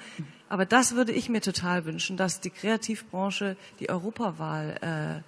Aber 0.54 0.66
das 0.66 0.94
würde 0.94 1.10
ich 1.10 1.28
mir 1.28 1.40
total 1.40 1.84
wünschen, 1.84 2.16
dass 2.16 2.38
die 2.38 2.50
Kreativbranche 2.50 3.56
die 3.80 3.90
Europawahl 3.90 5.24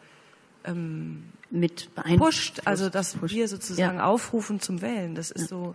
äh, 0.65 0.71
ähm, 0.71 1.25
mit 1.51 1.91
pusht, 2.17 2.61
also 2.65 2.89
dass 2.91 3.15
pusht. 3.15 3.35
wir 3.35 3.49
sozusagen 3.49 3.97
ja. 3.97 4.05
aufrufen 4.05 4.61
zum 4.61 4.83
Wählen. 4.83 5.17
Das 5.17 5.33
ist 5.33 5.49
so, 5.49 5.75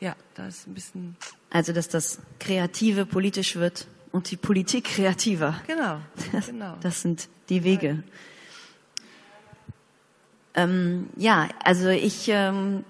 ja, 0.00 0.16
da 0.34 0.48
ist 0.48 0.66
ein 0.66 0.74
bisschen. 0.74 1.14
Also 1.50 1.72
dass 1.72 1.88
das 1.88 2.18
Kreative 2.40 3.06
politisch 3.06 3.54
wird 3.54 3.86
und 4.10 4.28
die 4.28 4.36
Politik 4.36 4.86
kreativer. 4.86 5.60
Genau. 5.68 6.00
Das, 6.32 6.46
genau. 6.46 6.76
das 6.80 7.00
sind 7.00 7.28
die 7.48 7.62
Wege. 7.62 8.02
Ähm, 10.54 11.10
ja, 11.14 11.48
also 11.62 11.90
ich 11.90 12.26
ähm, 12.26 12.84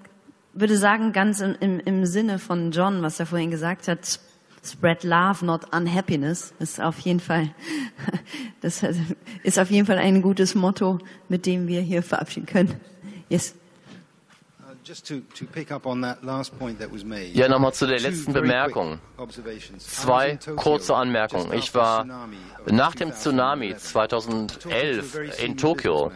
würde 0.55 0.79
sagen, 0.79 1.13
ganz 1.13 1.41
im, 1.41 1.57
im, 1.61 1.79
im 1.79 2.07
Sinne 2.07 2.39
von 2.39 2.73
John, 2.73 3.03
was 3.03 3.21
er 3.21 3.27
vorhin 3.27 3.51
gesagt 3.51 3.87
hat, 3.87 4.19
spread 4.63 5.05
love, 5.05 5.45
not 5.45 5.63
unhappiness, 5.73 6.53
ist 6.59 6.81
auf 6.81 6.99
jeden 7.01 7.21
Fall, 7.21 7.51
das 8.61 8.83
ist 9.43 9.59
auf 9.59 9.71
jeden 9.71 9.87
Fall 9.87 9.99
ein 9.99 10.23
gutes 10.23 10.55
Motto, 10.55 10.99
mit 11.29 11.47
dem 11.47 11.67
wir 11.67 11.81
hier 11.81 12.03
verabschieden 12.03 12.47
können. 12.47 12.81
Yes. 13.29 13.55
Ja, 17.33 17.49
nochmal 17.49 17.73
zu 17.73 17.87
der 17.87 18.01
letzten 18.01 18.33
Bemerkung. 18.33 18.99
Zwei 19.79 20.37
kurze 20.57 20.97
Anmerkungen. 20.97 21.53
Ich 21.53 21.75
war 21.75 22.05
nach 22.67 22.95
dem 22.95 23.13
Tsunami 23.13 23.77
2011 23.77 25.43
in 25.43 25.57
Tokio 25.57 26.11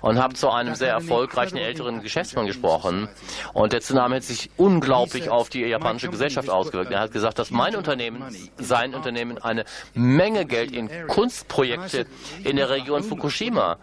und 0.00 0.18
habe 0.18 0.34
zu 0.34 0.50
einem 0.50 0.74
sehr 0.74 0.92
erfolgreichen 0.92 1.56
älteren 1.56 2.02
Geschäftsmann 2.02 2.46
gesprochen. 2.46 3.08
Und 3.52 3.72
der 3.72 3.80
Tsunami 3.80 4.16
hat 4.16 4.24
sich 4.24 4.50
unglaublich 4.56 5.28
auf 5.28 5.48
die 5.48 5.60
japanische 5.60 6.08
Gesellschaft 6.08 6.50
ausgewirkt. 6.50 6.90
Er 6.92 7.00
hat 7.00 7.12
gesagt, 7.12 7.38
dass 7.38 7.50
mein 7.50 7.76
Unternehmen, 7.76 8.24
sein 8.58 8.94
Unternehmen, 8.94 9.38
eine 9.38 9.64
Menge 9.94 10.44
Geld 10.46 10.72
in 10.72 10.88
Kunstprojekte 11.08 12.06
in 12.44 12.56
der 12.56 12.70
Region 12.70 13.02
Fukushima 13.02 13.78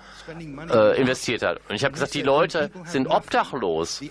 äh, 0.71 0.99
investiert 0.99 1.43
hat. 1.43 1.59
Und 1.69 1.75
ich 1.75 1.83
habe 1.83 1.93
gesagt, 1.93 2.13
die 2.13 2.21
Leute 2.21 2.71
sind 2.85 3.07
obdachlos. 3.07 4.01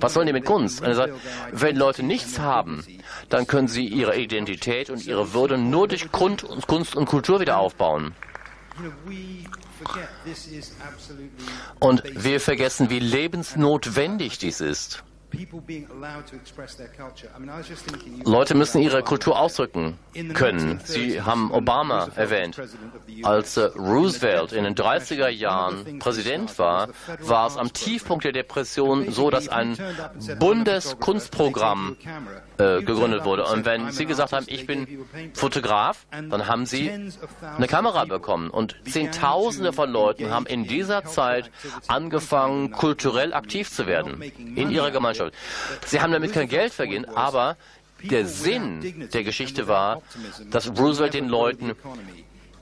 Was 0.00 0.14
sollen 0.14 0.26
die 0.26 0.32
mit 0.32 0.44
Kunst? 0.44 0.80
Und 0.80 0.88
er 0.88 0.94
sagt, 0.94 1.12
wenn 1.52 1.76
Leute 1.76 2.02
nichts 2.02 2.38
haben, 2.38 2.84
dann 3.28 3.46
können 3.46 3.68
sie 3.68 3.86
ihre 3.86 4.16
Identität 4.16 4.90
und 4.90 5.04
ihre 5.06 5.34
Würde 5.34 5.58
nur 5.58 5.88
durch 5.88 6.10
Kunst 6.12 6.44
und 6.44 7.06
Kultur 7.06 7.40
wieder 7.40 7.58
aufbauen. 7.58 8.14
Und 11.78 12.02
wir 12.24 12.40
vergessen, 12.40 12.90
wie 12.90 12.98
lebensnotwendig 12.98 14.38
dies 14.38 14.60
ist. 14.60 15.02
Leute 18.24 18.54
müssen 18.54 18.80
ihre 18.80 19.02
Kultur 19.02 19.38
ausdrücken 19.38 19.98
können. 20.34 20.80
Sie 20.84 21.20
haben 21.20 21.50
Obama 21.52 22.08
erwähnt. 22.14 22.60
Als 23.22 23.56
äh, 23.56 23.64
Roosevelt 23.76 24.52
in 24.52 24.64
den 24.64 24.74
30er 24.74 25.28
Jahren 25.28 25.98
Präsident 25.98 26.58
war, 26.58 26.88
war 27.20 27.46
es 27.48 27.56
am 27.56 27.72
Tiefpunkt 27.72 28.24
der 28.24 28.32
Depression 28.32 29.10
so, 29.10 29.30
dass 29.30 29.48
ein 29.48 29.76
Bundeskunstprogramm 30.38 31.96
äh, 32.58 32.82
gegründet 32.82 33.24
wurde. 33.24 33.44
Und 33.46 33.64
wenn 33.64 33.90
Sie 33.90 34.06
gesagt 34.06 34.32
haben, 34.32 34.46
ich 34.48 34.66
bin 34.66 35.06
Fotograf, 35.34 36.06
dann 36.10 36.46
haben 36.46 36.66
Sie 36.66 36.90
eine 37.56 37.66
Kamera 37.66 38.04
bekommen. 38.04 38.50
Und 38.50 38.76
Zehntausende 38.88 39.72
von 39.72 39.90
Leuten 39.90 40.30
haben 40.30 40.46
in 40.46 40.64
dieser 40.64 41.04
Zeit 41.04 41.50
angefangen, 41.88 42.70
kulturell 42.70 43.34
aktiv 43.34 43.70
zu 43.70 43.86
werden 43.86 44.22
in 44.22 44.70
ihrer 44.70 44.90
Gemeinschaft. 44.90 45.15
Sie 45.84 46.00
haben 46.00 46.12
damit 46.12 46.32
kein 46.32 46.48
Geld 46.48 46.72
verdient, 46.72 47.08
aber 47.08 47.56
der 48.02 48.26
Sinn 48.26 49.08
der 49.12 49.24
Geschichte 49.24 49.68
war, 49.68 50.02
dass 50.50 50.68
Roosevelt 50.78 51.14
den 51.14 51.28
Leuten 51.28 51.74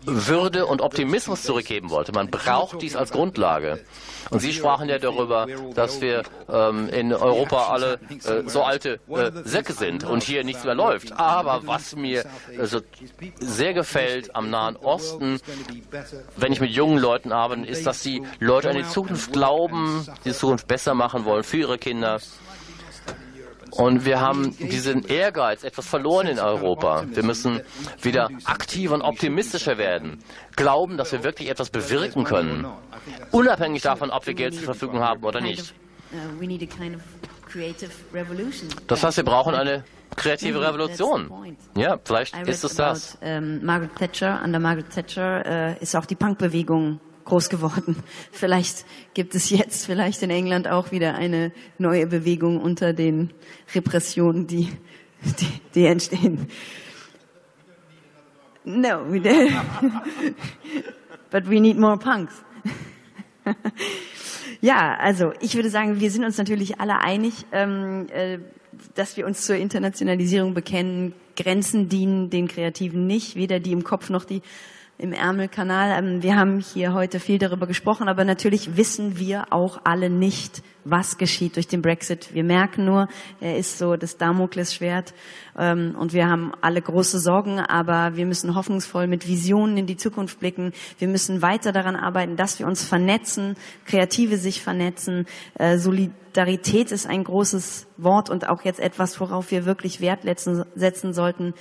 würde 0.05 0.67
und 0.67 0.81
Optimismus 0.81 1.43
zurückgeben 1.43 1.91
wollte. 1.91 2.13
Man 2.13 2.31
braucht 2.31 2.83
dies 2.83 2.97
als 2.97 3.11
Grundlage. 3.11 3.85
Und 4.31 4.41
Sie 4.41 4.53
sprachen 4.53 4.89
ja 4.89 4.99
darüber, 4.99 5.47
dass 5.75 6.01
wir 6.01 6.23
ähm, 6.49 6.89
in 6.89 7.13
Europa 7.13 7.69
alle 7.69 8.01
äh, 8.11 8.49
so 8.49 8.63
alte 8.63 9.01
äh, 9.09 9.31
Säcke 9.45 9.73
sind 9.73 10.05
und 10.05 10.23
hier 10.23 10.45
nichts 10.45 10.65
mehr 10.65 10.75
läuft. 10.75 11.13
Aber 11.19 11.67
was 11.67 11.95
mir 11.97 12.25
also 12.59 12.81
sehr 13.41 13.75
gefällt 13.75 14.35
am 14.35 14.51
Nahen 14.51 14.77
Osten, 14.77 15.41
wenn 16.37 16.53
ich 16.53 16.61
mit 16.61 16.71
jungen 16.71 16.99
Leuten 16.99 17.33
arbeite, 17.33 17.67
ist, 17.67 17.87
dass 17.87 18.03
die 18.03 18.23
Leute 18.41 18.71
an 18.71 18.77
die 18.77 18.89
Zukunft 18.89 19.33
glauben, 19.33 20.07
die 20.25 20.33
Zukunft 20.33 20.67
besser 20.67 20.95
machen 20.95 21.25
wollen 21.25 21.45
für 21.45 21.59
ihre 21.59 21.79
Kinder. 21.79 22.21
Und 23.77 24.05
wir 24.05 24.21
haben 24.21 24.57
diesen 24.59 25.05
Ehrgeiz 25.05 25.65
etwas 25.65 25.87
verloren 25.87 26.29
in 26.29 26.39
Europa. 26.39 27.05
Wir 27.09 27.25
müssen 27.25 27.61
wieder 28.03 28.31
aktiver 28.45 28.95
und 28.95 29.03
optimistischer 29.03 29.79
werden. 29.79 30.23
Glauben, 30.55 30.97
dass 30.97 31.11
wir 31.11 31.25
wirklich 31.25 31.51
etwas 31.51 31.71
bewirken 31.71 32.23
können. 32.23 32.67
Unabhängig 33.33 33.83
davon, 33.83 34.11
ob 34.11 34.27
wir 34.27 34.35
Geld 34.35 34.55
zur 34.55 34.65
Verfügung 34.65 35.01
haben 35.01 35.25
oder 35.25 35.41
nicht. 35.41 35.75
Das 38.87 39.03
heißt, 39.03 39.17
wir 39.17 39.25
brauchen 39.25 39.55
eine 39.55 39.85
kreative 40.15 40.61
Revolution. 40.61 41.57
Ja, 41.77 41.99
vielleicht 42.05 42.37
ist 42.47 42.63
es 42.63 42.77
das. 42.77 43.19
Margaret 43.23 43.97
Thatcher, 43.97 44.41
under 44.45 44.61
Margaret 44.61 44.91
Thatcher 44.91 45.77
uh, 45.79 45.83
ist 45.83 45.97
auch 45.97 46.07
die 46.07 46.15
Punkbewegung 46.15 47.01
groß 47.25 47.49
geworden. 47.49 47.97
Vielleicht 48.33 48.85
gibt 49.15 49.35
es 49.35 49.51
jetzt 49.51 49.87
vielleicht 49.87 50.23
in 50.23 50.31
England 50.31 50.69
auch 50.69 50.91
wieder 50.93 51.15
eine 51.15 51.53
neue 51.79 52.07
Bewegung 52.07 52.61
unter 52.61 52.93
den 52.93 53.33
Repressionen, 53.75 54.47
die, 54.47 54.69
die, 55.41 55.61
die 55.75 55.87
entstehen. 55.87 56.49
No, 58.65 59.11
we 59.11 59.21
did. 59.21 59.53
but 61.31 61.49
we 61.49 61.61
need 61.61 61.79
more 61.79 61.99
punks. 61.99 62.33
ja, 64.61 64.97
also 64.97 65.33
ich 65.41 65.55
würde 65.55 65.69
sagen, 65.69 66.01
wir 66.01 66.11
sind 66.11 66.25
uns 66.25 66.39
natürlich 66.39 66.81
alle 66.81 67.01
einig, 67.01 67.45
ähm, 67.53 68.07
äh, 68.11 68.39
dass 68.95 69.17
wir 69.17 69.27
uns 69.27 69.45
zur 69.45 69.57
Internationalisierung 69.57 70.55
bekennen. 70.55 71.15
Grenzen 71.37 71.89
dienen 71.89 72.31
den 72.31 72.49
Kreativen 72.49 73.07
nicht, 73.07 73.35
weder 73.35 73.61
die 73.61 73.73
im 73.73 73.85
Kopf 73.85 74.09
noch 74.09 74.25
die 74.25 74.41
im 74.99 75.13
Ärmelkanal. 75.13 75.99
Ähm, 75.99 76.23
wir 76.23 76.37
haben 76.37 76.61
hier 76.61 76.95
heute 76.95 77.19
viel 77.21 77.39
darüber 77.39 77.67
gesprochen, 77.67 78.09
aber 78.09 78.25
natürlich 78.25 78.77
wissen 78.77 79.19
wir 79.19 79.53
auch 79.53 79.81
alle 79.85 80.09
nicht, 80.09 80.63
was 80.85 81.19
geschieht 81.19 81.57
durch 81.57 81.67
den 81.67 81.83
Brexit. 81.83 82.35
Wir 82.35 82.45
merken 82.45 82.85
nur, 82.85 83.09
er 83.41 83.57
ist 83.57 83.79
so 83.79 83.97
das 83.97 84.19
Damoklesschwert 84.19 85.15
ähm, 85.59 85.97
und 85.99 86.13
wir 86.13 86.29
haben 86.29 86.53
alle 86.61 86.81
große 86.81 87.19
Sorgen, 87.19 87.59
aber 87.59 88.17
wir 88.17 88.27
müssen 88.27 88.55
hoffnungsvoll 88.55 89.07
mit 89.07 89.27
Visionen 89.27 89.77
in 89.79 89.87
die 89.87 89.97
Zukunft 89.97 90.39
blicken. 90.41 90.73
Wir 90.99 91.09
müssen 91.09 91.43
weiter 91.43 91.73
daran 91.73 91.97
arbeiten, 91.97 92.37
dass 92.37 92.59
wir 92.59 92.67
uns 92.67 92.85
vernetzen, 92.85 93.57
Kreative 93.87 94.37
sich 94.37 94.63
vernetzen. 94.63 95.27
Äh, 95.59 95.79
Solidarität 95.79 96.93
ist 96.93 97.07
ein 97.07 97.25
großes 97.25 97.87
Wort 97.97 98.31
und 98.31 98.49
auch 98.49 98.63
jetzt 98.63 98.81
etwas, 98.81 99.19
worauf 99.21 99.51
wir 99.51 99.65
wirklich 99.65 100.01
Wert 100.01 100.21
setzen 100.25 101.13
sollten. 101.13 101.55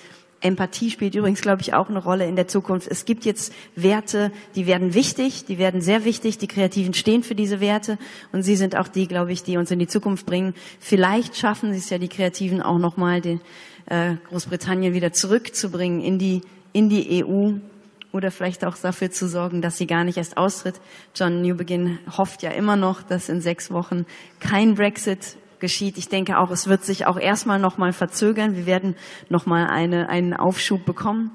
Empathie 0.44 0.92
spielt 0.92 1.16
übrigens, 1.16 1.42
glaube 1.42 1.62
ich, 1.62 1.74
auch 1.74 1.90
eine 1.90 2.04
Rolle 2.04 2.28
in 2.28 2.36
der 2.36 2.48
Zukunft. 2.48 2.88
Es 2.90 3.06
gibt 3.06 3.26
jetzt 3.26 3.54
Werte, 3.76 4.32
die 4.56 4.68
werden 4.68 4.94
wichtig, 4.94 5.46
die 5.46 5.58
werden 5.58 5.82
sehr 5.82 6.06
wichtig. 6.06 6.38
Die 6.38 6.48
Kreativen 6.48 6.94
stehen 6.94 7.24
für 7.24 7.36
diese 7.36 7.62
Werte 7.62 7.98
und 8.32 8.44
sie 8.44 8.56
sind 8.56 8.76
auch 8.76 8.88
die, 8.88 9.08
glaube 9.08 9.32
ich, 9.32 9.44
die 9.44 9.58
uns 9.58 9.72
in 9.72 9.80
die 9.80 9.88
Zukunft 9.88 10.26
bringen. 10.26 10.54
Vielleicht 10.80 11.38
schaffen 11.38 11.72
sie 11.72 11.80
es 11.80 11.90
ja, 11.90 11.98
die 11.98 12.10
Kreativen 12.10 12.62
auch 12.62 12.78
nochmal 12.78 13.22
den 13.22 13.42
äh, 13.86 14.16
Großbritannien 14.30 14.94
wieder 14.94 15.14
zurückzubringen 15.14 16.02
in 16.02 16.20
die 16.20 16.42
in 16.74 16.90
die 16.90 17.24
EU 17.24 17.54
oder 18.12 18.32
vielleicht 18.32 18.66
auch 18.66 18.78
dafür 18.78 19.12
zu 19.12 19.28
sorgen, 19.28 19.62
dass 19.62 19.78
sie 19.78 19.88
gar 19.88 20.04
nicht 20.04 20.18
erst 20.18 20.38
austritt. 20.38 20.76
John 21.16 21.42
Newbegin 21.42 22.00
hofft 22.18 22.44
ja 22.44 22.52
immer 22.52 22.76
noch, 22.76 23.02
dass 23.02 23.30
in 23.30 23.42
sechs 23.42 23.72
Wochen 23.72 24.06
kein 24.40 24.76
Brexit 24.76 25.38
geschieht. 25.64 25.98
Ich 25.98 26.10
denke 26.10 26.40
auch, 26.40 26.52
es 26.52 26.68
wird 26.68 26.84
sich 26.84 27.06
auch 27.06 27.18
erstmal 27.18 27.58
noch 27.58 27.78
mal 27.78 27.94
verzögern. 27.94 28.58
Wir 28.58 28.66
werden 28.66 28.98
noch 29.30 29.46
mal 29.46 29.68
eine, 29.68 30.10
einen 30.10 30.34
Aufschub 30.34 30.84
bekommen. 30.84 31.32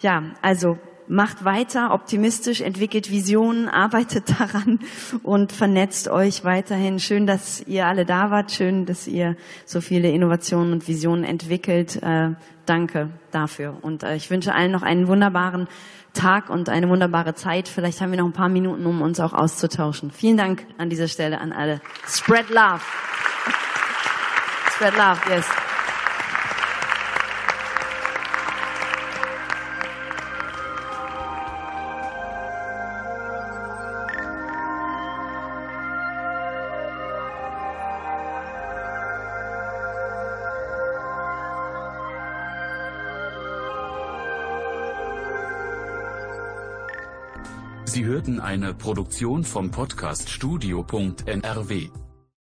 Ja, 0.00 0.24
also 0.42 0.78
macht 1.06 1.44
weiter, 1.44 1.94
optimistisch, 1.94 2.60
entwickelt 2.60 3.08
Visionen, 3.08 3.68
arbeitet 3.84 4.34
daran 4.40 4.80
und 5.22 5.52
vernetzt 5.52 6.08
euch 6.08 6.42
weiterhin. 6.42 6.98
Schön, 6.98 7.28
dass 7.28 7.60
ihr 7.68 7.86
alle 7.86 8.04
da 8.04 8.32
wart. 8.32 8.50
Schön, 8.50 8.84
dass 8.84 9.06
ihr 9.06 9.36
so 9.64 9.80
viele 9.80 10.10
Innovationen 10.10 10.72
und 10.72 10.88
Visionen 10.88 11.22
entwickelt. 11.22 12.02
Äh, 12.02 12.30
danke 12.66 13.10
dafür. 13.30 13.78
Und 13.80 14.02
äh, 14.02 14.16
ich 14.16 14.28
wünsche 14.28 14.56
allen 14.56 14.72
noch 14.72 14.82
einen 14.82 15.06
wunderbaren 15.06 15.68
Tag 16.14 16.50
und 16.50 16.68
eine 16.68 16.88
wunderbare 16.88 17.36
Zeit. 17.36 17.68
Vielleicht 17.68 18.00
haben 18.00 18.10
wir 18.10 18.18
noch 18.18 18.26
ein 18.26 18.32
paar 18.32 18.48
Minuten, 18.48 18.86
um 18.86 19.02
uns 19.02 19.20
auch 19.20 19.34
auszutauschen. 19.34 20.10
Vielen 20.10 20.36
Dank 20.36 20.66
an 20.78 20.90
dieser 20.90 21.06
Stelle 21.06 21.40
an 21.40 21.52
alle. 21.52 21.80
Spread 22.08 22.50
love. 22.50 22.82
Spread 24.78 24.94
love, 24.94 25.20
yes. 25.28 25.44
Sie 47.84 48.04
hörten 48.04 48.38
eine 48.38 48.74
Produktion 48.74 49.42
vom 49.42 49.72
Podcast 49.72 50.30
Studio.nrw. 50.30 52.07